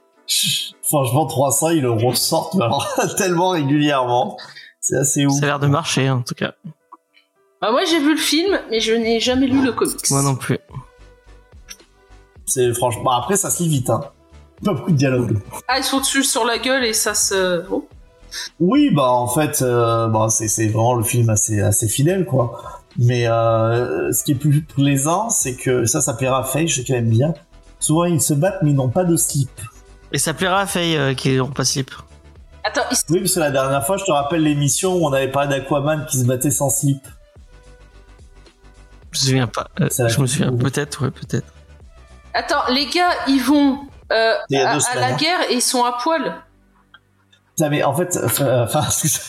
Franchement, 0.83 1.27
300, 1.27 1.71
ils 1.71 1.83
le 1.83 1.91
ressortent 1.91 2.57
tellement 3.17 3.51
régulièrement. 3.51 4.39
C'est 4.81 4.97
assez 4.97 5.27
ouf. 5.27 5.35
Ça 5.35 5.45
a 5.45 5.47
l'air 5.47 5.59
de 5.59 5.67
marcher 5.67 6.09
en 6.09 6.23
tout 6.23 6.35
cas. 6.35 6.55
Bah, 7.61 7.73
moi 7.73 7.85
j'ai 7.85 7.99
vu 7.99 8.13
le 8.13 8.21
film, 8.21 8.59
mais 8.71 8.81
je 8.81 8.93
n'ai 8.93 9.21
jamais 9.21 9.47
lu 9.47 9.63
le 9.63 9.73
comics. 9.73 10.11
Moi 10.11 10.23
non 10.23 10.37
plus. 10.37 10.59
C'est 12.47 12.73
franchement. 12.73 13.05
Bah, 13.05 13.17
après, 13.19 13.37
ça 13.37 13.51
se 13.51 13.63
lit 13.63 13.69
vite, 13.69 13.91
hein. 13.91 14.01
Pas 14.65 14.73
beaucoup 14.73 14.91
de 14.91 14.97
dialogue. 14.97 15.39
Ah, 15.69 15.79
ils 15.79 15.85
sont 15.85 16.01
dessus 16.01 16.25
sur 16.25 16.45
la 16.45 16.59
gueule 16.59 16.85
et 16.85 16.93
ça 16.93 17.15
se. 17.15 17.65
Oh. 17.71 17.87
Oui, 18.61 18.91
bah 18.95 19.11
en 19.11 19.29
fait, 19.29 19.63
euh, 19.63 20.09
bah, 20.09 20.29
c'est 20.31 20.49
c'est 20.49 20.67
vraiment 20.69 20.95
le 20.95 21.05
film 21.05 21.31
assez 21.31 21.61
assez 21.61 21.89
fidèle, 21.89 22.25
quoi. 22.25 22.83
Mais 22.99 23.29
euh, 23.29 24.13
ce 24.13 24.25
qui 24.25 24.33
est 24.33 24.35
plus 24.35 24.63
plaisant, 24.63 25.31
c'est 25.31 25.55
que 25.55 25.85
ça, 25.87 26.01
ça 26.01 26.15
plaira 26.15 26.41
à 26.41 26.43
Faye, 26.43 26.67
je 26.67 26.77
sais 26.77 26.83
qu'elle 26.85 26.97
aime 26.97 27.11
bien. 27.11 27.33
Souvent, 27.79 28.05
ils 28.05 28.21
se 28.21 28.35
battent, 28.35 28.59
mais 28.63 28.71
ils 28.71 28.77
n'ont 28.77 28.89
pas 28.89 29.05
de 29.05 29.17
slip. 29.17 29.51
Et 30.13 30.19
ça 30.19 30.35
plaira 30.35 30.61
à 30.63 30.67
Faye 30.67 30.97
euh, 30.97 31.15
qu'ils 31.15 31.37
n'ont 31.39 31.49
pas 31.51 31.65
slip. 31.65 31.93
Attends, 32.65 32.83
ils- 32.91 32.97
Oui, 33.11 33.21
parce 33.21 33.35
que 33.35 33.41
la 33.41 33.53
dernière 33.53 33.87
fois, 33.87 33.99
je 33.99 34.05
te 34.05 34.11
rappelle 34.11 34.43
l'émission 34.43 34.95
où 34.97 35.07
on 35.07 35.13
avait 35.13 35.31
parlé 35.31 35.49
d'Aquaman 35.49 36.07
qui 36.07 36.19
se 36.19 36.25
battait 36.25 36.51
sans 36.51 36.71
slip. 36.71 37.07
Je 39.13 39.21
me 39.21 39.25
souviens 39.27 39.47
pas. 39.47 39.69
Euh, 39.81 39.89
je 40.09 40.21
me 40.21 40.27
souviens. 40.27 40.53
Peut-être, 40.53 41.05
ouais, 41.05 41.11
peut-être. 41.11 41.47
Attends, 42.35 42.63
les 42.71 42.87
gars, 42.87 43.11
ils 43.29 43.41
vont 43.41 43.79
euh, 44.13 44.33
à, 44.55 44.77
à 44.77 44.95
la 44.97 45.07
hein. 45.07 45.17
guerre 45.17 45.41
et 45.51 45.55
ils 45.55 45.63
sont 45.63 45.85
à 45.85 45.97
poil. 46.03 46.35
Non, 47.61 47.71
mais 47.71 47.83
en 47.83 47.95
fait, 47.95 48.17
euh, 48.17 48.27
enfin, 48.65 48.83
excuse- 48.83 49.21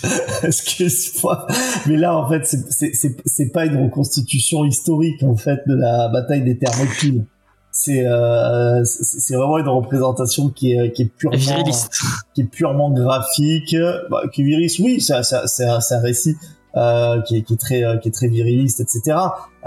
excuse-moi, 0.43 1.47
mais 1.88 1.97
là, 1.97 2.15
en 2.18 2.27
fait, 2.30 2.45
c'est- 2.45 3.51
pas 3.53 3.65
une 3.65 3.81
reconstitution 3.84 4.65
historique, 4.65 5.23
en 5.23 5.35
fait, 5.35 5.60
de 5.68 5.76
la 5.76 6.10
bataille 6.10 6.43
des 6.43 6.57
Thermopyles. 6.57 7.26
C'est 7.72 8.06
euh, 8.06 8.84
c'est 8.84 9.35
vraiment 9.35 9.60
une 9.60 9.68
représentation 9.68 10.49
qui 10.49 10.73
est, 10.73 10.91
qui 10.91 11.03
est 11.03 11.06
purement 11.06 11.38
Viriliste. 11.38 11.91
qui 12.34 12.41
est 12.41 12.45
purement 12.45 12.89
graphique, 12.89 13.76
bah, 14.10 14.22
qui 14.34 14.43
viriliste, 14.43 14.80
oui, 14.80 14.99
c'est 14.99 15.14
un- 15.14 15.23
c'est 15.23 15.65
un- 15.65 15.99
récit 16.01 16.35
euh, 16.76 17.22
qui, 17.22 17.38
est, 17.38 17.41
qui 17.43 17.53
est 17.53 17.57
très 17.57 17.84
euh, 17.84 17.97
qui 17.97 18.10
est 18.10 18.11
très 18.11 18.27
viriliste, 18.27 18.80
etc. 18.80 19.18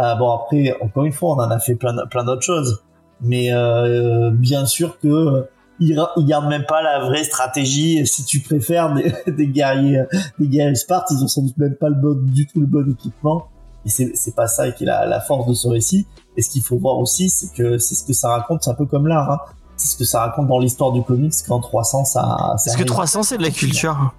Euh, 0.00 0.14
bon 0.16 0.30
après, 0.32 0.74
encore 0.80 1.04
une 1.04 1.12
fois, 1.12 1.30
on 1.36 1.40
en 1.40 1.50
a 1.50 1.58
fait 1.60 1.76
plein 1.76 1.94
plein 2.10 2.24
d'autres 2.24 2.42
choses, 2.42 2.82
mais 3.20 3.52
euh, 3.52 4.30
bien 4.32 4.66
sûr 4.66 4.98
que 4.98 5.46
ils, 5.80 5.96
gardent 6.18 6.48
même 6.48 6.64
pas 6.66 6.82
la 6.82 7.00
vraie 7.00 7.24
stratégie. 7.24 8.06
Si 8.06 8.24
tu 8.24 8.40
préfères 8.40 8.94
des, 8.94 9.12
des 9.32 9.46
guerriers 9.46 9.98
euh, 9.98 10.06
des 10.38 10.48
guerriers 10.48 10.74
Sparte, 10.74 11.10
ils 11.10 11.22
ont 11.22 11.28
sans 11.28 11.42
doute 11.42 11.56
même 11.56 11.74
pas 11.74 11.88
le 11.88 11.96
bon 11.96 12.14
du 12.14 12.46
tout 12.46 12.60
le 12.60 12.66
bon 12.66 12.90
équipement. 12.90 13.48
Et 13.84 13.88
c'est 13.88 14.12
c'est 14.14 14.34
pas 14.34 14.46
ça 14.46 14.70
qui 14.70 14.84
est 14.84 14.86
la, 14.86 15.06
la 15.06 15.20
force 15.20 15.48
de 15.48 15.54
ce 15.54 15.68
récit. 15.68 16.06
Et 16.36 16.42
ce 16.42 16.50
qu'il 16.50 16.62
faut 16.62 16.78
voir 16.78 16.98
aussi, 16.98 17.28
c'est 17.28 17.52
que 17.52 17.78
c'est 17.78 17.94
ce 17.94 18.04
que 18.04 18.12
ça 18.12 18.28
raconte, 18.28 18.62
c'est 18.62 18.70
un 18.70 18.74
peu 18.74 18.86
comme 18.86 19.06
l'art. 19.06 19.30
Hein. 19.30 19.38
C'est 19.76 19.88
ce 19.88 19.96
que 19.96 20.04
ça 20.04 20.20
raconte 20.20 20.46
dans 20.46 20.58
l'histoire 20.58 20.92
du 20.92 21.02
comics 21.02 21.34
qu'en 21.46 21.60
300 21.60 22.04
ça. 22.04 22.54
ça 22.58 22.70
Est-ce 22.70 22.76
que 22.76 22.82
arrive. 22.82 22.86
300 22.86 23.22
c'est 23.24 23.38
de 23.38 23.42
la 23.42 23.50
culture 23.50 24.14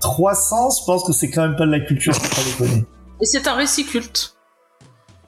300, 0.00 0.68
je 0.80 0.84
pense 0.84 1.04
que 1.04 1.12
c'est 1.12 1.30
quand 1.30 1.42
même 1.42 1.56
pas 1.56 1.66
de 1.66 1.70
la 1.70 1.80
culture, 1.80 2.14
faut 2.14 2.36
pas 2.36 2.44
déconner. 2.44 2.84
Et 3.20 3.24
c'est 3.24 3.46
un 3.48 3.54
récit 3.54 3.86
culte. 3.86 4.35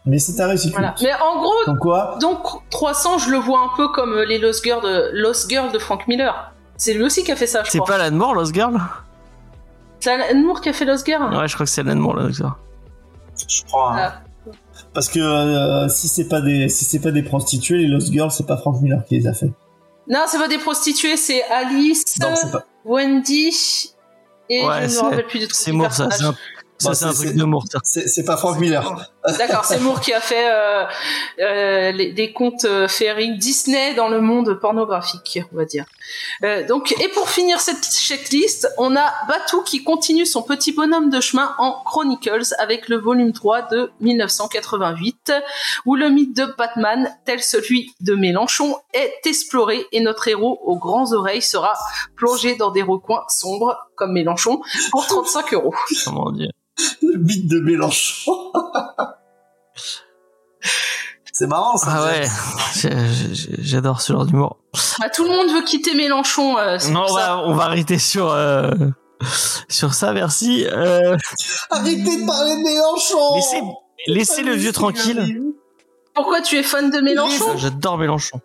Mais 0.09 0.19
c'est 0.19 0.41
un 0.41 0.47
récit 0.49 0.71
Voilà. 0.71 0.95
Mais 1.03 1.13
en 1.15 1.39
gros, 1.41 1.53
Comme 1.67 1.79
quoi, 1.79 2.17
donc 2.21 2.39
300, 2.71 3.19
je 3.19 3.31
le 3.31 3.37
vois 3.39 3.61
un 3.61 3.77
peu 3.77 3.89
comme 3.89 4.19
les 4.23 4.39
Lost 4.39 4.65
Girls 4.65 4.83
de, 4.83 5.11
Lost 5.13 5.49
Girls 5.51 5.71
de 5.71 5.79
Frank 5.79 6.09
Miller. 6.09 6.53
C'est 6.77 6.95
lui 6.95 7.03
aussi 7.05 7.23
qui 7.25 7.31
a 7.33 7.37
fait 7.37 7.47
ça, 7.47 7.63
je 7.65 7.71
C'est 7.71 7.79
pas 7.85 7.97
Alan 7.97 8.17
Moore, 8.17 8.35
Lost 8.35 8.55
Girl? 8.55 8.79
C'est 10.01 10.11
Alan 10.11 10.41
Moore 10.41 10.61
qui 10.61 10.69
a 10.69 10.73
fait 10.73 10.85
Lost 10.85 11.05
Girls 11.07 11.35
Ouais, 11.37 11.47
je 11.49 11.55
crois 11.55 11.67
que 11.67 11.71
c'est 11.71 11.81
Alan 11.83 11.97
Moore, 11.97 12.15
Lost 12.17 12.37
Girl. 12.37 12.53
je 13.49 13.63
crois. 13.65 13.93
hein. 13.95 14.13
Ah. 14.13 14.23
Parce 14.95 15.09
que 15.09 15.19
euh, 15.21 15.89
si 15.89 16.09
c'est 16.09 16.29
pas 16.29 16.41
des 16.41 16.69
si 16.69 16.85
c'est 16.85 17.01
pas 17.01 17.11
des 17.11 17.23
prostituées, 17.23 17.79
les 17.79 17.89
Lost 17.89 18.11
Girls, 18.13 18.31
c'est 18.31 18.47
pas 18.47 18.57
Frank 18.57 18.81
Miller 18.81 19.05
qui 19.07 19.19
les 19.19 19.27
a 19.27 19.35
fait. 19.35 19.51
Non, 20.09 20.21
c'est 20.27 20.39
pas 20.39 20.49
des 20.49 20.59
prostituées, 20.59 21.17
c'est 21.19 21.43
Alice, 21.51 22.05
Non, 22.21 22.29
c'est 22.35 22.51
pas. 22.51 22.65
Wendy 22.85 23.93
et 24.49 24.65
Ouais, 24.67 24.89
je 24.89 24.95
me 24.97 25.01
rappelle 25.03 25.27
plus 25.27 25.47
C'est 25.53 25.73
Moore, 25.73 25.93
ça. 25.93 26.07
personnage. 26.07 26.19
C'est 26.19 26.25
un, 26.25 26.58
ça, 26.79 26.89
Bah, 26.91 26.95
c'est 26.95 27.05
un 27.07 27.13
truc 27.13 27.35
de 27.35 27.45
Moore, 27.45 27.65
ça. 27.71 27.79
C'est 27.83 28.09
c'est 28.09 28.25
pas 28.25 28.37
Frank 28.37 28.59
Miller. 28.59 29.11
D'accord, 29.39 29.65
c'est 29.65 29.81
Moore 29.81 30.01
qui 30.01 30.13
a 30.15 30.21
fait 30.21 30.49
euh, 30.51 30.85
euh, 31.41 31.93
les- 31.93 32.13
des 32.13 32.33
contes 32.33 32.65
euh, 32.65 32.89
féeriques 32.89 33.39
Disney 33.39 33.95
dans 33.95 34.09
le 34.09 34.21
monde 34.21 34.55
pornographique, 34.61 35.41
on 35.53 35.57
va 35.57 35.65
dire. 35.67 35.85
Euh, 36.45 36.67
donc, 36.67 36.93
et 37.01 37.09
pour 37.09 37.29
finir 37.29 37.61
cette 37.61 37.85
checklist, 37.85 38.69
on 38.79 38.97
a 38.97 39.13
Batou 39.29 39.63
qui 39.63 39.85
continue 39.85 40.25
son 40.25 40.43
petit 40.43 40.73
bonhomme 40.73 41.11
de 41.11 41.21
chemin 41.21 41.55
en 41.59 41.83
Chronicles 41.85 42.55
avec 42.59 42.89
le 42.89 42.97
volume 42.97 43.33
3 43.33 43.63
de 43.63 43.91
1988, 44.01 45.33
où 45.85 45.95
le 45.97 46.09
mythe 46.09 46.35
de 46.37 46.47
Batman, 46.57 47.11
tel 47.27 47.43
celui 47.43 47.93
de 48.01 48.15
Mélenchon, 48.15 48.77
est 48.95 49.13
exploré 49.27 49.85
et 49.93 50.01
notre 50.01 50.29
héros 50.29 50.59
aux 50.65 50.77
grands 50.79 51.13
oreilles 51.13 51.43
sera 51.43 51.75
plongé 52.17 52.57
dans 52.57 52.71
des 52.71 52.83
recoins 52.83 53.25
sombres 53.29 53.77
comme 53.97 54.13
Mélenchon 54.13 54.61
pour 54.91 55.07
35 55.09 55.53
euros. 55.55 55.75
Comment 56.05 56.31
dire? 56.31 56.51
Le 57.03 57.19
mythe 57.19 57.49
de 57.49 57.61
Mélenchon. 57.61 58.33
c'est 61.33 61.47
marrant 61.47 61.77
ça. 61.77 61.87
Ah 61.91 62.05
ouais, 62.07 62.29
j'adore 63.59 64.01
ce 64.01 64.13
genre 64.13 64.27
d'humour. 64.27 64.59
Bah, 64.99 65.09
tout 65.09 65.25
le 65.25 65.31
monde 65.31 65.51
veut 65.55 65.63
quitter 65.65 65.95
Mélenchon. 65.95 66.59
euh, 66.59 66.79
Non, 66.91 67.03
pour 67.07 67.13
on 67.13 67.17
ça. 67.17 67.21
va, 67.27 67.39
on 67.47 67.55
va 67.55 67.65
arrêter 67.65 67.99
sur, 67.99 68.31
euh, 68.31 68.71
sur 69.69 69.95
ça, 69.95 70.13
merci. 70.13 70.67
Euh, 70.67 71.17
Arrêtez 71.71 71.97
de 72.03 72.27
parler 72.27 72.57
de 72.57 72.63
Mélenchon. 72.65 73.35
laissez, 73.37 73.63
laissez 74.07 74.43
le 74.43 74.53
vieux 74.55 74.73
tranquille. 74.73 75.43
Pourquoi 76.15 76.41
tu 76.43 76.57
es 76.57 76.63
fan 76.63 76.91
de 76.91 76.99
Mélenchon? 77.01 77.57
J'adore 77.57 77.99
Mélenchon. 77.99 78.41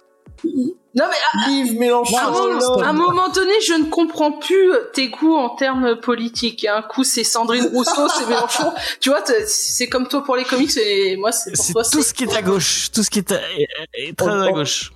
Non 0.95 1.05
mais 1.09 1.47
Vive 1.47 1.79
Mélenchon. 1.79 2.15
à, 2.17 2.25
un 2.27 2.31
moment, 2.31 2.75
à 2.81 2.87
un 2.89 2.93
moment 2.93 3.29
donné, 3.29 3.53
je 3.65 3.73
ne 3.73 3.85
comprends 3.89 4.31
plus 4.33 4.71
tes 4.93 5.09
goûts 5.09 5.35
en 5.35 5.49
termes 5.55 5.99
politiques. 5.99 6.65
Un 6.65 6.81
coup 6.83 7.03
c'est 7.03 7.23
Sandrine 7.23 7.67
Rousseau, 7.73 8.07
c'est 8.09 8.27
Mélenchon. 8.27 8.71
Tu 8.99 9.09
vois, 9.09 9.21
c'est 9.47 9.87
comme 9.87 10.07
toi 10.07 10.23
pour 10.23 10.35
les 10.35 10.43
comics 10.43 10.75
et 10.77 11.15
moi 11.17 11.31
c'est 11.31 11.51
pour 11.55 11.65
C'est 11.65 11.73
toi. 11.73 11.83
tout 11.83 12.03
ce 12.03 12.13
qui 12.13 12.25
est 12.25 12.35
à 12.35 12.41
gauche. 12.41 12.91
Tout 12.91 13.01
ce 13.03 13.09
qui 13.09 13.19
est, 13.19 13.31
à- 13.31 13.39
est- 13.57 14.09
est 14.09 14.15
très 14.17 14.29
à 14.29 14.51
gauche. 14.51 14.91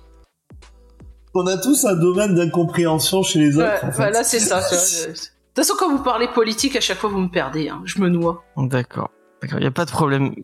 On 1.34 1.46
a 1.46 1.56
tous 1.58 1.84
un 1.84 1.94
domaine 1.94 2.34
d'incompréhension 2.34 3.22
chez 3.22 3.38
les 3.38 3.56
autres. 3.56 3.66
Ouais, 3.66 3.78
en 3.82 3.90
fait. 3.90 3.96
voilà, 3.96 4.24
c'est 4.24 4.40
ça. 4.40 4.60
De 4.60 5.12
toute 5.12 5.30
façon, 5.56 5.74
quand 5.78 5.90
vous 5.90 6.02
parlez 6.02 6.28
politique, 6.28 6.76
à 6.76 6.80
chaque 6.80 6.98
fois 6.98 7.10
vous 7.10 7.18
me 7.20 7.28
perdez. 7.30 7.68
hein. 7.68 7.82
Je 7.84 7.98
me 8.00 8.08
noie. 8.08 8.44
D'accord. 8.56 9.10
D'accord, 9.40 9.58
il 9.58 9.62
n'y 9.62 9.68
a 9.68 9.70
pas 9.70 9.84
de 9.84 9.90
problème. 9.90 10.34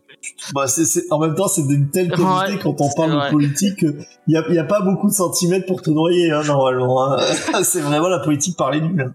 Bah, 0.53 0.67
c'est- 0.67 0.85
c'est- 0.85 1.11
en 1.11 1.19
même 1.19 1.35
temps, 1.35 1.47
c'est 1.49 1.67
d'une 1.67 1.89
telle 1.89 2.07
qualité 2.09 2.23
Ouais, 2.53 2.59
quand 2.63 2.79
on 2.79 2.89
parle 2.95 3.11
vrai. 3.11 3.27
de 3.27 3.31
politique. 3.31 3.85
Il 4.27 4.33
y 4.33 4.37
a, 4.37 4.49
y 4.53 4.57
a 4.57 4.63
pas 4.63 4.81
beaucoup 4.81 5.07
de 5.07 5.13
centimètres 5.13 5.65
pour 5.65 5.81
te 5.81 5.89
noyer, 5.89 6.31
hein, 6.31 6.43
normalement. 6.45 7.11
hein. 7.11 7.17
c'est 7.63 7.81
vraiment 7.81 8.07
la 8.07 8.19
politique 8.19 8.55
par 8.57 8.71
les 8.71 8.79
nuls. 8.81 9.13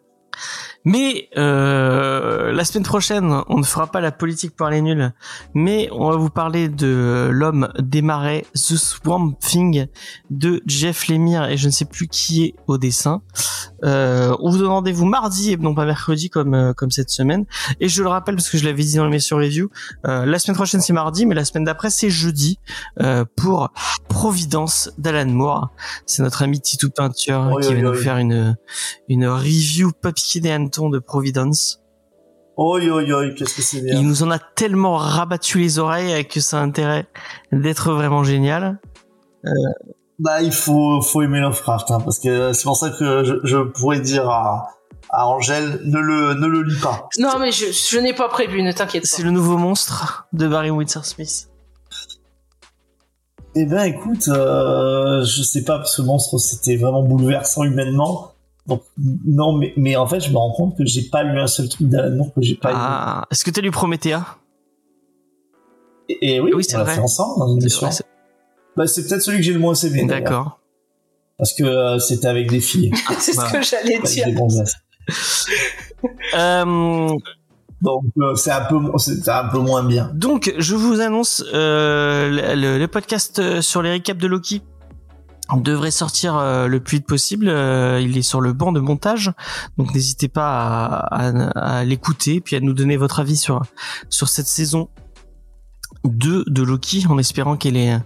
Mais 0.84 1.28
euh, 1.36 2.09
la 2.52 2.64
semaine 2.64 2.84
prochaine, 2.84 3.42
on 3.48 3.58
ne 3.58 3.64
fera 3.64 3.86
pas 3.86 4.00
la 4.00 4.12
politique 4.12 4.56
par 4.56 4.70
les 4.70 4.82
nuls, 4.82 5.12
mais 5.54 5.88
on 5.92 6.10
va 6.10 6.16
vous 6.16 6.30
parler 6.30 6.68
de 6.68 7.28
l'homme 7.32 7.72
des 7.78 8.02
marais, 8.02 8.46
The 8.54 8.76
Swamp 8.76 9.32
Thing, 9.40 9.86
de 10.30 10.62
Jeff 10.66 11.08
Lemire 11.08 11.44
et 11.44 11.56
je 11.56 11.66
ne 11.66 11.72
sais 11.72 11.84
plus 11.84 12.08
qui 12.08 12.44
est 12.44 12.54
au 12.66 12.78
dessin. 12.78 13.22
Euh, 13.84 14.36
on 14.40 14.50
vous 14.50 14.58
donne 14.58 14.68
rendez-vous 14.68 15.06
mardi 15.06 15.52
et 15.52 15.56
non 15.56 15.74
pas 15.74 15.84
mercredi 15.84 16.30
comme 16.30 16.54
euh, 16.54 16.72
comme 16.72 16.90
cette 16.90 17.10
semaine. 17.10 17.46
Et 17.80 17.88
je 17.88 18.02
le 18.02 18.08
rappelle 18.08 18.36
parce 18.36 18.48
que 18.48 18.58
je 18.58 18.64
l'avais 18.64 18.82
dit 18.82 18.96
dans 18.96 19.04
l'émission 19.04 19.36
review, 19.36 19.70
euh, 20.06 20.26
la 20.26 20.38
semaine 20.38 20.56
prochaine 20.56 20.80
c'est 20.80 20.92
mardi, 20.92 21.26
mais 21.26 21.34
la 21.34 21.44
semaine 21.44 21.64
d'après 21.64 21.90
c'est 21.90 22.10
jeudi 22.10 22.58
euh, 23.00 23.24
pour 23.36 23.70
Providence 24.08 24.90
d'Alan 24.98 25.30
Moore. 25.30 25.70
C'est 26.06 26.22
notre 26.22 26.42
ami 26.42 26.60
Titou 26.60 26.90
Peinture 26.90 27.58
qui 27.60 27.68
oui, 27.68 27.74
va 27.74 27.82
nous 27.82 27.90
oui. 27.90 28.02
faire 28.02 28.18
une 28.18 28.56
une 29.08 29.26
review 29.26 29.92
papier 29.92 30.40
des 30.40 30.50
hannetons 30.50 30.90
de 30.90 30.98
Providence. 30.98 31.80
Oi, 32.62 32.90
oi, 32.90 33.10
oi, 33.10 33.30
qu'est-ce 33.30 33.54
que 33.54 33.62
c'est 33.62 33.80
bien. 33.80 33.98
Il 33.98 34.06
nous 34.06 34.22
en 34.22 34.30
a 34.30 34.38
tellement 34.38 34.96
rabattu 34.96 35.60
les 35.60 35.78
oreilles 35.78 36.28
que 36.28 36.40
ça 36.40 36.58
a 36.58 36.62
intérêt 36.62 37.06
d'être 37.52 37.90
vraiment 37.92 38.22
génial. 38.22 38.78
Bah, 40.18 40.42
il 40.42 40.52
faut, 40.52 41.00
faut 41.00 41.22
aimer 41.22 41.40
Lovecraft, 41.40 41.90
hein, 41.90 42.00
parce 42.04 42.18
que 42.18 42.52
c'est 42.52 42.64
pour 42.64 42.76
ça 42.76 42.90
que 42.90 43.24
je, 43.24 43.34
je 43.44 43.56
pourrais 43.56 44.00
dire 44.00 44.28
à, 44.28 44.66
à 45.08 45.26
Angèle, 45.26 45.80
ne 45.84 46.00
le, 46.00 46.34
ne 46.34 46.46
le 46.46 46.62
lis 46.62 46.78
pas. 46.78 47.08
Non, 47.18 47.38
mais 47.38 47.50
je, 47.50 47.64
je 47.72 47.98
n'ai 47.98 48.12
pas 48.12 48.28
prévu. 48.28 48.62
Ne 48.62 48.72
t'inquiète 48.72 49.04
pas. 49.04 49.08
C'est 49.08 49.22
le 49.22 49.30
nouveau 49.30 49.56
monstre 49.56 50.28
de 50.34 50.46
Barry 50.46 50.68
Windsor 50.68 51.06
Smith. 51.06 51.48
Eh 53.54 53.64
ben, 53.64 53.84
écoute, 53.84 54.28
euh, 54.28 55.24
je 55.24 55.42
sais 55.42 55.64
pas, 55.64 55.78
parce 55.78 55.96
que 55.96 56.02
Monstre, 56.02 56.36
c'était 56.38 56.76
vraiment 56.76 57.02
bouleversant 57.02 57.64
humainement. 57.64 58.34
Donc 58.66 58.82
non, 59.26 59.52
mais, 59.52 59.72
mais 59.76 59.96
en 59.96 60.06
fait, 60.06 60.20
je 60.20 60.30
me 60.30 60.36
rends 60.36 60.52
compte 60.52 60.76
que 60.76 60.84
j'ai 60.84 61.02
pas 61.02 61.22
lu 61.22 61.38
un 61.40 61.46
seul 61.46 61.68
truc 61.68 61.88
d'Alan 61.88 62.28
que 62.34 62.42
j'ai 62.42 62.54
pas 62.56 62.70
Ah, 62.74 63.26
est-ce 63.30 63.44
que 63.44 63.50
t'as 63.50 63.60
lu 63.62 63.70
Promethea 63.70 64.36
Et, 66.08 66.34
et 66.36 66.40
oui, 66.40 66.52
Oui, 66.54 66.64
c'est 66.64 66.76
on 66.76 66.78
l'a 66.78 66.84
vrai. 66.84 66.94
fait 66.96 67.00
ensemble 67.00 67.38
dans 67.40 67.48
une 67.54 67.60
émission. 67.60 67.88
Bah, 68.76 68.86
c'est 68.86 69.06
peut-être 69.06 69.22
celui 69.22 69.38
que 69.38 69.44
j'ai 69.44 69.52
le 69.52 69.58
moins 69.58 69.74
aimé. 69.74 70.04
D'accord. 70.04 70.60
Parce 71.38 71.54
que 71.54 71.64
euh, 71.64 71.98
c'était 71.98 72.28
avec 72.28 72.50
des 72.50 72.60
filles. 72.60 72.92
c'est 73.18 73.32
ce 73.32 73.52
que 73.52 73.62
j'allais 73.62 73.98
dire. 74.00 74.26
Euh, 76.34 77.08
Donc 77.82 78.04
euh, 78.18 78.34
c'est 78.36 78.50
un 78.50 78.60
peu, 78.66 78.76
c'est 78.98 79.28
un 79.28 79.48
peu 79.48 79.58
moins 79.58 79.82
bien. 79.82 80.10
donc, 80.14 80.52
je 80.58 80.74
vous 80.76 81.00
annonce 81.00 81.42
le, 81.52 82.78
le- 82.78 82.86
podcast 82.88 83.60
sur 83.62 83.80
les 83.82 83.90
récaps 83.90 84.20
de 84.20 84.26
Loki 84.28 84.62
devrait 85.56 85.90
sortir 85.90 86.36
euh, 86.36 86.66
le 86.66 86.80
plus 86.80 86.98
vite 86.98 87.06
possible. 87.06 87.48
Euh, 87.48 88.00
il 88.00 88.16
est 88.16 88.22
sur 88.22 88.40
le 88.40 88.52
banc 88.52 88.72
de 88.72 88.80
montage, 88.80 89.32
donc 89.78 89.94
n'hésitez 89.94 90.28
pas 90.28 90.86
à, 90.86 91.28
à- 91.28 91.78
à 91.78 91.84
l'écouter 91.84 92.40
puis 92.40 92.56
à 92.56 92.60
nous 92.60 92.72
donner 92.72 92.96
votre 92.96 93.20
avis 93.20 93.36
sur 93.36 93.62
sur 94.08 94.28
cette 94.28 94.46
saison 94.46 94.88
2 96.04 96.44
de 96.46 96.62
Loki, 96.62 97.04
en 97.08 97.18
espérant 97.18 97.56
qu'elle 97.56 97.76
ait 97.76 97.98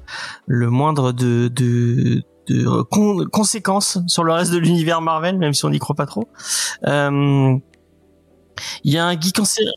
le 0.47 0.71
moindre 0.71 1.13
de 1.13 1.49
de, 1.49 2.23
de 2.49 2.83
con- 2.83 3.25
conséquences 3.33 3.99
sur 4.09 4.25
le 4.25 4.33
reste 4.33 4.53
de 4.53 4.59
l'univers 4.59 5.01
Marvel, 5.01 5.39
même 5.39 5.55
si 5.55 5.65
on 5.65 5.71
n'y 5.71 5.79
croit 5.79 5.97
pas 5.97 6.07
trop. 6.07 6.29
Euh, 6.87 7.57
Il 8.85 8.93
y 8.93 8.99
a 8.99 9.07
un 9.07 9.21
geek 9.21 9.39
en 9.39 9.45
série 9.45 9.69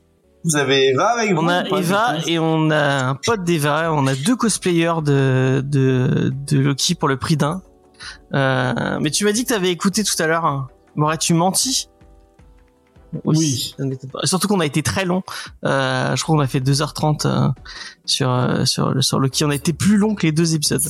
Vous 0.43 0.55
avez 0.55 0.89
Eva 0.89 1.07
avec 1.09 1.33
vous 1.33 1.41
on 1.41 1.47
a 1.49 1.65
Eva 1.67 2.15
et 2.25 2.39
on 2.39 2.69
a 2.69 3.03
un 3.09 3.15
pote 3.15 3.43
d'Eva. 3.43 3.91
On 3.91 4.07
a 4.07 4.15
deux 4.15 4.35
cosplayers 4.35 5.01
de, 5.03 5.61
de, 5.65 6.31
de 6.33 6.59
Loki 6.59 6.95
pour 6.95 7.07
le 7.09 7.17
prix 7.17 7.35
d'un. 7.37 7.61
Euh, 8.33 8.99
mais 9.01 9.11
tu 9.11 9.25
m'as 9.25 9.31
dit 9.33 9.43
que 9.43 9.49
t'avais 9.49 9.71
écouté 9.71 10.03
tout 10.03 10.13
à 10.21 10.27
l'heure. 10.27 10.45
hein. 10.45 10.67
M'aurais-tu 10.95 11.33
menti? 11.33 11.89
Oui. 13.25 13.75
Surtout 14.23 14.47
qu'on 14.47 14.59
a 14.59 14.65
été 14.65 14.83
très 14.83 15.05
long. 15.05 15.23
Euh, 15.65 16.15
je 16.15 16.23
crois 16.23 16.35
qu'on 16.35 16.41
a 16.41 16.47
fait 16.47 16.59
2h30 16.59 17.25
euh, 17.25 17.49
sur, 18.05 18.29
euh, 18.31 18.65
sur, 18.65 18.91
le- 18.93 19.01
sur 19.01 19.19
Loki. 19.19 19.43
On 19.45 19.49
a 19.49 19.55
été 19.55 19.73
plus 19.73 19.97
long 19.97 20.13
que 20.15 20.25
les 20.27 20.31
deux 20.31 20.55
épisodes. 20.55 20.81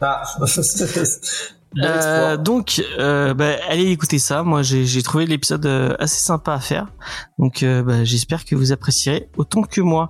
Ah. 0.00 0.22
Euh, 1.78 2.36
donc, 2.36 2.82
euh, 2.98 3.32
bah, 3.34 3.52
allez 3.68 3.90
écouter 3.90 4.18
ça. 4.18 4.42
Moi, 4.42 4.62
j'ai 4.62 5.02
trouvé 5.02 5.26
l'épisode 5.26 5.64
euh, 5.66 5.94
assez 5.98 6.20
sympa 6.20 6.54
à 6.54 6.60
faire. 6.60 6.88
Donc, 7.38 7.62
euh, 7.62 7.82
bah, 7.82 8.04
j'espère 8.04 8.44
que 8.44 8.54
vous 8.54 8.72
apprécierez 8.72 9.30
autant 9.36 9.62
que 9.62 9.80
moi. 9.80 10.08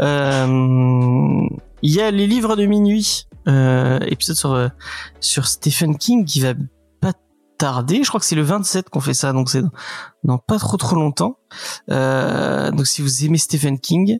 Euh, 0.00 1.46
Il 1.82 1.92
y 1.94 2.00
a 2.00 2.10
les 2.10 2.26
livres 2.26 2.56
de 2.56 2.66
minuit, 2.66 3.26
euh, 3.46 4.00
épisode 4.06 4.36
sur 4.36 4.70
sur 5.20 5.46
Stephen 5.46 5.96
King 5.96 6.24
qui 6.24 6.40
va 6.40 6.54
pas 7.00 7.12
tarder. 7.56 8.02
Je 8.02 8.08
crois 8.08 8.18
que 8.20 8.26
c'est 8.26 8.34
le 8.36 8.42
27 8.42 8.90
qu'on 8.90 9.00
fait 9.00 9.14
ça, 9.14 9.32
donc 9.32 9.48
c'est 9.50 9.62
dans- 9.62 9.70
dans 10.24 10.38
pas 10.38 10.58
trop 10.58 10.76
trop 10.76 10.96
longtemps. 10.96 11.38
Euh, 11.90 12.70
donc, 12.72 12.86
si 12.86 13.00
vous 13.02 13.24
aimez 13.24 13.38
Stephen 13.38 13.78
King. 13.78 14.18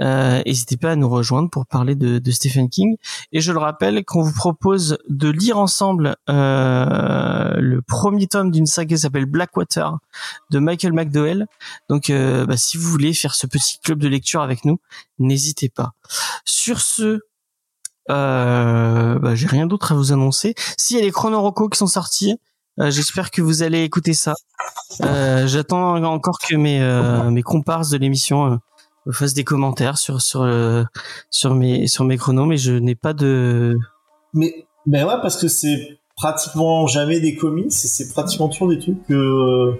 Euh, 0.00 0.42
n'hésitez 0.46 0.76
pas 0.76 0.92
à 0.92 0.96
nous 0.96 1.08
rejoindre 1.08 1.50
pour 1.50 1.66
parler 1.66 1.94
de, 1.94 2.18
de 2.18 2.30
Stephen 2.30 2.68
King. 2.68 2.96
Et 3.32 3.40
je 3.40 3.52
le 3.52 3.58
rappelle 3.58 4.04
qu'on 4.04 4.22
vous 4.22 4.32
propose 4.32 4.98
de 5.08 5.28
lire 5.28 5.58
ensemble 5.58 6.16
euh, 6.28 7.54
le 7.58 7.82
premier 7.82 8.26
tome 8.26 8.50
d'une 8.50 8.66
saga 8.66 8.96
qui 8.96 9.00
s'appelle 9.00 9.26
Blackwater 9.26 9.98
de 10.50 10.58
Michael 10.58 10.92
McDowell. 10.92 11.46
Donc, 11.88 12.10
euh, 12.10 12.46
bah, 12.46 12.56
si 12.56 12.76
vous 12.76 12.88
voulez 12.88 13.14
faire 13.14 13.34
ce 13.34 13.46
petit 13.46 13.78
club 13.82 13.98
de 13.98 14.08
lecture 14.08 14.42
avec 14.42 14.64
nous, 14.64 14.78
n'hésitez 15.18 15.68
pas. 15.68 15.92
Sur 16.44 16.80
ce, 16.80 17.20
euh, 18.10 19.18
bah, 19.18 19.34
j'ai 19.34 19.46
rien 19.46 19.66
d'autre 19.66 19.92
à 19.92 19.94
vous 19.94 20.12
annoncer. 20.12 20.54
S'il 20.76 20.96
y 20.98 21.00
a 21.00 21.02
les 21.04 21.10
chronorocos 21.10 21.68
qui 21.68 21.78
sont 21.78 21.86
sortis, 21.86 22.36
j'espère 22.78 23.30
que 23.30 23.42
vous 23.42 23.62
allez 23.62 23.82
écouter 23.82 24.14
ça. 24.14 24.34
Euh, 25.02 25.46
J'attends 25.46 26.02
encore 26.04 26.38
que 26.38 26.56
mes 26.56 26.80
mes 27.30 27.42
comparses 27.42 27.90
de 27.90 27.98
l'émission 27.98 28.58
me 29.06 29.12
fassent 29.12 29.34
des 29.34 29.44
commentaires 29.44 29.98
sur 29.98 30.20
sur 30.22 30.42
euh, 30.42 30.84
sur 31.30 31.54
mes 31.54 31.86
sur 31.88 32.04
mes 32.04 32.16
chronos, 32.16 32.46
mais 32.46 32.56
je 32.56 32.72
n'ai 32.72 32.94
pas 32.94 33.12
de 33.12 33.76
Mais 34.34 34.66
ben 34.86 35.06
ouais, 35.06 35.14
parce 35.22 35.36
que 35.36 35.48
c'est 35.48 35.98
pratiquement 36.16 36.86
jamais 36.86 37.20
des 37.20 37.36
comics, 37.36 37.72
c'est 37.72 38.12
pratiquement 38.12 38.48
toujours 38.48 38.68
des 38.68 38.78
trucs 38.78 39.02
que, 39.06 39.72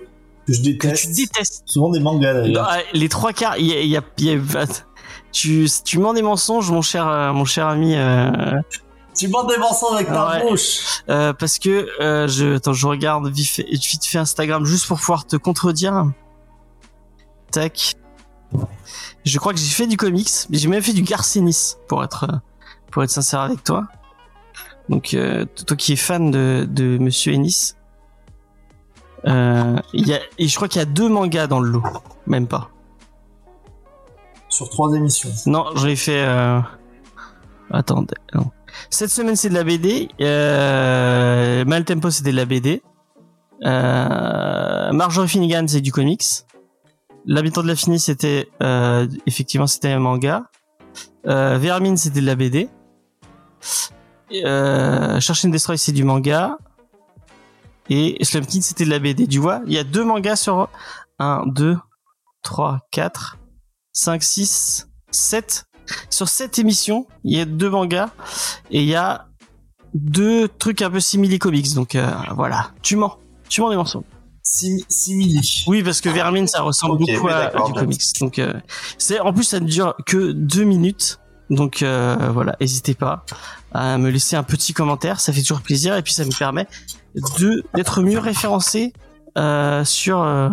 que 0.47 0.53
je 0.53 0.59
que 0.61 0.65
déteste. 0.65 1.09
tu 1.15 1.15
détestes. 1.23 1.63
Souvent 1.67 1.91
des 1.91 2.01
mangas 2.01 2.35
Non, 2.35 2.41
d'ailleurs. 2.43 2.71
les 2.95 3.09
trois 3.09 3.33
quarts, 3.33 3.57
il 3.59 3.67
y 3.67 3.73
a, 3.73 3.81
y 3.83 3.97
a, 3.97 4.03
il 4.19 4.25
y 4.25 4.57
a- 4.57 4.67
tu 5.31 5.67
tu 5.85 5.99
mens 5.99 6.15
des 6.15 6.23
mensonges, 6.23 6.71
mon 6.71 6.83
cher 6.83 7.07
euh, 7.09 7.33
mon 7.33 7.45
cher 7.45 7.67
ami, 7.69 7.95
euh, 7.97 8.31
Tu 9.17 9.29
bandes 9.29 9.49
des 9.49 9.57
mensonges 9.59 9.95
avec 9.95 10.09
ta 10.09 10.29
Ouais. 10.31 10.49
bouche. 10.51 11.03
euh, 11.09 11.33
parce 11.33 11.59
que 11.59 11.89
euh, 12.01 12.27
je 12.29 12.57
attends, 12.57 12.73
je 12.73 12.87
regarde 12.87 13.29
vite 13.29 13.49
fait, 13.49 13.63
vite 13.71 14.05
fait 14.05 14.19
Instagram 14.19 14.65
juste 14.65 14.87
pour 14.87 14.99
pouvoir 14.99 15.27
te 15.27 15.37
contredire. 15.37 16.07
Tac. 17.51 17.95
Je 19.25 19.39
crois 19.39 19.53
que 19.53 19.59
j'ai 19.59 19.71
fait 19.71 19.87
du 19.87 19.97
comics, 19.97 20.31
mais 20.51 20.59
j'ai 20.59 20.69
même 20.69 20.83
fait 20.83 20.93
du 20.93 21.03
Garcenis 21.03 21.77
pour 21.89 22.03
être 22.03 22.25
euh, 22.25 22.37
pour 22.91 23.03
être 23.03 23.11
sincère 23.11 23.41
avec 23.41 23.63
toi. 23.63 23.87
Donc 24.89 25.15
euh, 25.15 25.45
toi 25.67 25.77
qui 25.77 25.93
es 25.93 25.97
fan 25.97 26.31
de 26.31 26.67
de 26.69 26.99
Monsieur 26.99 27.33
Ennis, 27.33 27.75
euh, 29.27 29.77
il 29.93 30.09
y 30.09 30.15
a 30.15 30.21
et 30.39 30.49
je 30.49 30.57
crois 30.57 30.69
qu'il 30.69 30.81
y 30.81 30.83
a 30.83 30.87
deux 30.87 31.09
mangas 31.09 31.47
dans 31.47 31.61
le 31.61 31.71
lot, 31.71 31.85
même 32.27 32.47
pas. 32.47 32.71
Sur 34.49 34.69
trois 34.69 34.93
émissions. 34.95 35.31
Non, 35.47 35.67
j'en 35.77 35.87
ai 35.87 35.97
fait. 35.97 36.23
Euh... 36.27 36.61
Attendez. 37.71 38.17
Non. 38.35 38.51
Cette 38.91 39.11
semaine, 39.11 39.35
c'est 39.35 39.49
de 39.49 39.55
la 39.55 39.65
BD. 39.65 40.09
Euh... 40.21 41.65
Mal 41.65 41.85
Tempo, 41.85 42.11
c'était 42.11 42.33
de 42.33 42.37
la 42.37 42.45
BD. 42.45 42.83
Euh... 43.65 44.93
Marjorie 44.93 45.29
Finnegan, 45.29 45.65
c'est 45.69 45.81
du 45.81 45.91
comics. 45.91 46.23
L'habitant 47.27 47.63
de 47.63 47.69
la 47.69 47.77
finie, 47.77 48.01
c'était 48.01 48.49
euh... 48.63 49.07
effectivement 49.27 49.67
c'était 49.67 49.91
un 49.91 50.01
manga. 50.01 50.45
Euh... 51.27 51.59
Vermine, 51.59 51.97
c'était 51.97 52.21
de 52.21 52.27
la 52.27 52.35
BD. 52.35 52.69
Euh... 54.33 55.21
Chercher 55.21 55.49
and 55.49 55.51
Destroy, 55.51 55.79
c'est 55.79 55.93
du 55.93 56.05
manga. 56.05 56.59
Et 57.91 58.25
Slum 58.25 58.47
Kid, 58.47 58.63
c'était 58.63 58.85
de 58.85 58.91
la 58.91 58.99
BD. 58.99 59.27
Tu 59.27 59.39
vois, 59.39 59.61
il 59.67 59.73
y 59.73 59.79
a 59.79 59.85
deux 59.85 60.05
mangas 60.05 60.37
sur 60.37 60.69
1, 61.19 61.45
2, 61.47 61.77
3, 62.43 62.81
4, 62.91 63.39
5, 63.93 64.23
6, 64.23 64.89
7. 65.11 65.67
Sur 66.09 66.29
cette 66.29 66.59
émission, 66.59 67.07
il 67.25 67.37
y 67.37 67.41
a 67.41 67.45
deux 67.45 67.69
mangas 67.69 68.11
et 68.71 68.83
il 68.83 68.89
y 68.89 68.95
a 68.95 69.27
deux 69.95 70.49
trucs 70.49 70.81
un 70.83 70.91
peu 70.91 71.01
simili 71.01 71.39
comics. 71.39 71.75
Donc 71.75 71.95
euh, 71.95 72.11
voilà, 72.35 72.71
tu 72.83 72.97
mens. 72.97 73.19
Tu 73.49 73.61
mens 73.61 73.71
des 73.71 73.77
morceaux. 73.77 74.05
Sim- 74.55 74.85
Simili. 74.89 75.65
Oui, 75.67 75.83
parce 75.83 76.03
que 76.03 76.11
Vermine, 76.11 76.47
ça 76.47 76.61
ressemble 76.61 76.99
beaucoup 76.99 77.29
à, 77.29 77.35
à 77.47 77.67
du 77.67 77.73
comics. 77.73 78.03
Donc 78.21 78.39
euh, 78.39 78.53
c'est 78.99 79.19
en 79.19 79.33
plus 79.33 79.45
ça 79.45 79.61
ne 79.61 79.67
dure 79.67 79.95
que 80.05 80.33
deux 80.33 80.65
minutes. 80.65 81.19
Donc 81.49 81.83
euh, 81.83 82.17
voilà, 82.33 82.55
n'hésitez 82.61 82.95
pas 82.95 83.25
à 83.73 83.97
me 83.97 84.11
laisser 84.11 84.37
un 84.37 84.43
petit 84.43 84.75
commentaire, 84.75 85.21
ça 85.21 85.33
fait 85.33 85.41
toujours 85.41 85.63
plaisir 85.63 85.97
et 85.97 86.03
puis 86.03 86.13
ça 86.13 86.25
me 86.27 86.39
permet 86.39 86.67
de 87.15 87.63
d'être 87.75 88.03
mieux 88.03 88.19
référencé 88.19 88.93
euh, 89.39 89.85
sur 89.87 90.21
euh, 90.23 90.51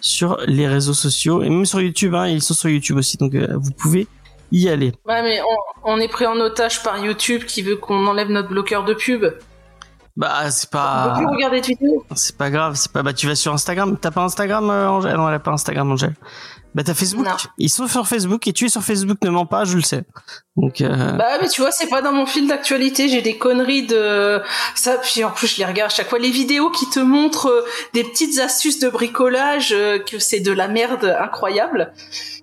sur 0.00 0.38
les 0.46 0.68
réseaux 0.68 0.94
sociaux 0.94 1.42
et 1.42 1.48
même 1.48 1.66
sur 1.66 1.80
YouTube. 1.80 2.14
Hein, 2.14 2.28
ils 2.28 2.42
sont 2.42 2.54
sur 2.54 2.68
YouTube 2.70 2.96
aussi, 2.98 3.16
donc 3.16 3.34
euh, 3.34 3.48
vous 3.56 3.72
pouvez 3.72 4.06
y 4.52 4.68
aller. 4.68 4.92
Ouais, 5.06 5.22
mais 5.22 5.40
on, 5.84 5.92
on 5.94 5.98
est 5.98 6.08
pris 6.08 6.26
en 6.26 6.36
otage 6.36 6.82
par 6.84 7.04
YouTube 7.04 7.44
qui 7.44 7.62
veut 7.62 7.76
qu'on 7.76 8.06
enlève 8.06 8.28
notre 8.30 8.48
bloqueur 8.48 8.84
de 8.84 8.94
pub. 8.94 9.24
Bah 10.16 10.50
c'est 10.50 10.66
On 10.66 10.70
peut 10.70 10.76
pas 10.76 11.14
plus 11.16 11.26
regarder 11.26 11.60
de 11.60 11.66
vidéos. 11.66 12.04
c'est 12.14 12.36
pas 12.36 12.50
grave, 12.50 12.74
c'est 12.74 12.90
pas 12.90 13.02
bah 13.02 13.12
tu 13.12 13.26
vas 13.26 13.36
sur 13.36 13.52
Instagram, 13.52 13.96
t'as 14.00 14.10
pas 14.10 14.22
Instagram 14.22 14.68
euh, 14.68 14.88
Angèle? 14.88 15.16
Non, 15.16 15.28
elle 15.28 15.34
a 15.34 15.38
pas 15.38 15.52
Instagram 15.52 15.92
Angèle. 15.92 16.14
Bah 16.74 16.82
t'as 16.84 16.94
Facebook. 16.94 17.26
Non. 17.26 17.36
Ils 17.58 17.68
sont 17.68 17.88
sur 17.88 18.06
Facebook 18.06 18.46
et 18.46 18.52
tu 18.52 18.66
es 18.66 18.68
sur 18.68 18.82
Facebook, 18.82 19.18
ne 19.22 19.30
mens 19.30 19.46
pas, 19.46 19.64
je 19.64 19.76
le 19.76 19.82
sais. 19.82 20.04
Donc 20.56 20.80
euh, 20.80 21.12
Bah 21.12 21.38
mais 21.40 21.48
tu 21.48 21.60
vois, 21.60 21.70
c'est 21.72 21.88
pas 21.88 22.02
dans 22.02 22.12
mon 22.12 22.26
fil 22.26 22.46
d'actualité, 22.46 23.08
j'ai 23.08 23.22
des 23.22 23.38
conneries 23.38 23.86
de 23.86 24.40
ça 24.74 24.98
puis 24.98 25.24
en 25.24 25.30
plus 25.30 25.46
je 25.46 25.58
les 25.58 25.64
regarde 25.64 25.90
à 25.90 25.94
chaque 25.94 26.08
fois 26.08 26.18
les 26.18 26.30
vidéos 26.30 26.70
qui 26.70 26.88
te 26.90 27.00
montrent 27.00 27.48
euh, 27.48 27.64
des 27.94 28.04
petites 28.04 28.38
astuces 28.38 28.78
de 28.78 28.88
bricolage 28.88 29.72
euh, 29.72 29.98
que 29.98 30.18
c'est 30.18 30.40
de 30.40 30.52
la 30.52 30.68
merde 30.68 31.16
incroyable. 31.20 31.92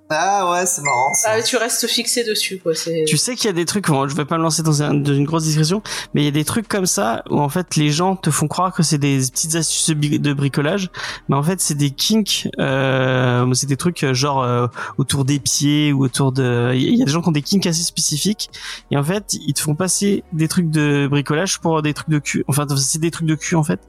Ah 0.09 0.49
ouais, 0.51 0.65
c'est 0.65 0.81
marrant. 0.83 1.13
ça. 1.13 1.31
Ah, 1.33 1.41
tu 1.41 1.57
restes 1.57 1.85
fixé 1.85 2.23
dessus 2.23 2.59
quoi, 2.59 2.73
c'est 2.73 3.03
tu 3.05 3.17
sais 3.17 3.35
qu'il 3.35 3.47
y 3.47 3.49
a 3.49 3.53
des 3.53 3.65
trucs, 3.65 3.87
bon, 3.87 4.07
je 4.07 4.15
vais 4.15 4.23
pas 4.23 4.37
me 4.37 4.43
lancer 4.43 4.63
dans, 4.63 4.81
un- 4.81 4.93
dans 4.93 5.13
une 5.13 5.25
grosse 5.25 5.43
discussion, 5.43 5.81
mais 6.13 6.21
il 6.21 6.25
y 6.25 6.29
a 6.29 6.31
des 6.31 6.45
trucs 6.45 6.69
comme 6.69 6.85
ça 6.85 7.23
où 7.29 7.39
en 7.41 7.49
fait 7.49 7.75
les 7.75 7.89
gens 7.91 8.15
te 8.15 8.29
font 8.31 8.47
croire 8.47 8.73
que 8.73 8.83
c'est 8.83 8.97
des 8.99 9.17
petites 9.17 9.55
astuces 9.55 9.89
de 9.89 10.33
bricolage, 10.33 10.89
mais 11.27 11.35
en 11.35 11.43
fait 11.43 11.59
c'est 11.59 11.75
des 11.75 11.91
kinks, 11.91 12.47
euh, 12.57 13.53
c'est 13.53 13.67
des 13.67 13.75
trucs 13.75 14.01
euh, 14.03 14.13
genre 14.13 14.41
euh, 14.43 14.67
autour 14.97 15.25
des 15.25 15.39
pieds 15.39 15.91
ou 15.91 16.05
autour 16.05 16.31
de, 16.31 16.71
il 16.73 16.95
y 16.95 17.01
a 17.01 17.05
des 17.05 17.11
gens 17.11 17.21
qui 17.21 17.27
ont 17.27 17.33
des 17.33 17.41
kinks 17.41 17.65
assez 17.65 17.83
spécifiques 17.83 18.49
et 18.91 18.97
en 18.97 19.03
fait 19.03 19.33
ils 19.33 19.53
te 19.53 19.59
font 19.59 19.75
passer 19.75 20.23
des 20.31 20.47
trucs 20.47 20.69
de 20.69 21.07
bricolage 21.09 21.59
pour 21.59 21.81
des 21.81 21.93
trucs 21.93 22.09
de 22.09 22.19
cul, 22.19 22.45
enfin 22.47 22.65
c'est 22.77 23.01
des 23.01 23.11
trucs 23.11 23.27
de 23.27 23.35
cul 23.35 23.55
en 23.55 23.63
fait. 23.63 23.81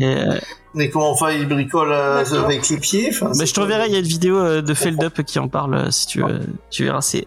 Et, 0.00 0.06
euh, 0.06 0.38
Mais 0.74 0.90
comment 0.90 1.10
enfin 1.10 1.32
il 1.32 1.46
bricole 1.48 1.92
euh, 1.92 2.24
avec 2.44 2.68
les 2.68 2.76
pieds 2.78 3.08
enfin, 3.10 3.32
bah, 3.36 3.44
je 3.44 3.52
te 3.52 3.60
reverrai, 3.60 3.86
il 3.88 3.92
y 3.92 3.96
a 3.96 3.98
une 3.98 4.04
vidéo 4.04 4.36
euh, 4.38 4.62
de 4.62 4.74
Feldup 4.74 5.22
qui 5.24 5.38
en 5.38 5.48
parle 5.48 5.74
euh, 5.74 5.90
si 5.90 6.06
tu 6.06 6.20
veux, 6.22 6.40
tu 6.70 6.84
verras, 6.84 7.00
c'est 7.00 7.24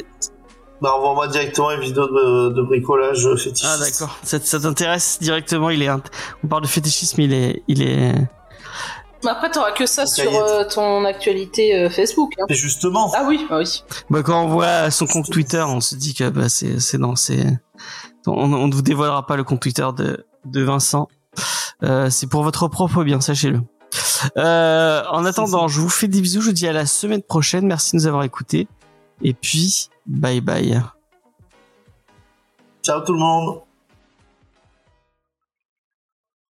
Bah, 0.81 0.93
envoie-moi 0.95 1.27
directement 1.27 1.71
une 1.71 1.81
vidéo 1.81 2.07
de, 2.07 2.49
de 2.53 2.61
bricolage 2.61 3.27
fétichiste. 3.35 3.65
Ah 3.67 3.77
d'accord, 3.83 4.17
ça, 4.23 4.39
ça 4.39 4.59
t'intéresse 4.59 5.17
directement. 5.21 5.69
Il 5.69 5.81
est, 5.83 5.87
int- 5.89 6.01
on 6.43 6.47
parle 6.47 6.63
de 6.63 6.67
fétichisme, 6.67 7.21
il 7.21 7.33
est, 7.33 7.61
il 7.67 7.81
est. 7.83 8.13
Mais 9.23 9.29
après, 9.29 9.51
t'auras 9.51 9.73
que 9.73 9.85
ça 9.85 10.07
sur 10.07 10.33
euh, 10.33 10.63
ton 10.63 11.05
actualité 11.05 11.75
euh, 11.75 11.89
Facebook. 11.91 12.31
hein. 12.39 12.45
Mais 12.49 12.55
justement, 12.55 13.11
Ah 13.15 13.25
oui, 13.27 13.45
ah 13.51 13.57
oui. 13.59 13.83
Bah, 14.09 14.23
quand 14.23 14.43
on 14.45 14.47
voit 14.47 14.89
son 14.89 15.05
compte 15.05 15.29
Twitter, 15.29 15.61
on 15.67 15.81
se 15.81 15.93
dit 15.95 16.13
que 16.15 16.29
bah 16.29 16.49
c'est, 16.49 16.79
c'est 16.79 16.97
dans 16.97 17.15
c'est. 17.15 17.45
On, 18.25 18.51
on 18.53 18.67
ne 18.67 18.73
vous 18.73 18.81
dévoilera 18.81 19.27
pas 19.27 19.35
le 19.35 19.43
compte 19.43 19.59
Twitter 19.61 19.87
de 19.95 20.25
de 20.45 20.63
Vincent. 20.63 21.07
Euh, 21.83 22.09
c'est 22.09 22.27
pour 22.27 22.43
votre 22.43 22.67
propre 22.67 23.03
bien, 23.03 23.21
sachez-le. 23.21 23.61
Euh, 24.37 25.03
en 25.11 25.25
attendant, 25.25 25.67
je 25.67 25.79
vous 25.79 25.89
fais 25.89 26.07
des 26.07 26.21
bisous. 26.21 26.41
Je 26.41 26.47
vous 26.47 26.53
dis 26.53 26.67
à 26.67 26.73
la 26.73 26.85
semaine 26.85 27.23
prochaine. 27.23 27.65
Merci 27.65 27.91
de 27.91 28.01
nous 28.01 28.07
avoir 28.07 28.23
écoutés. 28.23 28.67
Et 29.21 29.33
puis, 29.33 29.89
bye 30.05 30.41
bye. 30.41 30.81
ciao 32.83 33.01
tout 33.01 33.13
le 33.13 33.19
monde. 33.19 33.61